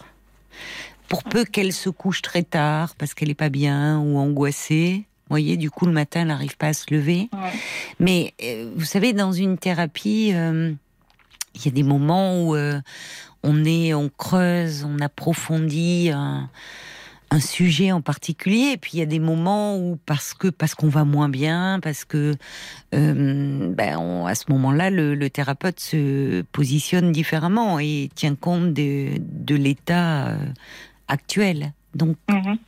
Pour 1.13 1.25
peu 1.25 1.45
qu'elle 1.45 1.75
se 1.75 1.91
couche 1.91 2.23
très 2.23 2.43
tard 2.43 2.95
parce 2.97 3.13
qu'elle 3.13 3.29
est 3.29 3.35
pas 3.35 3.51
bien 3.51 3.99
ou 3.99 4.17
angoissée, 4.17 5.05
vous 5.05 5.29
voyez, 5.29 5.59
du 5.59 5.71
coup 5.71 5.85
le 5.85 5.93
matin 5.93 6.23
elle 6.23 6.29
n'arrive 6.29 6.57
pas 6.57 6.69
à 6.69 6.73
se 6.73 6.87
lever. 6.91 7.29
Mais 8.01 8.33
euh, 8.43 8.73
vous 8.75 8.87
savez, 8.87 9.13
dans 9.13 9.31
une 9.31 9.59
thérapie, 9.59 10.31
euh, 10.33 10.73
il 11.55 11.65
y 11.67 11.69
a 11.69 11.71
des 11.71 11.83
moments 11.83 12.43
où 12.43 12.57
euh, 12.57 12.81
on 13.43 13.63
est, 13.67 13.93
on 13.93 14.09
creuse, 14.09 14.87
on 14.89 15.01
approfondit 15.01 16.09
un, 16.13 16.49
sujet 17.41 17.93
en 17.93 18.01
particulier. 18.01 18.71
Et 18.73 18.77
puis 18.79 18.93
il 18.95 19.01
y 19.01 19.03
a 19.03 19.07
des 19.07 19.19
moments 19.19 19.77
où 19.77 19.99
parce 20.07 20.33
que 20.33 20.49
parce 20.49 20.75
qu'on 20.75 20.89
va 20.89 21.05
moins 21.05 21.29
bien, 21.29 21.79
parce 21.83 22.07
que 22.07 22.37
euh, 22.95 23.69
ben, 23.75 24.25
à 24.27 24.35
ce 24.35 24.45
moment-là, 24.49 24.89
le, 24.89 25.29
thérapeute 25.29 25.79
se 25.79 26.41
positionne 26.53 27.13
différemment 27.13 27.79
et 27.79 28.09
tient 28.15 28.35
compte 28.35 28.73
de, 28.73 29.11
de 29.19 29.55
l'état 29.55 30.39
euh, 31.11 31.14
actuel. 31.14 31.72
Donc, 31.94 32.16
mhm. 32.28 32.59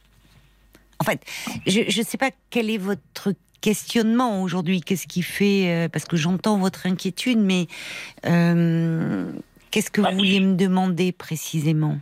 en 1.01 1.05
fait, 1.05 1.24
je 1.66 1.80
ne 1.80 2.05
sais 2.05 2.18
pas 2.18 2.30
quel 2.51 2.70
est 2.70 2.78
votre 2.78 3.32
questionnement 3.61 4.43
aujourd'hui. 4.43 4.80
Qu'est-ce 4.80 5.07
qui 5.07 5.22
fait 5.22 5.68
euh, 5.68 5.89
Parce 5.89 6.05
que 6.05 6.16
j'entends 6.16 6.59
votre 6.59 6.87
inquiétude, 6.87 7.39
mais 7.39 7.66
Qu'est-ce 9.74 9.91
que 9.91 10.01
vous 10.01 10.16
vouliez 10.16 10.39
me 10.39 10.55
demander 10.55 11.11
précisément? 11.11 11.99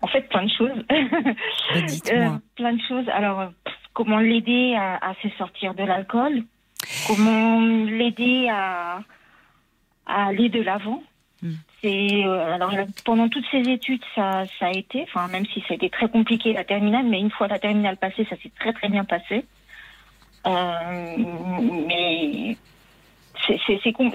En 0.00 0.06
fait, 0.06 0.22
plein 0.30 0.44
de 0.44 0.50
choses. 0.50 0.84
Bah, 0.88 1.82
dites-moi. 1.82 2.24
Euh, 2.24 2.38
plein 2.56 2.72
de 2.72 2.80
choses. 2.88 3.06
Alors, 3.10 3.52
comment 3.92 4.20
l'aider 4.20 4.74
à, 4.74 5.12
se 5.22 5.28
sortir 5.36 5.74
de 5.74 5.82
l'alcool? 5.82 6.44
Comment 7.06 7.60
l'aider 7.60 8.48
à, 8.50 9.02
aller 10.06 10.48
de 10.48 10.62
l'avant? 10.62 11.02
C'est 11.80 12.24
euh, 12.24 12.54
alors 12.54 12.72
pendant 13.04 13.28
toutes 13.28 13.44
ces 13.50 13.60
études, 13.70 14.02
ça, 14.14 14.44
ça 14.58 14.66
a 14.66 14.72
été, 14.72 15.02
enfin 15.02 15.28
même 15.28 15.46
si 15.46 15.60
ça 15.60 15.66
a 15.70 15.74
été 15.74 15.88
très 15.90 16.08
compliqué 16.08 16.52
la 16.52 16.64
terminale, 16.64 17.06
mais 17.06 17.20
une 17.20 17.30
fois 17.30 17.46
la 17.46 17.58
terminale 17.58 17.96
passée, 17.96 18.26
ça 18.28 18.36
s'est 18.42 18.50
très 18.58 18.72
très 18.72 18.88
bien 18.88 19.04
passé. 19.04 19.44
Euh, 20.46 21.16
mais 21.86 22.56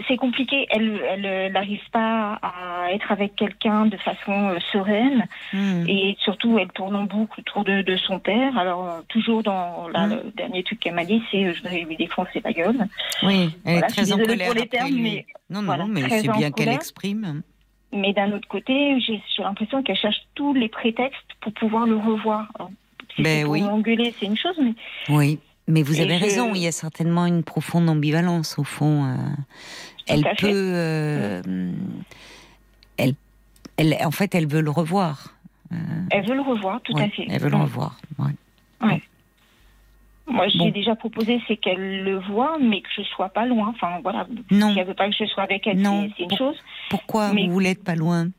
c'est 0.08 0.18
compliqué. 0.18 0.68
Elle 0.70 1.52
n'arrive 1.52 1.82
pas 1.92 2.40
à 2.42 2.92
être 2.92 3.12
avec 3.12 3.36
quelqu'un 3.36 3.86
de 3.86 3.98
façon 3.98 4.50
euh, 4.50 4.60
sereine. 4.72 5.26
Hmm. 5.54 5.86
Et 5.88 6.16
surtout, 6.20 6.58
elle 6.60 6.70
tourne 6.70 6.96
en 6.96 7.04
boucle 7.04 7.40
autour 7.40 7.64
de, 7.64 7.96
son 7.98 8.20
père. 8.20 8.58
Alors, 8.58 8.86
euh, 8.86 9.02
toujours 9.08 9.44
dans 9.44 9.88
hmm. 9.90 10.10
le 10.10 10.32
dernier 10.36 10.64
truc 10.64 10.80
qu'elle 10.80 10.96
m'a 10.96 11.06
dit, 11.06 11.22
c'est 11.32 11.46
euh, 11.46 11.54
je 11.54 11.62
voudrais 11.62 11.82
lui 11.82 11.98
défoncer 11.98 12.42
la 12.44 12.54
gueule. 12.54 12.88
Oui, 13.24 13.50
elle 13.66 13.78
est 13.78 13.88
très 13.88 14.12
en 14.12 14.18
colère. 14.18 14.48
Pour 14.48 14.56
les 14.56 14.68
termes, 14.68 14.96
mais, 14.96 15.26
non, 15.50 15.62
non, 15.62 15.88
mais 15.88 16.10
c'est 16.10 16.32
bien 16.32 16.52
qu'elle 16.52 16.70
exprime. 16.70 17.44
Mais 17.94 18.14
d'un 18.14 18.32
autre 18.32 18.48
côté, 18.48 19.00
j'ai 19.00 19.22
l'impression 19.38 19.84
qu'elle 19.84 19.96
cherche 19.96 20.26
tous 20.36 20.54
les 20.54 20.70
prétextes 20.70 21.20
pour 21.42 21.54
pouvoir 21.54 21.86
le 21.86 21.98
revoir. 21.98 22.48
si 23.16 23.22
ben, 23.22 23.44
pour 23.44 23.54
oui. 23.54 23.64
engueuler, 23.64 24.14
c'est 24.20 24.26
une 24.26 24.38
chose, 24.38 24.56
mais. 24.62 24.74
Oui. 25.10 25.40
Mais 25.68 25.82
vous 25.82 26.02
avez 26.02 26.18
raison, 26.18 26.54
il 26.54 26.62
y 26.62 26.68
a 26.68 26.74
certainement 26.74 27.26
une 27.26 27.44
profonde 27.44 27.90
ambivalence 27.90 28.60
au 28.60 28.66
fond. 28.66 29.06
Euh, 29.06 29.16
elle 30.08 30.24
peut, 30.38 30.50
euh, 30.52 31.42
elle, 32.98 33.14
elle, 33.78 33.96
en 34.04 34.12
fait, 34.12 34.36
elle 34.36 34.48
veut 34.48 34.62
le 34.62 34.72
revoir. 34.72 35.34
Euh, 35.72 35.76
elle 36.12 36.28
veut 36.28 36.36
le 36.36 36.42
revoir, 36.42 36.82
tout 36.82 36.98
à 36.98 37.08
fait. 37.08 37.28
Elle 37.30 37.40
veut 37.42 37.50
le 37.50 37.56
revoir. 37.56 37.98
Ouais. 38.20 39.02
Moi, 40.26 40.48
j'ai 40.48 40.58
Bon. 40.60 40.70
déjà 40.70 40.96
proposé, 40.96 41.42
c'est 41.48 41.58
qu'elle 41.58 42.04
le 42.04 42.18
voit, 42.20 42.58
mais 42.60 42.82
que 42.82 42.88
je 42.96 43.02
sois 43.04 43.30
pas 43.30 43.46
loin. 43.46 43.68
Enfin, 43.76 44.00
voilà. 44.02 44.26
Non. 44.52 44.72
Si 44.74 44.80
elle 44.80 44.88
veut 44.88 44.94
pas 44.94 45.10
que 45.10 45.16
je 45.20 45.26
sois 45.26 45.44
avec 45.44 45.68
elle, 45.68 45.82
Non. 45.82 46.10
c'est- 46.18 46.24
une 46.24 46.38
chose. 46.38 46.56
Pourquoi 46.90 47.34
Mais- 47.34 47.46
vous 47.48 47.52
voulez 47.54 47.72
être 47.72 47.84
pas 47.84 47.96
loin? 47.96 48.30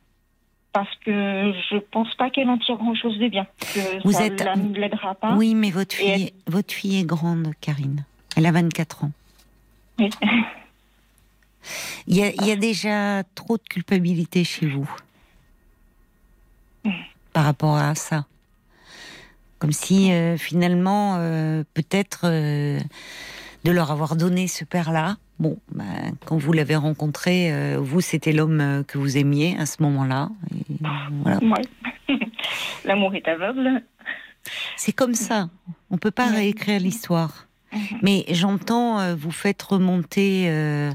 Parce 0.72 0.92
que 1.04 1.52
je 1.70 1.76
pense 1.76 2.12
pas 2.16 2.30
qu'elle 2.30 2.48
en 2.48 2.58
tire 2.58 2.76
grand-chose 2.76 3.18
de 3.18 3.28
bien. 3.28 3.46
Que 3.74 4.02
Vous 4.02 4.12
ça 4.12 4.26
êtes- 4.26 4.42
la- 4.42 4.54
l'aidera 4.56 5.14
pas. 5.14 5.34
Oui, 5.36 5.54
mais 5.54 5.70
votre 5.70 5.94
fille, 5.94 6.32
votre 6.48 6.72
fille 6.74 7.00
est 7.00 7.04
grande, 7.04 7.52
Karine. 7.60 8.04
Elle 8.36 8.46
a 8.46 8.50
24 8.52 9.04
ans. 9.04 9.12
Oui. 10.00 10.10
Il 12.08 12.16
y 12.16 12.22
a, 12.22 12.30
il 12.34 12.46
y 12.46 12.50
a 12.50 12.56
déjà 12.56 13.22
trop 13.34 13.56
de 13.56 13.62
culpabilité 13.62 14.42
chez 14.44 14.66
vous 14.66 14.88
par 17.32 17.44
rapport 17.44 17.76
à 17.76 17.94
ça. 17.94 18.26
Comme 19.64 19.72
si 19.72 20.12
euh, 20.12 20.36
finalement, 20.36 21.14
euh, 21.16 21.64
peut-être 21.72 22.24
euh, 22.24 22.78
de 23.64 23.70
leur 23.70 23.90
avoir 23.90 24.14
donné 24.14 24.46
ce 24.46 24.62
père-là. 24.62 25.16
Bon, 25.38 25.56
ben, 25.72 26.12
quand 26.26 26.36
vous 26.36 26.52
l'avez 26.52 26.76
rencontré, 26.76 27.50
vous, 27.78 28.02
c'était 28.02 28.32
l'homme 28.32 28.84
que 28.86 28.98
vous 28.98 29.16
aimiez 29.16 29.56
à 29.58 29.64
ce 29.64 29.82
moment-là. 29.82 30.28
Et 30.54 30.74
voilà. 31.22 31.38
Ouais. 31.38 32.14
L'amour 32.84 33.14
est 33.14 33.26
aveugle. 33.26 33.82
C'est 34.76 34.92
comme 34.92 35.14
ça. 35.14 35.48
On 35.90 35.96
peut 35.96 36.10
pas 36.10 36.26
réécrire 36.26 36.78
l'histoire. 36.78 37.48
Mais 38.02 38.26
j'entends, 38.28 39.14
vous 39.16 39.30
faites 39.30 39.62
remonter 39.62 40.44
euh, 40.48 40.92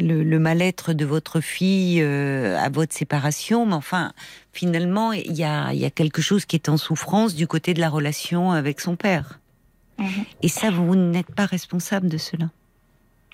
le, 0.00 0.22
le 0.22 0.38
mal-être 0.38 0.92
de 0.92 1.04
votre 1.04 1.40
fille 1.40 2.00
euh, 2.02 2.58
à 2.58 2.68
votre 2.68 2.92
séparation, 2.92 3.66
mais 3.66 3.74
enfin, 3.74 4.12
finalement, 4.52 5.12
il 5.12 5.32
y 5.32 5.44
a, 5.44 5.72
il 5.72 5.78
y 5.78 5.84
a 5.84 5.90
quelque 5.90 6.22
chose 6.22 6.44
qui 6.44 6.56
est 6.56 6.68
en 6.68 6.76
souffrance 6.76 7.34
du 7.34 7.46
côté 7.46 7.74
de 7.74 7.80
la 7.80 7.88
relation 7.88 8.52
avec 8.52 8.80
son 8.80 8.96
père. 8.96 9.40
Mhm. 9.98 10.24
Et 10.42 10.48
ça, 10.48 10.70
vous 10.70 10.94
n'êtes 10.94 11.34
pas 11.34 11.46
responsable 11.46 12.08
de 12.08 12.18
cela. 12.18 12.46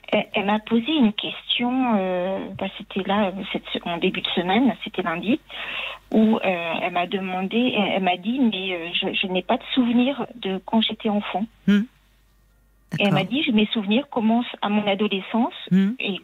Elle, 0.08 0.26
elle 0.34 0.46
m'a 0.46 0.58
posé 0.60 0.92
une 0.92 1.12
question, 1.12 1.94
euh, 1.96 2.38
bah, 2.58 2.66
c'était 2.78 3.08
là, 3.08 3.32
cette, 3.52 3.64
en 3.84 3.98
début 3.98 4.20
de 4.20 4.28
semaine, 4.28 4.74
c'était 4.84 5.02
lundi, 5.02 5.40
où 6.12 6.36
euh, 6.36 6.72
elle 6.82 6.92
m'a 6.92 7.06
demandé, 7.06 7.74
elle, 7.76 7.92
elle 7.96 8.02
m'a 8.02 8.16
dit, 8.16 8.38
mais 8.38 8.92
je, 8.92 9.14
je 9.14 9.26
n'ai 9.28 9.42
pas 9.42 9.56
de 9.56 9.62
souvenir 9.74 10.26
de 10.36 10.60
quand 10.66 10.82
j'étais 10.82 11.08
enfant. 11.08 11.46
Et 12.98 13.04
elle 13.06 13.14
m'a 13.14 13.24
dit, 13.24 13.42
mes 13.54 13.66
souvenirs 13.72 14.06
commencent 14.10 14.54
à 14.60 14.68
mon 14.68 14.86
adolescence, 14.86 15.54
Hmm. 15.70 15.92
et 15.98 16.20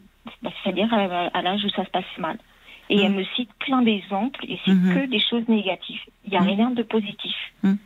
c'est-à-dire 0.63 0.93
à, 0.93 1.27
à 1.39 1.43
l'âge 1.43 1.65
où 1.65 1.69
ça 1.71 1.85
se 1.85 1.91
passe 1.91 2.05
mal. 2.19 2.39
Et 2.91 2.97
Mhm. 2.97 3.03
elle 3.05 3.13
me 3.13 3.25
cite 3.37 3.51
plein 3.59 3.83
d'exemples, 3.83 4.45
et 4.49 4.59
c'est 4.65 4.73
Mhm. 4.73 4.95
que 4.95 5.07
des 5.07 5.21
choses 5.21 5.47
négatives. 5.49 6.01
Il 6.25 6.31
n'y 6.31 6.37
a 6.37 6.41
Mhm. 6.41 6.47
rien 6.49 6.71
de 6.71 6.83
positif. 6.83 7.37
Mhm. 7.63 7.79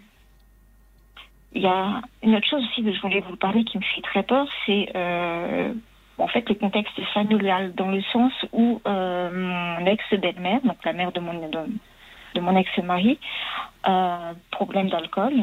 Il 1.55 1.62
y 1.62 1.66
a 1.66 2.01
une 2.22 2.34
autre 2.36 2.49
chose 2.49 2.64
aussi 2.64 2.82
que 2.82 2.93
je 2.93 3.01
voulais 3.01 3.20
vous 3.20 3.36
parler 3.36 3.64
qui 3.64 3.76
me 3.78 3.82
fait 3.82 4.01
très 4.01 4.22
peur, 4.22 4.47
c'est 4.64 4.90
euh, 4.97 5.74
en 6.18 6.26
fait 6.28 6.49
le 6.49 6.55
contexte 6.55 6.99
familial, 7.12 7.74
dans 7.74 7.90
le 7.90 8.01
sens 8.12 8.32
où 8.53 8.80
euh, 8.86 9.30
mon 9.78 9.86
ex-belle-mère, 9.86 10.61
donc 10.62 10.82
la 10.84 10.93
mère 10.95 11.12
de 11.12 11.20
mon, 11.20 11.34
de, 11.49 11.59
de 12.34 12.40
mon 12.40 12.57
ex-mari, 12.57 13.18
euh, 13.86 14.32
problème 14.51 14.88
d'alcool, 14.88 15.34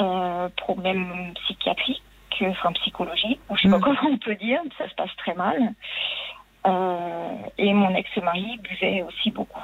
euh, 0.00 0.48
problème 0.56 1.32
psychiatrique, 1.42 2.02
enfin 2.46 2.72
psychologique, 2.72 3.40
ou 3.48 3.56
je 3.56 3.62
sais 3.62 3.68
pas 3.68 3.78
Mhm. 3.78 3.82
comment 3.82 3.98
on 4.12 4.18
peut 4.18 4.34
dire, 4.36 4.60
ça 4.78 4.88
se 4.88 4.94
passe 4.94 5.10
très 5.18 5.34
mal. 5.34 5.56
Euh, 6.66 7.28
et 7.56 7.72
mon 7.72 7.94
ex-mari 7.94 8.58
buvait 8.62 9.02
aussi 9.02 9.30
beaucoup. 9.30 9.60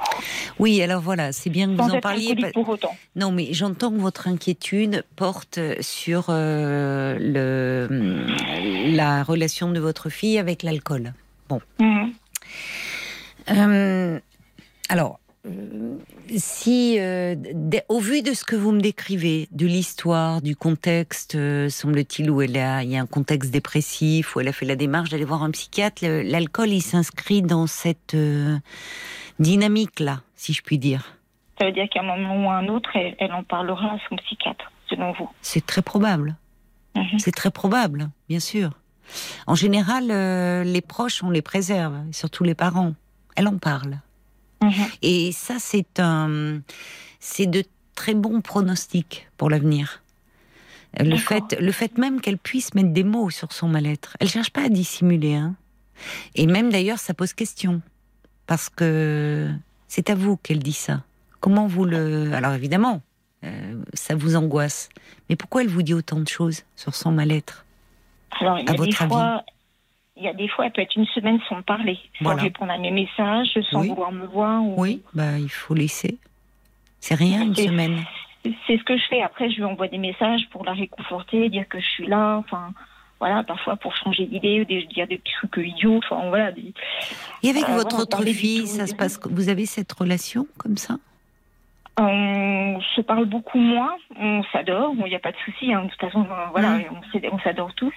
Oui, 0.57 0.81
alors 0.81 1.01
voilà, 1.01 1.31
c'est 1.33 1.49
bien 1.49 1.67
que 1.67 1.79
vous 1.81 1.89
en 1.93 1.99
parliez. 1.99 2.35
pour 2.53 2.67
autant. 2.69 2.95
Non, 3.15 3.31
mais 3.31 3.49
j'entends 3.51 3.91
que 3.91 3.97
votre 3.97 4.27
inquiétude 4.27 5.03
porte 5.15 5.59
sur 5.81 6.27
euh, 6.29 7.17
le, 7.19 8.25
la 8.95 9.23
relation 9.23 9.69
de 9.71 9.79
votre 9.79 10.09
fille 10.09 10.39
avec 10.39 10.63
l'alcool. 10.63 11.13
Mhm. 11.79 12.13
Euh, 13.51 14.19
alors, 14.89 15.19
si, 16.37 16.97
euh, 16.99 17.35
au 17.89 17.99
vu 17.99 18.21
de 18.21 18.33
ce 18.33 18.43
que 18.43 18.55
vous 18.55 18.71
me 18.71 18.81
décrivez, 18.81 19.47
de 19.51 19.65
l'histoire, 19.65 20.41
du 20.41 20.55
contexte, 20.55 21.35
euh, 21.35 21.69
semble-t-il, 21.69 22.29
où 22.31 22.41
elle 22.41 22.57
a, 22.57 22.83
il 22.83 22.89
y 22.89 22.97
a 22.97 23.01
un 23.01 23.05
contexte 23.05 23.51
dépressif, 23.51 24.35
où 24.35 24.39
elle 24.39 24.47
a 24.47 24.51
fait 24.51 24.65
la 24.65 24.75
démarche 24.75 25.09
d'aller 25.09 25.25
voir 25.25 25.43
un 25.43 25.51
psychiatre, 25.51 26.03
l'alcool, 26.05 26.69
il 26.69 26.81
s'inscrit 26.81 27.41
dans 27.41 27.67
cette 27.67 28.15
euh, 28.15 28.57
dynamique-là, 29.39 30.21
si 30.35 30.53
je 30.53 30.61
puis 30.61 30.77
dire. 30.77 31.17
Ça 31.59 31.65
veut 31.65 31.71
dire 31.71 31.87
qu'à 31.89 32.01
un 32.01 32.03
moment 32.03 32.45
ou 32.45 32.49
à 32.49 32.55
un 32.55 32.67
autre, 32.67 32.89
elle, 32.95 33.15
elle 33.19 33.31
en 33.31 33.43
parlera 33.43 33.93
à 33.93 33.97
son 34.09 34.15
psychiatre, 34.17 34.71
selon 34.89 35.13
vous. 35.13 35.29
C'est 35.41 35.65
très 35.65 35.81
probable. 35.81 36.35
Mhm. 36.95 37.19
C'est 37.19 37.35
très 37.35 37.51
probable, 37.51 38.09
bien 38.29 38.39
sûr. 38.39 38.71
En 39.45 39.55
général, 39.55 40.07
les 40.63 40.81
proches, 40.81 41.23
on 41.23 41.29
les 41.29 41.43
préserve, 41.43 41.95
surtout 42.11 42.43
les 42.43 42.55
parents. 42.55 42.93
Elle 43.35 43.47
en 43.47 43.57
parle. 43.59 43.99
Mhm. 44.61 44.71
Et 45.01 45.31
ça, 45.31 45.55
c'est 45.59 45.99
un, 45.99 46.59
c'est 47.19 47.45
de 47.47 47.63
très 47.95 48.13
bons 48.13 48.41
pronostics 48.41 49.27
pour 49.37 49.49
l'avenir. 49.49 50.01
Le 50.97 51.17
fait, 51.17 51.57
le 51.59 51.71
fait 51.73 51.97
même 51.97 52.21
qu'elle 52.21 52.37
puisse 52.37 52.73
mettre 52.73 52.91
des 52.91 53.03
mots 53.03 53.29
sur 53.29 53.51
son 53.51 53.67
mal-être. 53.67 54.15
Elle 54.21 54.29
cherche 54.29 54.49
pas 54.51 54.63
à 54.63 54.69
dissimuler, 54.69 55.35
hein. 55.35 55.55
Et 56.35 56.45
même 56.47 56.71
d'ailleurs, 56.71 56.99
ça 56.99 57.13
pose 57.13 57.33
question. 57.33 57.81
Parce 58.47 58.69
que 58.69 59.49
c'est 59.87 60.09
à 60.09 60.15
vous 60.15 60.37
qu'elle 60.37 60.59
dit 60.59 60.73
ça. 60.73 61.03
Comment 61.41 61.67
vous 61.67 61.83
le. 61.85 62.31
Alors 62.33 62.53
évidemment, 62.53 63.01
euh, 63.43 63.81
ça 63.93 64.15
vous 64.15 64.35
angoisse. 64.35 64.89
Mais 65.29 65.35
pourquoi 65.35 65.63
elle 65.63 65.69
vous 65.69 65.81
dit 65.83 65.93
autant 65.93 66.19
de 66.19 66.27
choses 66.27 66.63
sur 66.75 66.95
son 66.95 67.11
mal-être? 67.11 67.65
Alors, 68.39 68.59
il 68.59 68.65
y 68.65 68.69
À 68.69 68.71
a 68.71 68.73
des 68.73 68.77
votre 68.77 69.01
avis? 69.01 69.09
fois, 69.09 69.43
il 70.17 70.23
y 70.23 70.27
a 70.27 70.33
des 70.33 70.47
fois, 70.47 70.65
elle 70.65 70.71
peut 70.71 70.81
être 70.81 70.95
une 70.95 71.05
semaine 71.07 71.39
sans 71.49 71.61
parler, 71.61 71.99
sans 72.17 72.25
Voilà. 72.25 72.43
répondre 72.43 72.71
à 72.71 72.77
mes 72.77 72.91
messages, 72.91 73.49
sans 73.69 73.81
Oui. 73.81 73.89
vouloir 73.89 74.11
me 74.11 74.25
voir. 74.25 74.63
ou- 74.63 74.75
Oui, 74.77 75.01
bah 75.13 75.37
il 75.37 75.49
faut 75.49 75.73
laisser. 75.73 76.17
C'est 76.99 77.15
rien 77.15 77.43
une 77.43 77.55
semaine. 77.55 78.03
C'est 78.67 78.77
ce 78.77 78.83
que 78.83 78.97
je 78.97 79.03
fais. 79.09 79.21
Après, 79.21 79.49
je 79.49 79.55
lui 79.57 79.63
envoie 79.63 79.87
des 79.87 79.97
messages 79.97 80.47
pour 80.51 80.63
la 80.65 80.73
réconforter, 80.73 81.49
dire 81.49 81.67
que 81.67 81.79
je 81.79 81.85
suis 81.85 82.07
là. 82.07 82.37
Enfin, 82.37 82.71
voilà, 83.19 83.43
parfois 83.43 83.75
pour 83.75 83.95
changer 83.95 84.25
d'idée, 84.25 84.61
ou 84.61 84.65
dire 84.65 85.07
des 85.07 85.17
petits 85.17 85.33
trucs 85.33 85.57
idiots. 85.57 85.97
Enfin, 85.97 86.29
voilà. 86.29 86.51
des- 86.51 86.73
Et 87.43 87.49
avec 87.49 87.63
Euh, 87.69 87.73
votre 87.75 87.99
autre 88.01 88.23
fille, 88.25 88.67
ça 88.67 88.87
se 88.87 88.95
passe 88.95 89.19
Vous 89.29 89.49
avez 89.49 89.65
cette 89.65 89.91
relation 89.91 90.47
comme 90.57 90.77
ça? 90.77 90.95
On 91.97 92.79
se 92.95 93.01
parle 93.01 93.25
beaucoup 93.25 93.57
moins. 93.59 93.95
On 94.19 94.43
s'adore. 94.51 94.93
Il 94.97 95.03
n'y 95.05 95.15
a 95.15 95.19
pas 95.19 95.31
de 95.31 95.37
souci. 95.45 95.73
hein. 95.73 95.83
De 95.85 95.89
toute 95.89 95.99
façon, 96.01 96.25
voilà, 96.51 96.77
Mm. 96.77 96.83
s'aide- 97.13 97.29
on 97.31 97.39
s'adore 97.39 97.73
tous. 97.75 97.93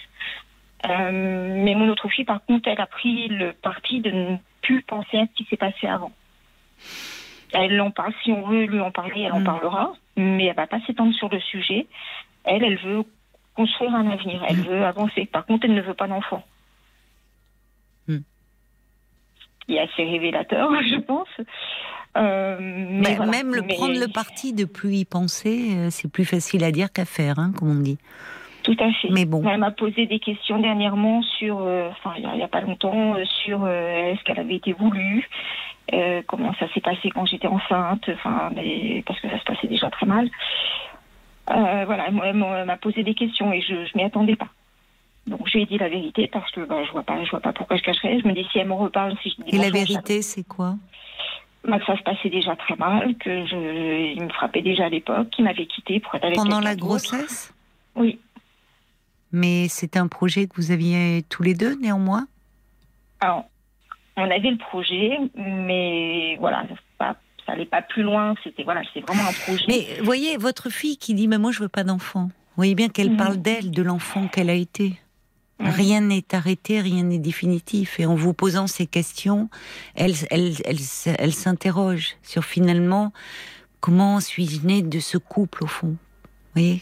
Euh, 0.86 1.62
mais 1.64 1.74
mon 1.74 1.88
autre 1.88 2.08
fille, 2.08 2.24
par 2.24 2.44
contre, 2.44 2.68
elle 2.68 2.80
a 2.80 2.86
pris 2.86 3.28
le 3.28 3.52
parti 3.52 4.00
de 4.00 4.10
ne 4.10 4.36
plus 4.62 4.82
penser 4.82 5.18
à 5.18 5.26
ce 5.26 5.32
qui 5.36 5.44
s'est 5.50 5.56
passé 5.56 5.86
avant. 5.86 6.12
Elle 7.52 7.80
en 7.80 7.90
parle, 7.90 8.12
si 8.22 8.30
on 8.30 8.46
veut 8.46 8.64
lui 8.66 8.80
en 8.80 8.90
parler, 8.90 9.22
elle 9.22 9.32
en 9.32 9.40
Mm. 9.40 9.44
parlera, 9.44 9.92
mais 10.16 10.44
elle 10.46 10.56
va 10.56 10.66
pas 10.66 10.80
s'étendre 10.86 11.14
sur 11.14 11.28
le 11.28 11.40
sujet. 11.40 11.86
Elle, 12.44 12.62
elle 12.62 12.78
veut 12.78 13.02
construire 13.54 13.94
un 13.94 14.08
avenir, 14.10 14.44
elle 14.48 14.60
veut 14.62 14.84
avancer. 14.84 15.26
Par 15.26 15.44
contre, 15.46 15.64
elle 15.64 15.74
ne 15.74 15.80
veut 15.82 15.94
pas 15.94 16.06
d'enfant. 16.06 16.44
Mm. 18.06 18.18
Il 19.68 19.74
est 19.74 19.80
assez 19.80 20.04
révélateur, 20.04 20.70
je 20.82 21.00
pense. 21.00 21.28
Euh, 22.16 22.58
mais 22.60 23.00
Mais 23.10 23.14
voilà. 23.16 23.30
Même 23.32 23.54
le 23.54 23.62
Mais- 23.62 23.74
prendre 23.74 23.98
le 23.98 24.08
parti 24.08 24.52
de 24.52 24.64
plus 24.64 24.94
y 24.94 25.04
penser, 25.04 25.74
euh, 25.76 25.90
c'est 25.90 26.10
plus 26.10 26.24
facile 26.24 26.64
à 26.64 26.70
dire 26.70 26.92
qu'à 26.92 27.04
faire, 27.04 27.38
hein, 27.38 27.52
comme 27.56 27.70
on 27.70 27.80
dit. 27.80 27.98
Tout 28.62 28.76
à 28.80 28.92
fait. 28.92 29.08
Mais 29.10 29.24
bon. 29.24 29.42
Elle 29.48 29.58
m'a 29.60 29.70
posé 29.70 30.06
des 30.06 30.18
questions 30.18 30.58
dernièrement 30.58 31.22
sur, 31.22 31.60
euh, 31.60 31.88
enfin 31.90 32.14
il 32.18 32.28
n'y 32.28 32.42
a, 32.42 32.48
pas 32.48 32.60
longtemps, 32.60 33.14
euh, 33.14 33.24
sur 33.44 33.64
euh, 33.64 34.12
est-ce 34.12 34.22
qu'elle 34.24 34.38
avait 34.40 34.56
été 34.56 34.72
voulue, 34.72 35.28
euh, 35.94 36.22
comment 36.26 36.52
ça 36.54 36.66
s'est 36.74 36.80
passé 36.80 37.10
quand 37.10 37.24
j'étais 37.26 37.46
enceinte, 37.46 38.10
enfin 38.12 38.50
mais- 38.54 39.02
parce 39.06 39.20
que 39.20 39.28
ça 39.30 39.38
se 39.38 39.44
passait 39.44 39.68
déjà 39.68 39.90
très 39.90 40.06
mal. 40.06 40.28
Euh, 41.50 41.84
voilà, 41.86 42.08
elle 42.08 42.34
m'a- 42.66 42.76
posé 42.76 43.02
des 43.02 43.14
questions 43.14 43.52
et 43.52 43.62
je 43.62 43.74
ne 43.74 43.86
m'y 43.94 44.02
attendais 44.02 44.36
pas. 44.36 44.48
Donc 45.26 45.46
je 45.46 45.54
lui 45.54 45.62
ai 45.62 45.66
dit 45.66 45.78
la 45.78 45.88
vérité 45.88 46.28
parce 46.30 46.50
que 46.52 46.60
bah, 46.60 46.82
je 46.84 46.92
vois 46.92 47.02
pas, 47.02 47.22
je 47.24 47.30
vois 47.30 47.40
pas 47.40 47.52
pourquoi 47.52 47.76
je 47.76 47.82
cacherais. 47.82 48.18
Je 48.20 48.26
me 48.26 48.32
dis 48.32 48.46
si 48.50 48.58
elle 48.58 48.68
me 48.68 48.74
reparle, 48.74 49.14
si 49.22 49.30
je 49.30 49.42
dis 49.42 49.56
Et 49.56 49.58
la 49.58 49.70
vérité, 49.70 50.20
c'est 50.22 50.46
quoi? 50.46 50.74
Bah, 51.66 51.78
que 51.78 51.84
ça 51.86 51.96
se 51.96 52.02
passait 52.02 52.30
déjà 52.30 52.54
très 52.56 52.76
mal, 52.76 53.14
que 53.16 53.46
je, 53.46 54.12
il 54.14 54.22
me 54.22 54.28
frappait 54.30 54.62
déjà 54.62 54.86
à 54.86 54.88
l'époque, 54.88 55.30
qu'il 55.30 55.44
m'avait 55.44 55.66
quitté 55.66 56.00
pour 56.00 56.14
être 56.14 56.24
avec 56.24 56.36
Pendant 56.36 56.60
la 56.60 56.76
grossesse? 56.76 57.52
Oui. 57.94 58.18
Mais 59.32 59.68
c'était 59.68 59.98
un 59.98 60.08
projet 60.08 60.46
que 60.46 60.54
vous 60.56 60.70
aviez 60.70 61.22
tous 61.28 61.42
les 61.42 61.54
deux, 61.54 61.76
néanmoins? 61.80 62.26
Alors, 63.20 63.44
on 64.16 64.22
avait 64.30 64.50
le 64.50 64.58
projet, 64.58 65.18
mais 65.36 66.36
voilà, 66.40 66.64
pas- 66.98 67.16
ça 67.44 67.52
allait 67.52 67.66
pas 67.66 67.82
plus 67.82 68.02
loin. 68.02 68.34
C'était 68.42 68.64
voilà, 68.64 68.82
c'est 68.94 69.00
vraiment 69.00 69.26
un 69.26 69.32
projet. 69.32 69.64
Mais 69.68 70.00
voyez, 70.02 70.36
votre 70.36 70.70
fille 70.70 70.96
qui 70.96 71.14
dit, 71.14 71.28
mais 71.28 71.38
moi 71.38 71.52
je 71.52 71.60
veux 71.60 71.68
pas 71.68 71.84
d'enfant. 71.84 72.24
Vous 72.24 72.56
voyez 72.62 72.74
bien 72.74 72.88
qu'elle 72.88 73.10
Mhm. 73.12 73.16
parle 73.16 73.36
d'elle, 73.36 73.70
de 73.70 73.82
l'enfant 73.82 74.28
qu'elle 74.28 74.50
a 74.50 74.54
été. 74.54 74.98
Mhm. 75.60 75.68
Rien 75.70 76.00
n'est 76.00 76.24
arrêté, 76.34 76.80
rien 76.80 77.02
n'est 77.04 77.18
définitif. 77.18 77.98
Et 78.00 78.06
en 78.06 78.14
vous 78.14 78.32
posant 78.34 78.66
ces 78.66 78.86
questions, 78.86 79.48
elle, 79.94 80.14
elle, 80.30 80.52
elle, 80.64 80.78
elle 81.18 81.32
s'interroge 81.34 82.16
sur 82.22 82.44
finalement 82.44 83.12
comment 83.80 84.20
suis-je 84.20 84.64
née 84.66 84.82
de 84.82 84.98
ce 85.00 85.18
couple 85.18 85.64
au 85.64 85.66
fond? 85.68 85.96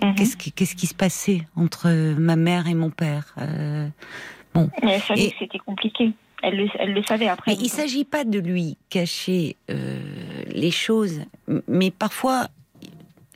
Mhm. 0.02 0.14
qu'est-ce 0.14 0.36
qui, 0.36 0.52
qu'est-ce 0.52 0.74
qui 0.76 0.86
se 0.86 0.94
passait 0.94 1.42
entre 1.56 1.90
ma 2.18 2.36
mère 2.36 2.66
et 2.68 2.74
mon 2.74 2.90
père 2.90 3.34
Euh, 3.38 3.88
Mais 4.82 4.92
elle 4.94 5.00
savait 5.02 5.24
Et- 5.24 5.30
que 5.30 5.36
c'était 5.38 5.58
compliqué. 5.58 6.12
Elle 6.42 6.56
le, 6.56 6.68
elle 6.78 6.92
le 6.92 7.02
savait 7.02 7.28
après. 7.28 7.52
Mais 7.52 7.58
il 7.60 7.68
s'agit 7.68 8.04
pas 8.04 8.24
de 8.24 8.38
lui 8.38 8.76
cacher 8.90 9.56
euh, 9.70 9.98
les 10.48 10.70
choses, 10.70 11.20
mais 11.66 11.90
parfois, 11.90 12.48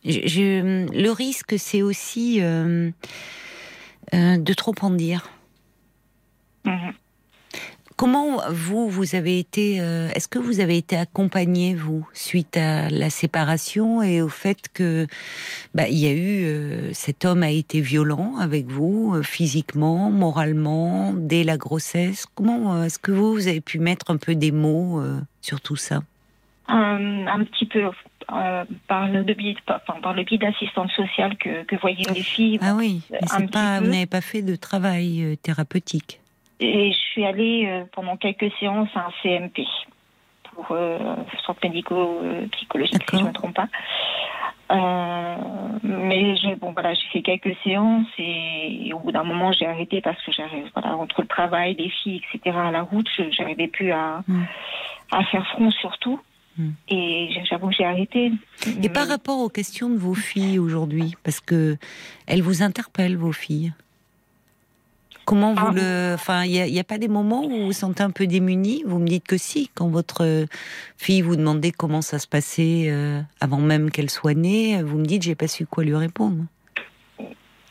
je, 0.04 0.20
je- 0.26 0.86
le 1.02 1.10
risque, 1.10 1.54
c'est 1.58 1.82
aussi 1.82 2.40
euh, 2.42 2.90
euh, 4.14 4.36
de 4.36 4.52
trop 4.54 4.74
en 4.82 4.90
dire. 4.90 5.28
Mhm. 6.64 6.92
Comment 8.00 8.40
vous, 8.48 8.88
vous 8.88 9.14
avez 9.14 9.38
été, 9.38 9.78
euh, 9.78 10.08
est-ce 10.14 10.26
que 10.26 10.38
vous 10.38 10.60
avez 10.60 10.78
été 10.78 10.96
accompagné, 10.96 11.74
vous, 11.74 12.08
suite 12.14 12.56
à 12.56 12.88
la 12.88 13.10
séparation 13.10 14.00
et 14.00 14.22
au 14.22 14.30
fait 14.30 14.70
que, 14.72 15.06
bah, 15.74 15.86
il 15.86 15.98
y 15.98 16.06
a 16.06 16.12
eu, 16.12 16.46
euh, 16.46 16.94
cet 16.94 17.26
homme 17.26 17.42
a 17.42 17.50
été 17.50 17.82
violent 17.82 18.36
avec 18.38 18.68
vous, 18.68 19.12
euh, 19.14 19.22
physiquement, 19.22 20.10
moralement, 20.10 21.12
dès 21.14 21.44
la 21.44 21.58
grossesse? 21.58 22.24
Comment 22.34 22.84
est-ce 22.84 22.98
que 22.98 23.12
vous, 23.12 23.34
vous 23.34 23.48
avez 23.48 23.60
pu 23.60 23.78
mettre 23.78 24.10
un 24.10 24.16
peu 24.16 24.34
des 24.34 24.50
mots 24.50 25.02
sur 25.42 25.60
tout 25.60 25.76
ça? 25.76 26.00
Un, 26.68 27.26
un 27.26 27.44
petit 27.44 27.66
peu 27.66 27.82
euh, 27.82 28.64
par 28.88 29.08
le 29.08 29.34
biais, 29.34 29.56
enfin, 29.68 30.00
par 30.00 30.14
le 30.14 30.24
biais 30.24 30.38
d'assistante 30.38 30.90
sociale 30.92 31.36
que, 31.36 31.64
que 31.64 31.76
voyaient 31.76 32.10
les 32.14 32.22
filles. 32.22 32.58
Ah 32.62 32.74
oui, 32.74 33.02
mais 33.10 33.46
pas, 33.48 33.80
vous 33.80 33.88
n'avez 33.88 34.06
pas 34.06 34.22
fait 34.22 34.40
de 34.40 34.56
travail 34.56 35.36
thérapeutique. 35.42 36.22
Et 36.60 36.92
je 36.92 36.98
suis 36.98 37.24
allée 37.24 37.66
euh, 37.66 37.84
pendant 37.92 38.16
quelques 38.16 38.52
séances 38.60 38.88
à 38.94 39.06
un 39.06 39.12
CMP 39.22 39.64
pour 40.54 40.66
euh, 40.72 40.98
centre 41.46 41.60
médico-psychologique, 41.64 42.92
si 42.94 42.98
D'accord. 42.98 43.18
je 43.18 43.24
ne 43.24 43.28
me 43.28 43.32
trompe 43.34 43.54
pas. 43.54 43.68
Euh, 44.72 45.36
mais 45.82 46.36
j'ai 46.36 46.54
bon 46.54 46.70
voilà 46.72 46.94
j'ai 46.94 47.08
fait 47.12 47.22
quelques 47.22 47.56
séances 47.64 48.06
et, 48.18 48.92
au 48.94 49.00
bout 49.00 49.10
d'un 49.10 49.24
moment 49.24 49.50
j'ai 49.50 49.66
arrêté 49.66 50.00
parce 50.00 50.22
que 50.22 50.30
j'arrive 50.30 50.70
voilà 50.74 50.96
entre 50.96 51.22
le 51.22 51.26
travail 51.26 51.74
les 51.74 51.88
filles 51.88 52.22
etc 52.32 52.56
à 52.56 52.70
la 52.70 52.82
route 52.82 53.08
je 53.18 53.24
j'arrivais 53.32 53.66
plus 53.66 53.90
à 53.90 54.22
Mm. 54.28 54.44
à 55.10 55.24
faire 55.24 55.44
front 55.48 55.70
surtout 55.72 56.20
Mm. 56.56 56.70
et 56.88 57.30
j'avoue 57.48 57.68
que 57.70 57.74
j'ai 57.74 57.84
arrêté 57.84 58.30
Et 58.82 58.88
par 58.88 59.08
rapport 59.08 59.38
aux 59.40 59.48
questions 59.48 59.88
de 59.88 59.96
vos 59.96 60.14
filles 60.14 60.58
aujourd'hui, 60.58 61.14
parce 61.24 61.40
que 61.40 61.76
elles 62.28 62.42
vous 62.42 62.62
interpellent, 62.62 63.16
vos 63.16 63.32
filles. 63.32 63.72
Comment 65.30 65.54
vous 65.54 65.66
Ah. 65.68 65.72
le, 65.72 66.14
enfin, 66.14 66.42
il 66.42 66.50
n'y 66.72 66.80
a, 66.80 66.82
pas 66.82 66.98
des 66.98 67.06
moments 67.06 67.44
où 67.44 67.50
vous 67.50 67.66
vous 67.66 67.72
sentez 67.72 68.02
un 68.02 68.10
peu 68.10 68.26
démunis 68.26 68.82
Vous 68.84 68.98
me 68.98 69.06
dites 69.06 69.28
que 69.28 69.36
si, 69.36 69.70
quand 69.76 69.86
votre 69.86 70.24
euh, 70.24 70.46
fille 70.96 71.20
vous 71.22 71.36
demandait 71.36 71.70
comment 71.70 72.02
ça 72.02 72.18
se 72.18 72.26
passait 72.26 72.86
euh, 72.88 73.20
avant 73.40 73.58
même 73.58 73.92
qu'elle 73.92 74.10
soit 74.10 74.34
née, 74.34 74.82
vous 74.82 74.98
me 74.98 75.04
dites 75.04 75.22
j'ai 75.22 75.36
pas 75.36 75.46
su 75.46 75.66
quoi 75.66 75.84
lui 75.84 75.94
répondre. 75.94 76.46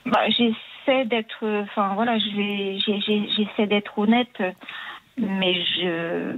Bah, 0.06 0.22
j'essaie 0.30 1.04
d'être, 1.04 1.44
enfin 1.64 1.96
voilà, 1.96 2.18
j'essaie 2.18 3.68
d'être 3.68 4.00
honnête, 4.00 4.42
mais 5.18 5.56
je- 5.56 6.38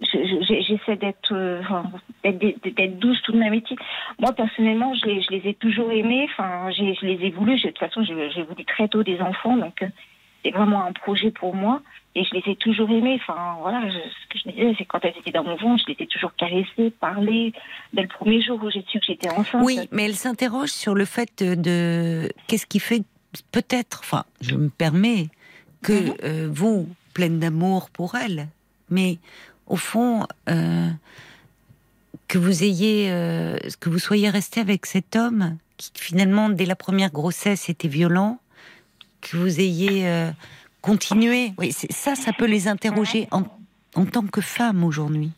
j'essaie 0.00 0.96
d'être, 0.96 1.32
euh, 1.32 1.60
d'être, 2.24 2.38
d'être- 2.64 2.98
douce 2.98 3.20
tout 3.22 3.32
de 3.32 3.38
même. 3.38 3.54
été. 3.54 3.76
Moi 4.18 4.32
personnellement, 4.32 4.94
je 4.94 5.06
les, 5.06 5.22
je 5.22 5.30
les 5.30 5.50
ai 5.50 5.54
toujours 5.54 5.90
aimés. 5.92 6.28
Enfin, 6.30 6.70
j'ai- 6.70 6.94
je 6.94 7.06
les 7.06 7.26
ai 7.26 7.30
voulu. 7.30 7.56
De 7.56 7.68
toute 7.68 7.78
façon, 7.78 8.02
j'ai 8.04 8.42
voulu 8.42 8.64
très 8.64 8.88
tôt 8.88 9.02
des 9.02 9.20
enfants, 9.20 9.56
donc 9.56 9.82
euh, 9.82 9.88
c'est 10.44 10.50
vraiment 10.52 10.84
un 10.84 10.92
projet 10.92 11.30
pour 11.30 11.54
moi. 11.54 11.82
Et 12.14 12.24
je 12.24 12.34
les 12.34 12.42
ai 12.46 12.56
toujours 12.56 12.90
aimés. 12.90 13.18
Enfin, 13.20 13.56
voilà, 13.60 13.88
je- 13.88 13.92
ce 13.94 14.28
que 14.30 14.38
je 14.38 14.48
disais, 14.50 14.74
c'est 14.78 14.84
quand 14.84 15.04
elles 15.04 15.14
étaient 15.18 15.30
dans 15.30 15.44
mon 15.44 15.56
ventre, 15.56 15.84
je 15.86 15.92
les 15.92 15.96
ai 16.04 16.06
toujours 16.06 16.34
caressées, 16.34 16.90
parlé. 17.00 17.52
Dès 17.92 18.02
le 18.02 18.08
premier 18.08 18.40
jour 18.40 18.58
où 18.62 18.70
j'ai 18.70 18.84
su 18.88 18.98
que 18.98 19.06
j'étais 19.06 19.30
enceinte. 19.30 19.62
Oui, 19.64 19.88
mais 19.92 20.04
elle 20.04 20.14
s'interroge 20.14 20.70
sur 20.70 20.94
le 20.94 21.04
fait 21.04 21.42
de, 21.42 21.54
de- 21.54 22.32
qu'est-ce 22.46 22.66
qui 22.66 22.80
fait 22.80 23.02
peut-être, 23.52 24.00
enfin, 24.02 24.24
je 24.40 24.54
me 24.54 24.68
permets 24.68 25.26
que 25.82 25.92
Mhm. 25.92 26.14
euh, 26.24 26.48
vous, 26.50 26.88
pleine 27.14 27.38
d'amour 27.38 27.90
pour 27.90 28.14
elle, 28.16 28.48
mais 28.90 29.18
au 29.68 29.76
fond, 29.76 30.26
euh, 30.48 30.88
que 32.26 32.38
vous 32.38 32.64
ayez, 32.64 33.10
euh, 33.10 33.56
que 33.80 33.88
vous 33.88 33.98
soyez 33.98 34.28
resté 34.30 34.60
avec 34.60 34.86
cet 34.86 35.16
homme 35.16 35.56
qui 35.76 35.92
finalement 35.94 36.48
dès 36.48 36.66
la 36.66 36.74
première 36.74 37.10
grossesse 37.12 37.68
était 37.68 37.88
violent, 37.88 38.38
que 39.20 39.36
vous 39.36 39.60
ayez 39.60 40.08
euh, 40.08 40.30
continué. 40.82 41.52
Oui, 41.58 41.72
ça, 41.72 42.14
ça 42.14 42.32
peut 42.32 42.46
les 42.46 42.66
interroger 42.66 43.28
en, 43.30 43.44
en 43.94 44.06
tant 44.06 44.26
que 44.26 44.40
femme 44.40 44.82
aujourd'hui. 44.82 45.30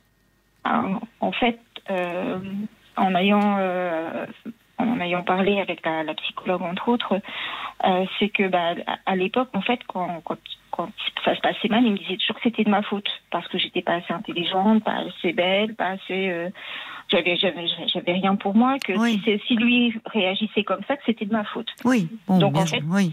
En 0.64 1.00
en 1.20 1.32
fait, 1.32 1.60
euh, 1.90 2.38
en 2.96 3.14
ayant 3.14 3.58
en 4.80 5.00
ayant 5.00 5.22
parlé 5.22 5.60
avec 5.60 5.84
la, 5.84 6.02
la 6.02 6.14
psychologue 6.14 6.62
entre 6.62 6.88
autres, 6.88 7.20
euh, 7.84 8.04
c'est 8.18 8.28
que 8.28 8.48
bah, 8.48 8.74
à, 8.86 8.98
à 9.06 9.16
l'époque, 9.16 9.48
en 9.52 9.62
fait, 9.62 9.80
quand, 9.86 10.20
quand, 10.24 10.38
quand 10.70 10.88
ça 11.24 11.34
se 11.36 11.40
passait 11.40 11.68
mal, 11.68 11.84
il 11.84 11.92
me 11.92 11.98
disait 11.98 12.16
toujours 12.16 12.36
que 12.36 12.42
c'était 12.44 12.64
de 12.64 12.70
ma 12.70 12.82
faute 12.82 13.08
parce 13.30 13.46
que 13.48 13.58
j'étais 13.58 13.82
pas 13.82 13.94
assez 13.94 14.12
intelligente, 14.12 14.82
pas 14.84 15.02
assez 15.06 15.32
belle, 15.32 15.74
pas 15.74 15.90
assez. 15.90 16.28
euh, 16.30 16.48
j'avais 17.10 17.36
j'avais 17.36 17.66
j'avais 17.92 18.12
rien 18.12 18.36
pour 18.36 18.54
moi. 18.54 18.78
Que 18.78 18.92
Oui. 18.92 19.20
si, 19.46 19.54
lui 19.56 19.94
réagissait 20.06 20.64
comme 20.64 20.80
ça, 20.86 20.96
que 20.96 21.02
c'était 21.06 21.24
de 21.26 21.32
ma 21.32 21.44
faute. 21.44 21.68
Oui, 21.84 22.08
bon, 22.26 22.38
Donc, 22.38 22.52
bien 22.54 22.62
en 22.62 22.66
fait, 22.66 22.82
oui. 22.88 23.12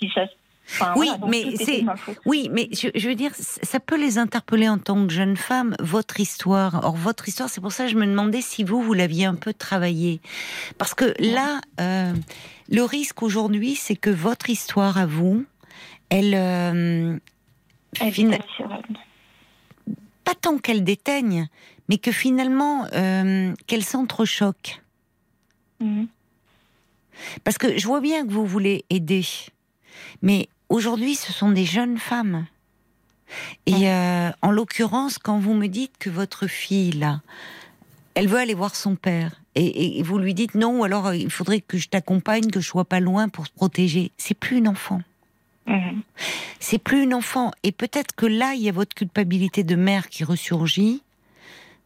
Si 0.00 0.10
ça. 0.14 0.22
enfin, 0.68 0.94
Oui, 0.96 1.08
voilà, 1.18 1.26
mais 1.26 1.56
c'est-. 1.56 1.84
Oui, 2.26 2.48
mais 2.52 2.68
je, 2.72 2.88
je 2.94 3.08
veux 3.08 3.14
dire, 3.14 3.32
ça 3.34 3.80
peut 3.80 3.98
les 3.98 4.18
interpeller 4.18 4.68
en 4.68 4.78
tant 4.78 5.06
que 5.06 5.12
jeune 5.12 5.36
femme, 5.36 5.74
votre 5.80 6.20
histoire. 6.20 6.80
Or, 6.84 6.94
votre 6.96 7.28
histoire, 7.28 7.48
c'est 7.48 7.60
pour 7.60 7.72
ça 7.72 7.84
que 7.86 7.90
je 7.90 7.96
me 7.96 8.06
demandais 8.06 8.40
si 8.42 8.62
vous, 8.64 8.80
vous 8.82 8.92
l'aviez 8.94 9.24
un 9.24 9.34
peu 9.36 9.52
travaillé. 9.54 10.20
Parce 10.78 10.94
que 10.94 11.14
là, 11.18 11.60
euh, 11.80 12.12
le 12.70 12.82
risque 12.82 13.22
aujourd'hui, 13.22 13.74
c'est 13.74 13.96
que 13.96 14.10
votre 14.10 14.48
histoire 14.50 14.96
à 14.98 15.06
vous, 15.06 15.44
elle... 16.10 16.34
euh, 16.34 17.18
Elle 18.00 18.12
fina- 18.12 18.36
était 18.36 18.44
sur 18.56 18.70
elle. 18.72 18.96
pas 20.24 20.34
tant 20.34 20.58
qu'elle 20.58 20.84
déteigne, 20.84 21.48
mais 21.88 21.98
que 21.98 22.12
finalement, 22.12 22.86
euh, 22.92 23.54
qu'elle 23.66 23.84
s'entrechoque. 23.84 24.80
Mhm. 25.80 26.06
Parce 27.44 27.58
que 27.58 27.76
je 27.78 27.86
vois 27.86 28.00
bien 28.00 28.26
que 28.26 28.32
vous 28.32 28.46
voulez 28.46 28.84
aider, 28.90 29.26
mais 30.22 30.48
aujourd'hui, 30.68 31.14
ce 31.14 31.32
sont 31.32 31.50
des 31.50 31.64
jeunes 31.64 31.98
femmes. 31.98 32.46
Et 33.66 33.88
euh, 33.90 34.30
en 34.42 34.50
l'occurrence, 34.50 35.18
quand 35.18 35.38
vous 35.38 35.54
me 35.54 35.66
dites 35.68 35.92
que 35.98 36.10
votre 36.10 36.46
fille, 36.46 36.92
là, 36.92 37.20
elle 38.14 38.26
veut 38.28 38.38
aller 38.38 38.54
voir 38.54 38.74
son 38.74 38.96
père, 38.96 39.40
et, 39.54 39.98
et 39.98 40.02
vous 40.02 40.18
lui 40.18 40.32
dites 40.34 40.54
non, 40.54 40.82
alors 40.82 41.08
euh, 41.08 41.16
il 41.16 41.30
faudrait 41.30 41.60
que 41.60 41.76
je 41.78 41.88
t'accompagne, 41.88 42.50
que 42.50 42.60
je 42.60 42.66
sois 42.66 42.84
pas 42.84 43.00
loin 43.00 43.28
pour 43.28 43.46
se 43.46 43.52
protéger, 43.52 44.10
c'est 44.16 44.34
plus 44.34 44.58
une 44.58 44.68
enfant. 44.68 45.02
C'est 46.58 46.78
plus 46.78 47.02
une 47.02 47.14
enfant. 47.14 47.50
Et 47.62 47.72
peut-être 47.72 48.14
que 48.14 48.26
là, 48.26 48.54
il 48.54 48.62
y 48.62 48.68
a 48.68 48.72
votre 48.72 48.94
culpabilité 48.94 49.64
de 49.64 49.76
mère 49.76 50.08
qui 50.08 50.24
ressurgit, 50.24 51.02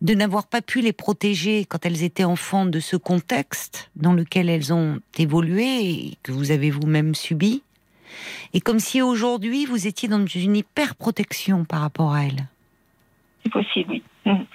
de 0.00 0.14
n'avoir 0.14 0.46
pas 0.46 0.60
pu 0.60 0.80
les 0.80 0.92
protéger 0.92 1.64
quand 1.64 1.86
elles 1.86 2.02
étaient 2.02 2.24
enfants 2.24 2.66
de 2.66 2.80
ce 2.80 2.96
contexte 2.96 3.90
dans 3.96 4.12
lequel 4.12 4.48
elles 4.48 4.72
ont 4.72 5.00
évolué 5.16 5.90
et 5.90 6.18
que 6.22 6.32
vous 6.32 6.50
avez 6.50 6.70
vous-même 6.70 7.14
subi. 7.14 7.62
Et 8.52 8.60
comme 8.60 8.80
si 8.80 9.02
aujourd'hui, 9.02 9.66
vous 9.66 9.86
étiez 9.86 10.08
dans 10.08 10.24
une 10.26 10.56
hyper-protection 10.56 11.64
par 11.64 11.80
rapport 11.80 12.12
à 12.12 12.24
elles. 12.24 12.46
C'est 13.42 13.52
possible, 13.52 13.90
oui. 13.90 14.02
Mhm. 14.26 14.46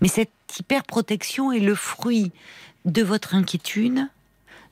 Mais 0.00 0.08
cette 0.08 0.30
hyper-protection 0.58 1.52
est 1.52 1.60
le 1.60 1.74
fruit 1.74 2.32
de 2.84 3.02
votre 3.02 3.34
inquiétude, 3.34 4.08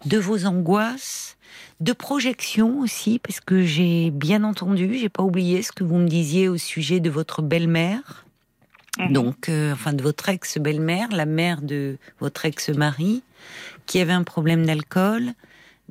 de 0.07 0.18
vos 0.18 0.47
angoisses, 0.47 1.36
de 1.80 1.92
projections 1.92 2.80
aussi, 2.80 3.18
parce 3.18 3.40
que 3.40 3.62
j'ai 3.62 4.11
bien 4.11 4.44
entendu, 4.44 4.94
j'ai 4.98 5.09
pas 5.09 5.22
oublié 5.22 5.62
ce 5.62 5.72
que 5.72 5.84
vous 5.84 5.96
me 5.96 6.09
disiez 6.09 6.48
au 6.48 6.57
sujet 6.59 7.01
de 7.01 7.11
votre 7.11 7.42
belle-mère, 7.42 8.24
Mhm. 8.98 9.12
donc 9.12 9.48
euh, 9.48 9.72
enfin 9.72 9.92
de 9.92 10.03
votre 10.03 10.28
ex-belle-mère, 10.28 11.09
la 11.12 11.24
mère 11.26 11.62
de 11.62 11.96
votre 12.18 12.44
ex-mari, 12.44 13.22
qui 13.86 14.01
avait 14.01 14.12
un 14.12 14.24
problème 14.24 14.66
d'alcool. 14.66 15.32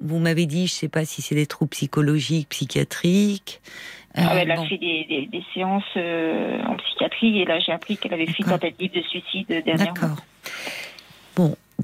Vous 0.02 0.20
m'avez 0.20 0.46
dit, 0.46 0.68
je 0.68 0.74
sais 0.74 0.90
pas 0.90 1.06
si 1.06 1.22
c'est 1.22 1.36
des 1.36 1.46
troubles 1.48 1.72
psychologiques, 1.72 2.50
psychiatriques. 2.50 3.62
Euh, 4.18 4.22
Ah, 4.26 4.36
elle 4.38 4.52
a 4.52 4.56
bon. 4.58 4.66
fait 4.68 4.78
des, 4.78 5.06
des- 5.08 5.28
des 5.28 5.44
séances 5.54 5.84
euh, 5.98 6.62
en 6.64 6.76
psychiatrie 6.78 7.40
et 7.42 7.46
là 7.46 7.60
j'ai 7.60 7.72
appris 7.72 7.96
qu'elle 7.98 8.14
avait 8.14 8.26
fait 8.28 8.44
tentative 8.44 8.92
de 8.94 9.02
suicide 9.02 9.48
dernièrement. 9.48 9.94
D'accord. 9.94 10.18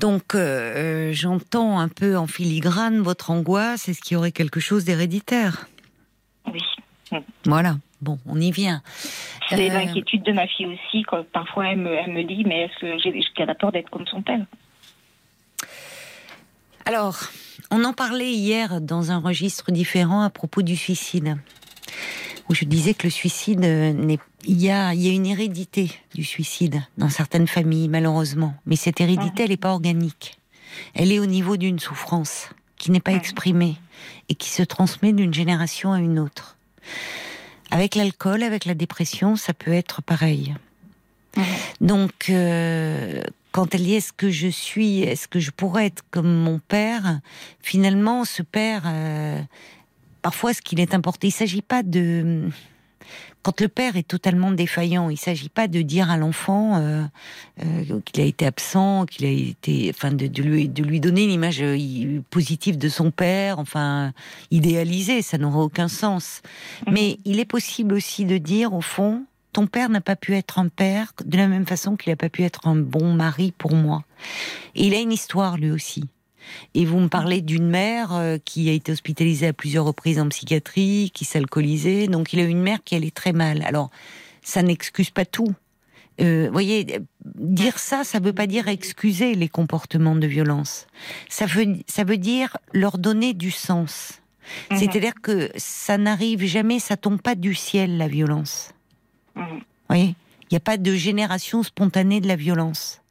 Donc 0.05 0.35
euh, 0.35 1.13
j'entends 1.13 1.79
un 1.79 1.87
peu 1.87 2.15
en 2.15 2.27
filigrane 2.27 2.99
votre 3.01 3.31
angoisse. 3.31 3.89
Est-ce 3.89 4.01
qu'il 4.01 4.13
y 4.13 4.17
aurait 4.17 4.31
quelque 4.31 4.59
chose 4.59 4.85
d'héréditaire? 4.85 5.67
Oui. 6.53 6.61
Voilà. 7.45 7.77
Bon, 8.01 8.19
on 8.27 8.39
y 8.39 8.51
vient. 8.51 8.83
C'est 9.49 9.71
Euh, 9.71 9.73
l'inquiétude 9.73 10.21
de 10.21 10.31
ma 10.31 10.45
fille 10.45 10.67
aussi. 10.67 11.01
Quand 11.07 11.25
parfois 11.31 11.69
elle 11.69 11.79
me, 11.79 11.91
elle 11.91 12.13
me 12.13 12.23
dit 12.23 12.43
mais 12.45 12.65
est-ce 12.65 13.33
qu'elle 13.33 13.49
a 13.49 13.55
peur 13.55 13.71
d'être 13.71 13.89
comme 13.89 14.05
son 14.05 14.21
père? 14.21 14.45
Alors, 16.85 17.17
on 17.71 17.83
en 17.83 17.93
parlait 17.93 18.31
hier 18.31 18.81
dans 18.81 19.09
un 19.09 19.17
registre 19.17 19.71
différent 19.71 20.21
à 20.21 20.29
propos 20.29 20.61
du 20.61 20.75
suicide, 20.75 21.35
où 22.47 22.53
je 22.53 22.65
disais 22.65 22.93
que 22.93 23.07
le 23.07 23.09
suicide 23.09 23.65
euh, 23.65 23.91
n'est 23.91 24.19
il 24.47 24.61
y 24.61 24.69
a, 24.69 24.93
il 24.93 25.01
y 25.01 25.09
a 25.09 25.13
une 25.13 25.25
hérédité 25.25 25.91
du 26.13 26.23
suicide 26.23 26.81
dans 26.97 27.09
certaines 27.09 27.47
familles, 27.47 27.89
malheureusement. 27.89 28.53
Mais 28.65 28.75
cette 28.75 29.01
hérédité, 29.01 29.43
elle 29.43 29.49
n'est 29.49 29.57
pas 29.57 29.71
organique. 29.73 30.37
Elle 30.93 31.11
est 31.11 31.19
au 31.19 31.25
niveau 31.25 31.57
d'une 31.57 31.79
souffrance 31.79 32.49
qui 32.77 32.91
n'est 32.91 32.99
pas 32.99 33.11
Mhm. 33.11 33.17
exprimée 33.17 33.75
et 34.29 34.35
qui 34.35 34.49
se 34.49 34.63
transmet 34.63 35.13
d'une 35.13 35.33
génération 35.33 35.93
à 35.93 35.99
une 35.99 36.19
autre. 36.19 36.57
Avec 37.71 37.95
l'alcool, 37.95 38.43
avec 38.43 38.65
la 38.65 38.73
dépression, 38.75 39.35
ça 39.35 39.53
peut 39.53 39.73
être 39.73 40.01
pareil. 40.01 40.53
Mhm. 41.37 41.43
Donc, 41.81 42.29
euh, 42.29 43.21
quand 43.51 43.73
elle 43.73 43.83
dit 43.83 43.95
est-ce 43.95 44.13
que 44.13 44.29
je 44.29 44.47
suis, 44.47 44.99
est-ce 45.01 45.27
que 45.27 45.39
je 45.39 45.51
pourrais 45.51 45.87
être 45.87 46.03
comme 46.11 46.31
mon 46.33 46.59
père, 46.59 47.19
finalement, 47.61 48.25
ce 48.25 48.43
père, 48.43 48.83
euh, 48.85 49.41
parfois, 50.21 50.53
ce 50.53 50.61
qu'il 50.61 50.79
est 50.79 50.93
important, 50.93 51.25
il 51.27 51.31
s'agit 51.31 51.61
pas 51.61 51.81
de 51.83 52.49
quand 53.45 53.61
le 53.61 53.67
père 53.67 53.95
est 53.95 54.07
totalement 54.07 54.51
défaillant, 54.51 55.09
il 55.09 55.13
ne 55.13 55.19
s'agit 55.19 55.49
pas 55.49 55.67
de 55.67 55.83
dire 55.83 56.09
à 56.09 56.17
l'enfant 56.17 56.77
euh, 56.77 57.03
euh, 57.63 57.99
qu'il 58.03 58.23
a 58.23 58.25
été 58.25 58.45
absent, 58.45 59.05
qu'il 59.05 59.25
a 59.25 59.29
été, 59.29 59.91
enfin, 59.93 60.11
de, 60.11 60.25
de 60.25 60.41
lui, 60.41 60.67
de 60.67 60.83
lui 60.83 60.99
donner 60.99 61.25
une 61.25 61.31
image 61.31 61.61
euh, 61.61 62.21
positive 62.31 62.79
de 62.79 62.89
son 62.89 63.11
père, 63.11 63.59
enfin, 63.59 64.13
idéalisée, 64.49 65.21
ça 65.21 65.37
n'aurait 65.37 65.63
aucun 65.63 65.87
sens. 65.87 66.41
Mais 66.89 67.19
il 67.23 67.39
est 67.39 67.45
possible 67.45 67.93
aussi 67.93 68.25
de 68.25 68.39
dire, 68.39 68.73
au 68.73 68.81
fond, 68.81 69.25
ton 69.53 69.67
père 69.67 69.89
n'a 69.89 70.01
pas 70.01 70.15
pu 70.15 70.33
être 70.33 70.57
un 70.57 70.67
père 70.67 71.13
de 71.23 71.37
la 71.37 71.47
même 71.47 71.67
façon 71.67 71.95
qu'il 71.95 72.11
n'a 72.11 72.17
pas 72.17 72.29
pu 72.29 72.43
être 72.43 72.67
un 72.67 72.75
bon 72.75 73.13
mari 73.13 73.53
pour 73.55 73.75
moi. 73.75 74.03
Et 74.73 74.87
il 74.87 74.95
a 74.95 74.99
une 74.99 75.13
histoire 75.13 75.57
lui 75.57 75.69
aussi. 75.69 76.05
Et 76.73 76.85
vous 76.85 76.99
me 76.99 77.07
parlez 77.07 77.41
d'une 77.41 77.67
mère 77.67 78.13
euh, 78.13 78.37
qui 78.43 78.69
a 78.69 78.73
été 78.73 78.91
hospitalisée 78.91 79.47
à 79.47 79.53
plusieurs 79.53 79.85
reprises 79.85 80.19
en 80.19 80.29
psychiatrie, 80.29 81.11
qui 81.13 81.25
s'alcoolisait. 81.25 82.07
Donc 82.07 82.33
il 82.33 82.39
a 82.39 82.43
une 82.43 82.61
mère 82.61 82.83
qui 82.83 82.95
allait 82.95 83.11
très 83.11 83.33
mal. 83.33 83.63
Alors 83.63 83.89
ça 84.41 84.61
n'excuse 84.61 85.09
pas 85.09 85.25
tout. 85.25 85.53
Euh, 86.21 86.49
voyez, 86.51 86.85
euh, 86.95 86.99
dire 87.35 87.77
ça, 87.77 88.03
ça 88.03 88.19
veut 88.19 88.33
pas 88.33 88.47
dire 88.47 88.67
excuser 88.67 89.35
les 89.35 89.49
comportements 89.49 90.15
de 90.15 90.27
violence. 90.27 90.87
Ça 91.29 91.45
veut, 91.45 91.75
ça 91.87 92.03
veut 92.03 92.17
dire 92.17 92.57
leur 92.73 92.97
donner 92.97 93.33
du 93.33 93.51
sens. 93.51 94.21
Mhm. 94.71 94.77
C'est-à-dire 94.77 95.13
que 95.21 95.49
ça 95.57 95.97
n'arrive 95.97 96.45
jamais, 96.45 96.79
ça 96.79 96.95
tombe 96.95 97.21
pas 97.21 97.35
du 97.35 97.53
ciel 97.53 97.97
la 97.97 98.07
violence. 98.07 98.71
Mhm. 99.35 99.61
voyez, 99.89 100.15
il 100.43 100.53
n'y 100.53 100.57
a 100.57 100.61
pas 100.61 100.77
de 100.77 100.93
génération 100.93 101.63
spontanée 101.63 102.21
de 102.21 102.27
la 102.27 102.35
violence. 102.35 103.01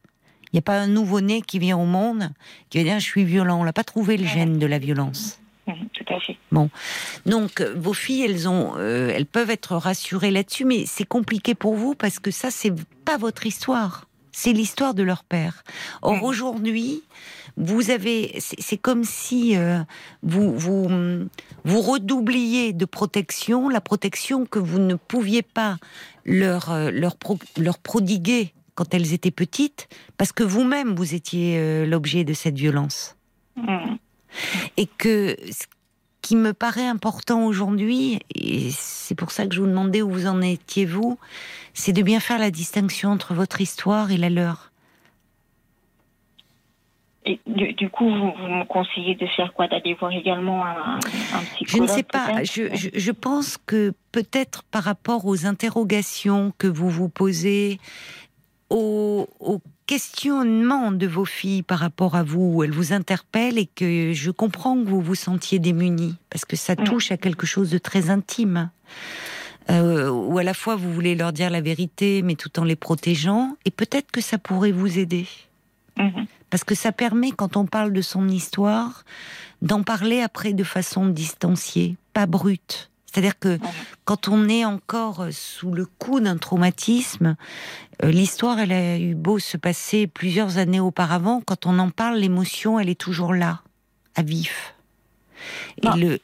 Il 0.54 0.58
n'y 0.58 0.60
a 0.60 0.62
pas 0.62 0.78
un 0.78 0.86
nouveau-né 0.86 1.42
qui 1.42 1.58
vient 1.58 1.76
au 1.76 1.84
monde 1.84 2.30
qui 2.70 2.78
va 2.78 2.84
dire 2.84 3.00
je 3.00 3.04
suis 3.04 3.24
violent. 3.24 3.60
On 3.60 3.64
n'a 3.64 3.72
pas 3.72 3.82
trouvé 3.82 4.16
le 4.16 4.24
gène 4.24 4.60
de 4.60 4.66
la 4.66 4.78
violence. 4.78 5.40
Mhm, 5.66 5.88
Tout 5.92 6.14
à 6.14 6.20
fait. 6.20 6.36
Donc 7.26 7.60
euh, 7.60 7.74
vos 7.76 7.92
filles, 7.92 8.22
elles 8.22 8.48
ont, 8.48 8.74
euh, 8.76 9.10
elles 9.12 9.26
peuvent 9.26 9.50
être 9.50 9.74
rassurées 9.74 10.30
là-dessus, 10.30 10.64
mais 10.64 10.84
c'est 10.86 11.06
compliqué 11.08 11.56
pour 11.56 11.74
vous 11.74 11.96
parce 11.96 12.20
que 12.20 12.30
ça, 12.30 12.52
c'est 12.52 12.72
pas 13.04 13.16
votre 13.16 13.46
histoire. 13.46 14.06
C'est 14.30 14.52
l'histoire 14.52 14.94
de 14.94 15.02
leur 15.02 15.24
père. 15.24 15.64
Or 16.02 16.14
Mhm. 16.18 16.22
aujourd'hui, 16.22 17.02
vous 17.56 17.90
avez, 17.90 18.36
c'est 18.38 18.76
comme 18.76 19.02
si 19.02 19.56
euh, 19.56 19.80
vous 20.22 20.56
vous 20.56 20.88
vous 21.64 21.80
redoubliez 21.80 22.72
de 22.72 22.84
protection, 22.84 23.68
la 23.68 23.80
protection 23.80 24.46
que 24.46 24.60
vous 24.60 24.78
ne 24.78 24.94
pouviez 24.94 25.42
pas 25.42 25.78
leur 26.24 26.72
leur 26.92 27.16
pro- 27.16 27.38
leur 27.58 27.78
prodiguer 27.78 28.52
quand 28.74 28.92
elles 28.94 29.12
étaient 29.12 29.30
petites, 29.30 29.88
parce 30.18 30.32
que 30.32 30.42
vous-même 30.42 30.94
vous 30.94 31.14
étiez 31.14 31.58
euh, 31.58 31.86
l'objet 31.86 32.24
de 32.24 32.32
cette 32.32 32.56
violence 32.56 33.16
Mhm. 33.56 33.98
et 34.76 34.86
que 34.98 35.36
ce 35.50 35.64
qui 36.22 36.34
me 36.36 36.52
paraît 36.52 36.86
important 36.86 37.44
aujourd'hui, 37.44 38.18
et 38.34 38.70
c'est 38.70 39.14
pour 39.14 39.30
ça 39.30 39.46
que 39.46 39.54
je 39.54 39.60
vous 39.60 39.66
demandais 39.68 40.02
où 40.02 40.10
vous 40.10 40.26
en 40.26 40.40
étiez 40.40 40.86
vous, 40.86 41.18
c'est 41.74 41.92
de 41.92 42.02
bien 42.02 42.18
faire 42.18 42.38
la 42.38 42.50
distinction 42.50 43.10
entre 43.10 43.34
votre 43.34 43.60
histoire 43.60 44.10
et 44.10 44.16
la 44.16 44.30
leur. 44.30 44.72
Et 47.26 47.40
du, 47.46 47.72
du 47.72 47.88
coup, 47.88 48.04
vous, 48.10 48.32
vous 48.38 48.48
me 48.48 48.64
conseillez 48.66 49.14
de 49.14 49.26
faire 49.26 49.54
quoi? 49.54 49.66
D'aller 49.66 49.94
voir 49.94 50.12
également 50.12 50.64
un, 50.66 50.96
un 50.96 51.40
Je 51.40 51.54
psychologue 51.54 51.88
ne 51.88 51.94
sais 51.94 52.02
pas, 52.02 52.26
peut-être? 52.26 52.52
Je, 52.52 52.74
je- 52.76 52.90
je 52.98 53.10
pense 53.12 53.56
que 53.64 53.94
peut-être 54.12 54.62
par 54.64 54.82
rapport 54.82 55.24
aux 55.24 55.46
interrogations 55.46 56.52
que 56.58 56.66
vous 56.66 56.90
vous 56.90 57.08
posez, 57.08 57.78
aux 58.70 59.60
questionnements 59.86 60.92
de 60.92 61.06
vos 61.06 61.24
filles 61.24 61.62
par 61.62 61.78
rapport 61.78 62.16
à 62.16 62.22
vous, 62.22 62.52
où 62.54 62.62
elles 62.64 62.72
vous 62.72 62.92
interpellent 62.92 63.58
et 63.58 63.66
que 63.66 64.12
je 64.12 64.30
comprends 64.30 64.76
que 64.82 64.88
vous 64.88 65.00
vous 65.00 65.14
sentiez 65.14 65.58
démunis, 65.58 66.16
parce 66.30 66.44
que 66.44 66.56
ça 66.56 66.74
Mm. 66.74 66.84
touche 66.84 67.12
à 67.12 67.16
quelque 67.16 67.46
chose 67.46 67.70
de 67.70 67.78
très 67.78 68.10
intime. 68.10 68.70
Euh, 69.70 70.10
où 70.10 70.36
à 70.36 70.42
la 70.42 70.52
fois 70.52 70.76
vous 70.76 70.92
voulez 70.92 71.14
leur 71.14 71.32
dire 71.32 71.48
la 71.48 71.62
vérité, 71.62 72.20
mais 72.22 72.34
tout 72.34 72.58
en 72.58 72.64
les 72.64 72.76
protégeant, 72.76 73.56
et 73.64 73.70
peut-être 73.70 74.10
que 74.10 74.20
ça 74.20 74.36
pourrait 74.36 74.72
vous 74.72 74.98
aider. 74.98 75.26
Mhm. 75.96 76.26
Parce 76.50 76.64
que 76.64 76.74
ça 76.74 76.92
permet, 76.92 77.30
quand 77.30 77.56
on 77.56 77.64
parle 77.64 77.92
de 77.92 78.02
son 78.02 78.28
histoire, 78.28 79.04
d'en 79.62 79.82
parler 79.82 80.20
après 80.20 80.52
de 80.52 80.64
façon 80.64 81.06
distanciée, 81.06 81.96
pas 82.12 82.26
brute. 82.26 82.90
C'est-à-dire 83.14 83.38
que 83.38 83.58
quand 84.04 84.26
on 84.26 84.48
est 84.48 84.64
encore 84.64 85.26
sous 85.30 85.70
le 85.70 85.86
coup 85.86 86.18
d'un 86.18 86.36
traumatisme, 86.36 87.36
euh, 88.02 88.10
l'histoire, 88.10 88.58
elle 88.58 88.72
a 88.72 88.98
eu 88.98 89.14
beau 89.14 89.38
se 89.38 89.56
passer 89.56 90.08
plusieurs 90.08 90.58
années 90.58 90.80
auparavant, 90.80 91.40
quand 91.40 91.64
on 91.64 91.78
en 91.78 91.90
parle, 91.90 92.16
l'émotion, 92.16 92.80
elle 92.80 92.88
est 92.88 93.00
toujours 93.00 93.32
là, 93.32 93.60
à 94.16 94.22
vif. 94.22 94.74
Et 95.80 95.86
Non. 95.86 95.94
le, 95.96 96.18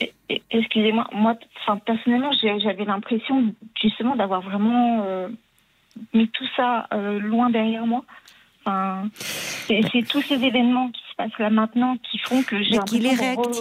Et- 0.00 0.12
et- 0.28 0.42
Excusez-moi, 0.50 1.08
moi, 1.12 1.36
enfin, 1.62 1.78
personnellement, 1.78 2.32
j'avais 2.32 2.84
l'impression 2.84 3.54
justement 3.80 4.14
d'avoir 4.14 4.42
vraiment 4.42 5.02
euh, 5.06 5.28
mis 6.12 6.28
tout 6.28 6.46
ça 6.54 6.86
euh, 6.92 7.18
loin 7.18 7.48
derrière 7.50 7.86
moi. 7.86 8.04
Enfin, 8.64 9.08
c'est 9.66 10.06
tous 10.08 10.22
ces 10.22 10.34
événements 10.34 10.90
qui 10.90 11.00
se 11.10 11.16
passent 11.16 11.38
là 11.38 11.50
maintenant 11.50 11.96
qui 12.10 12.18
font 12.18 12.42
que 12.42 12.62
j'ai 12.62 12.78
qu'il 12.86 13.06
est 13.06 13.14
réactive. 13.14 13.52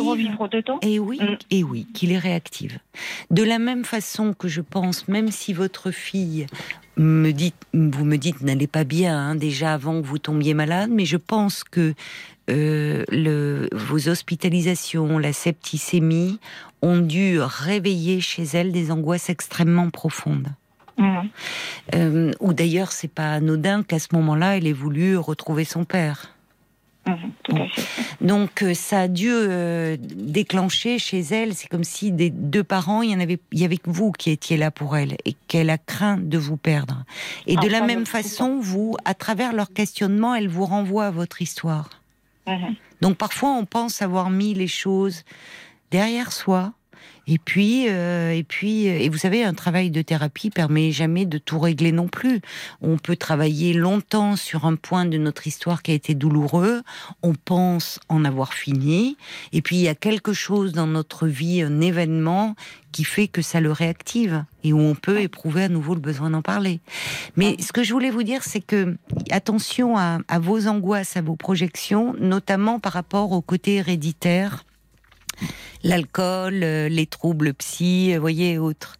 dedans. 0.51 0.79
Et 0.81 0.99
oui, 0.99 1.19
Mm. 1.21 1.35
et 1.49 1.63
oui, 1.63 1.87
qu'il 1.93 2.11
est 2.11 2.17
réactive. 2.17 2.77
De 3.29 3.43
la 3.43 3.59
même 3.59 3.83
façon 3.85 4.33
que 4.33 4.47
je 4.47 4.61
pense, 4.61 5.07
même 5.07 5.31
si 5.31 5.53
votre 5.53 5.91
fille 5.91 6.45
me 6.97 7.31
dit, 7.31 7.53
vous 7.73 8.05
me 8.05 8.17
dites 8.17 8.41
n'allez 8.41 8.67
pas 8.67 8.83
bien 8.83 9.17
hein, 9.17 9.35
déjà 9.35 9.73
avant 9.73 10.01
que 10.01 10.05
vous 10.05 10.17
tombiez 10.19 10.53
malade, 10.53 10.89
mais 10.91 11.05
je 11.05 11.17
pense 11.17 11.63
que 11.63 11.93
euh, 12.49 13.03
le, 13.09 13.69
vos 13.71 14.09
hospitalisations, 14.09 15.17
la 15.17 15.33
septicémie, 15.33 16.39
ont 16.81 16.99
dû 16.99 17.39
réveiller 17.39 18.19
chez 18.21 18.43
elle 18.43 18.71
des 18.71 18.91
angoisses 18.91 19.29
extrêmement 19.29 19.89
profondes. 19.89 20.47
Euh, 21.95 22.31
ou 22.39 22.53
d'ailleurs, 22.53 22.91
c'est 22.91 23.07
pas 23.11 23.33
anodin 23.33 23.83
qu'à 23.83 23.99
ce 23.99 24.09
moment-là, 24.13 24.57
elle 24.57 24.67
ait 24.67 24.73
voulu 24.73 25.17
retrouver 25.17 25.65
son 25.65 25.83
père. 25.85 26.35
Mhm, 27.07 27.31
tout 27.43 27.55
à 27.55 27.67
fait. 27.67 27.81
Donc 28.21 28.61
euh, 28.61 28.75
ça 28.75 29.01
a 29.01 29.07
dû 29.07 29.27
euh, 29.31 29.97
déclencher 29.99 30.99
chez 30.99 31.21
elle, 31.21 31.55
c'est 31.55 31.67
comme 31.67 31.83
si 31.83 32.11
des 32.11 32.29
deux 32.29 32.63
parents, 32.63 33.01
il 33.01 33.09
y 33.09 33.15
en 33.15 33.19
avait, 33.19 33.39
il 33.51 33.59
y 33.59 33.65
avait 33.65 33.77
que 33.77 33.89
vous 33.89 34.11
qui 34.11 34.29
étiez 34.29 34.55
là 34.55 34.69
pour 34.69 34.95
elle 34.95 35.15
et 35.25 35.35
qu'elle 35.47 35.71
a 35.71 35.79
craint 35.79 36.17
de 36.17 36.37
vous 36.37 36.57
perdre. 36.57 37.03
Et 37.47 37.55
Ah, 37.57 37.61
de 37.61 37.67
la 37.67 37.79
ça, 37.79 37.85
même 37.87 38.05
façon, 38.05 38.59
vous, 38.59 38.95
à 39.03 39.15
travers 39.15 39.51
leur 39.51 39.73
questionnement, 39.73 40.35
elle 40.35 40.47
vous 40.47 40.65
renvoie 40.65 41.07
à 41.07 41.11
votre 41.11 41.41
histoire. 41.41 41.89
Mhm. 42.47 42.75
Donc 43.01 43.17
parfois, 43.17 43.49
on 43.53 43.65
pense 43.65 44.03
avoir 44.03 44.29
mis 44.29 44.53
les 44.53 44.67
choses 44.67 45.23
derrière 45.89 46.31
soi. 46.31 46.73
Et 47.27 47.37
puis, 47.37 47.87
euh, 47.87 48.31
et 48.31 48.43
puis, 48.43 48.89
euh, 48.89 48.97
et 48.99 49.09
vous 49.09 49.17
savez, 49.17 49.43
un 49.43 49.53
travail 49.53 49.91
de 49.91 50.01
thérapie 50.01 50.49
permet 50.49 50.91
jamais 50.91 51.25
de 51.25 51.37
tout 51.37 51.59
régler 51.59 51.91
non 51.91 52.07
plus. 52.07 52.41
On 52.81 52.97
peut 52.97 53.15
travailler 53.15 53.73
longtemps 53.73 54.35
sur 54.35 54.65
un 54.65 54.75
point 54.75 55.05
de 55.05 55.17
notre 55.17 55.47
histoire 55.47 55.83
qui 55.83 55.91
a 55.91 55.93
été 55.93 56.15
douloureux. 56.15 56.81
On 57.21 57.33
pense 57.33 57.99
en 58.09 58.25
avoir 58.25 58.53
fini. 58.53 59.17
Et 59.53 59.61
puis, 59.61 59.77
il 59.77 59.81
y 59.83 59.87
a 59.87 59.95
quelque 59.95 60.33
chose 60.33 60.73
dans 60.73 60.87
notre 60.87 61.27
vie, 61.27 61.61
un 61.61 61.79
événement 61.81 62.55
qui 62.91 63.03
fait 63.03 63.27
que 63.27 63.41
ça 63.41 63.61
le 63.61 63.71
réactive 63.71 64.43
et 64.63 64.73
où 64.73 64.79
on 64.79 64.95
peut 64.95 65.21
éprouver 65.21 65.63
à 65.63 65.69
nouveau 65.69 65.93
le 65.93 66.01
besoin 66.01 66.31
d'en 66.31 66.41
parler. 66.41 66.81
Mais 67.37 67.55
ce 67.61 67.71
que 67.71 67.83
je 67.83 67.93
voulais 67.93 68.09
vous 68.09 68.23
dire, 68.23 68.43
c'est 68.43 68.59
que 68.59 68.97
attention 69.29 69.97
à, 69.97 70.19
à 70.27 70.39
vos 70.39 70.67
angoisses, 70.67 71.15
à 71.15 71.21
vos 71.21 71.35
projections, 71.35 72.13
notamment 72.19 72.79
par 72.79 72.93
rapport 72.93 73.31
au 73.31 73.41
côté 73.41 73.75
héréditaire, 73.75 74.65
l'alcool, 75.83 76.61
euh, 76.63 76.89
les 76.89 77.05
troubles 77.05 77.53
psy, 77.53 78.13
euh, 78.13 78.19
voyez, 78.19 78.53
et 78.53 78.57
autres. 78.57 78.97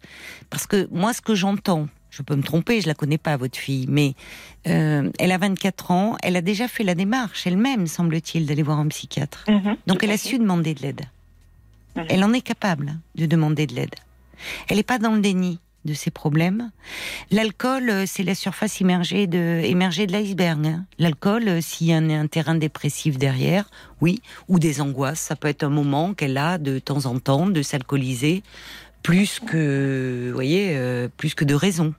Parce 0.50 0.66
que 0.66 0.88
moi, 0.90 1.12
ce 1.12 1.20
que 1.20 1.34
j'entends, 1.34 1.88
je 2.10 2.22
peux 2.22 2.36
me 2.36 2.42
tromper, 2.42 2.80
je 2.80 2.86
la 2.88 2.94
connais 2.94 3.18
pas, 3.18 3.36
votre 3.36 3.58
fille, 3.58 3.86
mais 3.88 4.14
euh, 4.66 5.10
elle 5.18 5.32
a 5.32 5.38
24 5.38 5.90
ans, 5.90 6.16
elle 6.22 6.36
a 6.36 6.42
déjà 6.42 6.68
fait 6.68 6.84
la 6.84 6.94
démarche 6.94 7.46
elle-même, 7.46 7.86
semble-t-il, 7.86 8.46
d'aller 8.46 8.62
voir 8.62 8.78
un 8.78 8.88
psychiatre. 8.88 9.44
Mhm, 9.48 9.76
Donc 9.86 10.04
elle 10.04 10.10
a 10.10 10.18
su 10.18 10.38
demander 10.38 10.74
de 10.74 10.82
l'aide. 10.82 11.02
Mhm. 11.96 12.06
Elle 12.08 12.24
en 12.24 12.32
est 12.32 12.42
capable 12.42 12.98
de 13.14 13.26
demander 13.26 13.66
de 13.66 13.74
l'aide. 13.74 13.94
Elle 14.68 14.76
n'est 14.76 14.82
pas 14.82 14.98
dans 14.98 15.14
le 15.14 15.20
déni 15.20 15.58
de 15.84 15.94
ses 15.94 16.10
problèmes. 16.10 16.70
L'alcool, 17.30 17.90
euh, 17.90 18.04
c'est 18.06 18.22
la 18.22 18.34
surface 18.34 18.80
immergée 18.80 19.26
de, 19.26 19.60
émergée 19.64 20.06
de 20.06 20.12
l'iceberg. 20.12 20.66
hein. 20.66 20.84
L'alcool, 20.98 21.48
euh, 21.48 21.60
s'il 21.60 21.88
y 21.88 21.92
a 21.92 21.96
un, 21.96 22.10
un 22.10 22.26
terrain 22.26 22.54
dépressif 22.54 23.18
derrière, 23.18 23.70
oui, 24.00 24.22
ou 24.48 24.58
des 24.58 24.80
angoisses, 24.80 25.20
ça 25.20 25.36
peut 25.36 25.48
être 25.48 25.62
un 25.64 25.70
moment 25.70 26.14
qu'elle 26.14 26.38
a 26.38 26.58
de 26.58 26.78
temps 26.78 27.06
en 27.06 27.18
temps 27.18 27.46
de 27.46 27.62
s'alcooliser, 27.62 28.42
plus 29.02 29.40
que, 29.40 30.28
vous 30.28 30.34
voyez, 30.34 30.76
euh, 30.76 31.08
plus 31.16 31.34
que 31.34 31.44
de 31.44 31.54
raison. 31.54 31.94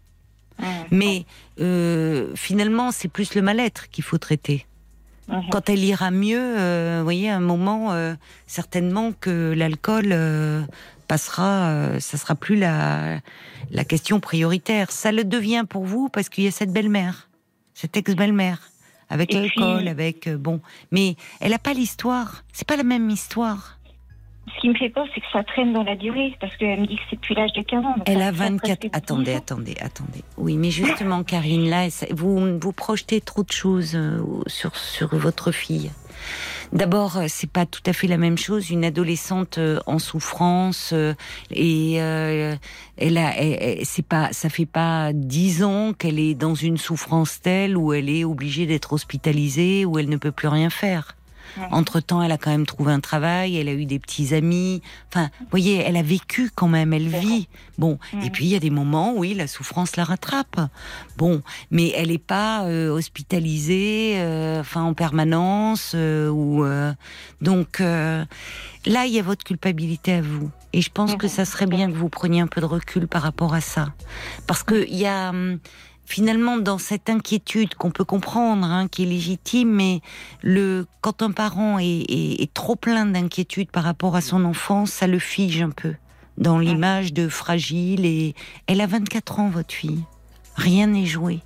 Mais 0.91 1.25
euh, 1.59 2.31
finalement, 2.35 2.91
c'est 2.91 3.07
plus 3.07 3.35
le 3.35 3.41
mal-être 3.41 3.89
qu'il 3.89 4.03
faut 4.03 4.17
traiter. 4.17 4.65
Quand 5.51 5.69
elle 5.69 5.83
ira 5.83 6.11
mieux, 6.11 6.37
euh, 6.39 6.97
vous 6.99 7.03
voyez, 7.03 7.29
à 7.29 7.37
un 7.37 7.41
moment, 7.41 7.93
certainement 8.45 9.13
que 9.13 9.53
l'alcool 9.55 10.13
passera, 11.03 11.69
euh, 11.69 11.99
ça 11.99 12.17
sera 12.17 12.35
plus 12.35 12.57
la, 12.57 13.19
la 13.71 13.83
question 13.83 14.19
prioritaire. 14.19 14.91
Ça 14.91 15.11
le 15.11 15.23
devient 15.23 15.65
pour 15.67 15.85
vous 15.85 16.09
parce 16.09 16.29
qu'il 16.29 16.43
y 16.43 16.47
a 16.47 16.51
cette 16.51 16.71
belle-mère, 16.71 17.29
cette 17.73 17.95
ex-belle-mère, 17.97 18.59
avec 19.09 19.33
l'alcool, 19.33 19.87
avec 19.87 20.27
euh, 20.27 20.37
bon. 20.37 20.61
Mais 20.91 21.15
elle 21.39 21.51
n'a 21.51 21.59
pas 21.59 21.73
l'histoire. 21.73 22.43
C'est 22.51 22.67
pas 22.67 22.77
la 22.77 22.83
même 22.83 23.09
histoire. 23.09 23.77
Ce 24.55 24.59
qui 24.59 24.67
me 24.69 24.75
fait 24.75 24.89
peur, 24.89 25.05
c'est 25.15 25.21
que 25.21 25.27
ça 25.31 25.41
traîne 25.43 25.71
dans 25.71 25.83
la 25.83 25.95
durée, 25.95 26.35
parce 26.41 26.55
qu'elle 26.57 26.81
me 26.81 26.85
dit 26.85 26.97
que 26.97 27.01
c'est 27.09 27.15
depuis 27.15 27.33
l'âge 27.33 27.53
de 27.53 27.61
15 27.61 27.85
ans. 27.85 27.95
Elle 28.05 28.21
a 28.21 28.31
fait 28.31 28.49
24. 28.49 28.79
presque 28.79 28.95
Attendez, 28.95 29.23
10 29.23 29.31
ans. 29.31 29.37
attendez, 29.37 29.75
attendez. 29.79 30.23
Oui, 30.37 30.57
mais 30.57 30.69
justement, 30.69 31.23
Karine, 31.23 31.69
là, 31.69 31.87
vous 32.11 32.59
vous 32.59 32.71
projetez 32.73 33.21
trop 33.21 33.43
de 33.43 33.51
choses 33.51 33.95
euh, 33.95 34.19
sur 34.47 34.75
sur 34.75 35.15
votre 35.15 35.51
fille. 35.53 35.91
D'abord, 36.71 37.17
euh, 37.17 37.25
c'est 37.27 37.49
pas 37.49 37.65
tout 37.65 37.81
à 37.85 37.93
fait 37.93 38.07
la 38.07 38.17
même 38.17 38.37
chose. 38.37 38.69
Une 38.69 38.85
adolescente 38.85 39.57
euh, 39.57 39.79
en 39.85 39.99
souffrance 39.99 40.91
euh, 40.93 41.13
et 41.51 42.01
euh, 42.01 42.55
elle 42.97 43.17
a, 43.17 43.33
c'est 43.83 44.05
pas, 44.05 44.29
ça 44.31 44.49
fait 44.49 44.65
pas 44.65 45.11
dix 45.13 45.63
ans 45.63 45.93
qu'elle 45.93 46.19
est 46.19 46.35
dans 46.35 46.55
une 46.55 46.77
souffrance 46.77 47.41
telle 47.41 47.77
où 47.77 47.93
elle 47.93 48.09
est 48.09 48.23
obligée 48.23 48.65
d'être 48.65 48.93
hospitalisée, 48.93 49.85
où 49.85 49.99
elle 49.99 50.09
ne 50.09 50.17
peut 50.17 50.31
plus 50.31 50.47
rien 50.47 50.69
faire. 50.69 51.15
Ouais. 51.57 51.67
Entre 51.71 51.99
temps, 51.99 52.21
elle 52.23 52.31
a 52.31 52.37
quand 52.37 52.49
même 52.51 52.65
trouvé 52.65 52.91
un 52.91 52.99
travail, 52.99 53.57
elle 53.57 53.67
a 53.69 53.73
eu 53.73 53.85
des 53.85 53.99
petits 53.99 54.33
amis. 54.33 54.81
Enfin, 55.09 55.29
vous 55.39 55.45
voyez, 55.51 55.77
elle 55.77 55.97
a 55.97 56.01
vécu 56.01 56.49
quand 56.53 56.67
même, 56.67 56.93
elle 56.93 57.07
vit. 57.07 57.47
Bon, 57.77 57.99
et 58.13 58.25
Mhm. 58.25 58.29
puis 58.31 58.45
il 58.45 58.49
y 58.51 58.55
a 58.55 58.59
des 58.59 58.69
moments, 58.69 59.13
oui, 59.15 59.33
la 59.33 59.47
souffrance 59.47 59.95
la 59.95 60.03
rattrape. 60.03 60.59
Bon, 61.17 61.41
mais 61.71 61.89
elle 61.95 62.07
n'est 62.09 62.17
pas 62.17 62.63
euh, 62.65 62.89
hospitalisée, 62.89 64.13
euh, 64.17 64.61
enfin 64.61 64.83
en 64.83 64.93
permanence 64.93 65.93
euh, 65.95 66.29
ou 66.29 66.63
euh, 66.63 66.93
donc 67.41 67.81
euh, 67.81 68.23
là 68.85 69.05
il 69.05 69.13
y 69.13 69.19
a 69.19 69.23
votre 69.23 69.43
culpabilité 69.43 70.13
à 70.13 70.21
vous. 70.21 70.49
Et 70.73 70.81
je 70.81 70.89
pense 70.89 71.15
que 71.15 71.25
Mhm. 71.27 71.31
ça 71.31 71.45
serait 71.45 71.67
bien 71.67 71.91
que 71.91 71.95
vous 71.95 72.09
preniez 72.09 72.41
un 72.41 72.47
peu 72.47 72.61
de 72.61 72.65
recul 72.65 73.07
par 73.07 73.21
rapport 73.21 73.53
à 73.53 73.61
ça, 73.61 73.93
parce 74.47 74.63
que 74.63 74.85
il 74.87 74.95
y 74.97 75.05
a 75.05 75.29
hum, 75.29 75.59
finalement 76.05 76.57
dans 76.57 76.77
cette 76.77 77.09
inquiétude 77.09 77.75
qu'on 77.75 77.91
peut 77.91 78.03
comprendre, 78.03 78.65
hein, 78.65 78.87
qui 78.87 79.03
est 79.03 79.07
légitime, 79.07 79.69
mais 79.71 80.01
le 80.41 80.85
quand 81.01 81.21
un 81.21 81.31
parent 81.31 81.79
est, 81.79 81.85
est- 82.09 82.41
est 82.41 82.53
trop 82.53 82.75
plein 82.75 83.05
d'inquiétude 83.05 83.71
par 83.71 83.83
rapport 83.83 84.15
à 84.15 84.21
son 84.21 84.43
enfant, 84.45 84.85
ça 84.85 85.07
le 85.07 85.19
fige 85.19 85.61
un 85.61 85.69
peu 85.69 85.95
dans 86.37 86.59
l'image 86.59 87.13
de 87.13 87.27
fragile. 87.29 88.05
Et 88.05 88.35
elle 88.67 88.81
a 88.81 88.87
24 88.87 89.39
ans, 89.39 89.49
votre 89.49 89.73
fille. 89.73 90.03
Rien 90.55 90.87
n'est 90.87 91.05
joué. 91.05 91.39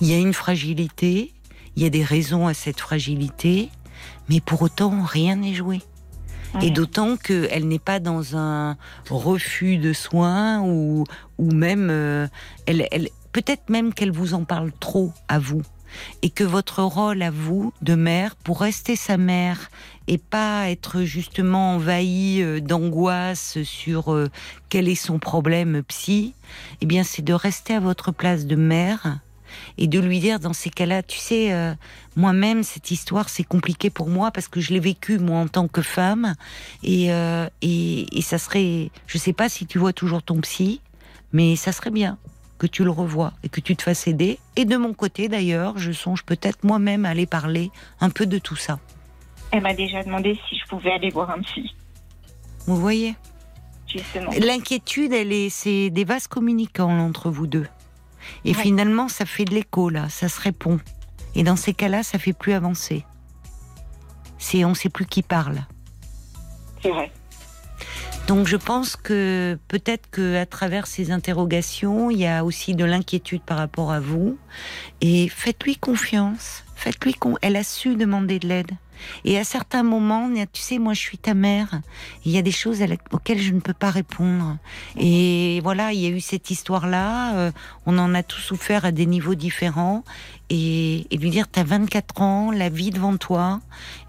Il 0.00 0.08
y 0.08 0.14
a 0.14 0.18
une 0.18 0.32
fragilité, 0.34 1.32
il 1.76 1.82
y 1.82 1.86
a 1.86 1.90
des 1.90 2.04
raisons 2.04 2.46
à 2.46 2.54
cette 2.54 2.80
fragilité, 2.80 3.70
mais 4.28 4.40
pour 4.40 4.62
autant 4.62 5.02
rien 5.02 5.36
n'est 5.36 5.54
joué. 5.54 5.80
Et 6.62 6.70
d'autant 6.70 7.16
qu'elle 7.16 7.66
n'est 7.66 7.80
pas 7.80 7.98
dans 7.98 8.36
un 8.36 8.76
refus 9.10 9.76
de 9.78 9.92
soins 9.92 10.60
ou, 10.62 11.04
ou 11.38 11.50
même, 11.50 11.88
euh, 11.90 12.28
elle, 12.66 12.86
elle, 12.92 13.08
peut-être 13.34 13.68
même 13.68 13.92
qu'elle 13.92 14.12
vous 14.12 14.32
en 14.32 14.44
parle 14.44 14.70
trop 14.78 15.12
à 15.28 15.38
vous. 15.38 15.62
Et 16.22 16.30
que 16.30 16.44
votre 16.44 16.82
rôle 16.82 17.22
à 17.22 17.30
vous, 17.30 17.72
de 17.82 17.94
mère, 17.94 18.34
pour 18.36 18.60
rester 18.60 18.96
sa 18.96 19.16
mère 19.16 19.70
et 20.08 20.18
pas 20.18 20.70
être 20.70 21.02
justement 21.02 21.74
envahi 21.74 22.42
euh, 22.42 22.60
d'angoisse 22.60 23.62
sur 23.62 24.12
euh, 24.12 24.28
quel 24.68 24.88
est 24.88 24.94
son 24.94 25.18
problème 25.18 25.82
psy, 25.84 26.34
eh 26.80 26.86
bien, 26.86 27.04
c'est 27.04 27.22
de 27.22 27.32
rester 27.32 27.74
à 27.74 27.80
votre 27.80 28.12
place 28.12 28.46
de 28.46 28.56
mère 28.56 29.18
et 29.78 29.86
de 29.86 30.00
lui 30.00 30.18
dire 30.20 30.40
dans 30.40 30.52
ces 30.52 30.70
cas-là, 30.70 31.02
tu 31.02 31.18
sais, 31.18 31.52
euh, 31.52 31.74
moi-même, 32.16 32.62
cette 32.62 32.90
histoire, 32.90 33.28
c'est 33.28 33.44
compliqué 33.44 33.90
pour 33.90 34.08
moi 34.08 34.30
parce 34.30 34.48
que 34.48 34.60
je 34.60 34.72
l'ai 34.72 34.80
vécu, 34.80 35.18
moi, 35.18 35.38
en 35.38 35.48
tant 35.48 35.68
que 35.68 35.82
femme. 35.82 36.34
Et, 36.82 37.06
et, 37.62 38.18
et 38.18 38.22
ça 38.22 38.38
serait, 38.38 38.90
je 39.06 39.18
sais 39.18 39.32
pas 39.32 39.48
si 39.48 39.66
tu 39.66 39.78
vois 39.78 39.92
toujours 39.92 40.22
ton 40.22 40.40
psy, 40.40 40.80
mais 41.32 41.56
ça 41.56 41.72
serait 41.72 41.90
bien 41.90 42.18
que 42.64 42.70
tu 42.70 42.82
le 42.82 42.90
revois 42.90 43.34
et 43.42 43.50
que 43.50 43.60
tu 43.60 43.76
te 43.76 43.82
fasses 43.82 44.06
aider. 44.06 44.38
Et 44.56 44.64
de 44.64 44.76
mon 44.78 44.94
côté, 44.94 45.28
d'ailleurs, 45.28 45.76
je 45.76 45.92
songe 45.92 46.22
peut-être 46.24 46.64
moi-même 46.64 47.04
à 47.04 47.10
aller 47.10 47.26
parler 47.26 47.70
un 48.00 48.08
peu 48.08 48.24
de 48.24 48.38
tout 48.38 48.56
ça. 48.56 48.78
Elle 49.50 49.60
m'a 49.62 49.74
déjà 49.74 50.02
demandé 50.02 50.38
si 50.48 50.56
je 50.58 50.66
pouvais 50.66 50.90
aller 50.92 51.10
voir 51.10 51.28
un 51.30 51.40
psy, 51.42 51.74
Vous 52.66 52.76
voyez. 52.76 53.14
L'inquiétude, 54.40 55.12
elle 55.12 55.30
est, 55.32 55.50
c'est 55.50 55.90
des 55.90 56.04
vases 56.04 56.26
communicants 56.26 56.98
entre 57.00 57.30
vous 57.30 57.46
deux. 57.46 57.66
Et 58.46 58.54
Ouais. 58.56 58.62
finalement, 58.62 59.08
ça 59.08 59.26
fait 59.26 59.44
de 59.44 59.54
l'écho 59.54 59.90
là, 59.90 60.08
ça 60.08 60.28
se 60.30 60.40
répond. 60.40 60.80
Et 61.34 61.42
dans 61.42 61.56
ces 61.56 61.74
cas-là, 61.74 62.02
ça 62.02 62.18
fait 62.18 62.32
plus 62.32 62.54
avancer. 62.54 63.04
C'est, 64.38 64.64
on 64.64 64.72
sait 64.74 64.88
plus 64.88 65.04
qui 65.06 65.22
parle. 65.22 65.60
C'est 66.82 66.90
vrai. 66.90 67.12
Donc 68.26 68.46
je 68.46 68.56
pense 68.56 68.96
que 68.96 69.58
peut-être 69.68 70.08
que 70.10 70.36
à 70.36 70.46
travers 70.46 70.86
ces 70.86 71.10
interrogations, 71.10 72.10
il 72.10 72.20
y 72.20 72.26
a 72.26 72.42
aussi 72.42 72.74
de 72.74 72.84
l'inquiétude 72.84 73.42
par 73.42 73.58
rapport 73.58 73.92
à 73.92 74.00
vous. 74.00 74.38
Et 75.02 75.28
faites-lui 75.28 75.76
confiance. 75.76 76.64
Faites-lui 76.74 77.14
con... 77.14 77.36
Elle 77.42 77.56
a 77.56 77.64
su 77.64 77.96
demander 77.96 78.38
de 78.38 78.48
l'aide. 78.48 78.70
Et 79.24 79.38
à 79.38 79.44
certains 79.44 79.82
moments, 79.82 80.28
tu 80.52 80.60
sais, 80.60 80.78
moi 80.78 80.94
je 80.94 81.00
suis 81.00 81.18
ta 81.18 81.34
mère. 81.34 81.80
Il 82.24 82.32
y 82.32 82.38
a 82.38 82.42
des 82.42 82.50
choses 82.50 82.82
auxquelles 83.12 83.40
je 83.40 83.52
ne 83.52 83.60
peux 83.60 83.74
pas 83.74 83.90
répondre. 83.90 84.56
Et 84.98 85.60
voilà, 85.62 85.92
il 85.92 86.00
y 86.00 86.06
a 86.06 86.10
eu 86.10 86.20
cette 86.20 86.50
histoire-là. 86.50 87.34
euh, 87.36 87.50
on 87.86 87.98
en 87.98 88.14
a 88.14 88.22
tous 88.22 88.40
souffert 88.40 88.84
à 88.84 88.92
des 88.92 89.06
niveaux 89.06 89.34
différents. 89.34 90.04
Et, 90.50 91.06
et 91.10 91.16
lui 91.16 91.30
dire, 91.30 91.48
t'as 91.48 91.64
24 91.64 92.20
ans, 92.20 92.50
la 92.50 92.68
vie 92.68 92.90
devant 92.90 93.16
toi. 93.16 93.60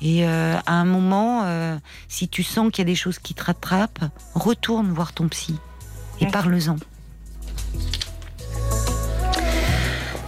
Et 0.02 0.26
euh, 0.28 0.58
à 0.66 0.74
un 0.74 0.86
moment, 0.86 1.44
euh, 1.44 1.78
si 2.08 2.28
tu 2.28 2.44
sens 2.44 2.72
qu'il 2.72 2.80
y 2.80 2.88
a 2.88 2.92
des 2.92 2.96
choses 2.96 3.20
qui 3.20 3.34
te 3.34 3.44
rattrapent, 3.44 4.04
retourne 4.34 4.92
voir 4.92 5.14
ton 5.14 5.28
psy 5.30 5.56
et 6.22 6.28
parle-en. 6.28 6.78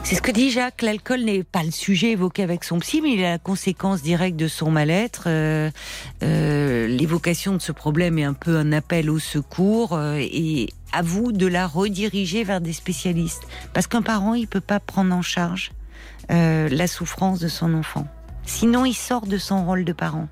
C'est 0.10 0.16
ce 0.16 0.22
que 0.22 0.32
dit 0.32 0.52
Jacques. 0.52 0.84
L'alcool 0.84 1.26
n'est 1.26 1.44
pas 1.44 1.64
le 1.64 1.72
sujet 1.72 2.12
évoqué 2.12 2.42
avec 2.42 2.64
son 2.64 2.80
psy, 2.80 3.02
mais 3.02 3.12
il 3.12 3.20
est 3.20 3.30
la 3.30 3.40
conséquence 3.40 4.02
directe 4.02 4.38
de 4.38 4.48
son 4.48 4.72
mal-être. 4.72 5.24
Euh, 5.28 5.70
euh, 6.24 6.88
L'évocation 6.88 7.52
de 7.52 7.58
ce 7.60 7.74
problème 7.74 8.18
est 8.18 8.24
un 8.24 8.32
peu 8.32 8.56
un 8.56 8.72
appel 8.72 9.10
au 9.10 9.20
secours 9.20 9.92
euh, 9.92 10.16
et 10.18 10.70
à 10.94 11.02
vous 11.02 11.34
de 11.34 11.46
la 11.46 11.68
rediriger 11.68 12.46
vers 12.46 12.62
des 12.62 12.72
spécialistes. 12.72 13.44
Parce 13.74 13.86
qu'un 13.88 14.02
parent, 14.02 14.34
il 14.34 14.48
peut 14.48 14.62
pas 14.62 14.80
prendre 14.80 15.14
en 15.14 15.22
charge 15.22 15.74
la 16.30 16.88
souffrance 16.88 17.42
de 17.42 17.50
son 17.50 17.74
enfant. 17.74 18.08
Sinon, 18.46 18.86
il 18.86 18.94
sort 18.94 19.28
de 19.28 19.38
son 19.38 19.66
rôle 19.66 19.84
de 19.84 19.92
parent. 19.92 20.30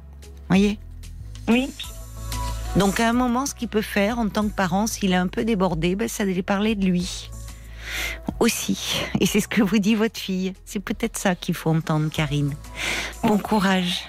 Voyez? 0.48 0.80
Oui, 1.50 1.70
donc 2.78 3.02
à 3.02 3.10
un 3.10 3.14
moment, 3.14 3.46
ce 3.46 3.54
qu'il 3.54 3.68
peut 3.68 3.82
faire 3.82 4.20
en 4.20 4.30
tant 4.30 4.44
que 4.44 4.54
parent, 4.54 4.88
s'il 4.88 5.12
est 5.12 5.18
un 5.18 5.28
peu 5.28 5.44
débordé, 5.44 5.96
ben, 5.96 6.08
c'est 6.08 6.26
d'aller 6.26 6.44
parler 6.44 6.76
de 6.76 6.86
lui 6.86 7.30
aussi. 8.40 9.02
Et 9.20 9.26
c'est 9.26 9.40
ce 9.40 9.48
que 9.48 9.62
vous 9.62 9.80
dit 9.80 9.96
votre 9.96 10.20
fille. 10.20 10.54
C'est 10.66 10.80
peut-être 10.80 11.18
ça 11.18 11.36
qu'il 11.36 11.56
faut 11.56 11.70
entendre, 11.72 12.10
Karine. 12.12 12.54
Bon 13.24 13.38
courage. 13.38 14.02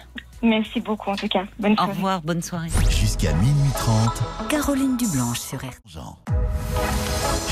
merci 0.42 0.80
beaucoup 0.80 1.10
en 1.10 1.16
tout 1.16 1.28
cas. 1.28 1.44
Bonne 1.58 1.72
Au 1.72 1.76
soirée. 1.76 1.92
revoir, 1.92 2.22
bonne 2.22 2.42
soirée. 2.42 2.68
Jusqu'à 2.90 3.32
minuit 3.34 3.70
30, 3.76 4.48
Caroline 4.48 4.96
Dublanche 4.96 5.40
sur 5.40 5.58
R. 5.58 5.70
Jean. 5.86 6.18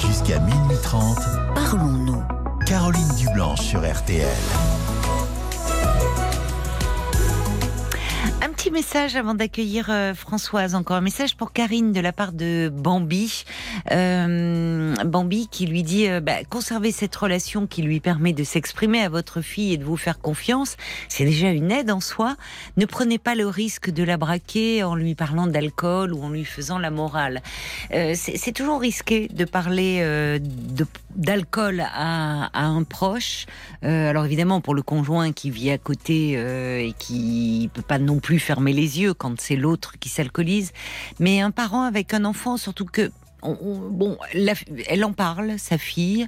Jusqu'à 0.06 0.38
minuit 0.40 0.76
30, 0.82 1.18
Parlons-nous. 1.54 2.22
Caroline 2.66 3.14
Dublanche 3.18 3.60
sur 3.60 3.80
RTL. 3.80 4.26
Un 8.42 8.50
petit 8.52 8.70
message 8.70 9.16
avant 9.16 9.34
d'accueillir 9.34 9.86
euh, 9.88 10.12
Françoise. 10.14 10.74
Encore 10.74 10.96
un 10.96 11.00
message 11.00 11.34
pour 11.34 11.52
Karine 11.52 11.92
de 11.92 12.00
la 12.00 12.12
part 12.12 12.32
de 12.32 12.70
Bambi. 12.72 13.44
Euh, 13.90 14.94
Bambi 15.04 15.48
qui 15.50 15.66
lui 15.66 15.82
dit 15.82 16.08
euh, 16.08 16.20
bah, 16.20 16.44
conservez 16.50 16.92
cette 16.92 17.14
relation 17.16 17.66
qui 17.66 17.80
lui 17.82 18.00
permet 18.00 18.34
de 18.34 18.44
s'exprimer 18.44 19.00
à 19.00 19.08
votre 19.08 19.40
fille 19.40 19.72
et 19.72 19.76
de 19.78 19.84
vous 19.84 19.96
faire 19.96 20.18
confiance. 20.18 20.76
C'est 21.08 21.24
déjà 21.24 21.48
une 21.50 21.72
aide 21.72 21.90
en 21.90 22.00
soi. 22.00 22.36
Ne 22.76 22.84
prenez 22.84 23.16
pas 23.18 23.34
le 23.34 23.46
risque 23.48 23.90
de 23.90 24.02
la 24.04 24.18
braquer 24.18 24.82
en 24.82 24.94
lui 24.94 25.14
parlant 25.14 25.46
d'alcool 25.46 26.12
ou 26.12 26.22
en 26.22 26.28
lui 26.28 26.44
faisant 26.44 26.78
la 26.78 26.90
morale. 26.90 27.40
Euh, 27.94 28.12
c'est 28.14 28.52
toujours 28.52 28.80
risqué 28.80 29.28
de 29.28 29.44
parler 29.46 30.00
euh, 30.02 30.38
de- 30.40 30.86
d'alcool 31.16 31.80
à, 31.92 32.46
à 32.52 32.64
un 32.66 32.82
proche. 32.84 33.46
Euh, 33.84 34.10
alors 34.10 34.24
évidemment 34.24 34.60
pour 34.60 34.74
le 34.74 34.82
conjoint 34.82 35.32
qui 35.32 35.50
vit 35.50 35.70
à 35.70 35.78
côté 35.78 36.34
euh, 36.36 36.78
et 36.78 36.94
qui 36.98 37.70
peut 37.72 37.82
pas 37.82 37.98
non 37.98 38.18
plus 38.18 38.38
fermer 38.38 38.72
les 38.72 39.00
yeux 39.00 39.14
quand 39.14 39.40
c'est 39.40 39.56
l'autre 39.56 39.94
qui 40.00 40.08
s'alcoolise, 40.08 40.72
mais 41.20 41.40
un 41.40 41.50
parent 41.50 41.82
avec 41.82 42.14
un 42.14 42.24
enfant 42.24 42.56
surtout 42.56 42.86
que 42.86 43.10
on- 43.46 43.58
on- 43.60 43.90
bon, 43.90 44.16
elle 44.88 45.04
en 45.04 45.12
parle, 45.12 45.58
sa 45.58 45.76
fille. 45.76 46.26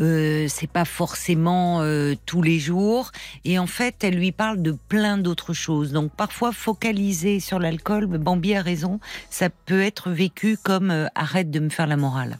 Euh, 0.00 0.46
c'est 0.50 0.70
pas 0.70 0.84
forcément 0.84 1.80
euh, 1.80 2.14
tous 2.26 2.42
les 2.42 2.58
jours, 2.58 3.10
et 3.46 3.58
en 3.58 3.66
fait, 3.66 4.04
elle 4.04 4.16
lui 4.16 4.32
parle 4.32 4.60
de 4.60 4.72
plein 4.72 5.16
d'autres 5.16 5.54
choses. 5.54 5.92
Donc 5.92 6.12
parfois, 6.12 6.52
focaliser 6.52 7.40
sur 7.40 7.58
l'alcool, 7.58 8.06
Bambi 8.06 8.54
a 8.54 8.60
raison, 8.60 9.00
ça 9.30 9.48
peut 9.48 9.80
être 9.80 10.10
vécu 10.10 10.58
comme 10.62 10.90
euh, 10.90 11.06
arrête 11.14 11.50
de 11.50 11.58
me 11.60 11.70
faire 11.70 11.86
la 11.86 11.96
morale. 11.96 12.36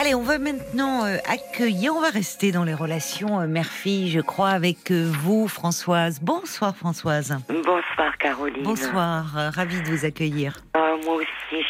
Allez, 0.00 0.14
on 0.14 0.22
va 0.22 0.38
maintenant 0.38 1.04
euh, 1.04 1.16
accueillir, 1.28 1.94
on 1.94 2.00
va 2.00 2.10
rester 2.10 2.52
dans 2.52 2.64
les 2.64 2.74
relations 2.74 3.40
euh, 3.40 3.46
mère-fille, 3.46 4.10
je 4.10 4.20
crois, 4.20 4.50
avec 4.50 4.90
euh, 4.90 5.10
vous, 5.20 5.48
Françoise. 5.48 6.20
Bonsoir, 6.20 6.76
Françoise. 6.76 7.36
Bonsoir 7.48 8.18
Caroline. 8.18 8.62
Bonsoir, 8.64 9.24
ravie 9.54 9.80
de 9.80 9.86
vous 9.86 10.04
accueillir. 10.04 10.56
Ah, 10.74 10.94
moi 11.04 11.14
aussi, 11.14 11.26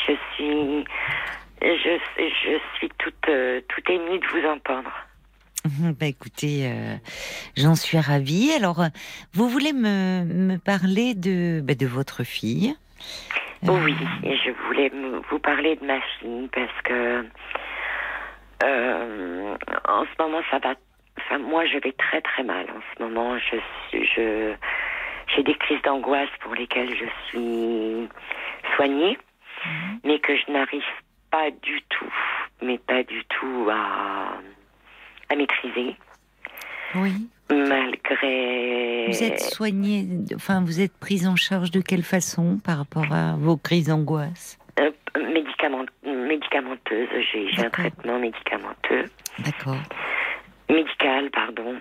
je 0.06 0.12
suis, 0.34 0.84
je, 1.62 1.98
je 2.18 2.59
suis 2.76 2.88
toute, 2.98 3.14
euh, 3.28 3.60
toute 3.68 3.88
émue 3.90 4.18
de 4.18 4.26
vous 4.26 4.48
entendre. 4.48 4.90
Bah, 5.98 6.06
écoutez, 6.06 6.66
euh, 6.66 6.96
j'en 7.56 7.74
suis 7.74 7.98
ravie. 7.98 8.52
Alors, 8.52 8.84
vous 9.32 9.48
voulez 9.48 9.72
me, 9.72 10.24
me 10.24 10.56
parler 10.59 11.14
de, 11.14 11.60
bah, 11.62 11.74
de 11.74 11.86
votre 11.86 12.24
fille? 12.24 12.74
Euh, 13.66 13.84
Oui, 13.84 13.94
et 14.24 14.36
je 14.36 14.51
voulais 14.66 14.90
vous 15.30 15.38
parler 15.38 15.76
de 15.76 15.86
ma 15.86 16.01
fille 16.18 16.48
parce 16.52 16.82
que 16.84 17.24
euh, 18.62 19.56
en 19.89 20.05
ce 20.05 20.22
moment 20.22 20.40
ça 20.51 20.59
va. 20.59 20.74
Enfin, 21.18 21.39
moi, 21.39 21.64
je 21.66 21.78
vais 21.78 21.93
très 21.93 22.20
très 22.20 22.43
mal 22.43 22.66
en 22.70 22.81
ce 22.97 23.02
moment. 23.02 23.39
Je, 23.39 23.56
suis- 23.89 24.05
je, 24.14 24.52
j'ai 25.35 25.43
des 25.44 25.55
crises 25.55 25.81
d'angoisse 25.82 26.28
pour 26.40 26.55
lesquelles 26.55 26.90
je 26.94 27.05
suis 27.28 28.09
soignée, 28.76 29.16
mais 30.05 30.18
que 30.18 30.36
je 30.36 30.51
n'arrive 30.52 30.82
pas 31.31 31.51
du 31.62 31.81
tout, 31.89 32.12
mais 32.62 32.78
pas 32.78 33.05
du 33.05 33.24
tout 33.26 33.68
à, 33.70 34.32
à 35.31 35.36
maîtriser. 35.36 35.97
Oui. 36.97 37.28
Malgré. 37.51 39.06
Vous 39.09 39.22
êtes 39.22 39.40
soignée, 39.40 40.06
enfin, 40.35 40.62
vous 40.64 40.81
êtes 40.81 40.97
prise 40.98 41.26
en 41.28 41.36
charge 41.36 41.70
de 41.70 41.81
quelle 41.81 42.02
façon 42.02 42.59
par 42.64 42.78
rapport 42.78 43.12
à 43.12 43.36
vos 43.36 43.56
crises 43.56 43.89
d'angoisse? 43.89 44.59
Médicamenteuse, 46.60 47.09
j'ai 47.32 47.64
un 47.64 47.70
traitement 47.70 48.18
médicamenteux. 48.18 49.10
D'accord. 49.40 49.76
Médical, 50.70 51.31
pardon. 51.31 51.76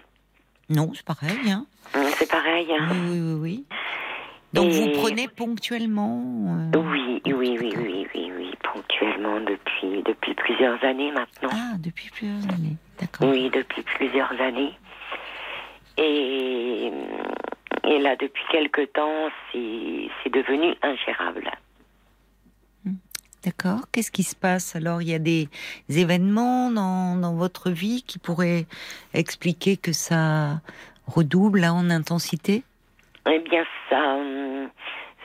Non, 0.70 0.92
c'est 0.94 1.06
pareil, 1.06 1.52
hein 1.52 1.66
Hum, 1.96 2.04
C'est 2.18 2.30
pareil. 2.30 2.66
Oui, 2.70 2.76
hein. 2.80 2.90
oui, 2.92 3.20
oui, 3.20 3.34
oui. 3.40 3.66
Donc, 4.54 4.72
vous 4.72 4.90
prenez 4.92 5.28
ponctuellement 5.28 6.22
euh, 6.74 6.78
Oui, 6.80 7.22
oui, 7.26 7.58
oui, 7.60 7.74
oui, 7.76 8.08
oui, 8.16 8.32
oui, 8.38 8.52
ponctuellement 8.62 9.40
depuis, 9.42 10.04
depuis 10.04 10.34
plusieurs 10.36 10.84
années 10.84 11.12
maintenant. 11.12 11.50
Ah, 11.52 11.74
depuis 11.80 12.10
plusieurs 12.12 12.44
années. 12.54 12.78
D'accord. 13.00 13.30
Oui, 13.30 13.50
depuis 13.52 13.82
plusieurs 13.82 14.32
années. 14.40 14.74
Et, 15.98 16.92
et 17.84 18.00
là, 18.00 18.16
depuis 18.16 18.44
quelque 18.52 18.82
temps, 18.86 19.30
c'est 19.52 20.10
c'est 20.24 20.32
devenu 20.34 20.74
ingérable. 20.82 21.50
D'accord. 23.46 23.82
Qu'est-ce 23.92 24.12
qui 24.12 24.24
se 24.24 24.36
passe 24.36 24.76
alors? 24.76 25.02
Il 25.02 25.10
y 25.10 25.14
a 25.14 25.20
des 25.20 25.50
événements 25.90 26.72
dans, 26.72 27.18
dans 27.18 27.34
votre 27.36 27.70
vie 27.70 28.04
qui 28.04 28.18
pourraient 28.20 28.66
expliquer 29.14 29.76
que 29.76 29.92
ça 29.92 30.62
redouble 31.08 31.60
là, 31.60 31.74
en 31.74 31.90
intensité? 31.90 32.64
Eh 33.30 33.40
bien, 33.40 33.66
ça, 33.90 34.16
hum, 34.16 34.70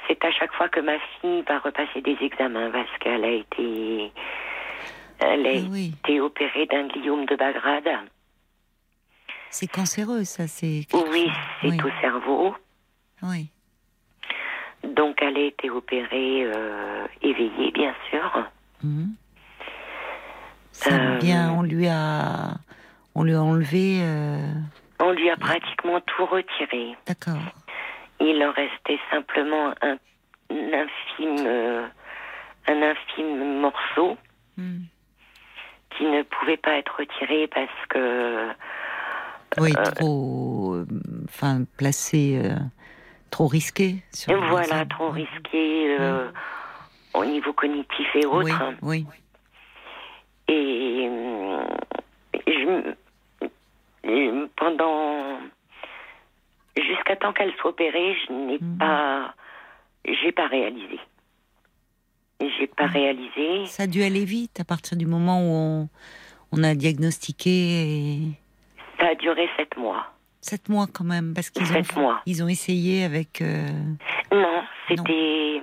c'est 0.09 0.25
à 0.25 0.33
chaque 0.33 0.53
fois 0.55 0.69
que 0.69 0.81
ma 0.81 0.99
fille 1.21 1.43
va 1.49 1.59
repasser 1.61 2.01
des 2.01 2.17
examens 2.21 2.71
parce 2.73 2.91
qu'elle 3.01 3.25
a 3.25 3.31
été, 3.31 4.13
elle 5.21 5.47
a 5.47 5.51
Ah 5.55 5.69
oui. 5.71 5.95
été 6.05 6.21
opérée 6.21 6.67
d'un 6.67 6.89
gliome 6.89 7.25
de 7.27 7.37
Bagrade. 7.37 7.89
C'est 9.51 9.67
cancéreux, 9.69 10.25
ça. 10.25 10.47
C'est 10.49 10.87
Oui, 10.93 11.29
c'est 11.63 11.69
oui. 11.69 11.79
au 11.83 12.01
cerveau. 12.01 12.55
Oui. 13.23 13.49
Donc, 14.85 15.19
elle 15.23 15.37
a 15.37 15.41
été 15.41 15.71
opérée 15.71 16.45
euh, 16.45 17.07
éveillée, 17.23 17.71
bien 17.73 17.95
sûr. 18.11 18.45
Mhm. 18.83 19.15
Ça 20.73 20.95
a 20.95 20.99
Euh, 20.99 21.19
bien, 21.19 21.51
on 21.51 21.63
lui 21.63 21.89
a, 21.89 22.55
on 23.15 23.25
lui 23.25 23.35
a 23.35 23.43
enlevé. 23.43 23.99
euh, 24.03 24.39
On 25.01 25.11
lui 25.13 25.29
a 25.31 25.37
pratiquement 25.37 26.01
tout 26.01 26.27
retiré. 26.27 26.97
D'accord. 27.07 27.39
Il 28.21 28.43
en 28.43 28.53
restait 28.53 28.99
simplement 29.11 29.73
un, 29.83 29.97
un 30.51 30.73
infime, 30.73 31.89
un 32.69 32.83
infime 32.83 33.61
morceau 33.61 34.17
Mhm. 34.57 34.83
qui 35.97 36.05
ne 36.05 36.23
pouvait 36.23 36.57
pas 36.57 36.79
être 36.79 36.97
retiré 36.99 37.49
parce 37.49 37.87
que 37.89 38.49
Oui, 39.59 39.73
trop, 39.97 40.77
enfin, 41.25 41.63
placé, 41.77 42.41
trop 43.31 43.47
risqué. 43.47 43.97
Sur 44.13 44.37
voilà, 44.49 44.85
trop 44.87 45.11
risqué 45.11 45.97
euh, 45.99 46.31
au 47.15 47.25
niveau 47.25 47.53
cognitif 47.53 48.07
et 48.15 48.27
autres. 48.27 48.75
Oui, 48.83 49.07
oui. 49.09 49.17
Et 50.49 51.07
euh, 51.09 51.65
je, 52.47 52.95
et 54.05 54.31
pendant 54.57 55.39
jusqu'à 56.77 57.17
temps 57.17 57.33
qu'elle 57.33 57.53
soit 57.57 57.71
opérée, 57.71 58.17
je 58.27 58.33
n'ai 58.33 58.59
Mhm. 58.61 58.79
pas, 58.79 59.35
j'ai 60.07 60.33
pas 60.33 60.47
réalisé. 60.47 60.99
J'ai 62.41 62.69
pas 62.69 62.87
réalisé. 62.87 63.67
Ça 63.67 63.83
a 63.83 63.87
dû 63.87 64.03
aller 64.03 64.25
vite 64.25 64.61
à 64.61 64.65
partir 64.65 64.97
du 64.97 65.07
moment 65.07 65.41
où 65.41 65.53
on, 65.53 65.89
on 66.53 66.63
a 66.63 66.75
diagnostiqué. 66.75 67.51
et- 67.51 68.33
Ça 69.01 69.09
a 69.09 69.15
duré 69.17 69.49
sept 69.57 69.77
mois. 69.77 70.07
Sept 70.49 70.69
mois 70.71 70.87
quand 70.91 71.05
même, 71.05 71.35
parce 71.35 71.51
qu'ils 71.51 71.71
ont, 71.77 72.01
mois. 72.01 72.23
ils 72.25 72.43
ont 72.43 72.49
essayé 72.49 73.05
avec. 73.05 73.43
euh, 73.43 73.69
Non, 74.33 74.63
c'était 74.89 75.61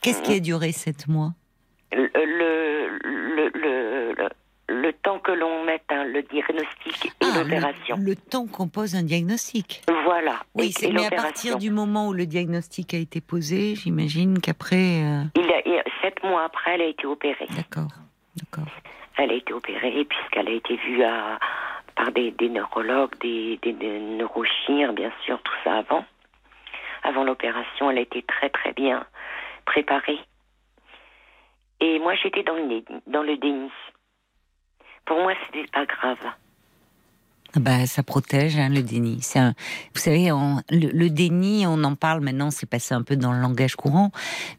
Qu'est-ce 0.00 0.22
qui 0.22 0.34
a 0.34 0.40
duré 0.40 0.70
sept 0.72 1.08
mois? 1.08 1.32
le, 1.92 2.08
le, 2.14 3.50
le, 3.52 4.28
le, 4.68 4.92
temps 4.92 5.18
que 5.18 5.32
l'on 5.32 5.64
mette 5.64 5.82
hein, 5.90 6.04
le 6.04 6.22
diagnostic 6.22 7.06
et 7.06 7.10
Ah, 7.20 7.38
l'opération. 7.42 7.96
le, 7.96 8.04
le 8.04 8.14
temps 8.16 8.46
qu'on 8.46 8.68
pose 8.68 8.94
un 8.94 9.02
diagnostic. 9.02 9.82
Voilà. 10.04 10.36
Oui, 10.54 10.70
c'est 10.70 10.92
mais 10.92 11.04
à 11.06 11.10
partir 11.10 11.58
du 11.58 11.70
moment 11.72 12.08
où 12.08 12.12
le 12.12 12.26
diagnostic 12.26 12.94
a 12.94 12.98
été 12.98 13.20
posé, 13.20 13.74
j'imagine 13.74 14.38
qu'après. 14.38 15.02
euh, 15.02 15.24
Il 15.34 15.50
a- 15.50 15.82
sept 16.02 16.22
mois 16.22 16.44
après, 16.44 16.74
elle 16.76 16.82
a 16.82 16.86
été 16.86 17.06
opérée. 17.06 17.48
D'accord, 17.56 17.90
d'accord. 18.36 18.72
Elle 19.16 19.32
a 19.32 19.34
été 19.34 19.52
opérée 19.52 20.04
puisqu'elle 20.04 20.46
a 20.48 20.52
été 20.52 20.76
vue 20.76 21.02
à, 21.02 21.38
par 22.00 22.12
des, 22.12 22.30
des 22.30 22.48
neurologues, 22.48 23.12
des, 23.20 23.58
des, 23.62 23.74
neurochires, 24.00 24.94
bien 24.94 25.12
sûr, 25.26 25.38
tout 25.42 25.52
ça 25.62 25.78
avant. 25.78 26.04
Avant 27.02 27.24
l'opération, 27.24 27.90
elle 27.90 27.98
a 27.98 28.00
été 28.00 28.22
très 28.22 28.48
très 28.48 28.72
bien 28.72 29.04
préparée. 29.66 30.18
Et 31.80 31.98
moi, 31.98 32.14
j'étais 32.14 32.42
dans 32.42 32.54
le, 32.54 32.82
dans 33.06 33.22
le 33.22 33.36
déni. 33.36 33.70
Pour 35.04 35.20
moi, 35.20 35.34
c'était 35.46 35.66
pas 35.70 35.84
grave. 35.84 36.16
Ah 37.54 37.60
Bah, 37.60 37.84
ça 37.84 38.02
protège 38.02 38.56
hein, 38.56 38.70
le 38.70 38.82
déni. 38.82 39.16
Vous 39.94 40.00
savez, 40.00 40.30
le 40.70 41.08
déni, 41.08 41.66
on 41.66 41.84
en 41.84 41.96
parle 41.96 42.20
maintenant, 42.20 42.50
c'est 42.50 42.68
passé 42.68 42.94
un 42.94 43.02
peu 43.02 43.16
dans 43.16 43.32
le 43.32 43.40
langage 43.40 43.76
courant, 43.76 44.10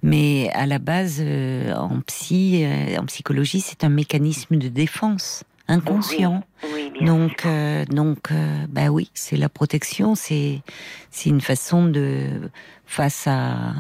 mais 0.03 0.51
à 0.53 0.68
la 0.68 0.77
base, 0.77 1.19
euh, 1.26 1.73
en 1.73 2.01
psy, 2.01 2.63
euh, 2.65 2.99
en 2.99 3.05
psychologie, 3.05 3.61
c'est 3.61 3.84
un 3.84 3.89
mécanisme 3.89 4.57
de 4.57 4.68
défense 4.68 5.43
inconscient. 5.67 6.43
Oui, 6.73 6.91
Donc, 7.01 7.45
euh, 7.45 7.85
donc, 7.85 8.31
euh, 8.31 8.65
bah 8.69 8.88
oui, 8.89 9.09
c'est 9.13 9.38
la 9.38 9.49
protection. 9.49 10.15
C'est, 10.15 10.61
c'est 11.09 11.29
une 11.29 11.41
façon 11.41 11.85
de 11.85 12.49
face 12.85 13.27
à 13.27 13.73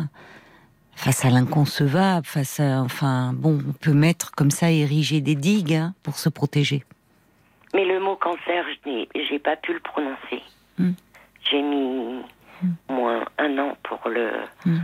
face 0.95 1.25
à 1.25 1.31
l'inconcevable, 1.31 2.25
face 2.27 2.59
à, 2.59 2.81
enfin, 2.81 3.33
bon, 3.33 3.59
on 3.67 3.73
peut 3.73 3.93
mettre 3.93 4.31
comme 4.31 4.51
ça, 4.51 4.69
ériger 4.69 5.19
des 5.19 5.33
digues 5.35 5.73
hein, 5.73 5.95
pour 6.03 6.19
se 6.19 6.29
protéger. 6.29 6.83
Mais 7.73 7.85
le 7.85 7.99
mot 7.99 8.15
cancer, 8.17 8.63
je 8.85 8.89
n'ai 8.89 9.09
j'ai 9.27 9.39
pas 9.39 9.55
pu 9.55 9.73
le 9.73 9.79
prononcer. 9.79 10.43
Hmm. 10.77 10.91
J'ai 11.49 11.61
mis 11.63 12.21
moins 12.87 13.25
un 13.39 13.57
an 13.57 13.75
pour 13.83 14.07
le 14.09 14.29
Hmm. 14.65 14.77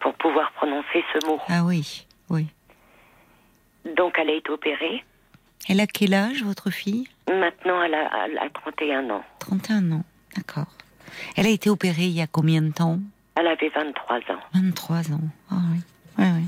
pour 0.00 0.14
pouvoir 0.14 0.52
prononcer 0.52 1.02
ce 1.12 1.26
mot. 1.26 1.40
Ah 1.48 1.64
oui, 1.64 2.06
oui. 2.30 2.46
Donc, 3.96 4.16
elle 4.18 4.28
a 4.30 4.34
été 4.34 4.50
opérée. 4.50 5.02
Elle 5.68 5.80
a 5.80 5.86
quel 5.86 6.14
âge, 6.14 6.42
votre 6.42 6.70
fille? 6.70 7.08
Maintenant, 7.28 7.82
elle 7.82 7.94
a, 7.94 8.26
elle 8.26 8.38
a 8.38 8.48
31 8.50 9.10
ans. 9.10 9.24
31 9.38 9.92
ans, 9.92 10.04
d'accord. 10.36 10.66
Elle 11.36 11.46
a 11.46 11.50
été 11.50 11.70
opérée 11.70 12.04
il 12.04 12.10
y 12.16 12.20
a 12.20 12.26
combien 12.26 12.60
de 12.62 12.72
temps? 12.72 12.98
Elle 13.36 13.46
avait 13.46 13.68
23 13.70 14.16
ans. 14.18 14.40
23 14.54 15.12
ans. 15.12 15.20
Ah 15.50 15.54
oui, 15.72 15.80
oui, 16.18 16.24
oui. 16.36 16.44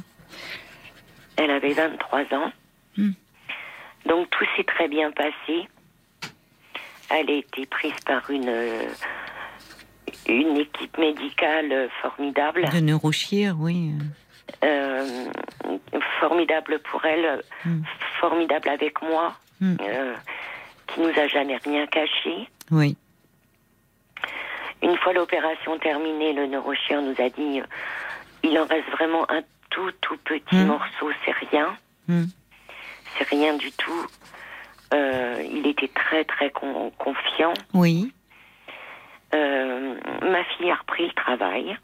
Elle 1.36 1.50
avait 1.50 1.72
23 1.72 2.20
ans. 2.34 2.52
Hmm. 2.96 3.12
Donc 4.06 4.30
tout 4.30 4.44
s'est 4.56 4.64
très 4.64 4.88
bien 4.88 5.10
passé. 5.12 5.68
Elle 7.10 7.30
a 7.30 7.34
été 7.34 7.66
prise 7.66 7.94
par 8.04 8.28
une, 8.30 8.48
euh, 8.48 8.88
une 10.28 10.56
équipe 10.58 10.96
médicale 10.98 11.88
formidable. 12.02 12.64
De 12.72 12.80
neurochir, 12.80 13.56
oui. 13.58 13.92
Euh, 14.64 15.26
formidable 16.20 16.78
pour 16.90 17.04
elle, 17.04 17.42
Hmm. 17.64 17.82
Formidable 18.28 18.68
avec 18.68 19.00
moi, 19.02 19.34
Hmm. 19.60 19.76
euh, 19.80 20.14
qui 20.88 21.00
nous 21.00 21.08
a 21.18 21.26
jamais 21.28 21.56
rien 21.64 21.86
caché. 21.86 22.48
Oui. 22.70 22.94
Une 24.82 24.96
fois 24.98 25.12
l'opération 25.14 25.78
terminée, 25.78 26.32
le 26.34 26.46
neurochirurgien 26.46 27.00
nous 27.02 27.24
a 27.24 27.30
dit 27.30 27.60
euh, 27.60 27.64
il 28.42 28.58
en 28.58 28.66
reste 28.66 28.88
vraiment 28.90 29.24
un 29.30 29.40
tout 29.70 29.90
tout 30.02 30.16
petit 30.24 30.56
Hmm. 30.56 30.66
morceau, 30.66 31.10
c'est 31.24 31.32
rien. 31.50 31.74
Hmm. 32.08 32.24
connaissait 33.18 33.34
rien 33.36 33.54
du 33.56 33.72
tout. 33.72 34.06
Euh, 34.94 35.42
il 35.50 35.66
était 35.66 35.88
très 35.88 36.24
très 36.24 36.50
con- 36.50 36.92
confiant. 36.98 37.54
Oui, 37.74 38.12
Euh, 39.34 39.94
ma 40.22 40.44
fille 40.44 40.70
a 40.70 40.76
repris 40.76 41.06
le 41.06 41.12
travail. 41.14 41.76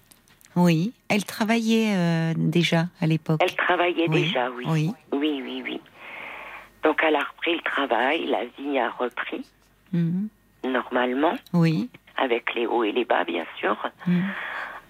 oui. 0.55 0.93
Elle 1.09 1.25
travaillait 1.25 1.95
euh, 1.97 2.35
déjà 2.37 2.85
à 3.01 3.07
l'époque. 3.07 3.41
Elle 3.43 3.57
travaillait 3.57 4.07
Oui, 4.09 4.23
déjà, 4.25 4.51
oui. 4.51 4.65
oui. 4.69 4.93
Oui, 5.13 5.43
oui, 5.45 5.63
oui. 5.65 5.81
Donc 6.83 7.01
elle 7.07 7.17
a 7.17 7.21
repris 7.23 7.55
le 7.55 7.61
travail, 7.63 8.27
la 8.27 8.45
vie 8.59 8.79
a 8.79 8.91
repris 8.91 9.45
Mhm. 9.93 10.29
normalement, 10.65 11.35
Oui. 11.53 11.91
avec 12.17 12.55
les 12.55 12.67
hauts 12.67 12.85
et 12.85 12.93
les 12.93 13.05
bas, 13.05 13.25
bien 13.25 13.45
sûr, 13.59 13.77
Mhm. 14.07 14.25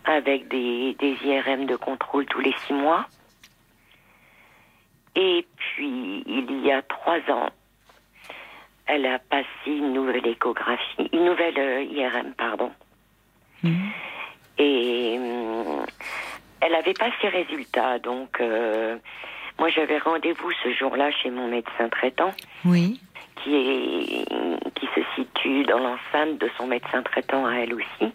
avec 0.04 0.48
des, 0.48 0.94
des 0.98 1.16
IRM 1.24 1.66
de 1.66 1.76
contrôle 1.76 2.24
tous 2.26 2.40
les 2.40 2.52
six 2.66 2.72
mois. 2.72 3.06
Et 5.14 5.46
puis, 5.56 6.22
il 6.26 6.64
y 6.64 6.72
a 6.72 6.80
trois 6.82 7.18
ans, 7.30 7.50
elle 8.86 9.06
a 9.06 9.18
passé 9.18 9.46
une 9.66 9.92
nouvelle 9.92 10.26
échographie, 10.26 11.08
une 11.12 11.24
nouvelle 11.26 11.58
euh, 11.58 11.82
IRM, 11.82 12.32
pardon. 12.34 12.72
Mhm. 13.62 13.90
Et 14.58 15.16
hum, 15.18 15.84
elle 16.60 16.72
n'avait 16.72 16.94
pas 16.94 17.10
ses 17.20 17.28
résultats, 17.28 17.98
donc 17.98 18.40
euh, 18.40 18.96
moi 19.58 19.68
j'avais 19.70 19.98
rendez-vous 19.98 20.50
ce 20.62 20.72
jour-là 20.72 21.10
chez 21.10 21.30
mon 21.30 21.48
médecin 21.48 21.88
traitant, 21.90 22.32
Oui. 22.64 23.00
qui 23.42 23.54
est 23.54 24.24
qui 24.74 24.86
se 24.94 25.00
situe 25.14 25.64
dans 25.64 25.78
l'enceinte 25.78 26.38
de 26.38 26.50
son 26.56 26.66
médecin 26.66 27.02
traitant 27.02 27.46
à 27.46 27.54
elle 27.56 27.74
aussi. 27.74 28.12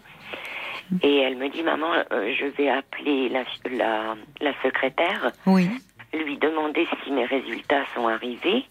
Et 1.02 1.18
elle 1.18 1.36
me 1.36 1.48
dit 1.48 1.62
maman, 1.62 1.92
euh, 2.12 2.34
je 2.38 2.46
vais 2.46 2.70
appeler 2.70 3.28
la, 3.28 3.44
la, 3.70 4.16
la 4.40 4.52
secrétaire, 4.62 5.32
Oui. 5.46 5.68
lui 6.14 6.38
demander 6.38 6.86
si 7.04 7.10
mes 7.12 7.26
résultats 7.26 7.84
sont 7.94 8.08
arrivés, 8.08 8.64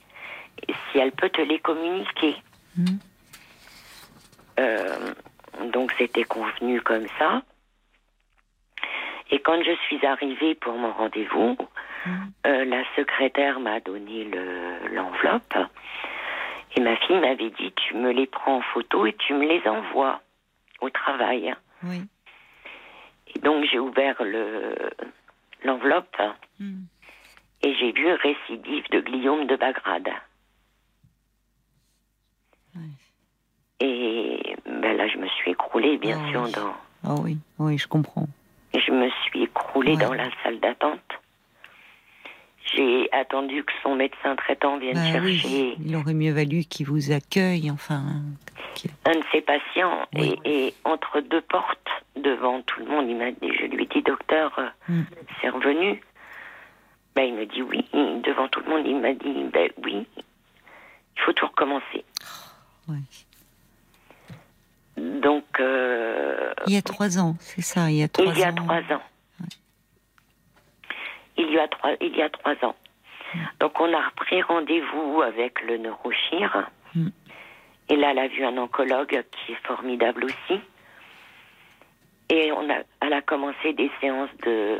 et 0.68 0.73
si 0.91 0.98
elle 0.98 1.11
peut 1.11 1.30
te 1.30 1.41
les 1.41 1.60
communiquer. 1.60 2.35
Mhm. 2.76 2.99
Euh, 4.60 5.14
donc 5.72 5.94
c'était 5.98 6.23
convenu 6.23 6.81
comme 6.81 7.06
ça. 7.19 7.44
Et 9.31 9.39
quand 9.39 9.61
je 9.63 9.75
suis 9.87 10.05
arrivée 10.05 10.55
pour 10.55 10.73
mon 10.77 10.91
rendez-vous, 10.93 11.57
euh, 12.45 12.65
la 12.65 12.83
secrétaire 12.95 13.59
m'a 13.59 13.79
donné 13.81 14.23
le- 14.25 14.87
l'enveloppe 14.95 15.53
et 16.75 16.81
ma 16.81 16.95
fille 16.97 17.19
m'avait 17.19 17.49
dit 17.49 17.73
tu 17.75 17.95
me 17.95 18.11
les 18.11 18.27
prends 18.27 18.57
en 18.57 18.61
photo 18.61 19.05
et 19.05 19.13
tu 19.13 19.33
me 19.33 19.45
les 19.45 19.67
envoies 19.67 20.21
au 20.81 20.89
travail. 20.89 21.53
Oui. 21.83 22.01
Et 23.35 23.39
donc 23.39 23.65
j'ai 23.69 23.79
ouvert 23.79 24.15
le 24.23 24.75
l'enveloppe 25.63 26.15
Mhm. 26.59 26.85
et 27.63 27.75
j'ai 27.75 27.91
vu 27.91 28.09
récidive 28.13 28.89
de 28.91 29.01
Guillaume 29.01 29.45
de 29.47 29.55
Bagrade. 29.57 30.09
Et 33.79 34.55
ben 34.65 34.97
là, 34.97 35.07
je 35.07 35.17
me 35.17 35.27
suis 35.27 35.51
écroulée, 35.51 35.97
bien 35.97 36.19
Ah 36.25 36.31
sûr, 36.31 36.43
oui. 36.45 36.51
dans, 36.51 36.73
Ah 37.03 37.15
oui, 37.21 37.37
oui, 37.59 37.77
je 37.77 37.87
comprends. 37.87 38.27
Je 38.73 38.91
me 38.91 39.10
suis 39.26 39.44
écroulée 39.44 39.95
Ouais. 39.95 40.03
dans 40.06 40.14
la 40.14 40.30
salle 40.44 40.60
d'attente. 40.60 40.99
J'ai 42.76 43.10
attendu 43.14 43.64
que 43.64 43.72
son 43.81 43.95
médecin 43.95 44.35
traitant 44.35 44.77
vienne 44.77 44.95
Bah 44.95 45.19
oui, 45.22 45.38
chercher 45.38 45.76
il 45.80 45.95
aurait 45.95 46.14
mieux 46.14 46.34
valu 46.34 46.65
qu'il 46.65 46.85
vous 46.85 47.11
accueille, 47.14 47.72
enfin. 47.72 48.03
un 49.06 49.11
de 49.14 49.23
ses 49.31 49.41
patients 49.41 50.06
Oui. 50.15 50.35
et, 50.44 50.68
et 50.68 50.73
entre 50.84 51.22
deux 51.22 51.41
portes, 51.41 51.88
devant 52.18 52.61
tout 52.64 52.81
le 52.81 52.88
monde, 52.88 53.07
il 53.10 53.15
m'a 53.15 53.31
dit, 53.31 53.52
je 53.57 53.65
lui 53.68 53.84
ai 53.84 53.88
dit, 53.88 54.02
docteur, 54.02 54.52
euh, 54.60 54.68
Mm. 54.89 55.02
c'est 55.41 55.49
revenu. 55.49 56.02
Ben, 57.15 57.23
il 57.23 57.35
me 57.35 57.45
dit 57.45 57.61
oui. 57.61 57.85
Devant 58.23 58.48
tout 58.49 58.60
le 58.60 58.69
monde, 58.69 58.85
il 58.85 58.99
m'a 58.99 59.14
dit, 59.14 59.45
ben 59.52 59.69
oui, 59.84 60.06
il 60.18 61.22
faut 61.23 61.34
tout 61.34 61.48
recommencer. 61.48 62.03
Ouais. 62.89 62.98
Donc, 64.97 65.45
euh, 65.59 66.53
Il 66.65 66.73
y 66.73 66.77
a 66.77 66.81
trois 66.81 67.19
ans, 67.19 67.35
c'est 67.39 67.61
ça, 67.61 67.89
il 67.91 67.97
y 67.97 68.03
a 68.03 68.07
trois 68.07 68.25
il 68.33 68.39
y 68.39 68.43
a 68.43 68.49
ans. 68.49 68.55
trois 68.55 68.81
ans. 68.95 69.01
Il 71.37 71.51
y 71.51 71.59
a 71.59 71.67
trois, 71.67 71.91
il 72.01 72.15
y 72.15 72.21
a 72.21 72.29
trois 72.29 72.55
ans. 72.63 72.75
Donc 73.59 73.79
on 73.79 73.93
a 73.93 74.07
repris 74.09 74.41
rendez-vous 74.41 75.21
avec 75.21 75.61
le 75.63 75.77
neurochir. 75.77 76.69
Mm. 76.95 77.09
Et 77.89 77.95
là, 77.95 78.11
elle 78.11 78.19
a 78.19 78.27
vu 78.27 78.43
un 78.43 78.57
oncologue 78.57 79.23
qui 79.31 79.51
est 79.51 79.67
formidable 79.67 80.25
aussi. 80.25 80.59
Et 82.29 82.51
on 82.51 82.69
a, 82.69 82.79
elle 83.01 83.13
a 83.13 83.21
commencé 83.21 83.73
des 83.73 83.91
séances 84.01 84.29
de, 84.45 84.79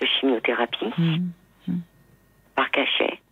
de 0.00 0.06
chimiothérapie 0.06 0.92
Mhm. 0.98 1.80
par 2.56 2.70
cachet 2.70 3.20
Mm. 3.20 3.25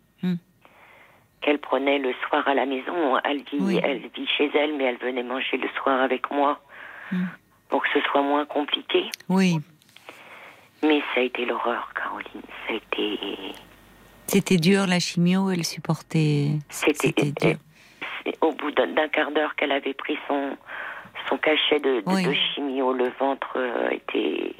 Qu'elle 1.45 1.59
prenait 1.59 1.99
le 1.99 2.13
soir 2.27 2.47
à 2.47 2.53
la 2.55 2.65
maison. 2.65 3.17
Elle 3.23 3.43
vit, 3.43 3.59
Oui. 3.59 3.79
elle 3.83 3.99
vit 4.15 4.27
chez 4.37 4.49
elle, 4.55 4.73
mais 4.75 4.85
elle 4.85 4.97
venait 4.97 5.21
manger 5.23 5.57
le 5.57 5.69
soir 5.77 6.01
avec 6.01 6.31
moi 6.31 6.59
Mm. 7.11 7.25
pour 7.69 7.83
que 7.83 7.89
ce 7.93 8.01
soit 8.09 8.23
moins 8.23 8.45
compliqué. 8.45 9.05
Oui, 9.29 9.57
Mais 10.83 11.01
ça 11.13 11.21
a 11.21 11.23
été 11.23 11.45
l'horreur, 11.45 11.91
Caroline. 11.93 12.41
Ça 12.67 12.73
a 12.73 12.75
été. 12.77 13.19
c'était 14.27 14.57
dur 14.57 14.87
la 14.87 14.99
chimio, 14.99 15.51
elle 15.51 15.63
supportait. 15.63 16.53
C'était. 16.69 17.07
C'était 17.09 17.31
dur. 17.31 17.57
Au 18.41 18.51
bout 18.53 18.71
d'un 18.71 19.07
quart 19.09 19.29
d'heure 19.31 19.55
qu'elle 19.55 19.71
avait 19.71 19.93
pris 19.93 20.17
son, 20.27 20.57
son 21.29 21.37
cachet 21.37 21.79
de, 21.79 22.01
de, 22.01 22.03
Oui. 22.07 22.23
de 22.25 22.33
chimio, 22.33 22.91
le 22.91 23.09
ventre 23.19 23.53
euh, 23.57 23.89
était. 23.91 24.53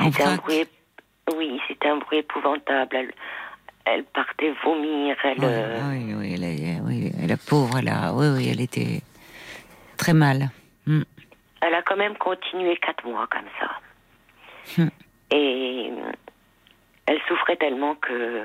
C'était 0.00 0.22
un 0.24 0.36
bruit. 0.36 0.64
Oui, 1.36 1.60
c'était 1.68 1.88
un 1.88 1.96
bruit 1.96 2.18
épouvantable. 2.18 2.94
Elle, 2.96 3.12
elle 3.92 4.04
partait 4.04 4.52
vomir. 4.64 5.16
Elle, 5.24 5.38
Ouais, 5.40 5.46
euh, 5.46 5.90
oui, 5.90 6.14
oui, 6.14 6.34
elle, 6.34 6.82
oui, 6.82 7.12
la 7.26 7.36
pauvre, 7.36 7.78
elle 7.78 7.88
a, 7.88 8.12
oui, 8.12 8.26
oui, 8.36 8.48
elle 8.50 8.60
était 8.60 9.00
très 9.96 10.12
mal. 10.14 10.50
Mm. 10.86 11.02
elle 11.60 11.74
a 11.74 11.82
quand 11.82 11.96
même 11.96 12.16
continué 12.16 12.76
quatre 12.76 13.04
mois 13.06 13.26
comme 13.28 13.48
ça. 13.60 14.82
Hmm. 14.82 14.88
Et 15.30 15.90
euh, 15.92 16.12
elle 17.06 17.20
souffrait 17.28 17.56
tellement 17.56 17.94
que 17.96 18.42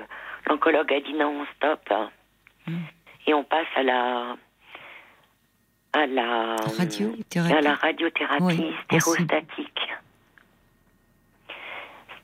l'oncologue 0.47 0.91
a 0.93 0.99
dit 0.99 1.13
non, 1.13 1.45
stop. 1.55 1.81
hein. 1.91 2.09
Hmm. 2.67 2.79
Et 3.27 3.33
on 3.33 3.43
passe 3.43 3.67
à 3.75 3.83
la 3.83 4.35
à 5.93 6.07
la 6.07 6.55
Radiothérapie. 6.77 7.53
à 7.53 7.61
la 7.61 7.75
radiothérapie 7.75 8.43
Oui, 8.43 8.73
stérostatique. 8.85 9.79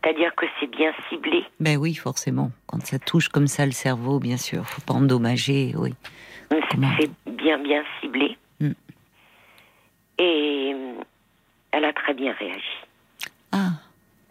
C'est-à-dire 0.04 0.34
que 0.36 0.46
c'est 0.60 0.68
bien 0.72 0.94
ciblé. 1.10 1.44
Ben 1.60 1.78
oui, 1.78 1.94
forcément. 1.96 2.52
Quand 2.68 2.86
ça 2.86 3.00
touche 3.00 3.28
comme 3.30 3.48
ça 3.48 3.66
le 3.66 3.72
cerveau, 3.74 4.20
bien 4.20 4.38
sûr, 4.38 4.66
faut 4.66 4.82
pas 4.82 4.94
endommager, 4.94 5.74
oui. 5.78 5.94
C'est 6.50 7.12
bien 7.32 7.58
bien 7.60 7.84
ciblé. 8.00 8.38
Hmm. 8.60 8.72
Et 10.18 10.72
euh, 10.74 10.94
elle 11.72 11.86
a 11.86 11.94
très 11.94 12.14
bien 12.14 12.34
réagi. 12.34 12.64
Ah, 13.52 13.72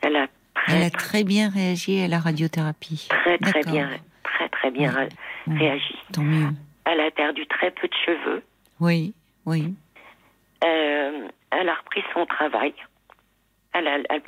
Elle 0.03 0.17
a 0.17 0.27
très 0.55 0.77
elle 0.77 0.83
a 0.85 0.91
très 0.91 1.25
bien 1.25 1.49
réagi 1.51 2.01
à 2.01 2.09
la 2.09 2.19
radiothérapie. 2.19 3.07
très 3.11 3.39
très 3.39 3.63
bien, 3.65 3.91
très 4.25 4.49
très 4.49 4.71
bien 4.71 5.09
Mm. 5.47 5.57
réagi. 5.59 5.95
Tant 6.13 6.23
mieux. 6.23 6.49
Elle 6.85 7.01
a 7.01 7.11
perdu 7.11 7.47
très 7.47 7.71
peu 7.71 7.89
de 7.89 7.95
cheveux. 8.05 8.43
Oui, 8.81 9.15
oui. 9.47 9.75
Euh, 10.65 11.29
elle 11.51 11.69
a 11.69 11.75
repris 11.75 12.03
son 12.13 12.27
travail. 12.27 12.75
Elle, 13.73 13.87
a- 13.89 13.99
elle, 14.11 14.23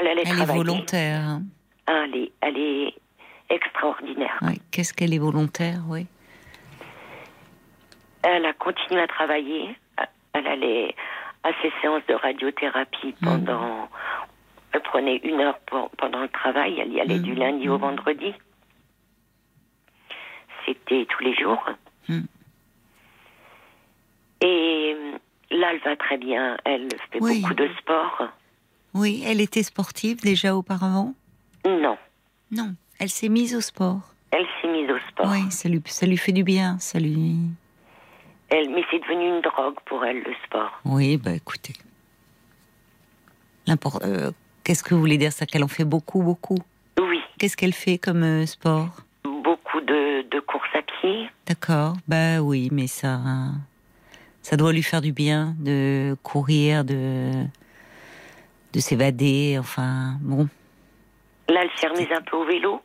elle 0.00 0.06
allait 0.08 0.22
Elle 0.26 0.40
est 0.40 0.44
volontaire. 0.46 1.40
Ah, 1.86 2.04
elle, 2.04 2.16
est, 2.16 2.32
elle 2.40 2.58
est 2.58 2.94
extraordinaire. 3.50 4.38
Qu'est-ce 4.70 4.92
qu'elle 4.92 5.14
est 5.14 5.18
volontaire, 5.18 5.80
oui. 5.88 6.06
Elle 8.22 8.44
a 8.46 8.52
continué 8.52 9.00
à 9.00 9.06
travailler. 9.06 9.76
Elle 10.34 10.46
allait 10.46 10.94
à 11.44 11.50
ses 11.62 11.72
séances 11.80 12.02
de 12.08 12.14
radiothérapie 12.14 13.14
Mm. 13.20 13.24
pendant. 13.24 13.88
Elle 14.72 14.82
prenait 14.82 15.16
une 15.16 15.40
heure 15.40 15.58
pour- 15.60 15.88
pendant 15.90 16.20
le 16.20 16.28
travail. 16.28 16.78
Elle 16.78 16.92
y 16.92 17.00
allait 17.00 17.18
Mm. 17.18 17.22
du 17.22 17.34
lundi 17.34 17.68
au 17.68 17.78
Mm. 17.78 17.80
vendredi. 17.80 18.34
C'était 20.66 21.06
tous 21.06 21.24
les 21.24 21.34
jours. 21.34 21.64
Et 24.40 24.96
là, 25.50 25.72
elle 25.72 25.80
va 25.80 25.96
très 25.96 26.18
bien. 26.18 26.56
Elle 26.64 26.88
fait 27.10 27.18
Oui. 27.20 27.40
beaucoup 27.40 27.54
de 27.54 27.68
sport. 27.78 28.28
Oui, 28.94 29.22
elle 29.26 29.40
était 29.40 29.62
sportive 29.62 30.20
déjà 30.20 30.56
auparavant? 30.56 31.14
Non, 31.66 31.96
Non, 32.50 32.74
elle 32.98 33.10
s'est 33.10 33.28
mise 33.28 33.54
au 33.54 33.60
sport. 33.60 34.00
elle 34.30 34.46
s'est 34.60 34.70
mise 34.72 34.90
au 34.90 34.98
sport. 35.10 35.30
Oui, 35.30 35.50
ça 35.50 35.68
lui, 35.68 35.82
ça 35.86 36.06
lui 36.06 36.16
fait 36.16 36.32
du 36.32 36.42
bien, 36.44 36.78
ça 36.78 36.98
lui... 36.98 37.36
Elle, 38.50 38.70
mais 38.70 38.82
c'est 38.90 38.98
devenu 39.00 39.28
une 39.36 39.42
drogue 39.42 39.76
pour 39.84 40.04
elle, 40.06 40.18
le 40.22 40.32
sport. 40.46 40.80
Oui, 40.86 41.18
bah 41.18 41.32
écoutez. 41.34 41.74
Euh, 44.02 44.30
Qu'est-ce 44.64 44.82
que 44.82 44.94
vous 44.94 45.00
voulez 45.00 45.18
dire? 45.18 45.32
Ça 45.32 45.44
qu'elle 45.44 45.64
en 45.64 45.68
fait 45.68 45.84
beaucoup, 45.84 46.22
beaucoup? 46.22 46.58
Oui, 46.98 47.20
Qu'est-ce 47.38 47.56
qu'elle 47.58 47.74
fait 47.74 47.98
comme 47.98 48.22
euh, 48.22 48.46
sport? 48.46 48.88
Beaucoup 49.24 49.80
de, 49.82 50.22
de 50.30 50.40
courses 50.40 50.74
à 50.74 50.80
pied. 50.82 51.28
D'accord, 51.46 51.96
bah 52.06 52.40
oui, 52.40 52.68
mais 52.72 52.86
ça... 52.86 53.20
Ça 54.40 54.56
doit 54.56 54.72
lui 54.72 54.82
faire 54.82 55.02
du 55.02 55.12
bien 55.12 55.54
de 55.58 56.16
courir, 56.22 56.84
de... 56.84 57.44
de 58.72 58.80
s'évader, 58.80 59.56
enfin, 59.58 60.16
bon. 60.20 60.48
Là, 61.48 61.62
elle 61.62 61.70
s'est 61.76 61.88
remise 61.88 62.08
un 62.14 62.22
peu 62.22 62.36
au 62.36 62.44
vélo. 62.44 62.82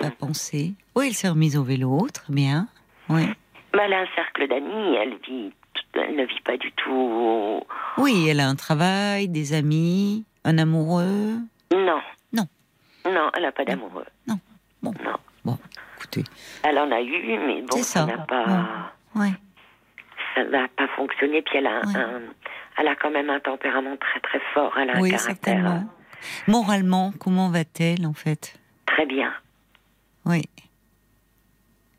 pas 0.00 0.10
penser. 0.10 0.74
Oui, 0.96 1.08
elle 1.08 1.14
s'est 1.14 1.28
remise 1.28 1.56
au 1.56 1.62
vélo, 1.62 2.06
très 2.12 2.32
bien. 2.32 2.68
Oui. 3.08 3.26
Mais 3.74 3.82
elle 3.84 3.92
a 3.92 4.00
un 4.00 4.06
cercle 4.14 4.48
d'amis, 4.48 4.96
elle 4.96 5.16
vit, 5.26 5.52
elle 5.94 6.16
ne 6.16 6.24
vit 6.24 6.40
pas 6.44 6.56
du 6.56 6.72
tout. 6.72 7.60
Oui, 7.98 8.28
elle 8.28 8.40
a 8.40 8.48
un 8.48 8.54
travail, 8.56 9.28
des 9.28 9.52
amis, 9.52 10.24
un 10.44 10.56
amoureux. 10.58 11.36
Non. 11.72 12.00
Non. 12.32 12.46
Non, 13.04 13.30
elle 13.34 13.42
n'a 13.42 13.52
pas 13.52 13.64
d'amoureux. 13.64 14.06
Non. 14.26 14.38
Bon. 14.82 14.94
Non. 15.04 15.16
Bon, 15.44 15.58
écoutez. 15.96 16.24
Elle 16.62 16.78
en 16.78 16.90
a 16.90 17.00
eu, 17.00 17.38
mais 17.46 17.62
bon, 17.62 17.82
ça. 17.82 18.06
n'a 18.06 18.18
pas, 18.18 18.92
Ouais. 19.14 19.32
Ça 20.44 20.50
n'a 20.50 20.68
pas 20.68 20.88
fonctionné. 20.96 21.42
Puis 21.42 21.58
elle 21.58 21.66
a, 21.66 21.80
Ouais. 21.86 21.96
un, 21.96 22.20
elle 22.78 22.88
a 22.88 22.96
quand 22.96 23.10
même 23.10 23.30
un 23.30 23.40
tempérament 23.40 23.96
très 23.96 24.20
très 24.20 24.40
fort. 24.54 24.76
Elle 24.78 24.90
a 24.90 24.96
un 24.96 25.00
Oui, 25.00 25.10
caractère 25.10 25.34
certainement. 25.36 25.84
Moralement, 26.46 27.12
comment 27.18 27.48
va-t-elle 27.50 28.06
en 28.06 28.12
fait? 28.14 28.58
Très 28.86 29.06
bien. 29.06 29.32
Oui. 30.24 30.42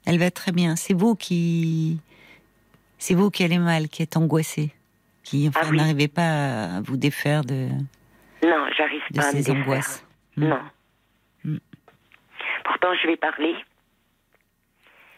Elle 0.06 0.20
va 0.20 0.32
très 0.32 0.52
bien. 0.52 0.76
C'est 0.76 0.94
vous 0.94 1.16
qui. 1.16 2.00
C'est 2.98 3.14
vous 3.14 3.30
qui 3.30 3.44
allez 3.44 3.60
mal, 3.60 3.88
qui 3.88 4.04
êtes 4.04 4.18
angoissée, 4.18 4.74
qui 5.24 5.48
enfin, 5.48 5.62
Ah 5.64 5.68
oui. 5.72 5.78
n'arrivez 5.78 6.08
pas 6.10 6.78
à 6.78 6.82
vous 6.82 6.98
défaire 6.98 7.44
de, 7.46 7.70
Non, 8.44 8.66
j'arrive 8.76 9.02
pas 9.16 9.24
à 9.24 9.28
me 9.28 9.32
ces 9.32 9.44
défaire. 9.44 9.56
angoisses. 9.62 10.06
Non. 10.36 10.60
Mm. 11.46 11.58
Pourtant, 12.66 12.90
je 13.02 13.08
vais 13.08 13.16
parler. 13.18 13.56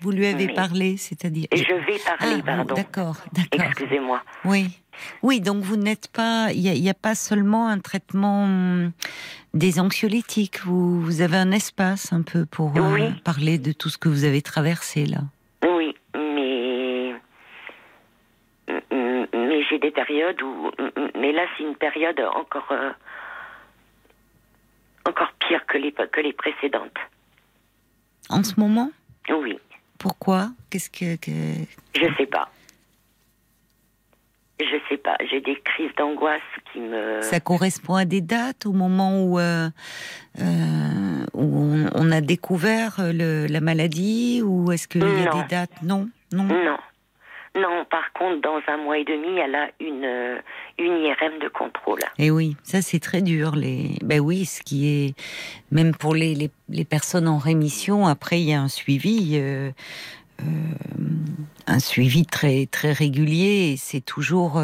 Vous 0.02 0.12
lui 0.12 0.26
avez 0.26 0.48
Mais- 0.48 0.54
parlé, 0.54 0.98
c'est-à-dire. 0.98 1.48
Et 1.52 1.58
je 1.58 1.74
vais 1.74 2.00
parler, 2.00 2.38
Ah, 2.42 2.44
pardon. 2.46 2.74
D'accord, 2.76 3.18
d'accord. 3.34 3.68
Excusez-moi. 3.70 4.22
Oui. 4.46 4.78
Oui, 5.24 5.40
donc 5.42 5.64
vous 5.64 5.78
n'êtes 5.78 6.08
pas. 6.12 6.50
Il 6.54 6.62
n'y 6.62 6.90
a, 6.90 6.94
pas 6.94 7.16
seulement 7.16 7.68
un 7.68 7.80
traitement 7.80 8.44
hum, 8.44 8.92
des 9.54 9.80
anxiolytiques. 9.80 10.60
Vous, 10.66 11.02
vous 11.02 11.22
avez 11.22 11.38
un 11.38 11.52
espace 11.52 12.12
un 12.14 12.22
peu 12.24 12.46
pour 12.46 12.74
euh, 12.78 13.10
parler 13.24 13.58
de 13.58 13.72
tout 13.72 13.90
ce 13.90 13.98
que 13.98 14.10
vous 14.10 14.26
avez 14.26 14.42
traversé 14.42 15.06
là. 15.06 15.20
Oui, 15.64 15.96
mais. 16.16 17.14
Mais 19.34 19.64
j'ai 19.70 19.80
des 19.80 19.92
périodes 19.92 20.42
où. 20.42 20.72
Mais 21.18 21.32
là, 21.32 21.44
c'est 21.58 21.64
une 21.64 21.76
période 21.76 22.20
encore. 22.36 22.68
euh, 22.72 22.92
Encore 25.08 25.32
pire 25.48 25.66
que 25.68 25.78
les, 25.78 25.92
que 25.92 26.22
les 26.22 26.34
précédentes. 26.34 26.98
En 28.30 28.44
ce 28.44 28.60
moment, 28.60 28.92
Oui, 29.30 29.58
pourquoi 30.02 30.50
Qu'est-ce 30.72 30.90
que, 30.90 31.16
que- 31.16 31.66
je 31.96 32.06
sais 32.18 32.26
pas. 32.26 32.50
Je 34.60 34.78
sais 34.90 34.98
pas. 34.98 35.16
J'ai 35.30 35.42
des 35.42 35.60
crises 35.64 35.92
d'angoisse 35.98 36.42
qui 36.72 36.80
me. 36.80 37.22
ça 37.22 37.40
correspond 37.40 37.96
à 37.96 38.06
des 38.06 38.22
dates 38.22 38.66
au 38.66 38.74
moment 38.74 39.24
où 39.24 39.40
euh, 39.40 39.70
euh, 40.40 41.26
où 41.34 41.64
on, 41.64 41.90
on 41.96 42.12
a 42.12 42.22
découvert 42.22 43.00
euh, 43.00 43.12
le- 43.12 43.48
la 43.48 43.60
maladie 43.62 44.42
ou 44.44 44.72
est-ce 44.72 44.88
qu'il 44.88 45.02
y 45.02 45.28
a 45.28 45.32
des 45.32 45.48
dates? 45.50 45.82
Non, 45.84 46.10
non? 46.32 46.44
Non. 46.46 46.78
Non, 47.54 47.86
par 47.90 48.14
contre, 48.14 48.42
dans 48.42 48.62
un 48.68 48.78
mois 48.78 48.98
et 48.98 49.04
demi, 49.04 49.38
elle 49.38 49.56
a 49.56 49.70
une, 49.82 50.06
euh, 50.06 50.40
une 50.80 51.04
IRM 51.04 51.40
de 51.42 51.50
contrôle. 51.50 52.00
Et 52.18 52.28
Eh 52.28 52.32
oui, 52.32 52.56
ça 52.64 52.82
c'est 52.82 53.00
très 53.00 53.22
dur. 53.22 53.56
Les... 53.56 53.98
Ben 54.04 54.22
oui, 54.22 54.46
ce 54.46 54.62
qui 54.62 54.88
est 54.88 55.16
même 55.70 55.94
pour 55.94 56.16
les, 56.16 56.50
les, 56.70 56.86
personnes 56.86 57.28
en 57.28 57.38
rémission. 57.38 58.08
Après, 58.08 58.40
il 58.40 58.48
y 58.48 58.54
a 58.54 58.62
un 58.62 58.70
suivi, 58.70 59.32
euh, 59.34 59.70
euh, 60.40 60.44
un 61.68 61.80
suivi 61.80 62.26
très 62.26 62.68
très 62.68 62.94
régulier. 62.94 63.76
C'est 63.78 64.02
toujours, 64.06 64.62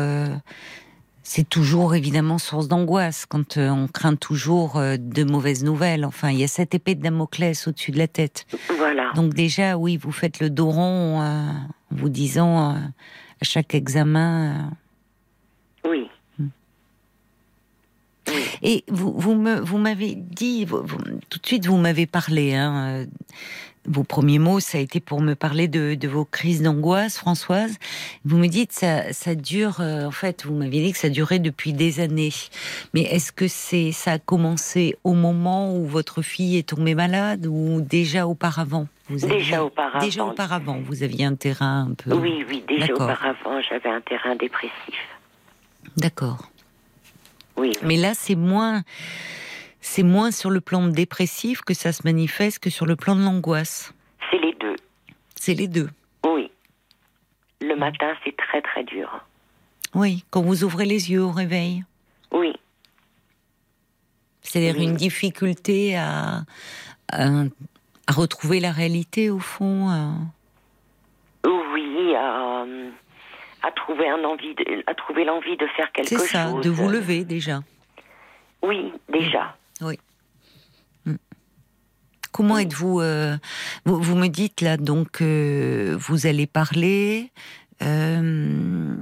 c'est 1.29 1.47
toujours 1.49 1.93
évidemment 1.93 2.37
source 2.37 2.69
d'angoisse 2.69 3.25
quand 3.25 3.57
euh, 3.57 3.69
on 3.69 3.87
craint 3.89 4.15
toujours 4.15 4.77
euh, 4.77 4.95
de 4.97 5.25
mauvaises 5.25 5.63
nouvelles. 5.65 6.05
Enfin, 6.05 6.29
il 6.29 6.39
y 6.39 6.43
a 6.43 6.47
cette 6.47 6.73
épée 6.73 6.95
de 6.95 7.01
Damoclès 7.03 7.67
au-dessus 7.67 7.91
de 7.91 7.97
la 7.97 8.07
tête. 8.07 8.45
Voilà. 8.77 9.11
Donc 9.13 9.33
déjà, 9.33 9.77
oui, 9.77 9.97
vous 9.97 10.13
faites 10.13 10.39
le 10.39 10.49
dos 10.49 10.69
rond 10.69 11.21
euh, 11.21 11.49
en 11.49 11.95
vous 11.95 12.07
disant 12.07 12.71
euh, 12.71 12.77
à 12.77 13.43
chaque 13.43 13.75
examen. 13.75 14.69
euh, 15.85 15.89
Oui. 15.89 16.07
Et 18.61 18.83
vous, 18.89 19.13
vous 19.17 19.35
me, 19.35 19.59
vous 19.59 19.77
m'avez 19.77 20.15
dit, 20.15 20.65
vous- 20.65 20.81
vous- 20.83 20.97
tout 21.29 21.39
de 21.39 21.45
suite, 21.45 21.65
vous 21.65 21.77
m'avez 21.77 22.05
parlé. 22.07 22.55
Hein, 22.55 23.05
vos 23.87 24.03
premiers 24.03 24.39
mots, 24.39 24.59
ça 24.59 24.77
a 24.77 24.81
été 24.81 24.99
pour 24.99 25.21
me 25.21 25.33
parler 25.33 25.67
de, 25.67 25.95
de 25.95 26.07
vos 26.07 26.25
crises 26.25 26.61
d'angoisse, 26.61 27.17
Françoise. 27.17 27.77
Vous 28.25 28.37
me 28.37 28.47
dites, 28.47 28.71
ça, 28.73 29.13
ça 29.13 29.33
dure. 29.35 29.79
euh, 29.79 30.05
en 30.05 30.11
fait, 30.11 30.45
vous 30.45 30.53
m'avez 30.53 30.81
dit 30.81 30.91
que 30.91 30.97
ça 30.97 31.09
durait 31.09 31.39
depuis 31.39 31.73
des 31.73 31.99
années. 31.99 32.33
Mais 32.93 33.01
est-ce 33.01 33.31
que 33.31 33.47
c'est, 33.47 33.91
ça 33.91 34.13
a 34.13 34.19
commencé 34.19 34.97
au 35.03 35.13
moment 35.13 35.73
où 35.75 35.85
votre 35.85 36.21
fille 36.21 36.57
est 36.57 36.67
tombée 36.69 36.95
malade 36.95 37.45
ou 37.47 37.81
déjà 37.81 38.27
auparavant? 38.27 38.87
Vous 39.09 39.25
Déjà 39.25 39.63
auparavant. 39.63 39.99
Déjà 40.05 40.25
auparavant, 40.25 40.79
vous 40.83 41.01
aviez 41.03 41.23
un 41.23 41.35
terrain 41.35 41.87
un 41.89 41.93
peu. 41.93 42.13
Oui, 42.13 42.45
oui, 42.49 42.63
déjà 42.67 42.87
D'accord. 42.87 43.05
auparavant, 43.05 43.61
j'avais 43.61 43.89
un 43.89 44.01
terrain 44.01 44.35
dépressif. 44.35 44.73
D'accord. 45.95 46.49
Oui, 47.55 47.71
Mais 47.83 47.95
là, 47.95 48.11
c'est 48.13 48.35
moins, 48.35 48.83
c'est 49.81 50.03
moins 50.03 50.31
sur 50.31 50.49
le 50.49 50.61
plan 50.61 50.87
dépressif 50.87 51.61
que 51.61 51.73
ça 51.73 51.91
se 51.91 52.01
manifeste 52.03 52.59
que 52.59 52.69
sur 52.69 52.85
le 52.85 52.95
plan 52.95 53.15
de 53.15 53.21
l'angoisse. 53.23 53.93
c'est 54.31 54.39
les 54.39 54.53
deux. 54.59 54.75
C'est 55.35 55.53
les 55.53 55.67
deux. 55.67 55.89
Oui. 56.25 56.51
Le 57.61 57.75
matin, 57.75 58.13
c'est 58.23 58.35
très 58.35 58.61
très 58.61 58.83
dur. 58.83 59.23
Oui, 59.95 60.23
quand 60.29 60.41
vous 60.41 60.63
ouvrez 60.63 60.85
les 60.85 61.11
yeux 61.11 61.23
au 61.23 61.31
réveil. 61.31 61.83
Oui, 62.31 62.53
C'est-à-dire 64.41 64.75
Oui. 64.77 64.83
une 64.85 64.95
difficulté 64.95 65.95
à, 65.97 66.43
à, 67.11 67.27
à 68.07 68.11
retrouver 68.13 68.59
la 68.59 68.71
réalité 68.71 69.29
au 69.29 69.39
fond. 69.39 69.89
à- 69.89 70.13
oui, 71.45 72.15
à, 72.15 72.65
à 73.63 73.71
trouver 73.71 74.09
un 74.09 74.23
envie, 74.23 74.53
de- 74.55 74.83
à 74.87 74.93
trouver 74.93 75.23
l'envie 75.25 75.55
de 75.57 75.67
faire 75.67 75.91
quelque 75.91 76.09
C'est 76.09 76.17
chose. 76.17 76.27
ça, 76.29 76.51
de 76.51 76.69
vous 76.69 76.89
lever 76.89 77.23
déjà. 77.23 77.61
Oui, 78.61 78.91
déjà. 79.09 79.55
Comment 82.37 82.59
êtes-vous 82.59 82.99
euh, 82.99 83.35
vous, 83.85 83.99
vous 83.99 84.15
me 84.15 84.27
dites 84.27 84.61
là 84.61 84.77
donc 84.77 85.21
euh, 85.23 85.97
vous 85.99 86.27
allez 86.27 86.45
parler. 86.45 87.31
euh, 87.81 88.95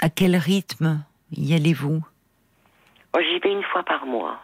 à 0.00 0.08
quel 0.08 0.36
rythme 0.36 1.04
y 1.32 1.52
allez-vous? 1.52 2.00
Oh, 3.12 3.18
J'y 3.20 3.40
vais 3.40 3.52
une 3.52 3.64
fois 3.64 3.82
par 3.82 4.06
mois. 4.06 4.38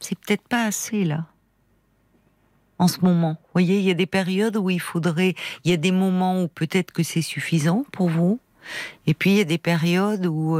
c'est 0.00 0.18
peut-être 0.18 0.48
pas 0.48 0.64
assez 0.64 1.04
là. 1.04 1.26
En 2.80 2.88
ce 2.88 3.02
moment, 3.02 3.34
vous 3.40 3.50
voyez, 3.54 3.78
il 3.78 3.84
y 3.84 3.90
a 3.92 3.94
des 3.94 4.06
périodes 4.06 4.56
où 4.56 4.68
il 4.68 4.80
faudrait, 4.80 5.36
il 5.64 5.70
y 5.70 5.74
a 5.74 5.76
des 5.76 5.92
moments 5.92 6.42
où 6.42 6.48
peut-être 6.48 6.90
que 6.90 7.04
c'est 7.04 7.22
suffisant 7.22 7.84
pour 7.92 8.08
vous, 8.08 8.40
et 9.06 9.14
puis 9.14 9.30
il 9.30 9.36
y 9.36 9.40
a 9.40 9.44
des 9.44 9.58
périodes 9.58 10.26
où 10.26 10.58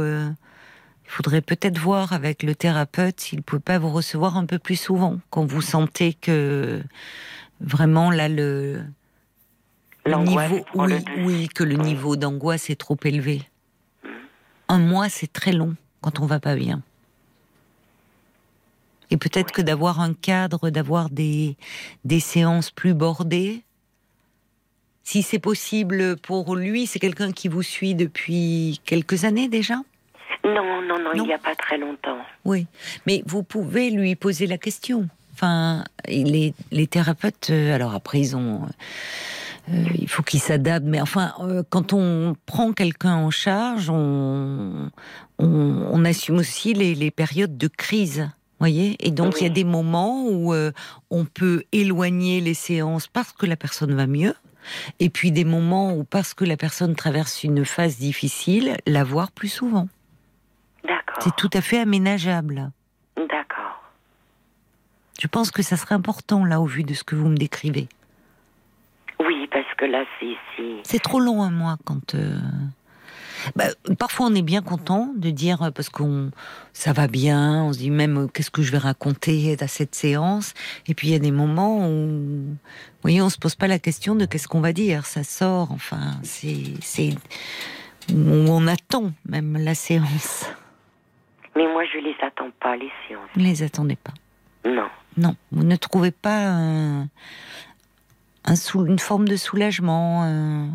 il 1.09 1.11
faudrait 1.11 1.41
peut-être 1.41 1.79
voir 1.79 2.13
avec 2.13 2.43
le 2.43 2.53
thérapeute 2.53 3.19
s'il 3.19 3.41
peut 3.41 3.59
pas 3.59 3.79
vous 3.79 3.89
recevoir 3.89 4.37
un 4.37 4.45
peu 4.45 4.59
plus 4.59 4.75
souvent 4.75 5.19
quand 5.31 5.43
vous 5.43 5.61
sentez 5.61 6.13
que 6.13 6.83
vraiment 7.61 8.11
là 8.11 8.29
le, 8.29 8.83
niveau, 10.05 10.63
le 10.75 10.97
oui, 10.97 11.03
oui, 11.25 11.47
que 11.49 11.63
le 11.63 11.77
Oui. 11.77 11.81
niveau 11.81 12.15
d'angoisse 12.15 12.69
est 12.69 12.79
trop 12.79 12.97
élevé. 13.03 13.41
Un 14.67 14.77
mois, 14.77 15.09
c'est 15.09 15.33
très 15.33 15.51
long 15.51 15.75
quand 16.01 16.19
on 16.19 16.27
va 16.27 16.39
pas 16.39 16.55
bien. 16.55 16.83
Et 19.09 19.17
peut-être 19.17 19.51
que 19.51 19.63
d'avoir 19.63 20.01
un 20.01 20.13
cadre, 20.13 20.69
d'avoir 20.69 21.09
des, 21.09 21.57
des 22.05 22.19
séances 22.19 22.69
plus 22.69 22.93
bordées, 22.93 23.63
si 25.03 25.23
c'est 25.23 25.39
possible 25.39 26.17
pour 26.17 26.55
lui, 26.55 26.85
c'est 26.85 26.99
quelqu'un 26.99 27.31
qui 27.31 27.47
vous 27.47 27.63
suit 27.63 27.95
depuis 27.95 28.79
quelques 28.85 29.23
années 29.23 29.49
déjà? 29.49 29.81
Non, 30.45 30.81
non, 30.81 30.99
non, 30.99 31.09
Non. 31.15 31.23
il 31.23 31.27
n'y 31.27 31.33
a 31.33 31.37
pas 31.39 31.55
très 31.55 31.77
longtemps. 31.77 32.17
Oui. 32.45 32.67
Mais 33.05 33.23
vous 33.25 33.43
pouvez 33.43 33.89
lui 33.89 34.15
poser 34.15 34.47
la 34.47 34.57
question. 34.57 35.07
Enfin, 35.33 35.83
les, 36.07 36.53
les 36.71 36.87
thérapeutes, 36.87 37.49
euh, 37.49 37.73
alors 37.75 37.93
après, 37.95 38.19
ils 38.19 38.35
ont. 38.35 38.61
euh, 39.71 39.83
il 39.95 40.09
faut 40.09 40.23
qu'ils 40.23 40.39
s'adaptent, 40.41 40.85
mais 40.85 40.99
enfin, 40.99 41.33
euh, 41.41 41.63
quand 41.69 41.93
on 41.93 42.35
prend 42.45 42.73
quelqu'un 42.73 43.15
en 43.15 43.29
charge, 43.31 43.89
on, 43.89 44.89
on, 45.37 45.47
on 45.91 46.05
assume 46.05 46.37
aussi 46.37 46.73
les, 46.73 46.95
les 46.95 47.11
périodes 47.11 47.57
de 47.57 47.67
crise. 47.67 48.29
Voyez 48.59 48.97
Et 48.99 49.11
donc, 49.11 49.35
il 49.39 49.43
y 49.43 49.47
a 49.47 49.53
des 49.53 49.63
moments 49.63 50.25
où 50.27 50.53
euh, 50.53 50.71
on 51.11 51.23
peut 51.23 51.63
éloigner 51.71 52.41
les 52.41 52.53
séances 52.53 53.07
parce 53.07 53.31
que 53.31 53.45
la 53.45 53.55
personne 53.55 53.93
va 53.95 54.05
mieux. 54.07 54.33
Et 54.99 55.09
puis 55.09 55.31
des 55.31 55.45
moments 55.45 55.93
où, 55.93 56.03
parce 56.03 56.33
que 56.33 56.43
la 56.43 56.57
personne 56.57 56.93
traverse 56.95 57.45
une 57.45 57.63
phase 57.63 57.97
difficile, 57.97 58.75
la 58.85 59.05
voir 59.05 59.31
plus 59.31 59.47
souvent. 59.47 59.87
D'accord. 60.83 61.17
C'est 61.21 61.35
tout 61.35 61.49
à 61.53 61.61
fait 61.61 61.79
aménageable. 61.79 62.71
D'accord. 63.17 63.81
Je 65.21 65.27
pense 65.27 65.51
que 65.51 65.61
ça 65.61 65.75
serait 65.77 65.95
important, 65.95 66.45
là, 66.45 66.61
au 66.61 66.65
vu 66.65 66.83
de 66.83 66.93
ce 66.93 67.03
que 67.03 67.15
vous 67.15 67.27
me 67.27 67.37
décrivez. 67.37 67.87
Oui, 69.19 69.47
parce 69.51 69.65
que 69.77 69.85
là, 69.85 70.03
c'est. 70.19 70.33
c'est- 70.55 70.79
C'est 70.83 70.99
trop 70.99 71.19
long, 71.19 71.43
un 71.43 71.51
mois, 71.51 71.77
quand... 71.83 72.15
euh, 72.15 72.39
Bah, 73.55 73.65
parfois, 73.97 74.27
on 74.27 74.35
est 74.35 74.41
bien 74.41 74.61
content 74.61 75.11
de 75.15 75.29
dire 75.29 75.61
euh, 75.63 75.71
parce 75.71 75.89
qu'on 75.89 76.31
ça 76.73 76.93
va 76.93 77.07
bien. 77.07 77.63
On 77.63 77.73
se 77.73 77.79
dit 77.79 77.89
même 77.91 78.17
euh, 78.17 78.27
qu'est-ce 78.27 78.51
que 78.51 78.61
je 78.61 78.71
vais 78.71 78.77
raconter 78.77 79.55
à 79.61 79.67
cette 79.67 79.95
séance? 79.95 80.53
Et 80.87 80.93
puis 80.93 81.07
il 81.09 81.11
y 81.11 81.15
a 81.15 81.19
des 81.19 81.31
moments 81.31 81.87
où, 81.89 82.01
vous 82.47 82.57
voyez, 83.01 83.21
on 83.21 83.29
se 83.29 83.37
pose 83.37 83.55
pas 83.55 83.67
la 83.67 83.79
question 83.79 84.15
de 84.15 84.25
qu'est-ce 84.25 84.47
qu'on 84.49 84.59
va 84.61 84.73
dire. 84.73 85.05
Ça 85.05 85.23
sort. 85.23 85.71
Enfin, 85.71 86.17
c'est 86.23 86.63
c'est 86.81 87.15
où 88.13 88.15
on 88.49 88.67
attend 88.67 89.11
même 89.25 89.57
la 89.57 89.73
séance. 89.75 90.45
Mais 91.55 91.67
moi, 91.67 91.83
je 91.91 91.99
les 91.99 92.15
attends 92.21 92.51
pas 92.59 92.75
les 92.75 92.91
séances. 93.07 93.29
Vous 93.35 93.41
ne 93.41 93.45
les 93.45 93.63
attendez 93.63 93.95
pas. 93.95 94.13
Non. 94.65 94.87
Non, 95.17 95.35
vous 95.51 95.63
ne 95.63 95.75
trouvez 95.75 96.11
pas 96.11 96.47
un, 96.47 97.07
un 98.45 98.55
sou- 98.55 98.85
une 98.85 98.99
forme 98.99 99.27
de 99.27 99.35
soulagement. 99.35 100.23
un- 100.23 100.67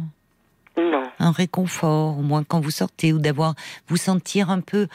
Non. 0.77 1.05
un 1.21 1.31
réconfort, 1.31 2.19
au 2.19 2.23
moins 2.23 2.43
quand 2.45 2.61
vous 2.61 2.71
sortez, 2.73 3.13
ou 3.13 3.19
d'avoir 3.19 3.55
vous 3.89 3.97
sentir 3.97 4.51
un 4.51 4.61
peu 4.61 4.89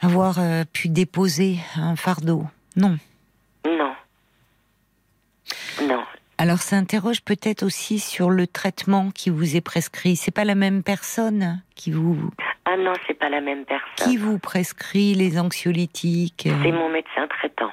avoir 0.00 0.38
euh, 0.40 0.64
pu 0.72 0.88
déposer 0.88 1.58
un 1.76 1.94
fardeau. 1.96 2.44
Non. 2.76 2.98
Non. 3.64 3.92
Non. 5.86 6.02
Alors 6.38 6.58
ça 6.58 6.76
interroge 6.76 7.22
peut-être 7.22 7.62
aussi 7.62 8.00
sur 8.00 8.28
le 8.30 8.46
traitement 8.48 9.10
qui 9.12 9.30
vous 9.30 9.54
est 9.54 9.60
prescrit. 9.60 10.16
C'est 10.16 10.32
pas 10.32 10.44
la 10.44 10.56
même 10.56 10.82
personne 10.82 11.62
qui 11.76 11.92
vous 11.92 12.30
Ah 12.64 12.76
non, 12.76 12.92
c'est 13.06 13.14
pas 13.14 13.28
la 13.28 13.40
même 13.40 13.64
personne. 13.64 13.86
qui 13.96 14.16
vous 14.16 14.38
prescrit 14.38 15.14
les 15.14 15.38
anxiolytiques 15.38 16.46
euh, 16.46 16.54
C'est 16.62 16.72
mon 16.72 16.88
médecin 16.88 17.26
traitant. 17.28 17.72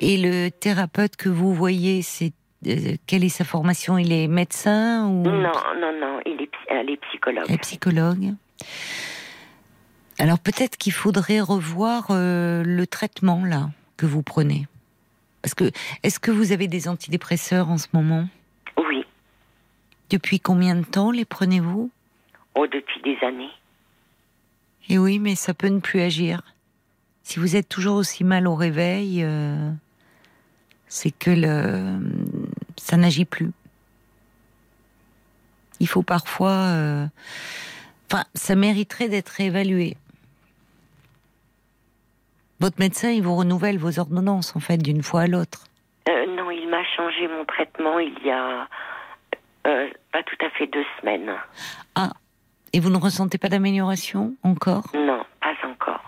et 0.00 0.16
le 0.16 0.50
thérapeute 0.50 1.16
que 1.16 1.28
vous 1.28 1.54
voyez, 1.54 2.02
c'est 2.02 2.32
euh, 2.66 2.96
quelle 3.06 3.22
est 3.22 3.28
sa 3.28 3.44
formation? 3.44 3.98
Il 3.98 4.12
est 4.12 4.26
médecin 4.26 5.06
ou 5.06 5.22
Non, 5.22 5.52
non, 5.80 5.92
non. 6.00 6.20
Il 6.26 6.42
est, 6.42 6.50
elle 6.68 6.90
est 6.90 6.96
psychologue. 7.08 7.44
Elle 7.48 7.54
est 7.54 7.58
psychologue. 7.58 8.34
Alors 10.18 10.38
peut-être 10.38 10.76
qu'il 10.76 10.92
faudrait 10.92 11.40
revoir 11.40 12.06
euh, 12.10 12.62
le 12.64 12.86
traitement 12.86 13.44
là 13.44 13.68
que 13.96 14.06
vous 14.06 14.22
prenez. 14.22 14.66
Parce 15.42 15.54
que 15.54 15.70
est-ce 16.02 16.18
que 16.18 16.30
vous 16.32 16.50
avez 16.52 16.66
des 16.66 16.88
antidépresseurs 16.88 17.70
en 17.70 17.78
ce 17.78 17.86
moment? 17.92 18.26
Oui. 18.76 19.04
Depuis 20.10 20.40
combien 20.40 20.74
de 20.74 20.84
temps 20.84 21.10
les 21.12 21.24
prenez-vous? 21.24 21.90
Oh, 22.56 22.66
depuis 22.66 23.00
des 23.02 23.16
années. 23.24 23.50
Et 24.88 24.98
oui, 24.98 25.18
mais 25.18 25.34
ça 25.34 25.54
peut 25.54 25.68
ne 25.68 25.80
plus 25.80 26.00
agir. 26.00 26.42
Si 27.22 27.38
vous 27.38 27.54
êtes 27.54 27.68
toujours 27.68 27.96
aussi 27.96 28.24
mal 28.24 28.46
au 28.46 28.54
réveil, 28.54 29.22
euh, 29.22 29.70
c'est 30.86 31.10
que 31.10 31.30
le, 31.30 31.98
ça 32.76 32.96
n'agit 32.96 33.24
plus. 33.24 33.50
Il 35.80 35.88
faut 35.88 36.02
parfois, 36.02 36.72
euh, 36.72 37.06
enfin, 38.10 38.24
ça 38.34 38.54
mériterait 38.54 39.08
d'être 39.08 39.28
réévalué. 39.28 39.96
Votre 42.60 42.80
médecin, 42.80 43.10
il 43.10 43.22
vous 43.22 43.36
renouvelle 43.36 43.76
vos 43.76 43.98
ordonnances 43.98 44.56
en 44.56 44.60
fait 44.60 44.78
d'une 44.78 45.02
fois 45.02 45.22
à 45.22 45.26
l'autre. 45.26 45.64
Euh, 46.08 46.26
non, 46.34 46.50
il 46.50 46.68
m'a 46.70 46.84
changé 46.96 47.28
mon 47.28 47.44
traitement 47.44 47.98
il 47.98 48.16
y 48.24 48.30
a 48.30 48.66
euh, 49.66 49.88
pas 50.12 50.22
tout 50.22 50.36
à 50.40 50.50
fait 50.50 50.66
deux 50.68 50.84
semaines. 51.00 51.34
Ah, 51.94 52.12
et 52.76 52.80
vous 52.80 52.90
ne 52.90 52.98
ressentez 52.98 53.38
pas 53.38 53.48
d'amélioration 53.48 54.34
encore? 54.42 54.84
Non, 54.94 55.24
pas 55.40 55.54
encore. 55.66 56.02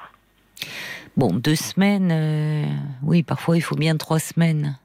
Bon, 1.16 1.32
deux 1.32 1.57
semaines, 1.57 2.11
euh, 2.12 2.66
oui, 3.03 3.23
parfois 3.23 3.57
il 3.57 3.62
faut 3.62 3.74
bien 3.74 3.97
trois 3.97 4.19
semaines. 4.19 4.78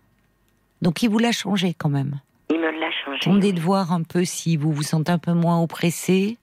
Donc 0.81 1.03
il 1.03 1.10
vous 1.10 1.19
l'a 1.19 1.34
changé 1.34 1.73
quand 1.73 1.89
même? 1.89 2.22
Il 2.49 2.57
me 2.61 2.72
l'a 2.72 2.89
changé. 3.03 3.19
Attendez 3.22 3.51
de 3.51 3.60
voir 3.60 3.91
un 3.91 4.03
peu 4.03 4.23
si 4.23 4.55
vous 4.55 4.72
vous 4.72 4.81
sentez 4.84 5.11
un 5.11 5.18
peu 5.18 5.34
moins 5.34 5.61
oppressé, 5.61 6.38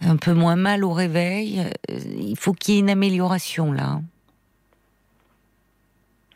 un 0.00 0.16
peu 0.16 0.32
moins 0.32 0.56
mal 0.56 0.84
au 0.84 0.92
réveil. 0.94 1.60
Euh, 1.90 1.98
Il 2.16 2.38
faut 2.38 2.54
qu'il 2.54 2.74
y 2.74 2.76
ait 2.78 2.80
une 2.80 2.88
amélioration 2.88 3.72
là. 3.72 4.00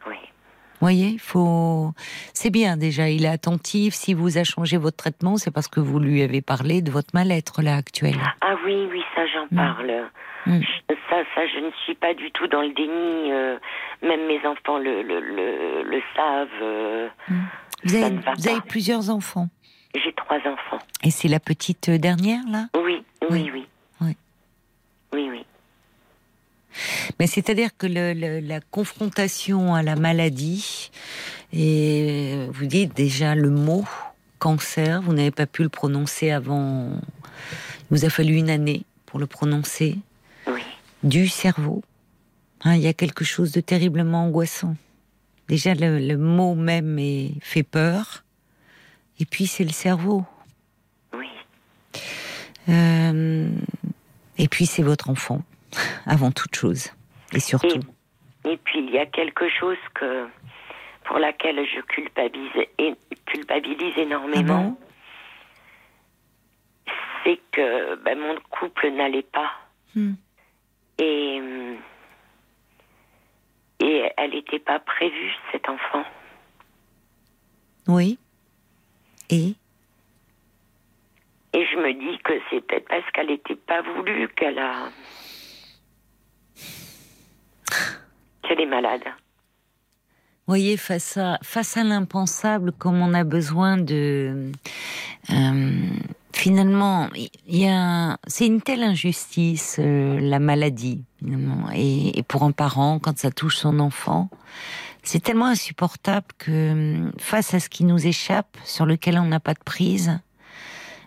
Oui. 0.06 0.16
Vous 0.16 0.66
voyez, 0.80 1.09
il 1.09 1.18
faut. 1.20 1.92
C'est 2.34 2.50
bien 2.50 2.76
déjà, 2.76 3.09
il 3.09 3.24
est 3.24 3.28
attentif. 3.28 3.94
Si 3.94 4.14
vous 4.14 4.38
a 4.38 4.44
changé 4.44 4.76
votre 4.76 4.96
traitement, 4.96 5.36
c'est 5.36 5.50
parce 5.50 5.68
que 5.68 5.80
vous 5.80 5.98
lui 5.98 6.22
avez 6.22 6.40
parlé 6.42 6.82
de 6.82 6.90
votre 6.90 7.10
mal-être 7.14 7.62
là 7.62 7.76
actuel. 7.76 8.14
Ah 8.40 8.55
oui, 8.64 8.86
oui, 8.90 9.02
ça 9.14 9.22
j'en 9.26 9.46
Mm. 9.50 9.56
parle. 9.56 9.92
Mm. 10.46 10.60
Ça, 11.10 11.16
ça, 11.34 11.40
je 11.46 11.59
ne 11.64 11.70
suis 11.84 11.94
pas 11.94 12.14
du 12.14 12.30
tout 12.32 12.46
dans 12.48 12.62
le 12.62 12.72
déni. 12.74 13.32
euh, 13.32 13.59
même 14.02 14.26
mes 14.26 14.38
enfants 14.46 14.78
le, 14.78 15.02
le, 15.02 15.20
le, 15.20 15.82
le 15.82 16.02
savent. 16.14 16.48
euh, 16.62 17.09
Vous 17.84 17.94
avez, 17.96 18.16
va 18.18 18.34
vous 18.34 18.48
avez 18.48 18.60
plusieurs 18.60 19.10
enfants. 19.10 19.48
J'ai 19.94 20.12
trois 20.12 20.36
enfants. 20.38 20.78
Et 21.02 21.10
c'est 21.10 21.28
la 21.28 21.40
petite 21.40 21.90
dernière 21.90 22.42
là? 22.50 22.66
Oui. 22.76 23.02
oui. 23.30 23.50
Oui. 24.00 24.16
Oui, 25.12 25.28
oui. 25.30 25.44
Mais 27.18 27.26
c'est-à-dire 27.26 27.70
que 27.76 27.86
le- 27.86 28.12
le- 28.14 28.40
la 28.40 28.60
confrontation 28.60 29.74
à 29.74 29.82
la 29.82 29.96
maladie, 29.96 30.90
et 31.52 32.46
vous 32.52 32.66
dites 32.66 32.94
déjà 32.94 33.34
le 33.34 33.50
mot 33.50 33.84
cancer, 34.38 35.02
vous 35.02 35.12
n'avez 35.12 35.30
pas 35.30 35.46
pu 35.46 35.62
le 35.62 35.68
prononcer 35.68 36.30
avant. 36.30 36.90
Il 37.90 37.98
vous 37.98 38.05
a 38.05 38.10
fallu 38.10 38.34
une 38.36 38.50
année 38.50 38.82
pour 39.06 39.18
le 39.18 39.26
prononcer. 39.26 39.96
Oui. 40.46 40.60
Du 41.02 41.28
cerveau. 41.28 41.82
Hein, 42.64 42.74
il 42.74 42.82
y 42.82 42.86
a 42.88 42.92
quelque 42.92 43.24
chose 43.24 43.52
de 43.52 43.60
terriblement 43.60 44.24
angoissant. 44.24 44.76
Déjà, 45.48 45.74
le, 45.74 45.98
le 45.98 46.16
mot 46.18 46.55
même 46.55 46.98
est, 46.98 47.32
fait 47.40 47.62
peur. 47.62 48.24
Et 49.20 49.24
puis, 49.24 49.46
c'est 49.46 49.64
le 49.64 49.70
cerveau. 49.70 50.24
Oui. 51.16 51.26
Euh, 52.68 53.48
et 54.36 54.48
puis, 54.48 54.66
c'est 54.66 54.82
votre 54.82 55.09
enfant, 55.10 55.42
avant 56.07 56.31
toute 56.31 56.55
chose. 56.55 56.93
Et 57.32 57.40
surtout. 57.40 57.81
Et 58.45 58.57
puis 58.57 58.78
il 58.78 58.90
y 58.90 58.99
a 58.99 59.07
quelque 59.07 59.49
chose 59.49 59.77
que 59.95 60.27
pour 61.05 61.19
laquelle 61.19 61.65
je 61.66 61.81
culpabilise, 61.81 62.66
et, 62.78 62.95
culpabilise 63.27 63.95
Ah 63.97 64.03
énormément. 64.03 64.62
bon 64.62 64.77
c'est 67.28 67.40
que 67.53 67.97
ben, 67.97 68.19
mon 68.19 68.36
couple 68.51 68.90
n'allait 68.90 69.23
pas. 69.23 69.51
Hmm. 69.95 70.15
Et, 70.99 71.40
et 73.81 74.12
elle 74.16 74.31
n'était 74.31 74.59
pas 74.59 74.78
prévue, 74.78 75.32
cet 75.53 75.69
enfant. 75.69 76.05
Oui. 77.86 78.19
Et? 79.31 79.55
Et 81.55 81.66
je 81.66 81.77
me 81.77 81.93
dis 81.95 82.19
que 82.23 82.32
c'est 82.51 82.61
peut-être 82.61 82.89
parce 82.89 83.11
qu'elle 83.12 83.28
n'était 83.28 83.57
pas 83.57 83.82
voulue 83.82 84.28
qu'elle 84.28 84.59
a. 84.59 84.89
qu'elle 88.43 88.60
est 88.60 88.66
malade. 88.66 89.02
voyez, 90.47 90.76
face 90.76 91.16
à, 91.16 91.39
face 91.43 91.76
à 91.76 91.85
l'impensable, 91.85 92.72
comme 92.72 93.01
on 93.01 93.14
a 93.14 93.24
besoin 93.24 93.76
de. 93.76 94.52
euh, 95.30 95.90
finalement, 96.32 97.09
il 97.14 97.59
y 97.59 97.68
a. 97.68 98.18
C'est 98.26 98.47
une 98.47 98.62
telle 98.62 98.82
injustice, 98.82 99.76
euh, 99.78 100.18
la 100.20 100.39
maladie. 100.39 101.05
Et, 101.74 102.22
pour 102.26 102.44
un 102.44 102.52
parent, 102.52 102.98
quand 102.98 103.18
ça 103.18 103.30
touche 103.30 103.56
son 103.56 103.80
enfant, 103.80 104.30
c'est 105.02 105.22
tellement 105.22 105.47
insupportable 105.47 106.26
que, 106.39 106.51
euh, 106.51 107.10
face 107.18 107.55
à 107.55 107.60
ce 107.60 107.68
qui 107.68 107.85
nous 107.85 108.06
échappe, 108.06 108.56
sur 108.64 108.86
lequel 108.86 109.18
on 109.18 109.26
n'a 109.26 109.40
pas 109.40 109.55
de 109.55 109.62
prise, 109.64 110.18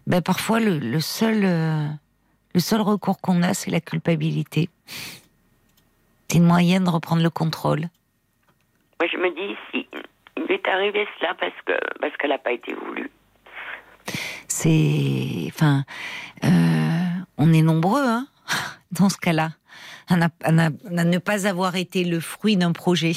ben 0.07 0.21
parfois 0.21 0.59
le 0.59 0.99
seul. 0.99 1.41
euh, 1.43 1.87
le 2.53 2.59
seul 2.59 2.81
recours 2.81 3.19
qu'on 3.21 3.43
a, 3.43 3.53
c'est 3.53 3.71
la 3.71 3.79
culpabilité. 3.79 4.69
C'est 6.31 6.37
une 6.37 6.45
moyen 6.45 6.79
de 6.79 6.89
reprendre 6.89 7.21
le 7.21 7.29
contrôle? 7.29 7.89
Moi, 9.01 9.09
je 9.11 9.17
me 9.17 9.35
dis, 9.35 9.53
si 9.69 9.85
il 10.37 10.49
est 10.49 10.65
arrivé 10.65 11.05
cela 11.19 11.33
parce 11.37 11.51
que 11.65 11.73
parce 11.99 12.15
qu'elle 12.15 12.29
n'a 12.29 12.37
pas 12.37 12.53
été 12.53 12.73
voulue. 12.73 13.11
c'est, 14.47 15.49
enfin, 15.49 15.83
euh, 16.45 17.21
on 17.37 17.51
est 17.51 17.61
nombreux 17.61 18.07
hein, 18.07 18.27
dans 18.93 19.09
ce 19.09 19.17
cas-là, 19.17 19.49
à 20.07 20.15
ne 20.15 21.17
pas 21.17 21.47
avoir 21.47 21.75
été 21.75 22.05
le 22.05 22.21
fruit 22.21 22.55
d'un 22.55 22.71
projet. 22.71 23.11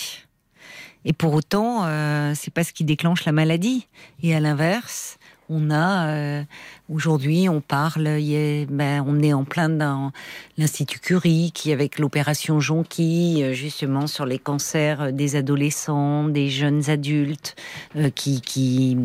Et 1.05 1.13
pour 1.13 1.35
autant, 1.35 1.85
euh, 1.85 2.33
c'est 2.35 2.53
pas 2.53 2.65
ce 2.65 2.73
qui 2.73 2.83
déclenche 2.83 3.27
la 3.27 3.33
maladie. 3.33 3.87
Et 4.25 4.35
à 4.35 4.41
l'inverse, 4.41 5.19
on 5.49 5.71
a 5.71 6.09
euh, 6.09 6.45
aujourd'hui, 6.89 7.49
on 7.49 7.61
parle, 7.61 8.05
ben, 8.05 9.05
on 9.07 9.21
est 9.21 9.33
en 9.33 9.45
plein 9.45 9.69
dans 9.69 10.13
l'institut 10.59 10.99
Curie, 10.99 11.53
qui 11.53 11.73
avec 11.73 11.99
l'opération 11.99 12.61
Jonquille, 12.61 13.43
euh, 13.43 13.53
justement 13.53 14.07
sur 14.07 14.27
les 14.27 14.39
cancers 14.39 15.13
des 15.13 15.37
adolescents, 15.37 16.25
des 16.25 16.49
jeunes 16.49 16.89
adultes, 16.91 17.57
euh, 17.97 18.11
qui, 18.11 18.41
qui, 18.41 18.97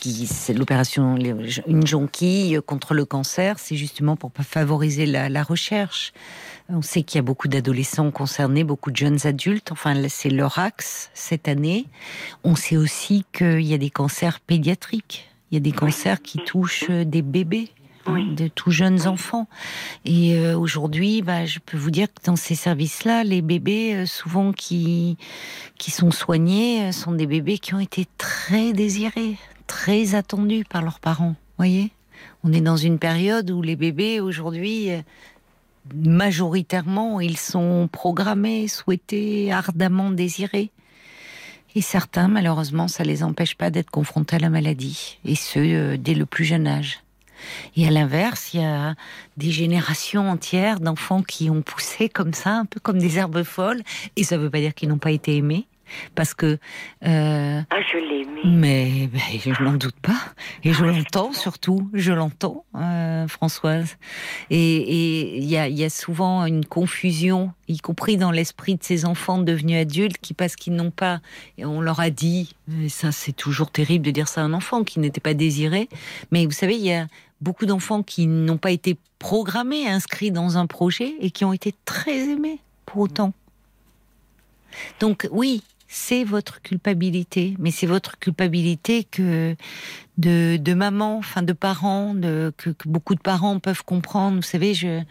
qui 0.00 0.26
c'est 0.26 0.54
l'opération 0.54 1.16
une 1.66 1.86
jonquille 1.86 2.60
contre 2.64 2.94
le 2.94 3.04
cancer, 3.04 3.58
c'est 3.58 3.76
justement 3.76 4.16
pour 4.16 4.30
favoriser 4.40 5.06
la, 5.06 5.28
la 5.28 5.42
recherche. 5.42 6.12
On 6.68 6.80
sait 6.80 7.02
qu'il 7.02 7.18
y 7.18 7.18
a 7.18 7.22
beaucoup 7.22 7.48
d'adolescents 7.48 8.10
concernés, 8.10 8.64
beaucoup 8.64 8.90
de 8.90 8.96
jeunes 8.96 9.26
adultes. 9.26 9.72
Enfin, 9.72 9.94
c'est 10.08 10.30
leur 10.30 10.58
axe 10.58 11.10
cette 11.12 11.48
année. 11.48 11.86
On 12.44 12.54
sait 12.54 12.76
aussi 12.76 13.24
qu'il 13.32 13.62
y 13.62 13.74
a 13.74 13.78
des 13.78 13.90
cancers 13.90 14.40
pédiatriques. 14.40 15.31
Il 15.52 15.56
y 15.56 15.58
a 15.58 15.60
des 15.60 15.72
cancers 15.72 16.22
qui 16.22 16.38
touchent 16.38 16.90
des 16.90 17.20
bébés. 17.20 17.68
hein, 18.06 18.24
de 18.34 18.48
tout 18.48 18.70
jeunes 18.70 19.06
enfants. 19.06 19.46
Et 20.06 20.36
euh, 20.36 20.58
aujourd'hui, 20.58 21.22
bah, 21.22 21.44
je 21.44 21.58
peux 21.58 21.76
vous 21.76 21.90
dire 21.90 22.08
que 22.08 22.24
dans 22.24 22.36
ces 22.36 22.54
services-là, 22.54 23.22
les 23.22 23.42
bébés, 23.42 23.94
euh, 23.94 24.06
souvent 24.06 24.52
qui, 24.52 25.16
qui 25.78 25.90
sont 25.90 26.10
soignés, 26.10 26.84
euh, 26.84 26.92
sont 26.92 27.12
des 27.12 27.26
bébés 27.26 27.58
qui 27.58 27.74
ont 27.74 27.80
été 27.80 28.06
très 28.18 28.72
désirés, 28.72 29.36
très 29.66 30.14
attendus 30.14 30.64
par 30.68 30.82
leurs 30.82 31.00
parents. 31.00 31.36
Voyez 31.58 31.90
On 32.44 32.52
est 32.52 32.60
dans 32.62 32.78
une 32.78 32.98
période 32.98 33.50
où 33.50 33.62
les 33.62 33.76
bébés, 33.76 34.20
aujourd'hui, 34.20 34.88
majoritairement, 35.94 37.20
ils 37.20 37.38
sont 37.38 37.88
programmés, 37.92 38.68
souhaités, 38.68 39.52
ardemment 39.52 40.10
désirés. 40.10 40.70
Et 41.74 41.80
certains, 41.80 42.28
malheureusement, 42.28 42.88
ça 42.88 43.04
les 43.04 43.22
empêche 43.22 43.54
pas 43.54 43.70
d'être 43.70 43.90
confrontés 43.90 44.36
à 44.36 44.38
la 44.38 44.50
maladie, 44.50 45.18
et 45.24 45.34
ce, 45.34 45.58
euh, 45.58 45.96
dès 45.96 46.14
le 46.14 46.26
plus 46.26 46.44
jeune 46.44 46.66
âge. 46.66 47.00
Et 47.76 47.86
à 47.86 47.90
l'inverse, 47.90 48.54
il 48.54 48.60
y 48.60 48.64
a 48.64 48.94
des 49.36 49.50
générations 49.50 50.30
entières 50.30 50.80
d'enfants 50.80 51.22
qui 51.22 51.50
ont 51.50 51.62
poussé 51.62 52.08
comme 52.08 52.34
ça, 52.34 52.50
un 52.50 52.66
peu 52.66 52.78
comme 52.78 52.98
des 52.98 53.18
herbes 53.18 53.42
folles, 53.42 53.82
et 54.16 54.24
ça 54.24 54.36
ne 54.36 54.42
veut 54.42 54.50
pas 54.50 54.60
dire 54.60 54.74
qu'ils 54.74 54.88
n'ont 54.88 54.98
pas 54.98 55.10
été 55.10 55.36
aimés, 55.36 55.66
parce 56.14 56.34
que... 56.34 56.58
euh, 57.04 57.60
Ah, 57.70 57.80
je 57.92 57.98
l'ai 57.98 58.22
aimé. 58.22 58.40
mais, 58.44 59.10
mais 59.12 59.38
je 59.38 59.62
n'en 59.62 59.74
doute 59.74 59.98
pas. 60.00 60.20
Et 60.64 60.72
je 60.72 60.84
l'entends 60.84 61.32
surtout, 61.32 61.88
je 61.92 62.12
l'entends, 62.12 62.64
euh, 62.76 63.26
Françoise. 63.28 63.96
Et 64.50 65.38
il 65.38 65.44
y 65.44 65.56
a, 65.56 65.68
il 65.68 65.78
y 65.78 65.84
a 65.84 65.90
souvent 65.90 66.44
une 66.46 66.64
confusion, 66.64 67.52
y 67.68 67.78
compris 67.78 68.16
dans 68.16 68.30
l'esprit 68.30 68.74
de 68.76 68.82
ces 68.82 69.04
enfants 69.04 69.38
devenus 69.38 69.80
adultes, 69.80 70.18
qui 70.18 70.34
parce 70.34 70.56
qu'ils 70.56 70.74
n'ont 70.74 70.90
pas, 70.90 71.20
et 71.58 71.64
on 71.64 71.80
leur 71.80 72.00
a 72.00 72.10
dit, 72.10 72.54
et 72.82 72.88
ça 72.88 73.12
c'est 73.12 73.32
toujours 73.32 73.70
terrible 73.70 74.04
de 74.04 74.10
dire 74.10 74.28
ça 74.28 74.42
à 74.42 74.44
un 74.44 74.52
enfant 74.52 74.84
qui 74.84 75.00
n'était 75.00 75.20
pas 75.20 75.34
désiré, 75.34 75.88
mais 76.30 76.44
vous 76.46 76.52
savez, 76.52 76.76
il 76.76 76.84
y 76.84 76.92
a 76.92 77.06
beaucoup 77.40 77.66
d'enfants 77.66 78.02
qui 78.02 78.26
n'ont 78.26 78.58
pas 78.58 78.70
été 78.70 78.96
programmés, 79.18 79.88
inscrits 79.88 80.30
dans 80.30 80.58
un 80.58 80.66
projet, 80.66 81.14
et 81.20 81.30
qui 81.30 81.44
ont 81.44 81.52
été 81.52 81.74
très 81.84 82.28
aimés 82.30 82.58
pour 82.86 83.02
autant. 83.02 83.32
Donc 85.00 85.28
oui, 85.30 85.62
c'est 85.94 86.24
votre 86.24 86.62
culpabilité, 86.62 87.54
mais 87.58 87.70
c'est 87.70 87.86
votre 87.86 88.18
culpabilité 88.18 89.04
que 89.04 89.54
de, 90.16 90.56
de 90.56 90.72
maman, 90.74 91.18
enfin 91.18 91.42
de 91.42 91.52
parents, 91.52 92.14
de, 92.14 92.50
que, 92.56 92.70
que 92.70 92.88
beaucoup 92.88 93.14
de 93.14 93.20
parents 93.20 93.58
peuvent 93.58 93.84
comprendre. 93.84 94.36
Vous 94.36 94.42
savez, 94.42 94.72
je, 94.72 95.02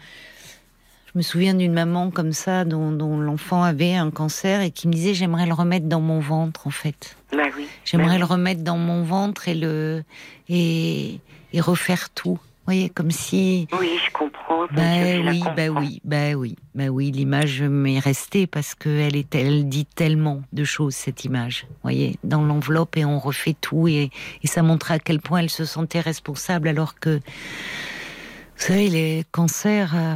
je 1.06 1.12
me 1.14 1.22
souviens 1.22 1.54
d'une 1.54 1.72
maman 1.72 2.10
comme 2.10 2.32
ça 2.32 2.64
dont, 2.64 2.90
dont 2.90 3.16
l'enfant 3.16 3.62
avait 3.62 3.94
un 3.94 4.10
cancer 4.10 4.60
et 4.60 4.72
qui 4.72 4.88
me 4.88 4.92
disait 4.92 5.14
j'aimerais 5.14 5.46
le 5.46 5.54
remettre 5.54 5.86
dans 5.86 6.00
mon 6.00 6.18
ventre 6.18 6.66
en 6.66 6.70
fait. 6.70 7.16
Bah 7.30 7.44
oui. 7.56 7.68
J'aimerais 7.84 8.14
Bah 8.14 8.18
le 8.18 8.24
remettre 8.24 8.62
dans 8.62 8.78
mon 8.78 9.04
ventre 9.04 9.46
et 9.46 9.54
le 9.54 10.02
et, 10.48 11.20
et 11.52 11.60
refaire 11.60 12.10
tout. 12.10 12.40
Voyez, 12.64 12.88
comme 12.90 13.10
si 13.10 13.66
Oui, 13.78 13.90
je 14.06 14.12
comprends. 14.12 14.66
la 14.72 15.20
oui, 15.32 15.40
bah 15.56 15.66
comprends. 15.66 15.80
oui, 15.80 16.00
bah 16.04 16.32
oui, 16.34 16.56
bah 16.74 16.86
oui, 16.88 17.10
l'image 17.10 17.60
m'est 17.62 17.98
restée 17.98 18.46
parce 18.46 18.74
qu'elle 18.76 19.16
est, 19.16 19.34
elle 19.34 19.68
dit 19.68 19.84
tellement 19.84 20.42
de 20.52 20.62
choses 20.62 20.94
cette 20.94 21.24
image. 21.24 21.66
Vous 21.68 21.76
voyez, 21.82 22.18
dans 22.22 22.42
l'enveloppe 22.42 22.96
et 22.96 23.04
on 23.04 23.18
refait 23.18 23.56
tout 23.60 23.88
et, 23.88 24.10
et 24.42 24.46
ça 24.46 24.62
montre 24.62 24.92
à 24.92 24.98
quel 25.00 25.20
point 25.20 25.40
elle 25.40 25.50
se 25.50 25.64
sentait 25.64 26.00
responsable 26.00 26.68
alors 26.68 26.98
que, 27.00 27.16
vous 27.16 28.68
savez, 28.68 28.88
les 28.88 29.24
cancers, 29.32 29.92
euh, 29.96 30.14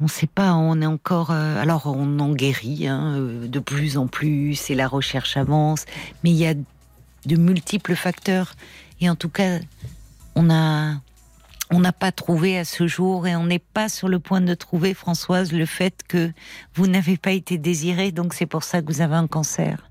on 0.00 0.04
ne 0.04 0.08
sait 0.10 0.26
pas, 0.26 0.54
on 0.54 0.80
est 0.82 0.86
encore, 0.86 1.30
euh, 1.30 1.62
alors 1.62 1.86
on 1.86 2.18
en 2.18 2.32
guérit 2.32 2.88
hein, 2.88 3.14
euh, 3.16 3.46
de 3.46 3.58
plus 3.60 3.96
en 3.96 4.08
plus 4.08 4.70
et 4.70 4.74
la 4.74 4.88
recherche 4.88 5.36
avance, 5.36 5.84
mais 6.24 6.30
il 6.30 6.36
y 6.36 6.46
a 6.46 6.54
de 6.54 7.36
multiples 7.36 7.94
facteurs 7.94 8.54
et 9.00 9.08
en 9.08 9.14
tout 9.14 9.28
cas, 9.28 9.58
on 10.34 10.50
a 10.50 10.94
on 11.72 11.80
n'a 11.80 11.92
pas 11.92 12.12
trouvé 12.12 12.58
à 12.58 12.64
ce 12.64 12.86
jour 12.86 13.26
et 13.26 13.34
on 13.36 13.44
n'est 13.44 13.58
pas 13.58 13.88
sur 13.88 14.08
le 14.08 14.18
point 14.18 14.40
de 14.40 14.54
trouver, 14.54 14.94
Françoise, 14.94 15.52
le 15.52 15.66
fait 15.66 16.02
que 16.08 16.30
vous 16.74 16.86
n'avez 16.86 17.16
pas 17.16 17.32
été 17.32 17.58
désirée, 17.58 18.12
donc 18.12 18.34
c'est 18.34 18.46
pour 18.46 18.62
ça 18.62 18.80
que 18.82 18.86
vous 18.86 19.00
avez 19.00 19.16
un 19.16 19.26
cancer. 19.26 19.88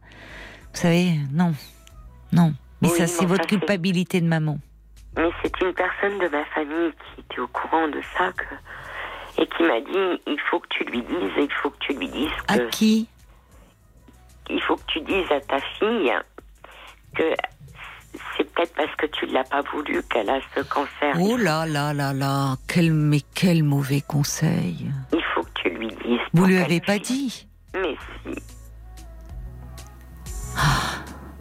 Vous 0.73 0.79
savez, 0.81 1.13
non, 1.31 1.53
non. 2.31 2.53
Mais 2.81 2.89
Oui, 2.89 2.97
ça, 2.97 3.07
c'est 3.07 3.25
votre 3.25 3.45
culpabilité 3.47 4.21
de 4.21 4.27
maman. 4.27 4.57
Mais 5.17 5.29
c'est 5.41 5.61
une 5.61 5.73
personne 5.73 6.19
de 6.19 6.27
ma 6.27 6.43
famille 6.45 6.91
qui 7.15 7.21
était 7.21 7.39
au 7.39 7.47
courant 7.47 7.87
de 7.87 8.01
ça 8.17 8.31
que- 8.33 9.41
et 9.41 9.47
qui 9.47 9.63
m'a 9.63 9.79
dit 9.81 10.21
il 10.27 10.39
faut 10.49 10.59
que 10.59 10.67
tu 10.69 10.83
lui 10.85 11.01
dises, 11.01 11.31
il 11.37 11.51
faut 11.61 11.69
que 11.69 11.77
tu 11.79 11.93
lui 11.93 12.07
dises 12.09 12.29
À 12.47 12.57
qui? 12.59 13.07
il 14.49 14.61
faut 14.61 14.75
que 14.75 14.85
tu 14.87 15.01
dises 15.01 15.29
à 15.31 15.39
ta 15.41 15.59
fille 15.79 16.11
que 17.15 17.23
c'est 18.37 18.43
peut-être 18.53 18.73
parce 18.75 18.95
que 18.95 19.05
tu 19.07 19.25
l'as 19.27 19.43
pas 19.43 19.61
voulu 19.73 20.01
qu'elle 20.03 20.29
a 20.29 20.39
ce 20.55 20.61
cancer. 20.61 21.15
Oh 21.19 21.37
là 21.37 21.65
là 21.65 21.93
là 21.93 22.13
là, 22.13 22.57
quel, 22.67 22.93
mais 22.93 23.21
quel 23.33 23.63
mauvais 23.63 24.01
conseil. 24.01 24.91
Il 25.13 25.23
faut 25.33 25.43
que 25.43 25.61
tu 25.61 25.69
lui 25.69 25.87
dises. 25.87 26.19
Vous 26.33 26.39
pour 26.39 26.47
lui 26.47 26.57
avez 26.57 26.79
pas 26.79 26.99
dit 26.99 27.47
Mais 27.73 27.95
si. 28.23 28.35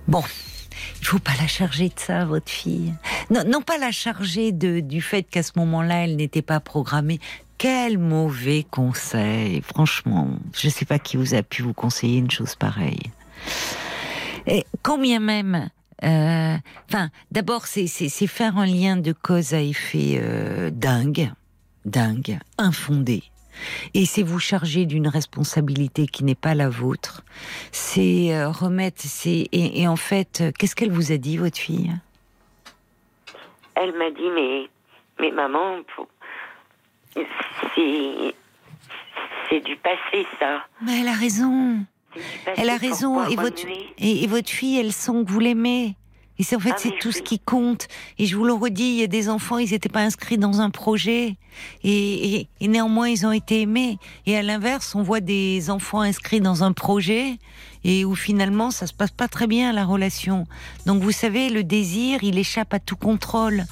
Bon, 0.06 0.22
il 1.00 1.06
faut 1.06 1.18
pas 1.18 1.32
la 1.40 1.46
charger 1.46 1.88
de 1.88 1.98
ça, 1.98 2.24
votre 2.24 2.50
fille. 2.50 2.92
Non, 3.30 3.42
non 3.46 3.62
pas 3.62 3.78
la 3.78 3.90
charger 3.90 4.52
de, 4.52 4.80
du 4.80 5.00
fait 5.00 5.22
qu'à 5.22 5.42
ce 5.42 5.52
moment-là, 5.56 6.04
elle 6.04 6.16
n'était 6.16 6.42
pas 6.42 6.60
programmée. 6.60 7.20
Quel 7.56 7.98
mauvais 7.98 8.66
conseil, 8.70 9.62
franchement. 9.62 10.28
Je 10.54 10.66
ne 10.66 10.72
sais 10.72 10.84
pas 10.84 10.98
qui 10.98 11.16
vous 11.16 11.34
a 11.34 11.42
pu 11.42 11.62
vous 11.62 11.72
conseiller 11.72 12.18
une 12.18 12.30
chose 12.30 12.54
pareille. 12.56 13.10
Et 14.46 14.66
combien 14.82 15.20
même. 15.20 15.70
Euh, 16.02 16.56
Enfin, 16.88 17.10
d'abord, 17.30 17.66
c'est 17.66 17.86
faire 18.26 18.58
un 18.58 18.66
lien 18.66 18.96
de 18.96 19.12
cause 19.12 19.54
à 19.54 19.60
effet 19.60 20.18
euh, 20.20 20.70
dingue, 20.70 21.30
dingue, 21.84 22.38
infondé. 22.58 23.22
Et 23.94 24.04
c'est 24.04 24.24
vous 24.24 24.40
charger 24.40 24.84
d'une 24.84 25.06
responsabilité 25.06 26.08
qui 26.08 26.24
n'est 26.24 26.34
pas 26.34 26.54
la 26.56 26.68
vôtre. 26.68 27.22
C'est 27.70 28.34
euh, 28.34 28.48
remettre. 28.50 29.02
C'est 29.02 29.46
et, 29.52 29.80
et 29.80 29.86
en 29.86 29.94
fait, 29.96 30.40
euh, 30.40 30.50
qu'est-ce 30.58 30.74
qu'elle 30.74 30.90
vous 30.90 31.12
a 31.12 31.16
dit, 31.18 31.36
votre 31.36 31.58
fille? 31.58 31.92
Elle 33.76 33.96
m'a 33.96 34.10
dit 34.10 34.28
mais 34.34 34.68
mais 35.20 35.30
maman 35.30 35.82
pour- 35.94 36.08
c'est 37.14 38.34
c'est 39.48 39.60
du 39.60 39.76
passé 39.76 40.26
ça. 40.40 40.64
Mais 40.84 41.00
elle 41.00 41.08
a 41.08 41.12
raison. 41.14 41.84
Elle 42.56 42.70
a 42.70 42.76
raison. 42.76 43.26
Et 43.28 43.36
votre, 43.36 43.62
et, 43.98 44.24
et 44.24 44.26
votre 44.26 44.48
fille, 44.50 44.78
elle 44.78 44.92
sent 44.92 45.24
que 45.26 45.30
vous 45.30 45.40
l'aimez. 45.40 45.96
Et 46.36 46.42
c'est 46.42 46.56
en 46.56 46.60
fait, 46.60 46.70
Ah, 46.72 46.78
c'est 46.78 46.98
tout 46.98 47.12
ce 47.12 47.22
qui 47.22 47.38
compte. 47.38 47.86
Et 48.18 48.26
je 48.26 48.36
vous 48.36 48.44
le 48.44 48.52
redis, 48.52 48.82
il 48.82 48.94
y 48.96 49.02
a 49.04 49.06
des 49.06 49.28
enfants, 49.28 49.58
ils 49.58 49.70
n'étaient 49.70 49.88
pas 49.88 50.00
inscrits 50.00 50.36
dans 50.36 50.60
un 50.60 50.70
projet. 50.70 51.36
Et, 51.84 52.34
et- 52.40 52.48
et 52.60 52.66
néanmoins, 52.66 53.08
ils 53.08 53.24
ont 53.24 53.30
été 53.30 53.60
aimés. 53.60 53.98
Et 54.26 54.36
à 54.36 54.42
l'inverse, 54.42 54.96
on 54.96 55.02
voit 55.04 55.20
des 55.20 55.70
enfants 55.70 56.00
inscrits 56.00 56.40
dans 56.40 56.64
un 56.64 56.72
projet 56.72 57.38
et 57.84 58.04
où 58.04 58.16
finalement, 58.16 58.72
ça 58.72 58.88
se 58.88 58.92
passe 58.92 59.12
pas 59.12 59.28
très 59.28 59.46
bien, 59.46 59.72
la 59.72 59.84
relation. 59.84 60.46
Donc, 60.86 61.02
vous 61.04 61.12
savez, 61.12 61.50
le 61.50 61.62
désir, 61.62 62.18
il 62.24 62.36
échappe 62.36 62.74
à 62.74 62.80
tout 62.80 62.96
contrôle. 62.96 63.64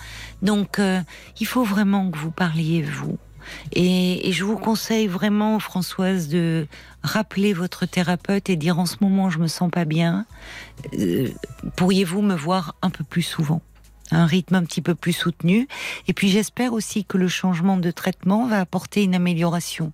Donc, 0.42 0.78
euh, 0.78 1.00
il 1.40 1.46
faut 1.48 1.64
vraiment 1.64 2.12
que 2.12 2.18
vous 2.18 2.30
parliez, 2.30 2.82
vous. 2.82 3.18
Et, 3.72 4.28
et 4.28 4.32
je 4.32 4.44
vous 4.44 4.56
conseille 4.56 5.06
vraiment, 5.06 5.58
Françoise, 5.58 6.28
de 6.28 6.66
rappeler 7.02 7.52
votre 7.52 7.86
thérapeute 7.86 8.50
et 8.50 8.56
dire 8.56 8.78
en 8.78 8.86
ce 8.86 8.96
moment, 9.00 9.30
je 9.30 9.38
me 9.38 9.48
sens 9.48 9.70
pas 9.70 9.84
bien. 9.84 10.26
Euh, 10.98 11.28
Pourriez-vous 11.76 12.22
me 12.22 12.34
voir 12.34 12.74
un 12.82 12.90
peu 12.90 13.04
plus 13.04 13.22
souvent? 13.22 13.60
Un 14.10 14.26
rythme 14.26 14.56
un 14.56 14.64
petit 14.64 14.82
peu 14.82 14.94
plus 14.94 15.14
soutenu. 15.14 15.66
Et 16.06 16.12
puis 16.12 16.28
j'espère 16.28 16.74
aussi 16.74 17.04
que 17.04 17.16
le 17.16 17.28
changement 17.28 17.78
de 17.78 17.90
traitement 17.90 18.46
va 18.46 18.60
apporter 18.60 19.04
une 19.04 19.14
amélioration. 19.14 19.92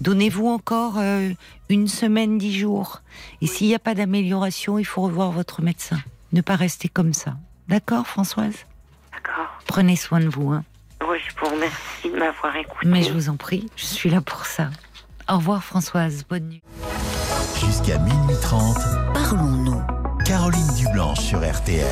Donnez-vous 0.00 0.48
encore 0.48 0.98
euh, 0.98 1.30
une 1.68 1.86
semaine, 1.86 2.36
dix 2.36 2.58
jours. 2.58 3.02
Et 3.42 3.46
s'il 3.46 3.68
n'y 3.68 3.74
a 3.76 3.78
pas 3.78 3.94
d'amélioration, 3.94 4.78
il 4.78 4.84
faut 4.84 5.02
revoir 5.02 5.30
votre 5.30 5.62
médecin. 5.62 6.00
Ne 6.32 6.40
pas 6.40 6.56
rester 6.56 6.88
comme 6.88 7.12
ça. 7.12 7.36
D'accord, 7.68 8.08
Françoise? 8.08 8.66
D'accord. 9.12 9.46
Prenez 9.66 9.94
soin 9.94 10.18
de 10.18 10.28
vous. 10.28 10.50
Hein. 10.50 10.64
Oui, 11.08 11.18
je 11.26 11.34
vous 11.40 11.54
remercie 11.54 12.10
de 12.10 12.18
m'avoir 12.18 12.54
écouté. 12.56 12.86
Mais 12.86 13.02
je 13.02 13.12
vous 13.12 13.28
en 13.28 13.36
prie, 13.36 13.66
je 13.76 13.84
suis 13.84 14.10
là 14.10 14.20
pour 14.20 14.46
ça. 14.46 14.70
Au 15.28 15.36
revoir, 15.36 15.62
Françoise. 15.64 16.24
Bonne 16.28 16.48
nuit. 16.48 16.62
Jusqu'à 17.64 17.98
minuit 17.98 18.36
30, 18.42 18.76
Parlons-nous. 19.14 19.82
Caroline 20.26 20.74
Dublanche 20.76 21.20
sur 21.20 21.38
RTL. 21.38 21.86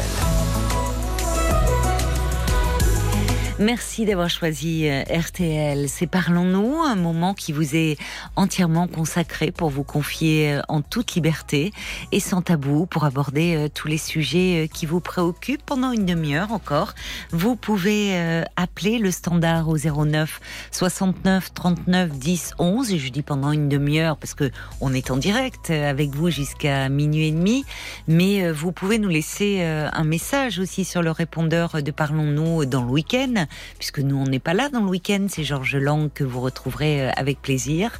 Merci 3.60 4.04
d'avoir 4.04 4.30
choisi 4.30 4.86
euh, 4.86 5.02
RTL. 5.02 5.88
C'est 5.88 6.06
Parlons-nous, 6.06 6.80
un 6.80 6.94
moment 6.94 7.34
qui 7.34 7.50
vous 7.50 7.74
est 7.74 7.96
entièrement 8.36 8.86
consacré 8.86 9.50
pour 9.50 9.68
vous 9.68 9.82
confier 9.82 10.52
euh, 10.52 10.60
en 10.68 10.80
toute 10.80 11.16
liberté 11.16 11.72
et 12.12 12.20
sans 12.20 12.40
tabou 12.40 12.86
pour 12.86 13.04
aborder 13.04 13.56
euh, 13.56 13.68
tous 13.68 13.88
les 13.88 13.98
sujets 13.98 14.70
qui 14.72 14.86
vous 14.86 15.00
préoccupent 15.00 15.66
pendant 15.66 15.90
une 15.90 16.06
demi-heure 16.06 16.52
encore. 16.52 16.94
Vous 17.32 17.56
pouvez 17.56 18.16
appeler 18.54 18.98
le 18.98 19.10
standard 19.10 19.68
au 19.68 19.76
09 19.76 20.40
69 20.70 21.52
39 21.52 22.10
10 22.12 22.54
11 22.60 22.92
et 22.92 22.98
je 22.98 23.08
dis 23.10 23.22
pendant 23.22 23.50
une 23.50 23.68
demi-heure 23.68 24.18
parce 24.18 24.34
que 24.34 24.52
on 24.80 24.92
est 24.94 25.10
en 25.10 25.16
direct 25.16 25.70
avec 25.70 26.10
vous 26.10 26.30
jusqu'à 26.30 26.88
minuit 26.88 27.28
et 27.28 27.32
demi, 27.32 27.64
mais 28.06 28.52
vous 28.52 28.70
pouvez 28.70 28.98
nous 28.98 29.08
laisser 29.08 29.62
un 29.62 30.04
message 30.04 30.58
aussi 30.58 30.84
sur 30.84 31.02
le 31.02 31.10
répondeur 31.10 31.82
de 31.82 31.90
Parlons-nous 31.90 32.64
dans 32.64 32.82
le 32.82 32.90
week-end 32.90 33.47
puisque 33.78 33.98
nous 34.00 34.16
on 34.16 34.24
n'est 34.24 34.38
pas 34.38 34.54
là 34.54 34.68
dans 34.68 34.80
le 34.80 34.88
week-end, 34.88 35.26
c'est 35.28 35.44
Georges 35.44 35.76
Lang 35.76 36.10
que 36.12 36.24
vous 36.24 36.40
retrouverez 36.40 37.02
euh, 37.02 37.10
avec 37.16 37.40
plaisir. 37.40 37.98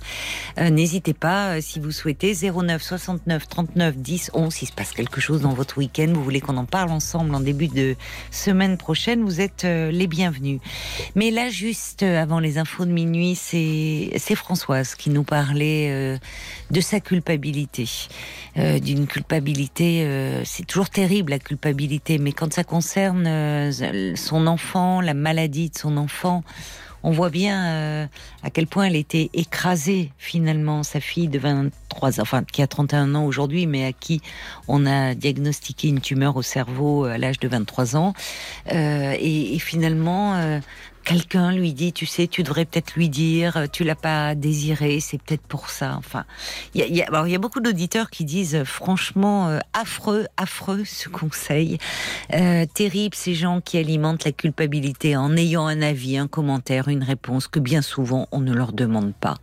Euh, 0.58 0.70
n'hésitez 0.70 1.14
pas, 1.14 1.60
si 1.60 1.80
vous 1.80 1.90
souhaitez, 1.90 2.34
09 2.34 2.82
69 2.82 3.48
39 3.48 3.96
10 3.96 4.30
11, 4.34 4.52
s'il 4.52 4.68
se 4.68 4.72
passe 4.72 4.92
quelque 4.92 5.20
chose 5.20 5.42
dans 5.42 5.52
votre 5.52 5.78
week-end, 5.78 6.10
vous 6.12 6.24
voulez 6.24 6.40
qu'on 6.40 6.56
en 6.56 6.64
parle 6.64 6.90
ensemble 6.90 7.34
en 7.34 7.40
début 7.40 7.68
de 7.68 7.96
semaine 8.30 8.76
prochaine, 8.76 9.22
vous 9.22 9.40
êtes 9.40 9.64
les 9.64 10.06
bienvenus. 10.06 10.60
Mais 11.14 11.30
là, 11.30 11.48
juste 11.50 12.02
avant 12.02 12.40
les 12.40 12.58
infos 12.58 12.84
de 12.84 12.92
minuit, 12.92 13.34
c'est 13.34 14.34
Françoise 14.34 14.94
qui 14.94 15.10
nous 15.10 15.24
parlait 15.24 16.18
de 16.70 16.80
sa 16.80 17.00
culpabilité, 17.00 17.88
d'une 18.56 19.06
culpabilité, 19.06 20.06
c'est 20.44 20.66
toujours 20.66 20.90
terrible 20.90 21.30
la 21.30 21.38
culpabilité, 21.38 22.18
mais 22.18 22.32
quand 22.32 22.52
ça 22.52 22.64
concerne 22.64 23.26
euh, 23.26 24.14
son 24.16 24.46
enfant, 24.46 25.00
la 25.00 25.14
maladie 25.14 25.70
de 25.70 25.78
son 25.78 25.96
enfant, 25.96 26.42
on 27.04 27.12
voit 27.12 27.30
bien 27.30 27.66
euh, 27.66 28.06
à 28.42 28.50
quel 28.50 28.66
point 28.66 28.84
elle 28.84 28.96
était 28.96 29.30
écrasée 29.32 30.10
finalement, 30.18 30.82
sa 30.82 30.98
fille 30.98 31.28
de 31.28 31.38
23 31.38 32.18
ans, 32.18 32.22
enfin 32.22 32.42
qui 32.42 32.60
a 32.60 32.66
31 32.66 33.14
ans 33.14 33.24
aujourd'hui, 33.24 33.66
mais 33.66 33.84
à 33.84 33.92
qui 33.92 34.20
on 34.66 34.84
a 34.84 35.14
diagnostiqué 35.14 35.88
une 35.88 36.00
tumeur 36.00 36.36
au 36.36 36.42
cerveau 36.42 37.04
à 37.04 37.16
l'âge 37.16 37.38
de 37.38 37.46
23 37.46 37.96
ans. 37.96 38.14
Euh, 38.72 39.14
et, 39.18 39.54
et, 39.54 39.58
finalement, 39.60 40.60
quelqu'un 41.08 41.52
lui 41.52 41.72
dit, 41.72 41.94
tu 41.94 42.04
sais, 42.04 42.26
tu 42.26 42.42
devrais 42.42 42.66
peut-être 42.66 42.92
lui 42.94 43.08
dire, 43.08 43.64
tu 43.72 43.82
l'as 43.82 43.94
pas 43.94 44.34
désiré, 44.34 45.00
c'est 45.00 45.16
peut-être 45.16 45.46
pour 45.46 45.70
ça. 45.70 45.94
Enfin, 45.96 46.26
il 46.74 46.94
y 46.94 47.02
a, 47.02 47.38
beaucoup 47.38 47.60
d'auditeurs 47.60 48.10
qui 48.10 48.26
disent, 48.26 48.62
franchement, 48.64 49.48
euh, 49.48 49.58
affreux, 49.72 50.26
affreux 50.36 50.84
ce 50.84 51.08
conseil, 51.08 51.78
euh, 52.34 52.66
terrible 52.74 53.14
ces 53.14 53.34
gens 53.34 53.62
qui 53.62 53.78
alimentent 53.78 54.24
la 54.24 54.32
culpabilité 54.32 55.16
en 55.16 55.34
ayant 55.34 55.66
un 55.66 55.80
avis, 55.80 56.18
un 56.18 56.28
commentaire, 56.28 56.88
une 56.88 57.02
réponse 57.02 57.48
que 57.48 57.58
bien 57.58 57.80
souvent 57.80 58.28
on 58.30 58.40
ne 58.40 58.52
leur 58.52 58.74
demande 58.74 59.14
pas. 59.14 59.38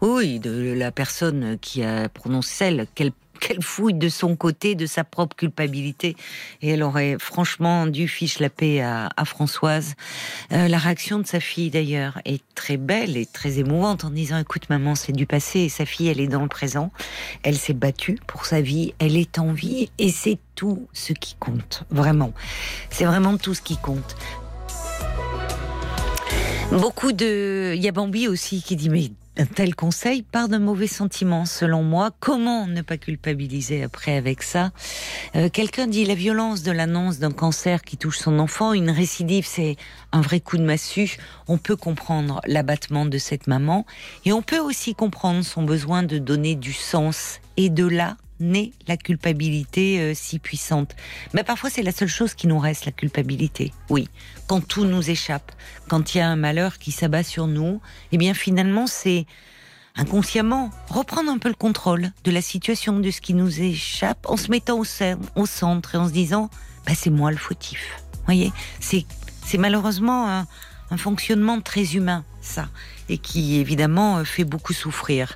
Oui, 0.00 0.40
de 0.40 0.74
la 0.76 0.90
personne 0.90 1.58
qui 1.60 1.84
a 1.84 2.08
prononcé 2.08 2.54
celle 2.54 2.86
qu'elle 2.94 3.12
qu'elle 3.44 3.62
fouille 3.62 3.94
de 3.94 4.08
son 4.08 4.36
côté 4.36 4.74
de 4.74 4.86
sa 4.86 5.04
propre 5.04 5.36
culpabilité. 5.36 6.16
Et 6.62 6.70
elle 6.70 6.82
aurait 6.82 7.16
franchement 7.18 7.86
dû 7.86 8.08
fiche 8.08 8.38
la 8.38 8.48
paix 8.48 8.80
à, 8.80 9.10
Françoise. 9.24 9.94
Euh, 10.52 10.68
la 10.68 10.78
réaction 10.78 11.18
de 11.18 11.26
sa 11.26 11.40
fille 11.40 11.70
d'ailleurs 11.70 12.20
est 12.24 12.42
très 12.54 12.76
belle 12.76 13.16
et 13.16 13.26
très 13.26 13.58
émouvante 13.58 14.04
en 14.04 14.10
disant 14.10 14.38
écoute 14.38 14.68
maman 14.68 14.94
c'est 14.94 15.12
du 15.12 15.26
passé 15.26 15.60
et 15.60 15.68
sa 15.68 15.86
fille 15.86 16.08
elle 16.08 16.20
est 16.20 16.28
dans 16.28 16.42
le 16.42 16.48
présent. 16.48 16.90
Elle 17.42 17.56
s'est 17.56 17.74
battue 17.74 18.18
pour 18.26 18.46
sa 18.46 18.60
vie, 18.60 18.94
elle 18.98 19.16
est 19.16 19.38
en 19.38 19.52
vie 19.52 19.90
et 19.98 20.10
c'est 20.10 20.38
tout 20.54 20.88
ce 20.92 21.12
qui 21.12 21.36
compte. 21.38 21.84
Vraiment. 21.90 22.32
C'est 22.90 23.04
vraiment 23.04 23.36
tout 23.36 23.54
ce 23.54 23.62
qui 23.62 23.76
compte. 23.76 24.16
Beaucoup 26.72 27.12
de... 27.12 27.74
Il 27.76 27.82
y 27.82 27.88
a 27.88 27.92
Bambi 27.92 28.26
aussi 28.26 28.62
qui 28.62 28.76
dit 28.76 28.88
mais 28.88 29.10
un 29.36 29.46
tel 29.46 29.74
conseil 29.74 30.22
part 30.22 30.48
d'un 30.48 30.58
mauvais 30.58 30.86
sentiment, 30.86 31.44
selon 31.44 31.82
moi. 31.82 32.10
Comment 32.20 32.66
ne 32.66 32.82
pas 32.82 32.96
culpabiliser 32.96 33.82
après 33.82 34.16
avec 34.16 34.42
ça? 34.42 34.70
Euh, 35.34 35.48
Quelqu'un 35.48 35.86
dit 35.86 36.04
la 36.04 36.14
violence 36.14 36.62
de 36.62 36.70
l'annonce 36.70 37.18
d'un 37.18 37.32
cancer 37.32 37.82
qui 37.82 37.96
touche 37.96 38.18
son 38.18 38.38
enfant, 38.38 38.72
une 38.72 38.90
récidive, 38.90 39.46
c'est 39.46 39.76
un 40.12 40.20
vrai 40.20 40.40
coup 40.40 40.56
de 40.56 40.64
massue. 40.64 41.16
On 41.48 41.58
peut 41.58 41.76
comprendre 41.76 42.40
l'abattement 42.46 43.06
de 43.06 43.18
cette 43.18 43.46
maman 43.46 43.86
et 44.24 44.32
on 44.32 44.42
peut 44.42 44.60
aussi 44.60 44.94
comprendre 44.94 45.44
son 45.44 45.62
besoin 45.62 46.02
de 46.02 46.18
donner 46.18 46.54
du 46.54 46.72
sens. 46.72 47.40
Et 47.56 47.70
de 47.70 47.86
là 47.86 48.16
naît 48.40 48.72
la 48.86 48.96
culpabilité 48.96 50.00
euh, 50.00 50.12
si 50.14 50.38
puissante. 50.38 50.94
Mais 51.32 51.44
parfois 51.44 51.70
c'est 51.70 51.82
la 51.82 51.92
seule 51.92 52.08
chose 52.08 52.34
qui 52.34 52.46
nous 52.46 52.58
reste, 52.58 52.86
la 52.86 52.92
culpabilité. 52.92 53.72
Oui, 53.90 54.08
quand 54.46 54.60
tout 54.60 54.84
nous 54.84 55.10
échappe, 55.10 55.52
quand 55.88 56.14
il 56.14 56.18
y 56.18 56.20
a 56.20 56.28
un 56.28 56.36
malheur 56.36 56.78
qui 56.78 56.92
s'abat 56.92 57.22
sur 57.22 57.46
nous, 57.46 57.80
eh 58.12 58.18
bien 58.18 58.34
finalement 58.34 58.86
c'est 58.86 59.26
inconsciemment 59.96 60.70
reprendre 60.88 61.30
un 61.30 61.38
peu 61.38 61.48
le 61.48 61.54
contrôle 61.54 62.10
de 62.24 62.30
la 62.30 62.42
situation, 62.42 62.98
de 62.98 63.10
ce 63.10 63.20
qui 63.20 63.34
nous 63.34 63.60
échappe, 63.60 64.26
en 64.28 64.36
se 64.36 64.50
mettant 64.50 64.78
au, 64.78 65.46
centre 65.46 65.94
et 65.94 65.98
en 65.98 66.08
se 66.08 66.12
disant 66.12 66.50
bah, 66.86 66.92
c'est 66.96 67.10
moi 67.10 67.30
le 67.30 67.36
fautif. 67.36 68.02
Voyez, 68.24 68.52
c'est 68.80 69.06
c'est 69.44 69.58
malheureusement 69.58 70.28
un, 70.30 70.46
un 70.90 70.96
fonctionnement 70.96 71.60
très 71.60 71.94
humain 71.96 72.24
ça 72.40 72.68
et 73.08 73.18
qui 73.18 73.56
évidemment 73.56 74.18
euh, 74.18 74.24
fait 74.24 74.44
beaucoup 74.44 74.72
souffrir. 74.72 75.34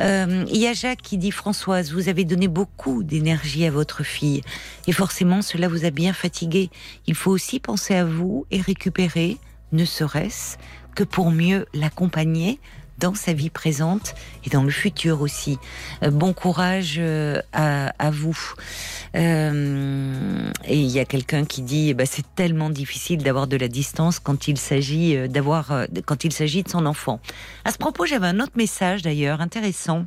Euh, 0.00 0.44
il 0.48 0.56
y 0.56 0.66
a 0.66 0.72
Jacques 0.72 1.02
qui 1.02 1.18
dit 1.18 1.30
Françoise, 1.30 1.92
vous 1.92 2.08
avez 2.08 2.24
donné 2.24 2.48
beaucoup 2.48 3.02
d'énergie 3.02 3.64
à 3.64 3.70
votre 3.70 4.04
fille 4.04 4.42
et 4.86 4.92
forcément 4.92 5.42
cela 5.42 5.68
vous 5.68 5.84
a 5.84 5.90
bien 5.90 6.12
fatigué. 6.12 6.70
Il 7.06 7.14
faut 7.14 7.30
aussi 7.30 7.58
penser 7.58 7.94
à 7.94 8.04
vous 8.04 8.46
et 8.50 8.60
récupérer, 8.60 9.38
ne 9.72 9.84
serait-ce 9.84 10.56
que 10.94 11.04
pour 11.04 11.30
mieux 11.30 11.66
l'accompagner 11.74 12.60
dans 12.98 13.14
sa 13.14 13.32
vie 13.32 13.50
présente 13.50 14.14
et 14.44 14.50
dans 14.50 14.62
le 14.62 14.70
futur 14.70 15.22
aussi. 15.22 15.58
Euh, 16.02 16.10
bon 16.10 16.32
courage 16.32 16.96
euh, 16.98 17.40
à, 17.52 18.10
vous. 18.10 18.38
Euh, 19.14 20.50
et 20.64 20.78
il 20.78 20.90
y 20.90 20.98
a 20.98 21.04
quelqu'un 21.04 21.44
qui 21.44 21.62
dit, 21.62 21.94
bah, 21.94 22.06
c'est 22.06 22.34
tellement 22.34 22.70
difficile 22.70 23.22
d'avoir 23.22 23.46
de 23.46 23.56
la 23.56 23.68
distance 23.68 24.18
quand 24.18 24.48
il 24.48 24.58
s'agit 24.58 25.28
d'avoir, 25.28 25.86
quand 26.04 26.24
il 26.24 26.32
s'agit 26.32 26.62
de 26.62 26.68
son 26.68 26.86
enfant. 26.86 27.20
À 27.64 27.72
ce 27.72 27.78
propos, 27.78 28.06
j'avais 28.06 28.26
un 28.26 28.40
autre 28.40 28.52
message 28.56 29.02
d'ailleurs 29.02 29.40
intéressant 29.40 30.06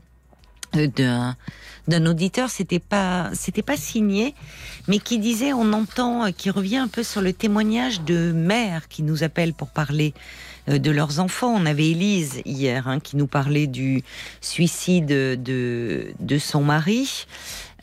d'un 0.73 1.35
d'un 1.88 2.05
auditeur, 2.05 2.49
c'était 2.49 2.80
pas 2.80 3.31
c'était 3.34 3.63
pas 3.63 3.76
signé, 3.76 4.35
mais 4.88 4.99
qui 4.99 5.18
disait 5.18 5.51
on 5.51 5.73
entend, 5.73 6.31
qui 6.31 6.49
revient 6.49 6.77
un 6.77 6.88
peu 6.88 7.03
sur 7.03 7.22
le 7.22 7.34
témoignage 7.34 8.01
de 8.01 8.31
mères 8.31 8.88
qui 8.88 9.03
nous 9.03 9.23
appellent 9.23 9.53
pour 9.53 9.69
parler 9.69 10.13
de 10.67 10.91
leurs 10.91 11.19
enfants. 11.19 11.53
On 11.53 11.65
avait 11.65 11.89
Élise 11.89 12.41
hier 12.45 12.88
hein, 12.88 12.99
qui 12.99 13.17
nous 13.17 13.27
parlait 13.27 13.67
du 13.67 14.03
suicide 14.41 15.07
de, 15.07 16.13
de 16.19 16.38
son 16.38 16.63
mari. 16.63 17.25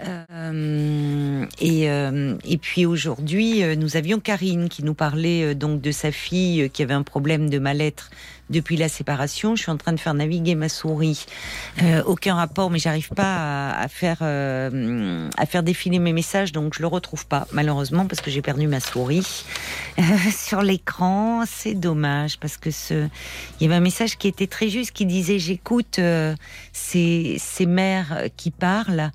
Euh, 0.00 1.44
et, 1.60 1.90
euh, 1.90 2.36
et 2.44 2.56
puis 2.56 2.86
aujourd'hui, 2.86 3.62
nous 3.76 3.96
avions 3.96 4.20
Karine 4.20 4.68
qui 4.68 4.84
nous 4.84 4.94
parlait 4.94 5.54
donc 5.54 5.80
de 5.80 5.90
sa 5.90 6.12
fille 6.12 6.70
qui 6.70 6.82
avait 6.82 6.94
un 6.94 7.02
problème 7.02 7.50
de 7.50 7.58
mal-être 7.58 8.10
depuis 8.50 8.76
la 8.76 8.88
séparation. 8.88 9.56
Je 9.56 9.62
suis 9.62 9.70
en 9.70 9.76
train 9.76 9.92
de 9.92 10.00
faire 10.00 10.14
naviguer 10.14 10.54
ma 10.54 10.68
souris. 10.68 11.26
Euh, 11.82 12.02
aucun 12.04 12.34
rapport, 12.34 12.70
mais 12.70 12.78
j'arrive 12.78 13.10
pas 13.10 13.70
à, 13.70 13.88
faire 13.88 14.18
euh, 14.22 15.28
à 15.36 15.46
faire 15.46 15.62
défiler 15.62 15.98
mes 15.98 16.12
messages, 16.12 16.52
donc 16.52 16.74
je 16.74 16.80
le 16.80 16.86
retrouve 16.86 17.26
pas 17.26 17.46
malheureusement 17.52 18.06
parce 18.06 18.20
que 18.20 18.30
j'ai 18.30 18.42
perdu 18.42 18.66
ma 18.66 18.80
souris 18.80 19.44
euh, 19.98 20.02
sur 20.36 20.62
l'écran. 20.62 21.44
C'est 21.46 21.74
dommage 21.74 22.38
parce 22.38 22.56
que 22.56 22.70
il 22.90 23.10
y 23.60 23.66
avait 23.66 23.74
un 23.74 23.80
message 23.80 24.16
qui 24.18 24.28
était 24.28 24.46
très 24.46 24.68
juste 24.68 24.92
qui 24.92 25.06
disait 25.06 25.38
j'écoute 25.38 26.00
ces 26.72 27.66
mères 27.66 28.24
qui 28.36 28.50
parlent 28.50 29.10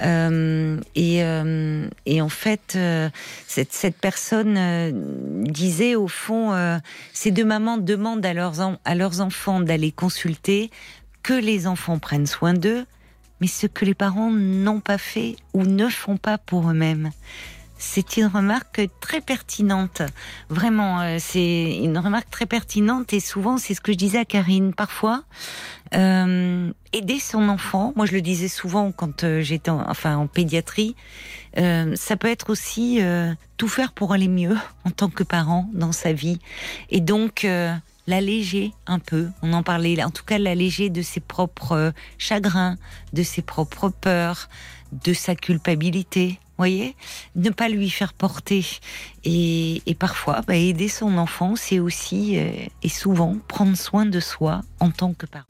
et 0.00 1.22
et 2.06 2.20
en 2.20 2.28
fait 2.28 2.78
cette 3.46 3.72
cette 3.72 3.96
personne 3.96 5.44
disait 5.44 5.94
au 5.94 6.08
fond 6.08 6.80
ces 7.12 7.30
deux 7.30 7.44
mamans 7.44 7.78
demandent 7.78 8.24
à 8.24 8.34
leurs 8.34 8.60
enfants 8.60 8.73
à 8.84 8.94
leurs 8.94 9.20
enfants 9.20 9.60
d'aller 9.60 9.92
consulter, 9.92 10.70
que 11.22 11.34
les 11.34 11.66
enfants 11.66 11.98
prennent 11.98 12.26
soin 12.26 12.54
d'eux, 12.54 12.84
mais 13.40 13.46
ce 13.46 13.66
que 13.66 13.84
les 13.84 13.94
parents 13.94 14.30
n'ont 14.30 14.80
pas 14.80 14.98
fait 14.98 15.36
ou 15.52 15.64
ne 15.64 15.88
font 15.88 16.16
pas 16.16 16.38
pour 16.38 16.70
eux-mêmes. 16.70 17.10
C'est 17.76 18.16
une 18.16 18.26
remarque 18.26 18.88
très 19.00 19.20
pertinente. 19.20 20.02
Vraiment, 20.48 21.00
euh, 21.00 21.16
c'est 21.18 21.76
une 21.76 21.98
remarque 21.98 22.30
très 22.30 22.46
pertinente 22.46 23.12
et 23.12 23.20
souvent, 23.20 23.58
c'est 23.58 23.74
ce 23.74 23.80
que 23.80 23.92
je 23.92 23.98
disais 23.98 24.18
à 24.18 24.24
Karine. 24.24 24.72
Parfois, 24.72 25.24
euh, 25.94 26.72
aider 26.92 27.18
son 27.18 27.48
enfant, 27.48 27.92
moi 27.96 28.06
je 28.06 28.12
le 28.12 28.22
disais 28.22 28.48
souvent 28.48 28.92
quand 28.92 29.24
euh, 29.24 29.42
j'étais 29.42 29.70
en, 29.70 29.84
enfin 29.88 30.16
en 30.16 30.26
pédiatrie, 30.26 30.96
ça 31.56 32.16
peut 32.16 32.28
être 32.28 32.50
aussi 32.50 33.00
tout 33.58 33.68
faire 33.68 33.92
pour 33.92 34.12
aller 34.12 34.26
mieux 34.26 34.56
en 34.84 34.90
tant 34.90 35.08
que 35.08 35.22
parent 35.22 35.68
dans 35.72 35.92
sa 35.92 36.12
vie. 36.12 36.40
Et 36.90 37.00
donc, 37.00 37.46
l'alléger 38.06 38.72
un 38.86 38.98
peu. 38.98 39.28
On 39.42 39.52
en 39.52 39.62
parlait, 39.62 40.02
en 40.02 40.10
tout 40.10 40.24
cas 40.24 40.38
l'alléger 40.38 40.90
de 40.90 41.02
ses 41.02 41.20
propres 41.20 41.92
chagrins, 42.18 42.76
de 43.12 43.22
ses 43.22 43.42
propres 43.42 43.88
peurs, 43.88 44.48
de 44.92 45.12
sa 45.12 45.34
culpabilité. 45.34 46.38
Voyez, 46.56 46.94
ne 47.34 47.50
pas 47.50 47.68
lui 47.68 47.90
faire 47.90 48.12
porter 48.12 48.64
et, 49.24 49.82
parfois 49.98 50.42
bah, 50.46 50.54
aider 50.54 50.88
son 50.88 51.18
enfant, 51.18 51.56
c'est 51.56 51.80
aussi 51.80 52.38
euh, 52.38 52.52
et 52.82 52.88
souvent 52.88 53.36
prendre 53.48 53.76
soin 53.76 54.06
de 54.06 54.20
soi 54.20 54.60
en 54.78 54.90
tant 54.90 55.14
que 55.14 55.26
parent. 55.26 55.46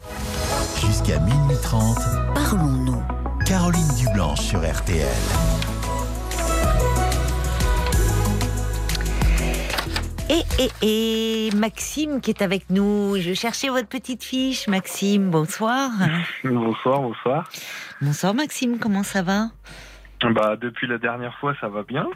Jusqu'à 0.81 1.19
minuit 1.19 1.57
30, 1.63 1.99
parlons-nous. 2.35 3.03
Caroline 3.45 3.95
Dublanche 3.99 4.41
sur 4.41 4.61
RTL. 4.61 5.07
Et, 10.31 10.43
et, 10.59 11.49
et 11.49 11.51
Maxime 11.55 12.21
qui 12.21 12.31
est 12.31 12.43
avec 12.43 12.71
nous. 12.71 13.17
Je 13.21 13.35
cherchais 13.35 13.69
votre 13.69 13.89
petite 13.89 14.25
fiche. 14.25 14.67
Maxime, 14.69 15.31
bonsoir. 15.31 15.91
Bonsoir, 16.45 17.01
bonsoir. 17.03 17.51
Bonsoir 18.01 18.35
Maxime, 18.35 18.79
comment 18.79 19.03
ça 19.03 19.23
va? 19.23 19.51
Bah, 20.23 20.57
depuis 20.59 20.87
la 20.87 20.97
dernière 20.97 21.37
fois, 21.39 21.55
ça 21.61 21.69
va 21.69 21.83
bien. 21.83 22.07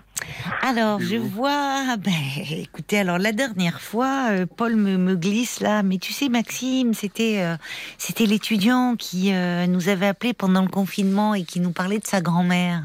Alors, 0.63 0.99
je 1.01 1.17
vois. 1.17 1.97
Ben, 1.99 2.13
écoutez, 2.51 2.99
alors 3.01 3.19
la 3.19 3.33
dernière 3.33 3.81
fois, 3.83 4.29
euh, 4.31 4.47
Paul 4.47 4.77
me, 4.77 4.97
me 4.97 5.15
glisse 5.15 5.61
là. 5.61 5.83
Mais 5.83 5.99
tu 5.99 6.15
sais, 6.15 6.31
Maxime, 6.31 6.95
c'était 6.95 7.43
euh, 7.43 7.57
c'était 7.99 8.25
l'étudiant 8.25 8.97
qui 8.97 9.35
euh, 9.35 9.67
nous 9.67 9.91
avait 9.91 10.07
appelé 10.07 10.33
pendant 10.33 10.63
le 10.63 10.69
confinement 10.69 11.35
et 11.35 11.45
qui 11.45 11.61
nous 11.61 11.73
parlait 11.73 11.99
de 11.99 12.07
sa 12.07 12.23
grand-mère. 12.23 12.83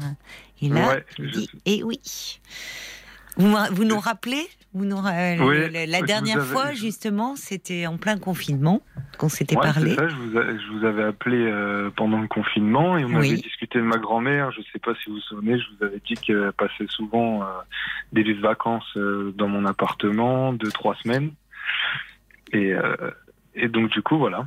Et 0.60 0.68
là, 0.68 0.88
Ouais, 0.88 1.04
il 1.18 1.32
je 1.32 1.40
et 1.64 1.82
oui. 1.82 2.00
Vous, 3.38 3.56
vous 3.72 3.84
nous 3.84 3.98
rappelez? 3.98 4.46
Vous 4.74 4.84
nous, 4.84 4.96
ra- 4.96 5.12
Oui, 5.38 5.70
le- 5.70 5.90
la 5.90 6.02
dernière 6.02 6.38
avais- 6.38 6.46
fois, 6.46 6.72
justement, 6.72 7.36
c'était 7.36 7.86
en 7.86 7.96
plein 7.96 8.18
confinement 8.18 8.82
qu'on 9.18 9.28
s'était 9.28 9.56
Ouais, 9.56 9.62
parlé. 9.62 9.94
ça, 9.94 10.08
je 10.08 10.14
vous, 10.16 10.36
a- 10.36 10.58
je 10.58 10.66
vous 10.72 10.84
avais 10.84 11.04
appelé 11.04 11.36
euh, 11.38 11.90
pendant 11.94 12.20
le 12.20 12.26
confinement 12.28 12.98
et 12.98 13.04
on 13.04 13.08
Oui. 13.14 13.28
avait 13.32 13.36
discuté 13.40 13.78
de 13.78 13.84
ma 13.84 13.98
grand-mère. 13.98 14.50
Je 14.50 14.60
sais 14.72 14.80
pas 14.80 14.94
si 14.96 15.08
vous 15.10 15.16
vous 15.16 15.20
souvenez, 15.22 15.58
je 15.58 15.64
vous 15.78 15.84
avais 15.84 16.00
dit 16.04 16.14
qu'elle 16.14 16.52
passait 16.58 16.86
souvent 16.88 17.42
euh, 17.42 17.46
des 18.12 18.32
vacances 18.34 18.96
euh, 18.96 19.32
dans 19.36 19.48
mon 19.48 19.64
appartement, 19.64 20.52
deux, 20.52 20.70
trois 20.72 20.96
semaines. 20.96 21.30
Et, 22.52 22.72
euh, 22.74 22.96
et 23.54 23.68
donc, 23.68 23.90
du 23.90 24.02
coup, 24.02 24.18
voilà. 24.18 24.46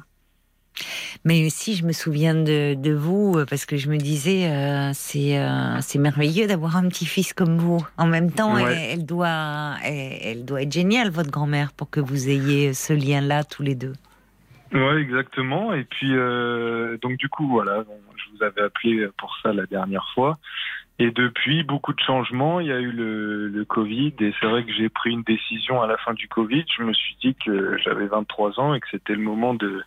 Mais 1.26 1.50
si 1.50 1.76
je 1.76 1.86
me 1.86 1.92
souviens 1.92 2.34
de, 2.36 2.74
de 2.76 2.94
vous, 2.94 3.34
euh, 3.38 3.46
parce 3.50 3.66
que 3.66 3.78
je 3.78 3.90
me 3.90 3.98
disais, 3.98 4.50
euh, 4.50 4.92
c'est 4.94 5.38
euh, 5.40 5.78
c'est 5.82 6.00
merveilleux 6.00 6.48
d'avoir 6.48 6.78
un 6.78 6.88
petit-fils 6.90 7.34
comme 7.34 7.58
vous. 7.58 7.86
En 7.98 8.06
même 8.08 8.32
temps, 8.32 8.56
Ouais. 8.56 8.64
elle, 8.64 9.00
elle 9.00 9.06
doit, 9.06 9.76
elle, 9.84 10.18
elle 10.22 10.46
doit 10.46 10.62
être 10.62 10.72
géniale, 10.72 11.10
votre 11.10 11.32
grand-mère, 11.32 11.72
pour 11.74 11.90
que 11.90 12.00
vous 12.00 12.30
ayez 12.30 12.74
ce 12.74 12.94
lien-là 12.94 13.44
tous 13.44 13.64
les 13.64 13.76
deux. 13.76 13.94
Ouais, 14.74 15.02
exactement. 15.02 15.74
Et 15.74 15.84
puis, 15.86 16.12
euh, 16.14 16.98
donc 17.02 17.18
du 17.18 17.30
coup, 17.30 17.48
voilà, 17.48 17.84
bon, 17.84 17.98
je 18.18 18.38
vous 18.38 18.44
avais 18.44 18.62
appelé 18.62 19.08
pour 19.18 19.36
ça 19.42 19.54
la 19.54 19.66
dernière 19.66 20.06
fois. 20.14 20.38
Et 21.00 21.12
depuis, 21.12 21.62
beaucoup 21.64 21.94
de 21.94 22.00
changements. 22.00 22.60
Il 22.60 22.68
y 22.68 22.72
a 22.72 22.80
eu 22.80 22.92
le, 22.92 23.48
le 23.50 23.66
Covid. 23.66 24.14
Et 24.20 24.34
c'est 24.40 24.48
vrai 24.48 24.64
que 24.66 24.74
j'ai 24.74 24.90
pris 24.90 25.12
une 25.12 25.22
décision 25.22 25.80
à 25.82 25.86
la 25.88 25.96
fin 25.98 26.14
du 26.16 26.28
Covid. 26.28 26.66
Je 26.76 26.82
me 26.84 26.92
suis 26.92 27.16
dit 27.22 27.36
que 27.46 27.78
j'avais 27.86 28.08
23 28.08 28.60
ans 28.60 28.74
et 28.74 28.80
que 28.80 28.88
c'était 28.90 29.14
le 29.14 29.22
moment 29.22 29.54
de, 29.54 29.84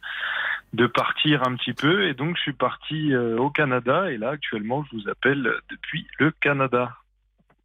de 0.73 0.87
partir 0.87 1.47
un 1.47 1.57
petit 1.57 1.73
peu. 1.73 2.09
Et 2.09 2.15
donc, 2.15 2.37
je 2.37 2.43
suis 2.43 2.53
parti 2.53 3.13
euh, 3.13 3.37
au 3.39 3.51
Canada. 3.51 4.11
Et 4.11 4.17
là, 4.19 4.31
actuellement, 4.31 4.85
je 4.91 4.97
vous 4.97 5.09
appelle 5.09 5.51
depuis 5.71 6.07
le 6.19 6.31
Canada. 6.31 6.97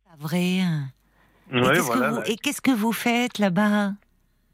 Pas 0.10 0.16
vrai. 0.20 0.42
Et 0.42 1.62
Ouais, 1.62 1.62
qu'est-ce 1.74 1.82
voilà. 1.84 2.08
que 2.08 2.12
vous- 2.14 2.20
là. 2.22 2.28
et 2.30 2.36
qu'est-ce 2.38 2.62
que 2.62 2.72
vous 2.72 2.92
faites 2.94 3.38
là-bas? 3.40 3.92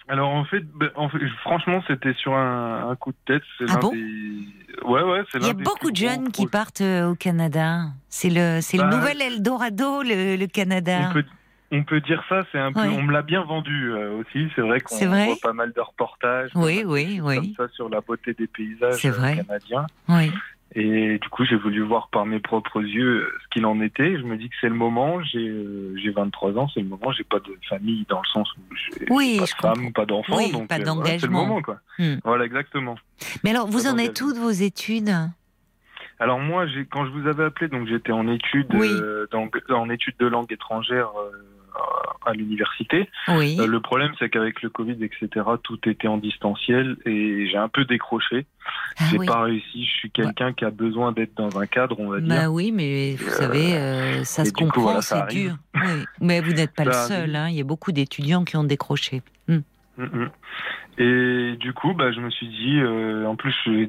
Alors 0.07 0.31
en 0.31 0.43
fait, 0.43 0.63
ben, 0.75 0.89
en 0.95 1.07
fait, 1.07 1.19
franchement, 1.41 1.81
c'était 1.87 2.13
sur 2.15 2.33
un, 2.35 2.89
un 2.89 2.95
coup 2.97 3.11
de 3.11 3.17
tête. 3.25 3.43
C'est 3.57 3.65
Ah 3.69 3.77
bon? 3.77 3.91
des. 3.93 4.45
Ouais, 4.83 5.03
ouais, 5.03 5.23
c'est 5.31 5.37
Il 5.39 5.47
y 5.47 5.49
a 5.49 5.53
beaucoup 5.53 5.89
de 5.91 5.97
gros 6.01 6.09
jeunes 6.09 6.31
qui 6.31 6.47
partent 6.47 6.81
euh, 6.81 7.11
au 7.11 7.15
Canada. 7.15 7.83
C'est 8.09 8.29
le, 8.29 8.59
c'est 8.61 8.75
le 8.77 8.83
Bah, 8.83 8.89
nouvel 8.89 9.21
Eldorado, 9.21 10.01
le, 10.03 10.35
le 10.35 10.47
Canada. 10.47 11.07
On 11.09 11.13
peut, 11.13 11.23
on 11.71 11.83
peut 11.83 12.01
dire 12.01 12.23
ça, 12.29 12.43
c'est 12.51 12.59
un 12.59 12.73
peu. 12.73 12.81
On 12.81 13.01
me 13.01 13.11
l'a 13.11 13.21
bien 13.21 13.43
vendu 13.43 13.91
euh, 13.91 14.19
aussi. 14.19 14.47
C'est 14.55 14.61
vrai 14.61 14.79
qu'on 14.81 14.95
voit 14.97 15.35
pas 15.41 15.53
mal 15.53 15.71
de 15.73 15.81
reportages. 15.81 16.51
Oui, 16.55 16.83
oui, 16.85 17.19
oui. 17.23 17.35
Comme 17.35 17.67
ça 17.67 17.73
sur 17.73 17.89
la 17.89 18.01
beauté 18.01 18.33
des 18.33 18.47
paysages 18.47 19.05
euh, 19.05 19.11
vrai. 19.11 19.35
canadiens. 19.37 19.85
Oui. 20.09 20.31
Et 20.73 21.19
du 21.19 21.27
coup, 21.29 21.43
j'ai 21.43 21.57
voulu 21.57 21.81
voir 21.81 22.07
par 22.09 22.25
mes 22.25 22.39
propres 22.39 22.81
yeux 22.81 23.23
euh, 23.25 23.33
ce 23.43 23.47
qu'il 23.49 23.65
en 23.65 23.81
était. 23.81 24.17
Je 24.17 24.23
me 24.23 24.37
dis 24.37 24.47
que 24.47 24.55
c'est 24.61 24.69
le 24.69 24.75
moment. 24.75 25.21
J'ai 25.23 25.49
euh, 25.49 25.93
j'ai 26.01 26.11
23 26.11 26.57
ans, 26.57 26.69
c'est 26.73 26.79
le 26.79 26.87
moment. 26.87 27.11
J'ai 27.11 27.25
pas 27.25 27.39
de 27.39 27.53
famille 27.67 28.05
dans 28.07 28.21
le 28.21 28.27
sens 28.29 28.49
où 28.55 28.61
j'ai 28.75 29.05
Oui, 29.09 29.37
pas 29.39 29.43
de 29.45 29.49
femme, 29.49 29.73
comprends. 29.75 29.91
pas 29.91 30.05
d'enfant. 30.05 30.37
Oui, 30.37 30.51
donc 30.53 30.69
pas 30.69 30.79
euh, 30.79 30.83
voilà, 30.85 31.19
c'est 31.19 31.25
le 31.25 31.31
moment, 31.33 31.61
quoi. 31.61 31.79
Hmm. 31.99 32.15
Voilà, 32.23 32.45
exactement. 32.45 32.95
Mais 33.43 33.49
alors, 33.49 33.67
vous 33.67 33.83
Pas 33.83 33.91
en 33.93 33.97
êtes 33.97 34.21
où 34.21 34.31
de 34.31 34.39
vos 34.39 34.49
études? 34.49 35.11
Alors 36.19 36.39
moi, 36.39 36.65
quand 36.91 37.05
je 37.05 37.11
vous 37.11 37.27
avais 37.27 37.43
appelé, 37.45 37.67
donc 37.67 37.87
j'étais 37.87 38.11
en 38.11 38.27
études, 38.27 38.73
Oui. 38.75 38.87
euh, 38.91 39.25
dans- 39.31 39.49
en 39.75 39.89
études 39.89 40.15
de 40.19 40.27
langue 40.27 40.51
étrangère 40.53 41.09
à 42.25 42.33
l'université. 42.33 43.09
Oui. 43.29 43.57
Euh, 43.59 43.65
le 43.67 43.79
problème, 43.79 44.11
c'est 44.19 44.29
qu'avec 44.29 44.61
le 44.61 44.69
Covid, 44.69 44.97
etc., 45.03 45.29
tout 45.63 45.79
était 45.87 46.07
en 46.07 46.17
distanciel 46.17 46.97
et 47.05 47.47
j'ai 47.49 47.57
un 47.57 47.67
peu 47.69 47.85
décroché. 47.85 48.45
Ah 48.99 49.05
j'ai 49.09 49.17
oui. 49.17 49.25
pas 49.25 49.41
réussi. 49.41 49.85
Je 49.85 49.91
suis 49.91 50.11
quelqu'un 50.11 50.53
qui 50.53 50.65
a 50.65 50.69
besoin 50.69 51.11
d'être 51.11 51.35
dans 51.35 51.57
un 51.59 51.65
cadre, 51.65 51.99
on 51.99 52.09
va 52.09 52.19
Bah 52.19 52.39
dire. 52.41 52.53
oui, 52.53 52.71
mais 52.71 53.15
vous 53.15 53.27
Euh, 53.27 53.31
savez, 53.31 53.73
euh, 53.75 54.23
ça 54.23 54.43
et 54.43 54.45
se 54.45 54.53
comprend, 54.53 54.81
voilà, 54.81 55.01
ça 55.01 55.25
c'est 55.29 55.35
dur. 55.35 55.55
Oui. 55.75 56.03
Mais 56.19 56.41
vous 56.41 56.53
n'êtes 56.53 56.73
pas 56.73 56.85
le 56.85 56.91
Ça 56.91 57.07
seul, 57.07 57.35
hein. 57.35 57.49
il 57.49 57.55
y 57.55 57.61
a 57.61 57.63
beaucoup 57.63 57.91
d'étudiants 57.91 58.43
qui 58.43 58.55
ont 58.57 58.63
décroché. 58.63 59.21
Hmm. 59.47 59.59
Mm, 59.97 60.03
mm. 60.03 60.29
Et 60.97 61.55
du 61.57 61.73
coup, 61.73 61.93
bah, 61.93 62.11
je 62.11 62.19
me 62.19 62.29
suis 62.29 62.47
dit, 62.47 62.79
euh, 62.79 63.25
en 63.25 63.35
plus, 63.35 63.53
j'ai 63.65 63.81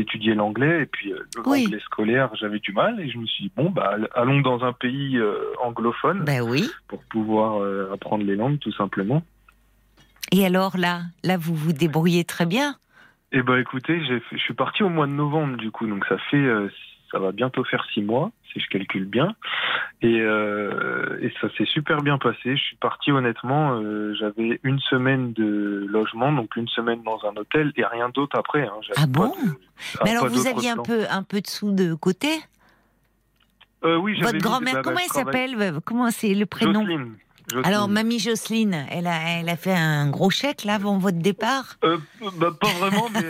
étudié, 0.00 0.34
l'anglais 0.34 0.82
et 0.82 0.86
puis 0.86 1.12
euh, 1.12 1.18
Oui. 1.46 1.64
l'anglais 1.64 1.80
scolaire, 1.80 2.30
j'avais 2.38 2.58
du 2.58 2.72
mal 2.72 3.00
et 3.00 3.10
je 3.10 3.18
me 3.18 3.26
suis 3.26 3.44
dit, 3.44 3.52
bon, 3.56 3.70
bah, 3.70 3.96
allons 4.14 4.40
dans 4.40 4.62
un 4.64 4.72
pays 4.72 5.16
euh, 5.18 5.36
anglophone 5.62 6.24
Ben 6.24 6.42
oui. 6.42 6.70
pour 6.88 7.02
pouvoir 7.04 7.62
euh, 7.62 7.90
apprendre 7.92 8.24
les 8.24 8.36
langues, 8.36 8.58
tout 8.58 8.72
simplement. 8.72 9.22
Et 10.32 10.46
alors 10.46 10.76
là, 10.76 11.02
là 11.24 11.36
vous 11.36 11.54
vous 11.54 11.72
débrouillez 11.72 12.24
très 12.24 12.46
bien. 12.46 12.76
Eh 13.32 13.42
ben 13.42 13.58
écoutez, 13.58 14.00
je 14.04 14.36
suis 14.38 14.54
parti 14.54 14.82
au 14.82 14.88
mois 14.88 15.06
de 15.06 15.12
novembre 15.12 15.56
du 15.56 15.70
coup, 15.70 15.86
donc 15.86 16.04
ça 16.06 16.18
fait, 16.30 16.46
ça 17.10 17.18
va 17.18 17.32
bientôt 17.32 17.64
faire 17.64 17.84
six 17.92 18.02
mois 18.02 18.30
si 18.52 18.58
je 18.60 18.66
calcule 18.68 19.04
bien, 19.04 19.36
et, 20.02 20.20
euh, 20.20 21.18
et 21.22 21.32
ça 21.40 21.48
s'est 21.56 21.66
super 21.66 22.02
bien 22.02 22.18
passé. 22.18 22.56
Je 22.56 22.62
suis 22.62 22.76
parti 22.76 23.12
honnêtement, 23.12 23.80
euh, 23.80 24.12
j'avais 24.18 24.58
une 24.64 24.80
semaine 24.80 25.32
de 25.32 25.86
logement, 25.88 26.32
donc 26.32 26.56
une 26.56 26.66
semaine 26.68 27.02
dans 27.04 27.20
un 27.24 27.36
hôtel 27.36 27.72
et 27.76 27.84
rien 27.84 28.08
d'autre 28.08 28.36
après. 28.36 28.62
hein. 28.66 28.80
Ah 28.96 29.06
bon 29.06 29.28
de- 29.28 29.34
Mais 30.04 30.10
alors 30.10 30.26
vous 30.26 30.46
aviez 30.48 30.70
un 30.70 30.74
plan. 30.74 30.82
peu, 30.82 31.04
un 31.08 31.22
peu 31.22 31.40
de 31.40 31.46
sous 31.46 31.72
de 31.72 31.94
côté? 31.94 32.28
Euh, 33.84 33.96
oui, 33.96 34.14
j'avais 34.16 34.32
Votre 34.32 34.44
grand-mère, 34.44 34.74
bah, 34.74 34.82
bah, 34.82 34.82
comment 34.82 34.98
elle 34.98 35.08
s'appelle? 35.08 35.80
Comment 35.84 36.10
c'est 36.10 36.34
le 36.34 36.46
prénom? 36.46 36.72
Jocelyne. 36.82 37.16
Jocelyne. 37.50 37.64
Alors 37.66 37.88
mamie 37.88 38.18
Jocelyne, 38.18 38.86
elle 38.90 39.06
a, 39.06 39.40
elle 39.40 39.48
a 39.48 39.56
fait 39.56 39.72
un 39.74 40.08
gros 40.08 40.30
chèque 40.30 40.64
là 40.64 40.74
avant 40.74 40.98
votre 40.98 41.18
départ? 41.18 41.76
Euh, 41.84 41.98
bah, 42.36 42.50
pas 42.58 42.68
vraiment, 42.78 43.08
mais 43.12 43.20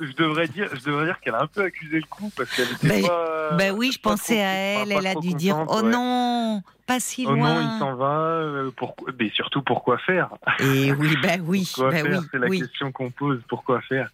je, 0.00 0.06
je 0.06 0.12
devrais 0.16 0.48
dire, 0.48 0.68
je 0.74 0.84
devrais 0.84 1.06
dire 1.06 1.20
qu'elle 1.20 1.34
a 1.34 1.42
un 1.42 1.46
peu 1.46 1.62
accusé 1.62 1.96
le 1.96 2.06
coup 2.08 2.30
parce 2.36 2.50
qu'elle 2.54 2.70
était 2.72 2.88
Ben, 2.88 3.06
pas. 3.06 3.50
Ben 3.56 3.74
oui, 3.76 3.92
je 3.92 3.98
pensais 4.00 4.34
trop- 4.34 4.42
à 4.42 4.46
elle. 4.46 4.92
Elle 4.92 5.06
a 5.06 5.14
dû 5.14 5.34
dire 5.34 5.64
Oh 5.68 5.82
non, 5.82 6.62
pas 6.86 7.00
si 7.00 7.26
Oh 7.26 7.32
loin. 7.34 7.54
non, 7.54 7.60
il 7.60 7.78
s'en 7.78 7.94
va. 7.96 8.18
euh, 8.20 8.70
pourquoi 8.76 9.12
Mais 9.18 9.30
surtout, 9.30 9.62
pourquoi 9.62 9.98
faire? 9.98 10.30
Et 10.60 10.92
oui, 10.92 11.16
ben 11.22 11.42
oui, 11.44 11.64
faire? 11.76 12.04
oui, 12.04 12.28
C'est 12.30 12.38
la 12.38 12.48
oui. 12.48 12.58
question 12.60 12.92
qu'on 12.92 13.10
pose. 13.10 13.40
Pourquoi 13.48 13.80
faire? 13.82 14.08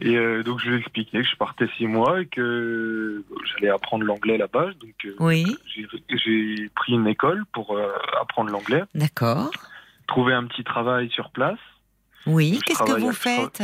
Et 0.00 0.16
euh, 0.16 0.42
donc, 0.42 0.60
je 0.60 0.68
lui 0.68 0.76
ai 0.76 0.78
expliqué 0.80 1.18
que 1.22 1.24
je 1.28 1.36
partais 1.36 1.68
six 1.76 1.86
mois 1.86 2.20
et 2.20 2.26
que 2.26 3.24
j'allais 3.46 3.70
apprendre 3.70 4.04
l'anglais 4.04 4.38
là-bas. 4.38 4.66
Donc, 4.80 4.94
euh, 5.04 5.14
Oui, 5.20 5.58
j'ai- 5.66 6.68
pris 6.74 6.92
une 6.92 7.06
école 7.08 7.44
pour 7.52 7.76
euh, 7.76 7.88
apprendre 8.20 8.50
l'anglais, 8.50 8.82
d'accord. 8.94 9.50
trouver 10.06 10.34
un 10.34 10.44
petit 10.44 10.62
travail 10.64 11.10
sur 11.10 11.30
place. 11.30 11.58
Oui, 12.26 12.60
qu'est-ce 12.66 12.82
que 12.82 13.00
vous 13.00 13.12
faites? 13.12 13.62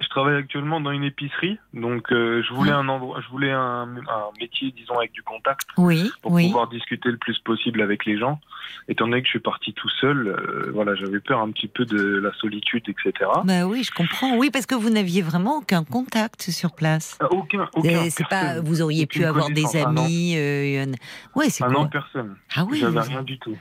Je 0.00 0.08
travaille 0.08 0.36
actuellement 0.36 0.80
dans 0.80 0.90
une 0.90 1.04
épicerie, 1.04 1.58
donc 1.72 2.12
euh, 2.12 2.42
je 2.42 2.52
voulais 2.52 2.72
un 2.72 2.88
endroit, 2.88 3.20
je 3.20 3.28
voulais 3.28 3.52
un, 3.52 3.88
un 3.96 4.30
métier, 4.40 4.72
disons, 4.72 4.98
avec 4.98 5.12
du 5.12 5.22
contact 5.22 5.68
Oui, 5.78 6.10
pour 6.20 6.32
oui. 6.32 6.46
pouvoir 6.46 6.68
discuter 6.68 7.10
le 7.10 7.16
plus 7.16 7.38
possible 7.38 7.80
avec 7.80 8.04
les 8.04 8.18
gens. 8.18 8.40
Étant 8.88 9.06
donné 9.06 9.20
que 9.22 9.26
je 9.26 9.30
suis 9.30 9.40
parti 9.40 9.72
tout 9.72 9.88
seul, 10.00 10.28
euh, 10.28 10.70
voilà, 10.74 10.94
j'avais 10.94 11.20
peur 11.20 11.40
un 11.40 11.50
petit 11.50 11.68
peu 11.68 11.84
de 11.86 12.16
la 12.18 12.32
solitude, 12.34 12.84
etc. 12.88 13.30
Ben 13.44 13.64
oui, 13.64 13.82
je 13.84 13.90
comprends. 13.90 14.36
Oui, 14.36 14.50
parce 14.50 14.66
que 14.66 14.74
vous 14.74 14.90
n'aviez 14.90 15.22
vraiment 15.22 15.58
aucun 15.58 15.84
contact 15.84 16.42
sur 16.50 16.72
place. 16.72 17.16
Ah, 17.20 17.26
Aucun, 17.30 17.68
aucun. 17.74 17.88
Euh, 17.88 18.06
C'est 18.10 18.28
pas, 18.28 18.60
vous 18.60 18.82
auriez 18.82 19.06
pu 19.06 19.24
avoir 19.24 19.48
des. 19.50 19.64
Ah 19.76 19.88
amis. 19.88 20.34
euh, 20.36 20.84
un- 20.84 21.38
Ouais, 21.38 21.48
c'est 21.50 21.64
Ah 21.64 21.68
non, 21.68 21.88
personne. 21.88 22.36
Ah 22.54 22.64
oui, 22.68 22.78
J'avais 22.80 23.00
rien 23.00 23.22
du 23.22 23.38
tout. 23.38 23.56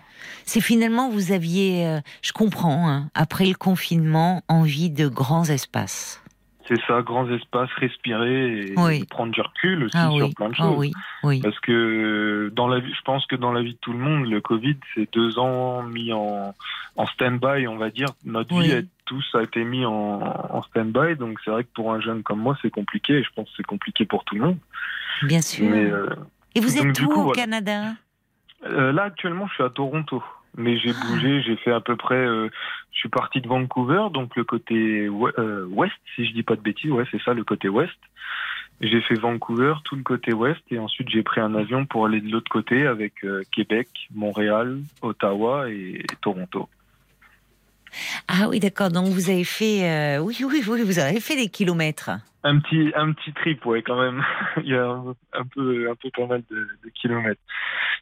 c'est 0.46 0.62
finalement 0.62 1.10
vous 1.10 1.32
aviez, 1.32 1.86
euh, 1.88 2.00
je 2.22 2.32
comprends, 2.34 2.90
hein, 2.90 3.10
après 3.16 3.46
le 3.46 3.56
confinement, 3.56 4.44
envie 4.48 4.90
de 4.90 5.08
grands 5.08 5.46
espaces. 5.46 6.22
C'est 6.68 6.80
ça, 6.88 7.02
grands 7.02 7.30
espaces, 7.30 7.70
respirer 7.76 8.60
et 8.62 8.74
Oui. 8.78 9.06
prendre 9.06 9.34
du 9.34 9.42
recul 9.42 9.84
aussi 9.84 9.98
Ah 9.98 10.10
sur 10.16 10.28
oui, 10.28 10.34
plein 10.34 10.48
de 10.48 10.56
ah 10.58 10.62
choses. 10.64 10.78
oui, 10.78 10.94
oui. 11.24 11.42
Parce 11.42 11.60
que 11.60 12.50
dans 12.56 12.68
la 12.70 12.80
vie, 12.80 12.94
je 12.94 13.02
pense 13.02 13.26
que 13.26 13.36
dans 13.36 13.52
la 13.52 13.62
vie 13.62 13.74
de 13.74 13.78
tout 13.80 13.92
le 13.92 14.00
monde, 14.00 14.28
le 14.30 14.40
Covid, 14.40 14.78
c'est 14.96 15.12
deux 15.14 15.38
ans 15.40 15.84
mis 15.84 16.14
en, 16.14 16.56
en 16.96 17.06
stand-by, 17.08 17.68
on 17.68 17.76
va 17.76 17.90
dire. 17.90 18.08
Notre 18.24 18.58
vie, 18.62 18.72
elle, 18.72 18.88
tous 19.06 19.26
a 19.34 19.44
été 19.44 19.66
mis 19.66 19.86
en, 19.86 19.92
en 20.22 20.62
stand-by. 20.64 21.18
Donc 21.18 21.40
c'est 21.44 21.52
vrai 21.52 21.66
que 21.66 21.70
pour 21.74 21.92
un 21.94 22.00
jeune 22.00 22.24
comme 22.24 22.40
moi, 22.40 22.58
c'est 22.62 22.70
compliqué. 22.72 23.16
Et 23.16 23.24
je 23.24 23.30
pense 23.36 23.50
que 23.50 23.56
c'est 23.58 23.66
compliqué 23.66 24.06
pour 24.06 24.24
tout 24.24 24.36
le 24.36 24.42
monde. 24.42 24.58
Bien 25.24 25.42
sûr. 25.42 25.70
Mais 25.70 25.84
euh, 25.84 26.08
Et 26.56 26.62
vous 26.62 26.78
êtes 26.78 26.98
où 27.02 27.08
coup, 27.08 27.20
au 27.20 27.24
voilà. 27.24 27.42
Canada? 27.42 27.92
Euh, 28.66 28.94
là, 28.94 29.04
actuellement, 29.04 29.48
je 29.48 29.56
suis 29.56 29.64
à 29.64 29.70
Toronto. 29.70 30.24
Mais 30.58 30.78
j'ai 30.78 30.94
bougé, 30.94 31.42
j'ai 31.46 31.56
fait 31.58 31.72
à 31.72 31.82
peu 31.82 31.96
près. 31.96 32.16
euh, 32.16 32.50
je 32.92 33.00
suis 33.00 33.10
parti 33.10 33.42
de 33.42 33.48
Vancouver, 33.48 34.08
donc 34.14 34.36
le 34.36 34.44
côté 34.44 35.10
ouest, 35.10 35.38
euh, 35.40 35.66
ouest, 35.68 35.94
si 36.16 36.26
je 36.26 36.34
dis 36.34 36.44
pas 36.44 36.56
de 36.56 36.62
bêtises, 36.62 36.92
ouais, 36.92 37.06
c'est 37.12 37.22
ça, 37.24 37.34
le 37.34 37.44
côté 37.44 37.68
ouest. 37.68 37.92
J'ai 38.82 39.02
fait 39.02 39.16
Vancouver, 39.16 39.76
tout 39.84 39.96
le 39.96 40.04
côté 40.04 40.34
ouest, 40.34 40.62
et 40.70 40.78
ensuite 40.78 41.10
j'ai 41.10 41.24
pris 41.24 41.42
un 41.42 41.56
avion 41.56 41.86
pour 41.86 42.06
aller 42.06 42.22
de 42.22 42.30
l'autre 42.30 42.52
côté 42.52 42.86
avec 42.86 43.24
euh, 43.24 43.44
Québec, 43.52 43.88
Montréal, 44.14 44.80
Ottawa 45.02 45.70
et, 45.70 46.06
Toronto. 46.22 46.70
Ah 48.28 48.48
oui, 48.50 48.60
d'accord. 48.60 48.90
Donc 48.90 49.08
vous 49.08 49.30
avez 49.30 49.44
fait, 49.44 49.90
euh, 49.90 50.20
oui, 50.20 50.38
oui, 50.44 50.64
oui, 50.68 50.82
vous 50.84 51.00
avez 51.00 51.20
fait 51.20 51.36
des 51.36 51.50
kilomètres. 51.50 52.12
Un 52.46 52.60
petit, 52.60 52.92
un 52.96 53.14
petit 53.14 53.32
trip, 53.34 53.66
ouais, 53.66 53.82
quand 53.82 54.00
même. 54.00 54.22
Il 54.58 54.68
y 54.70 54.76
a 54.76 54.86
un, 54.86 55.16
un 55.34 55.46
peu, 55.54 55.90
un 55.90 55.96
peu 55.96 56.10
pas 56.16 56.26
mal 56.28 56.44
de, 56.52 56.56
de 56.84 56.90
kilomètres. 56.94 57.40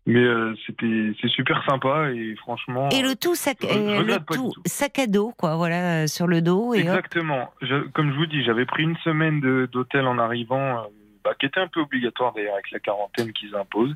Mais 0.07 0.23
euh, 0.23 0.55
c'était, 0.65 1.13
c'est 1.21 1.27
super 1.29 1.63
sympa 1.69 2.09
et 2.11 2.35
franchement. 2.37 2.89
Et 2.89 3.03
le 3.03 3.15
tout 3.15 3.35
sac, 3.35 3.57
je- 3.61 3.67
euh, 3.67 4.01
le 4.03 4.17
tout 4.25 4.51
tout. 4.51 4.61
sac 4.65 4.97
à 4.97 5.05
dos, 5.05 5.31
quoi, 5.37 5.55
voilà, 5.57 6.03
euh, 6.03 6.07
sur 6.07 6.25
le 6.25 6.41
dos 6.41 6.73
et. 6.73 6.79
Exactement. 6.79 7.51
Je- 7.61 7.87
comme 7.89 8.11
je 8.11 8.17
vous 8.17 8.25
dis, 8.25 8.43
j'avais 8.43 8.65
pris 8.65 8.81
une 8.83 8.97
semaine 8.97 9.41
d'hôtel 9.67 10.07
en 10.07 10.17
arrivant, 10.17 10.79
euh, 10.79 10.81
bah, 11.23 11.33
qui 11.39 11.45
était 11.45 11.59
un 11.59 11.67
peu 11.67 11.81
obligatoire 11.81 12.33
d'ailleurs 12.33 12.55
avec 12.55 12.71
la 12.71 12.79
quarantaine 12.79 13.31
qu'ils 13.33 13.55
imposent. 13.55 13.95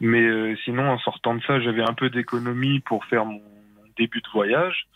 Mais 0.00 0.20
euh, 0.22 0.56
sinon, 0.64 0.90
en 0.90 0.98
sortant 0.98 1.36
de 1.36 1.42
ça, 1.44 1.60
j'avais 1.60 1.82
un 1.88 1.94
peu 1.94 2.10
d'économie 2.10 2.80
pour 2.80 3.04
faire 3.04 3.24
mon, 3.24 3.34
mon 3.34 3.84
début 3.96 4.20
de 4.20 4.28
voyage. 4.32 4.88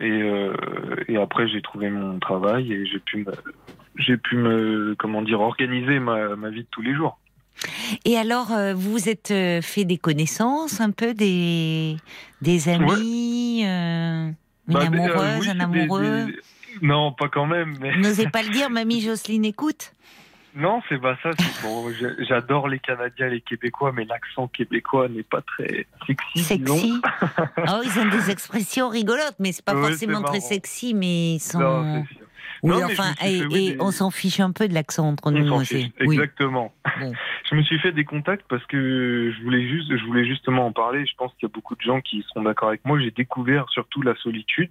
Et, 0.00 0.10
euh, 0.10 0.54
et 1.06 1.18
après, 1.18 1.48
j'ai 1.48 1.60
trouvé 1.60 1.90
mon 1.90 2.18
travail 2.18 2.72
et 2.72 2.86
j'ai 2.86 2.98
pu 2.98 3.18
me, 3.18 3.26
j'ai 3.96 4.16
pu 4.16 4.36
me, 4.36 4.94
comment 4.98 5.22
dire, 5.22 5.40
organiser 5.40 5.98
ma, 5.98 6.36
ma 6.36 6.50
vie 6.50 6.62
de 6.62 6.68
tous 6.70 6.82
les 6.82 6.94
jours. 6.94 7.18
Et 8.04 8.16
alors, 8.16 8.50
euh, 8.52 8.72
vous 8.74 8.92
vous 8.92 9.08
êtes 9.08 9.30
euh, 9.30 9.60
fait 9.62 9.84
des 9.84 9.98
connaissances, 9.98 10.80
un 10.80 10.90
peu 10.90 11.12
des, 11.14 11.96
des 12.40 12.68
amis, 12.68 13.62
euh, 13.66 14.26
une 14.68 14.74
Bah, 14.74 14.80
amoureuse, 14.86 15.38
oui, 15.40 15.48
un 15.50 15.54
des- 15.54 15.60
amoureux. 15.80 16.24
des- 16.26 16.40
Non, 16.86 17.12
pas 17.12 17.28
quand 17.28 17.46
même. 17.46 17.76
Mais... 17.80 17.96
N'osez 17.98 18.28
pas 18.28 18.42
le 18.42 18.48
dire, 18.52 18.70
mamie 18.70 19.00
Jocelyne 19.02 19.44
écoute. 19.44 19.92
Non, 20.54 20.82
c'est 20.88 21.00
pas 21.00 21.16
ça. 21.22 21.30
Bon, 21.62 21.90
j'a- 22.00 22.24
j'adore 22.26 22.68
les 22.68 22.78
Canadiens 22.78 23.26
et 23.28 23.30
les 23.30 23.40
Québécois, 23.42 23.92
mais 23.94 24.04
l'accent 24.06 24.48
québécois 24.48 25.08
n'est 25.08 25.22
pas 25.22 25.40
très 25.42 25.86
sexy. 26.06 26.42
Sexy. 26.42 27.00
oh, 27.68 27.80
ils 27.84 27.98
ont 28.00 28.08
des 28.10 28.30
expressions 28.30 28.88
rigolotes, 28.88 29.36
mais 29.38 29.52
c'est 29.52 29.64
pas 29.64 29.74
Ouais, 29.74 29.88
forcément 29.88 30.22
très 30.22 30.40
sexy, 30.40 30.94
mais 30.94 31.34
ils 31.34 31.40
sont. 31.40 31.58
Non. 31.60 32.04
Oui, 32.62 32.70
Non, 32.70 32.84
enfin, 32.84 33.12
et, 33.24 33.40
fait, 33.40 33.46
oui, 33.46 33.66
et 33.68 33.72
des- 33.72 33.80
on 33.80 33.90
s'en 33.90 34.10
fiche 34.10 34.40
un 34.40 34.52
peu 34.52 34.68
de 34.68 34.74
l'accent 34.74 35.08
entre 35.08 35.28
On 35.28 35.30
nous 35.32 35.52
aussi. 35.52 35.92
Oui. 36.00 36.14
Exactement. 36.14 36.72
Bon. 37.00 37.12
Je 37.50 37.56
me 37.56 37.62
suis 37.62 37.78
fait 37.80 37.92
des 37.92 38.04
contacts 38.04 38.46
parce 38.48 38.64
que 38.66 39.30
je 39.36 39.42
voulais 39.42 39.68
juste, 39.68 39.94
je 39.94 40.04
voulais 40.06 40.24
justement 40.24 40.66
en 40.66 40.72
parler. 40.72 41.04
Je 41.04 41.12
pense 41.18 41.32
qu'il 41.34 41.42
y 41.42 41.52
a 41.52 41.52
beaucoup 41.52 41.74
de 41.74 41.82
gens 41.82 42.00
qui 42.00 42.24
seront 42.28 42.42
d'accord 42.44 42.68
avec 42.68 42.82
moi. 42.86 42.98
J'ai 42.98 43.10
découvert 43.10 43.68
surtout 43.68 44.00
la 44.00 44.14
solitude. 44.16 44.70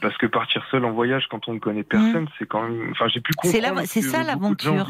Parce 0.00 0.16
que 0.18 0.26
partir 0.26 0.64
seul 0.70 0.84
en 0.84 0.92
voyage 0.92 1.26
quand 1.30 1.48
on 1.48 1.54
ne 1.54 1.58
connaît 1.58 1.82
personne, 1.84 2.28
c'est 2.38 2.46
quand 2.48 2.62
même. 2.68 2.90
Enfin, 2.92 3.08
j'ai 3.08 3.20
pu 3.20 3.32
Mm. 3.32 3.48
C'est 3.48 3.60
comprendre. 3.60 3.86
c'est 3.86 4.02
ça, 4.02 4.22
l'aventure. 4.22 4.86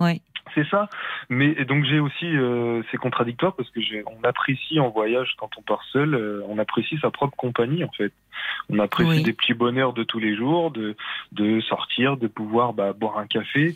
Oui. 0.00 0.22
C'est 0.54 0.66
ça. 0.68 0.88
Mais 1.28 1.54
et 1.58 1.64
donc 1.64 1.84
j'ai 1.84 2.00
aussi, 2.00 2.24
euh, 2.26 2.82
c'est 2.90 2.96
contradictoire 2.96 3.54
parce 3.54 3.70
que 3.70 3.78
on 4.06 4.24
apprécie 4.26 4.80
en 4.80 4.88
voyage 4.88 5.34
quand 5.38 5.50
on 5.58 5.62
part 5.62 5.82
seul, 5.92 6.14
euh, 6.14 6.42
on 6.48 6.58
apprécie 6.58 6.98
sa 7.00 7.10
propre 7.10 7.36
compagnie 7.36 7.84
en 7.84 7.90
fait. 7.92 8.12
On 8.70 8.78
apprécie 8.80 9.10
Oui. 9.10 9.22
des 9.22 9.32
petits 9.34 9.52
bonheurs 9.54 9.92
de 9.92 10.02
tous 10.02 10.18
les 10.18 10.34
jours, 10.34 10.70
de 10.72 10.96
de 11.32 11.60
sortir, 11.60 12.16
de 12.16 12.26
pouvoir 12.26 12.72
bah, 12.72 12.92
boire 12.94 13.18
un 13.18 13.26
café. 13.26 13.74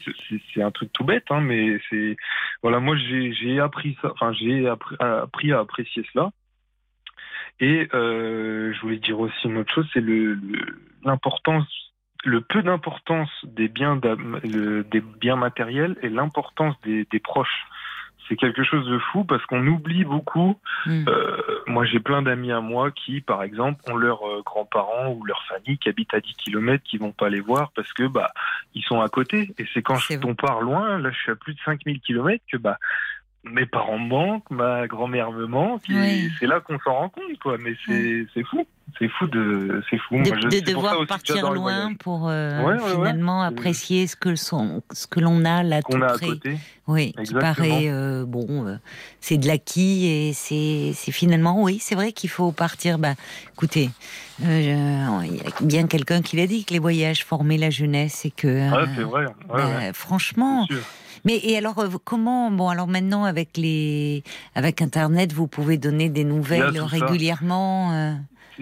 C'est- 0.55 0.63
un 0.63 0.71
truc 0.73 0.91
tout 0.93 1.05
bête, 1.05 1.27
hein, 1.31 1.41
mais 1.43 1.79
c'est 1.91 2.17
voilà. 2.63 2.81
Moi 2.81 2.97
j'ai, 2.97 3.33
j'ai 3.35 3.61
appris 3.61 3.97
ça. 4.03 4.11
Enfin 4.13 4.33
j'ai 4.33 4.67
appris, 4.67 4.97
appris 4.99 5.53
à 5.53 5.61
apprécier 5.61 6.05
cela. 6.13 6.31
Et 7.61 7.89
euh, 7.95 8.73
je 8.75 8.81
voulais 8.81 8.99
dire 8.99 9.19
aussi 9.21 9.47
une 9.47 9.59
autre 9.59 9.73
chose, 9.73 9.89
c'est 9.93 10.01
le, 10.01 10.35
le- 10.35 10.79
l'importance, 11.05 11.67
le 12.25 12.41
peu 12.41 12.63
d'importance 12.63 13.31
des 13.45 13.69
biens, 13.69 14.01
le- 14.43 14.83
des 14.85 15.01
biens 15.01 15.37
matériels 15.37 15.97
et 16.03 16.09
l'importance 16.09 16.75
des, 16.83 17.07
des 17.11 17.21
proches. 17.21 17.67
C'est 18.27 18.37
quelque 18.37 18.65
chose 18.65 18.89
de 18.89 18.99
fou 18.99 19.25
parce 19.25 19.45
qu'on 19.45 19.67
oublie 19.67 20.03
beaucoup. 20.05 20.59
Mm. 20.87 21.05
Euh, 21.09 21.37
moi, 21.67 21.85
j'ai 21.85 22.01
plein 22.01 22.23
d'amis 22.23 22.53
à 22.53 22.61
moi 22.63 22.91
qui, 22.91 23.21
par 23.21 23.43
exemple, 23.43 23.83
ont 23.91 23.97
leurs 23.97 24.27
euh, 24.27 24.41
grands-parents 24.43 25.13
ou 25.13 25.25
leur 25.27 25.43
famille 25.47 25.77
qui 25.77 25.91
habitent 25.91 26.15
à 26.15 26.21
10 26.21 26.33
km, 26.37 26.83
qui 26.83 26.97
vont 26.97 27.13
pas 27.13 27.29
les 27.29 27.41
voir 27.41 27.71
parce 27.77 27.93
que 27.93 28.05
bah 28.05 28.33
ils 28.75 28.83
sont 28.83 29.03
à 29.03 29.11
côté. 29.11 29.51
Et 29.59 29.67
c'est 29.75 29.83
quand 29.83 29.99
on 30.25 30.35
part 30.35 30.63
loin, 30.63 30.99
là, 30.99 31.11
je 31.11 31.19
suis 31.19 31.33
à 31.33 31.37
plus 31.37 31.53
de 31.53 31.61
5000 31.67 32.01
km 32.01 32.43
que 32.51 32.57
bah 32.57 32.79
mes 33.45 33.67
parents 33.67 33.99
me 33.99 34.09
manquent, 34.09 34.51
ma 34.51 34.87
grand-mère 34.87 35.31
me 35.33 35.47
manque. 35.47 35.83
Oui. 35.89 36.31
C'est 36.39 36.47
là 36.47 36.61
qu'on 36.61 36.79
s'en 36.81 36.95
rend 36.95 37.09
compte, 37.11 37.39
quoi. 37.43 37.57
Mais 37.59 37.75
c'est 37.87 38.27
c'est 38.33 38.43
fou, 38.45 38.65
c'est 38.99 39.09
fou 39.09 39.27
de, 39.27 39.83
c'est 39.91 39.99
fou. 39.99 40.15
de, 40.23 40.29
Moi, 40.31 40.39
je- 40.51 40.61
devoir 40.61 41.07
partir 41.07 41.51
loin 41.53 41.93
pour 41.95 42.29
euh, 42.29 42.63
Ouais, 42.63 42.75
ouais, 42.75 42.83
ouais. 42.83 42.91
finalement 42.97 43.43
apprécier 43.43 44.07
ce 44.07 44.17
que 44.17 44.35
son, 44.35 44.83
ce 44.93 45.07
que 45.07 45.21
l'on 45.21 45.45
a 45.45 45.63
là 45.63 45.83
tout 45.83 45.97
a 46.03 46.07
à 46.07 46.13
près. 46.15 46.27
côté. 46.27 46.57
Oui, 46.87 47.13
qui 47.13 47.21
Exactement. 47.21 47.55
paraît 47.55 47.89
euh, 47.89 48.25
bon, 48.27 48.67
euh, 48.67 48.77
c'est 49.21 49.39
de 49.39 49.47
l'acquis 49.47 50.07
et 50.07 50.33
c'est 50.35 50.93
c'est 50.95 51.13
finalement 51.13 51.63
oui, 51.63 51.79
c'est 51.81 51.95
vrai 51.95 52.13
qu'il 52.13 52.31
faut 52.31 52.53
partir. 52.53 52.99
Bah, 52.99 53.15
écoutez, 53.53 53.91
il 54.43 54.65
y 54.65 54.71
a 54.73 55.21
bien 55.63 55.87
quelqu'un 55.87 56.21
qui 56.23 56.37
l'a 56.37 56.47
dit 56.47 56.65
que 56.65 56.73
les 56.73 56.79
voyages 56.79 57.25
formaient 57.25 57.57
la 57.59 57.71
jeunesse 57.71 58.25
et 58.25 58.31
que 58.31 58.69
c'est 58.97 59.03
vrai. 59.03 59.27
Bah, 59.49 59.93
franchement. 59.93 60.67
Mais 61.25 61.39
et 61.43 61.57
alors 61.57 61.79
euh, 61.79 61.89
comment 62.05 62.51
bon 62.51 62.69
alors 62.69 62.87
maintenant 62.89 63.25
avec 63.25 63.57
les 63.57 64.23
avec 64.55 64.83
internet 64.83 65.33
vous 65.33 65.49
pouvez 65.49 65.79
donner 65.79 66.09
des 66.11 66.25
nouvelles 66.25 66.79
régulièrement. 66.81 67.93
euh, 67.93 68.15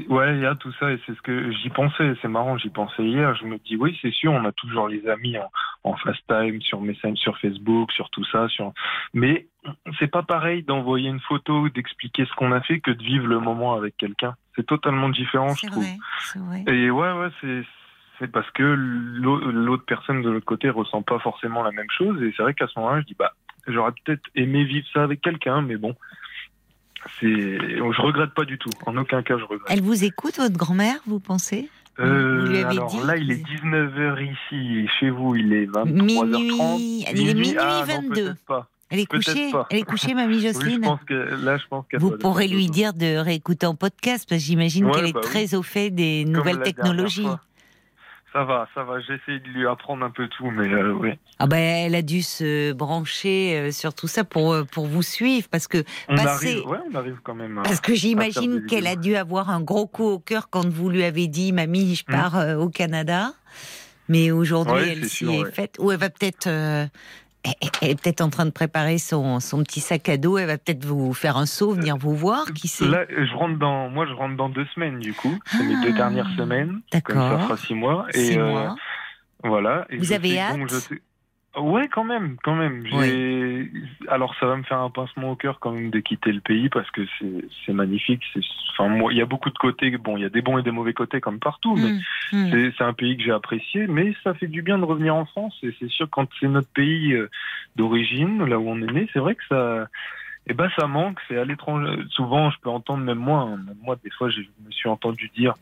Ouais, 0.09 0.37
il 0.37 0.41
y 0.41 0.47
a 0.47 0.55
tout 0.55 0.73
ça 0.81 0.91
et 0.91 0.99
c'est 1.05 1.15
ce 1.15 1.21
que 1.21 1.53
j'y 1.53 1.69
pensais. 1.69 2.15
C'est 2.23 2.29
marrant, 2.29 2.57
j'y 2.57 2.71
pensais 2.71 3.05
hier. 3.05 3.35
Je 3.35 3.45
me 3.45 3.59
dis 3.59 3.77
oui, 3.77 3.99
c'est 4.01 4.11
sûr, 4.13 4.33
on 4.33 4.43
a 4.47 4.53
toujours 4.53 4.89
les 4.89 5.07
amis 5.07 5.37
en, 5.37 5.51
en 5.85 5.97
FaceTime, 5.97 6.63
sur 6.63 6.81
Messenger, 6.81 7.17
sur 7.17 7.37
Facebook, 7.39 7.93
sur 7.93 8.09
tout 8.09 8.25
ça. 8.33 8.49
Sur... 8.49 8.73
Mais 9.13 9.49
c'est 9.99 10.07
pas 10.11 10.23
pareil 10.23 10.63
d'envoyer 10.63 11.11
une 11.11 11.21
photo, 11.21 11.69
d'expliquer 11.69 12.25
ce 12.25 12.35
qu'on 12.37 12.53
a 12.53 12.63
fait 12.63 12.81
que 12.81 12.91
de 12.91 13.03
vivre 13.03 13.27
le 13.27 13.39
moment 13.39 13.75
avec 13.75 13.95
quelqu'un. 13.99 14.35
C'est 14.57 14.65
totalement 14.67 15.11
différent, 15.11 15.55
je 15.55 15.67
trouve. 15.67 15.83
vrai, 15.83 15.97
c'est 16.21 16.39
vrai. 16.39 16.65
Et 16.69 16.91
ouais, 16.91 17.13
ouais, 17.13 17.29
c'est 17.43 17.63
c'est 18.23 18.31
parce 18.31 18.49
que 18.53 18.63
l'au- 18.63 19.51
l'autre 19.51 19.85
personne 19.85 20.23
de 20.23 20.31
l'autre 20.31 20.47
côté 20.47 20.71
ressent 20.71 21.03
pas 21.03 21.19
forcément 21.19 21.63
la 21.63 21.73
même 21.73 21.91
chose. 21.99 22.23
Et 22.23 22.33
c'est 22.37 22.43
vrai 22.45 22.55
qu'à 22.55 22.69
ce 22.69 22.79
moment-là, 22.79 23.01
je 23.01 23.07
dis 23.07 23.17
bah 23.19 23.33
j'aurais 23.67 23.93
peut-être 24.05 24.23
aimé 24.37 24.65
vivre 24.65 24.87
ça 24.95 25.03
avec 25.03 25.21
quelqu'un, 25.21 25.61
mais 25.61 25.77
bon. 25.77 25.95
C'est, 27.21 27.27
je 27.29 28.01
regrette 28.03 28.33
pas 28.33 28.45
du 28.45 28.59
tout. 28.59 28.71
En 28.87 28.97
aucun 28.97 29.23
cas, 29.23 29.37
je 29.37 29.43
regrette. 29.43 29.67
Elle 29.69 29.83
vous 29.83 30.05
écoute 30.05 30.37
votre 30.37 30.57
grand-mère, 30.57 30.97
vous 31.07 31.19
pensez? 31.19 31.69
Euh, 31.99 32.41
Vous 32.45 32.47
lui 32.53 32.59
avez 32.59 32.77
alors 32.79 32.87
dit 32.91 33.01
là, 33.05 33.17
il 33.17 33.31
est 33.33 33.45
19h 33.45 34.23
ici, 34.23 34.89
chez 35.01 35.11
vous, 35.11 35.35
il 35.35 35.53
est 35.53 35.67
23h30. 35.67 35.93
Minuit, 35.93 37.05
il 37.13 37.29
est 37.29 37.35
minuit 37.35 37.57
ah, 37.59 37.85
non, 37.89 37.95
22. 38.09 38.15
peut-être 38.15 38.45
pas. 38.47 38.69
Elle 38.89 39.01
est 39.01 39.07
couchée, 39.07 39.51
pas. 39.51 39.67
elle 39.71 39.79
est 39.79 39.83
couchée, 39.83 40.15
mamie 40.15 40.35
Oui, 40.37 40.41
je 40.43 40.47
Jocelyne. 40.53 40.81
pense 40.83 41.01
que 41.05 41.15
là, 41.45 41.57
je 41.59 41.67
pense 41.69 41.85
Vous 41.95 42.17
pourrez 42.19 42.47
lui 42.47 42.67
dire 42.69 42.93
de 42.95 43.17
réécouter 43.17 43.67
en 43.67 43.75
podcast 43.75 44.27
parce 44.29 44.41
que 44.41 44.47
j'imagine 44.47 44.85
Ouais, 44.87 44.93
qu'elle 44.93 45.07
est 45.07 45.13
bah 45.13 45.21
oui. 45.23 45.29
très 45.29 45.55
au 45.55 45.63
fait 45.63 45.91
des 45.91 46.23
Comme 46.25 46.35
nouvelles 46.35 46.63
technologies. 46.63 47.23
fois. 47.23 47.41
Ça 48.33 48.45
va, 48.45 48.67
ça 48.75 48.83
va. 48.85 48.99
J'essaie 49.01 49.41
de 49.41 49.49
lui 49.49 49.67
apprendre 49.67 50.05
un 50.05 50.11
peu 50.11 50.27
tout, 50.29 50.51
mais 50.51 50.69
euh, 50.73 50.93
oui. 50.95 51.11
Ah 51.39 51.47
ben, 51.47 51.59
elle 51.59 51.95
a 51.95 52.01
dû 52.03 52.23
se 52.23 52.73
brancher 52.73 53.59
euh, 53.59 53.71
sur 53.73 53.93
tout 53.95 54.09
ça 54.09 54.25
pour 54.25 54.53
euh, 54.55 54.65
pour 54.65 54.87
vous 54.87 55.03
suivre 55.03 55.49
parce 55.51 55.69
que 55.69 55.85
On 56.09 56.15
Passer- 56.17 56.29
arrive, 56.29 56.67
ouais, 56.67 56.79
on 56.91 56.95
arrive 56.95 57.19
quand 57.23 57.35
même. 57.35 57.59
à- 57.59 57.63
parce 57.63 57.81
que 57.81 57.95
j'imagine 57.95 58.65
qu'elle 58.67 58.87
a 58.87 58.97
dû 58.97 59.17
avoir 59.17 59.51
un 59.51 59.61
gros 59.61 59.87
coup 59.87 60.05
au 60.07 60.19
cœur 60.19 60.49
quand 60.49 60.67
vous 60.67 60.89
lui 60.89 61.05
avez 61.05 61.27
dit 61.29 61.53
mamie 61.53 61.95
je 61.95 62.05
Mm. 62.09 62.13
pars 62.13 62.59
au 62.59 62.69
Canada. 62.71 63.33
Mais 64.09 64.31
aujourd'hui 64.31 64.75
Ouais, 64.75 64.89
elle 64.93 65.05
s'y 65.05 65.17
sûr, 65.17 65.33
est 65.33 65.43
ouais. 65.45 65.53
faite 65.53 65.77
ou 65.79 65.93
elle 65.93 65.99
va 65.99 66.11
peut-être 66.11 66.47
euh, 66.47 66.87
elle- 67.45 67.91
est 67.91 68.01
peut-être 68.01 68.21
en 68.21 68.31
train 68.31 68.47
de 68.47 68.51
préparer 68.51 68.99
son, 68.99 69.41
son 69.41 69.63
petit 69.63 69.81
sac 69.81 70.09
à 70.09 70.17
dos, 70.17 70.39
elle 70.39 70.47
va 70.47 70.59
peut-être 70.59 70.85
vous 70.85 71.13
faire 71.15 71.37
un 71.37 71.47
saut, 71.47 71.73
venir 71.73 71.97
vous 71.97 72.15
voir, 72.15 72.45
qui 72.55 72.69
sait 72.69 72.87
Là, 72.87 73.05
je 73.09 73.35
rentre 73.35 73.59
dans, 73.59 73.89
moi, 73.89 74.07
je 74.07 74.13
rentre 74.13 74.37
dans 74.37 74.49
deux 74.49 74.67
semaines, 74.75 74.99
du 75.01 75.13
coup. 75.13 75.37
C'est 75.47 75.63
mes 75.65 75.75
deux 75.83 75.91
Ah, 75.95 75.97
dernières 75.97 76.31
semaines. 76.37 76.81
Comme 77.05 77.17
d'accord. 77.17 77.31
ça 77.31 77.39
fera 77.41 77.57
six 77.57 77.75
mois. 77.75 78.07
Et, 78.15 78.25
Six 78.25 78.39
euh. 78.39 78.69
Voilà. 79.45 79.87
Et 79.91 79.97
Vous 79.97 80.13
avez 80.13 80.31
sais- 80.31 80.39
hâte? 80.39 80.57
donc, 80.59 80.69
je 80.71 80.77
sais- 80.77 81.03
Ouais, 81.57 81.87
quand 81.89 82.05
même, 82.05 82.37
quand 82.43 82.55
même. 82.55 82.83
J'ai- 82.87 83.71
Alors, 84.09 84.35
ça 84.41 84.47
va 84.47 84.57
me 84.57 84.63
faire 84.63 84.79
un 84.79 84.89
pincement 84.89 85.33
au 85.33 85.37
cœur 85.37 85.61
quand 85.61 85.73
même 85.73 85.91
de 85.91 86.01
quitter 86.01 86.33
le 86.33 86.41
pays 86.41 86.71
parce 86.71 86.91
que 86.93 87.03
c'est 87.19 87.45
c'est 87.67 87.75
magnifique. 87.75 88.23
Enfin, 88.71 88.89
moi, 88.89 89.13
il 89.13 89.19
y 89.19 89.21
a 89.21 89.27
beaucoup 89.27 89.51
de 89.51 89.59
côtés. 89.59 89.91
Bon, 89.99 90.17
il 90.17 90.23
y 90.23 90.25
a 90.25 90.31
des 90.31 90.41
bons 90.41 90.57
et 90.57 90.63
des 90.63 90.71
mauvais 90.71 90.95
côtés 90.95 91.21
comme 91.21 91.41
partout, 91.41 91.77
mais 91.77 91.93
hum. 92.33 92.49
c'est 92.51 92.73
c'est 92.79 92.85
un 92.85 92.95
pays 92.95 93.19
que 93.19 93.23
j'ai 93.23 93.33
apprécié. 93.33 93.87
Mais 93.87 94.15
ça 94.25 94.33
fait 94.33 94.47
du 94.47 94.63
bien 94.63 94.79
de 94.79 94.85
revenir 94.85 95.15
en 95.15 95.27
France. 95.27 95.55
Et 95.63 95.75
c'est 95.79 95.91
sûr 95.91 96.09
quand 96.11 96.27
c'est 96.41 96.49
notre 96.49 96.73
pays 96.73 97.13
euh, 97.13 97.29
d'origine, 97.77 98.45
là 98.47 98.59
où 98.59 98.69
on 98.71 98.81
est 98.81 98.91
né, 98.93 99.09
c'est 99.13 99.19
vrai 99.19 99.35
que 99.35 99.45
ça. 99.49 99.89
Eh 100.47 100.55
ben, 100.55 100.71
ça 100.77 100.87
manque. 100.87 101.19
C'est 101.29 101.37
à 101.37 101.45
l'étranger. 101.45 102.03
Souvent, 102.09 102.51
je 102.51 102.59
peux 102.61 102.71
entendre 102.71 103.05
même 103.05 103.19
moi. 103.19 103.41
hein, 103.43 103.57
même 103.67 103.77
moi, 103.83 103.97
des 104.03 104.11
fois, 104.11 104.31
je 104.31 104.41
me 104.41 104.71
suis 104.71 104.89
entendu 104.89 105.31
dire 105.37 105.53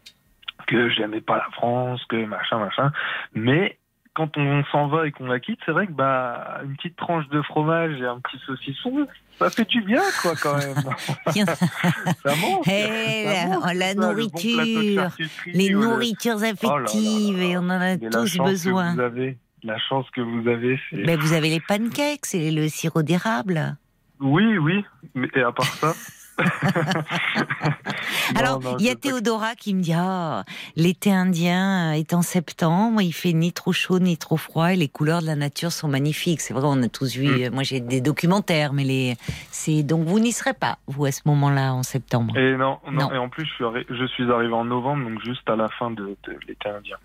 que 0.66 0.88
j'aimais 0.88 1.20
pas 1.20 1.36
la 1.36 1.50
France, 1.52 2.04
que 2.06 2.24
machin, 2.26 2.58
machin. 2.60 2.92
Mais 3.34 3.76
quand 4.15 4.37
on 4.37 4.65
s'en 4.73 4.89
va 4.89 5.07
et 5.07 5.12
qu'on 5.12 5.27
la 5.27 5.39
quitte, 5.41 5.61
c'est 5.65 5.73
vrai 5.73 5.87
que 5.87 5.93
bah 5.93 6.61
une 6.65 6.77
petite 6.77 6.97
tranche 6.97 7.28
de 7.28 7.41
fromage 7.43 8.01
et 8.01 8.05
un 8.07 8.19
petit 8.20 8.39
saucisson, 8.45 9.07
ça 9.39 9.51
fait 9.51 9.65
du 9.69 9.81
bien, 9.82 10.03
quoi, 10.20 10.32
quand 10.43 10.57
même. 10.59 10.74
ça 11.35 12.35
manque. 12.37 12.66
Eh, 12.69 13.24
Ça 13.27 13.73
la, 13.74 13.95
le 13.95 13.95
bon 13.95 14.03
de 14.03 14.07
nourriture, 14.15 15.11
les 15.47 15.74
ou 15.74 15.81
le- 15.81 15.87
nourritures 15.87 16.37
Oh 16.37 16.41
là 16.41 16.47
là 16.47 16.53
affectives, 16.53 17.39
là 17.39 17.45
et 17.45 17.57
on 17.57 17.61
en 17.62 17.70
a 17.70 17.97
Mais 17.97 18.11
tous 18.11 18.37
besoin. 18.39 18.95
vous 18.95 19.01
avez, 19.01 19.39
la 19.62 19.78
chance 19.78 20.07
que 20.11 20.20
vous 20.20 20.49
avez. 20.49 20.78
Mais 20.93 21.16
vous 21.16 21.32
avez 21.32 21.49
les 21.51 21.61
pancakes 21.61 22.35
et 22.35 22.51
le 22.51 22.69
sirop 22.69 23.03
d'érable. 23.03 23.77
Oui, 24.20 24.59
oui. 24.59 24.85
Mais 25.15 25.28
et 25.35 25.43
à 25.43 25.53
part 25.53 25.65
ça. 25.66 25.93
Alors, 28.36 28.60
il 28.78 28.86
y 28.86 28.90
a 28.90 28.94
Théodora 28.94 29.54
qui 29.54 29.74
me 29.74 29.82
dit 29.82 29.92
Ah, 29.94 30.44
l'été 30.76 31.12
indien 31.12 31.92
est 31.92 32.14
en 32.14 32.22
septembre, 32.22 33.00
il 33.02 33.12
fait 33.12 33.32
ni 33.32 33.52
trop 33.52 33.72
chaud 33.72 33.98
ni 33.98 34.16
trop 34.16 34.36
froid 34.36 34.72
et 34.72 34.76
les 34.76 34.88
couleurs 34.88 35.20
de 35.20 35.26
la 35.26 35.36
nature 35.36 35.72
sont 35.72 35.88
magnifiques. 35.88 36.40
C'est 36.40 36.54
vrai, 36.54 36.62
on 36.66 36.82
a 36.82 36.88
tous 36.88 37.16
vu. 37.16 37.48
Mm. 37.48 37.54
Moi, 37.54 37.62
j'ai 37.62 37.80
des 37.80 38.00
documentaires, 38.00 38.72
mais 38.72 38.84
les. 38.84 39.16
C'est 39.50 39.82
donc 39.82 40.04
vous 40.06 40.18
n'y 40.20 40.32
serez 40.32 40.54
pas 40.54 40.78
vous 40.86 41.04
à 41.06 41.12
ce 41.12 41.20
moment-là 41.26 41.72
en 41.74 41.82
septembre? 41.82 42.36
Et 42.36 42.56
non, 42.56 42.78
non, 42.90 42.92
Non. 43.08 43.12
et 43.12 43.18
en 43.18 43.28
plus 43.28 43.44
je 43.46 43.50
suis, 43.54 43.64
arri- 43.64 43.86
je 43.88 44.04
suis 44.06 44.30
arrivé 44.30 44.52
en 44.52 44.64
novembre, 44.64 45.08
donc 45.08 45.20
juste 45.24 45.48
à 45.48 45.56
la 45.56 45.68
fin 45.68 45.90
de, 45.90 46.16
de 46.24 46.36
l'été 46.46 46.68
indien. 46.68 46.96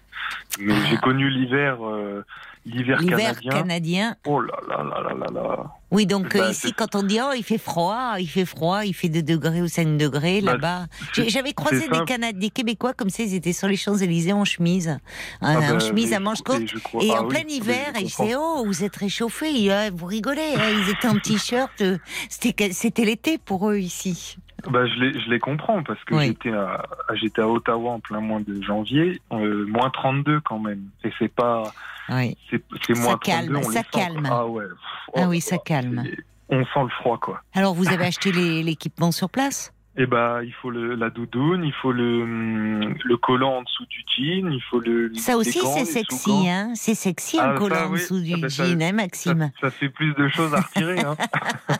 Mais 0.60 0.74
Ah. 0.76 0.86
j'ai 0.90 0.98
connu 0.98 1.30
l'hiver, 1.30 1.78
euh, 1.86 2.24
l'hiver 2.66 3.00
canadien. 3.00 3.52
canadien. 3.52 4.16
Oh 4.26 4.42
là 4.42 4.54
là 4.68 4.84
là 4.84 5.02
là 5.02 5.14
là 5.14 5.32
là. 5.34 5.58
Oui, 5.92 6.06
donc 6.08 6.36
euh, 6.36 6.40
Bah, 6.40 6.50
ici, 6.50 6.68
c'est- 6.68 6.74
quand 6.74 6.96
on 6.96 7.04
dit 7.04 7.20
oh, 7.22 7.32
il 7.38 7.44
fait 7.44 7.58
froid, 7.60 8.16
il 8.20 8.28
fait 8.28 8.44
froid, 8.46 8.84
il 8.84 8.94
fait 8.94 9.08
2 9.08 9.22
degrés 9.22 9.62
ou 9.62 9.68
5 9.68 9.98
degrés, 9.98 10.42
Bah, 10.42 10.54
là-bas. 10.54 10.86
J'avais 11.14 11.54
croisé 11.54 11.88
des, 11.88 11.96
simple. 11.96 12.06
Cana- 12.06 12.32
des 12.34 12.50
Québécois 12.50 12.94
comme 12.94 13.10
ça, 13.10 13.24
ils 13.24 13.34
étaient 13.36 13.54
sur 13.54 13.68
les 13.68 13.78
Champs-Élysées 13.78 14.34
en 14.34 14.44
chemise. 14.46 14.98
Ah 15.42 15.58
en 15.58 15.60
bah, 15.76 15.80
chemise 15.80 16.12
à 16.14 16.20
manches 16.20 16.42
courtes. 16.42 16.62
et 17.00 17.12
ah 17.14 17.22
en 17.22 17.24
oui, 17.24 17.30
plein 17.30 17.44
mais 17.46 17.54
hiver, 17.54 17.88
et 17.96 18.00
je 18.00 18.06
disais, 18.06 18.36
oh, 18.38 18.64
vous 18.66 18.84
êtes 18.84 18.96
réchauffés, 18.96 19.72
euh, 19.72 19.92
vous 19.94 20.08
rigolez, 20.08 20.54
hein, 20.58 20.70
ils 20.84 20.90
étaient 20.90 21.08
en 21.08 21.20
t-shirt, 21.20 21.70
euh, 21.82 21.98
c'était 22.30 23.06
l'été 23.06 23.38
pour 23.38 23.70
eux 23.70 23.78
ici. 23.78 24.38
Bah, 24.70 24.86
je, 24.88 24.96
les, 25.00 25.20
je 25.20 25.30
les 25.30 25.40
comprends 25.40 25.84
parce 25.84 26.04
que 26.06 26.16
Oui. 26.16 26.28
j'étais 26.28 26.52
à, 26.52 26.84
j'étais 27.14 27.42
à 27.42 27.48
Ottawa 27.48 27.92
en 27.94 28.00
plein 28.00 28.20
mois 28.22 28.40
de 28.46 28.62
janvier, 28.62 29.22
euh, 29.32 29.66
moins 29.68 29.90
32 29.90 30.40
quand 30.42 30.60
même. 30.60 30.84
Et 31.04 31.12
c'est 31.20 31.34
pas, 31.34 31.64
Oui. 32.10 32.36
c'est, 32.50 32.64
c'est 32.86 32.96
Ça 32.96 33.02
moins 33.02 33.18
calme, 33.18 33.54
32, 33.54 33.58
on 33.60 33.64
ça 33.64 33.70
les 33.70 33.76
sent, 33.78 33.86
calme. 33.92 34.28
quoi. 34.28 34.38
Ah 34.40 34.46
ouais. 34.48 34.66
Pff, 34.68 34.78
Ah 35.16 35.22
oh 35.22 35.30
oui, 35.30 35.42
ça 35.42 35.56
là, 35.56 35.62
calme. 35.66 36.04
On 36.50 36.64
sent 36.64 36.84
le 36.84 36.90
froid 37.02 37.18
quoi. 37.20 37.42
Alors, 37.54 37.74
vous 37.74 37.90
avez 37.90 38.06
acheté 38.06 38.32
les- 38.32 38.62
l'équipement 38.64 39.12
sur 39.12 39.30
place? 39.30 39.72
Et 39.98 40.06
bah, 40.08 40.42
il 40.44 40.52
faut 40.54 40.72
le, 40.72 40.94
la 40.96 41.10
doudoune, 41.10 41.64
il 41.64 41.72
faut 41.72 41.94
le, 41.94 42.24
hum, 42.24 42.96
le 43.02 43.16
collant 43.18 43.60
en 43.60 43.62
dessous 43.64 43.86
du 43.86 44.04
jean, 44.18 44.52
il 44.52 44.62
faut 44.70 44.82
le. 44.82 45.10
Ça 45.16 45.38
aussi, 45.38 45.60
c'est 45.74 45.86
sexy, 45.86 46.50
hein 46.50 46.74
C'est 46.76 46.96
sexy, 46.96 47.38
Ah, 47.40 47.52
un 47.52 47.54
ça, 47.54 47.60
collant 47.60 47.86
en 47.88 47.92
oui. 47.92 48.00
dessous 48.00 48.20
du 48.20 48.34
Ah, 48.44 48.50
ça- 48.50 48.66
jean, 48.66 48.82
hein, 48.84 48.92
Maxime? 48.92 49.52
ça 49.62 49.72
fait 49.72 49.88
plus 49.90 50.14
de 50.16 50.28
choses 50.28 50.54
à 50.54 50.60
retirer. 50.60 51.00
Hein. 51.00 51.16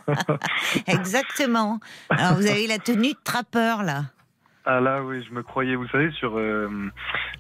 Exactement. 0.88 1.80
Alors, 2.10 2.36
vous 2.36 2.48
avez 2.48 2.68
la 2.68 2.78
tenue 2.80 3.12
de 3.12 3.18
trappeur, 3.24 3.84
là. 3.84 4.06
ah 4.66 4.80
là, 4.80 5.04
oui, 5.04 5.24
je 5.28 5.34
me 5.34 5.44
croyais, 5.44 5.76
vous 5.76 5.88
savez, 5.90 6.10
sur 6.12 6.38
euh, 6.38 6.70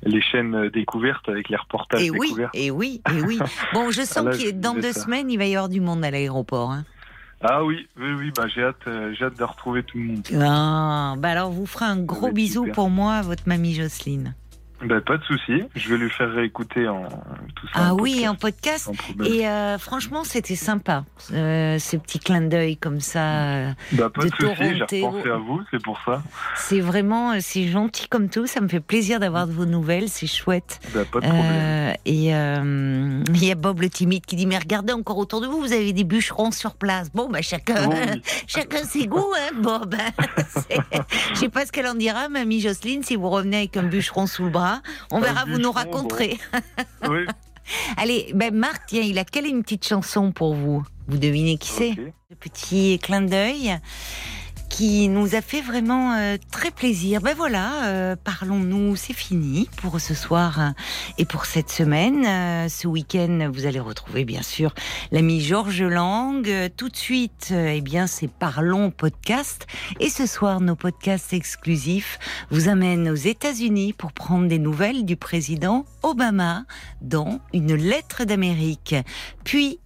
les 0.03 0.21
chaînes 0.21 0.69
découvertes 0.69 1.27
avec 1.29 1.49
les 1.49 1.55
reportages 1.55 2.01
Et 2.03 2.09
oui, 2.11 2.27
découvertes. 2.27 2.53
et 2.55 2.69
oui, 2.71 3.01
et 3.15 3.21
oui. 3.21 3.39
Bon, 3.73 3.91
je 3.91 4.01
sens 4.01 4.25
Ah 4.27 4.31
que 4.37 4.51
dans 4.51 4.73
deux 4.75 4.91
ça. 4.91 5.01
semaines, 5.03 5.31
il 5.31 5.37
va 5.37 5.45
y 5.45 5.55
avoir 5.55 5.69
du 5.69 5.79
monde 5.81 6.03
à 6.03 6.11
l'aéroport. 6.11 6.71
Hein. 6.71 6.85
Ah 7.47 7.63
oui, 7.63 7.87
oui, 7.97 8.11
oui, 8.17 8.31
bah 8.35 8.47
j'ai 8.47 8.63
hâte, 8.63 8.87
euh, 8.87 9.13
j'ai 9.13 9.25
hâte 9.25 9.37
de 9.37 9.43
retrouver 9.43 9.83
tout 9.83 9.97
le 9.97 10.03
monde. 10.05 10.27
Ah, 10.41 11.13
bah 11.17 11.29
alors, 11.29 11.51
vous 11.51 11.67
ferez 11.67 11.85
un 11.85 11.97
gros 11.97 12.31
bisou 12.31 12.61
super. 12.61 12.73
pour 12.73 12.89
moi 12.89 13.21
votre 13.21 13.43
mamie 13.47 13.75
Jocelyne. 13.75 14.33
Bah 14.83 14.99
pas 14.99 15.17
de 15.17 15.23
souci, 15.23 15.63
je 15.75 15.89
vais 15.89 15.97
lui 15.97 16.09
faire 16.09 16.31
réécouter 16.31 16.87
en 16.87 17.03
tout 17.55 17.67
ça. 17.67 17.73
Ah 17.75 17.93
en 17.93 17.97
oui, 17.97 18.25
podcast, 18.39 18.89
en 18.89 18.93
podcast. 18.93 19.31
Et 19.31 19.47
euh, 19.47 19.77
franchement, 19.77 20.23
c'était 20.25 20.55
sympa, 20.55 21.05
euh, 21.31 21.79
ce 21.79 21.95
petit 21.95 22.19
clin 22.19 22.41
d'œil 22.41 22.75
comme 22.75 22.99
ça. 22.99 23.45
euh, 23.45 23.71
bah 23.93 24.09
pas 24.09 24.23
de 24.23 24.27
de, 24.27 24.35
souci, 24.35 24.83
j'ai 24.89 25.01
repensé 25.01 25.29
à 25.29 25.37
vous, 25.37 25.61
c'est 25.71 25.81
pour 25.81 25.97
ça. 26.05 26.21
C'est 26.55 26.81
vraiment, 26.81 27.31
euh, 27.31 27.37
c'est 27.39 27.67
gentil 27.67 28.09
comme 28.09 28.29
tout. 28.29 28.47
Ça 28.47 28.59
me 28.59 28.67
fait 28.67 28.81
plaisir 28.81 29.19
d'avoir 29.21 29.47
de 29.47 29.53
vos 29.53 29.65
nouvelles. 29.65 30.09
C'est 30.09 30.27
chouette. 30.27 30.81
Bah 30.93 31.01
pas 31.09 31.21
de 31.21 31.25
problème. 31.27 31.95
Et 32.05 32.25
il 33.35 33.45
y 33.45 33.51
a 33.51 33.55
Bob 33.55 33.81
le 33.81 33.89
timide 33.89 34.25
qui 34.25 34.35
dit 34.35 34.45
mais 34.45 34.57
regardez 34.57 34.91
encore 34.91 35.17
autour 35.17 35.39
de 35.39 35.47
vous, 35.47 35.61
vous 35.61 35.71
avez 35.71 35.93
des 35.93 36.03
bûcherons 36.03 36.51
sur 36.51 36.75
place. 36.75 37.11
Bon, 37.13 37.29
bah 37.29 37.41
chacun, 37.41 37.75
Oh 37.87 37.93
oui. 37.93 38.21
chacun 38.47 38.83
ses 38.83 39.07
goûts, 39.07 39.33
hein, 39.37 39.55
Bob. 39.61 39.95
Je 41.33 41.35
sais 41.39 41.49
pas 41.49 41.65
ce 41.65 41.71
qu'elle 41.71 41.87
en 41.87 41.95
dira, 41.95 42.27
mamie 42.29 42.59
Jocelyne, 42.59 43.03
si 43.03 43.15
vous 43.15 43.29
revenez 43.29 43.57
avec 43.57 43.77
un 43.77 43.83
bûcheron 43.83 44.27
sous 44.27 44.43
le 44.43 44.49
bras. 44.49 44.64
On 45.11 45.17
Un 45.17 45.21
verra, 45.21 45.45
vous 45.45 45.57
nous 45.57 45.71
raconterez. 45.71 46.37
oui, 47.09 47.25
Allez, 47.97 48.31
ben 48.33 48.53
Marc, 48.53 48.83
tiens, 48.87 49.01
il 49.01 49.17
a 49.17 49.25
quelle 49.25 49.45
est 49.45 49.49
une 49.49 49.63
petite 49.63 49.87
chanson 49.87 50.31
pour 50.31 50.53
vous. 50.53 50.83
Vous 51.07 51.17
devinez 51.17 51.57
qui 51.57 51.69
c'est? 51.69 51.95
Le 51.95 52.35
petit 52.35 52.99
clin 53.01 53.21
d'œil 53.21 53.77
qui 54.75 55.07
nous 55.07 55.35
a 55.35 55.41
fait 55.41 55.61
vraiment 55.61 56.15
euh, 56.17 56.35
très 56.51 56.69
plaisir. 56.69 57.21
Ben 57.21 57.33
voilà, 57.33 57.85
euh, 57.85 58.17
parlons-nous, 58.21 58.97
c'est 58.97 59.13
fini 59.13 59.69
pour 59.77 60.01
ce 60.01 60.13
soir 60.13 60.59
euh, 60.59 60.69
et 61.17 61.23
pour 61.23 61.45
cette 61.45 61.69
semaine. 61.69 62.25
Euh, 62.25 62.67
ce 62.67 62.85
week-end, 62.85 63.49
vous 63.53 63.67
allez 63.67 63.79
retrouver 63.79 64.25
bien 64.25 64.41
sûr 64.41 64.73
l'ami 65.13 65.39
Georges 65.39 65.81
Lang. 65.81 66.45
Euh, 66.49 66.67
tout 66.75 66.89
de 66.89 66.95
suite, 66.97 67.51
euh, 67.51 67.71
eh 67.73 67.79
bien, 67.79 68.05
c'est 68.05 68.27
Parlons 68.27 68.91
podcast. 68.91 69.65
Et 70.01 70.09
ce 70.09 70.25
soir, 70.25 70.59
nos 70.59 70.75
podcasts 70.75 71.31
exclusifs 71.31 72.19
vous 72.51 72.67
amènent 72.67 73.07
aux 73.07 73.15
États-Unis 73.15 73.93
pour 73.93 74.11
prendre 74.11 74.49
des 74.49 74.59
nouvelles 74.59 75.05
du 75.05 75.15
président 75.15 75.85
Obama 76.03 76.65
dans 76.99 77.39
une 77.53 77.75
lettre 77.75 78.25
d'Amérique. 78.25 78.93
Puis, 79.45 79.79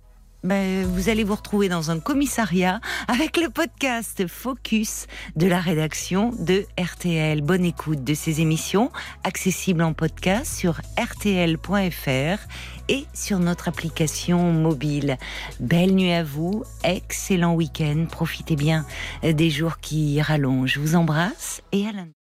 ben, 0.44 0.86
vous 0.86 1.10
allez 1.10 1.24
vous 1.24 1.36
retrouver 1.36 1.70
dans 1.70 1.92
un 1.92 2.00
commissariat 2.00 2.80
avec 3.08 3.38
le 3.38 3.50
podcast 3.50 4.28
Focus 4.28 5.08
de 5.36 5.48
la 5.48 5.60
rédaction 5.60 6.32
de 6.40 6.66
RTL. 6.80 7.42
Bonne 7.42 7.66
écoute 7.66 8.04
de 8.04 8.14
ces 8.14 8.42
émissions 8.42 8.92
accessibles 9.24 9.82
en 9.82 9.94
podcast 9.94 10.58
sur 10.58 10.82
rtl.fr 10.98 12.40
et 12.88 13.06
sur 13.14 13.40
notre 13.40 13.68
application 13.68 14.52
mobile. 14.52 15.18
Belle 15.60 15.94
nuit 15.94 16.14
à 16.14 16.24
vous, 16.24 16.64
excellent 16.84 17.54
week-end, 17.54 18.06
profitez 18.10 18.56
bien 18.56 18.86
des 19.24 19.50
jours 19.50 19.80
qui 19.80 20.22
rallongent. 20.22 20.74
Je 20.74 20.80
vous 20.80 20.96
embrasse 20.96 21.62
et 21.72 21.88
à 21.88 21.92
lundi. 21.92 22.19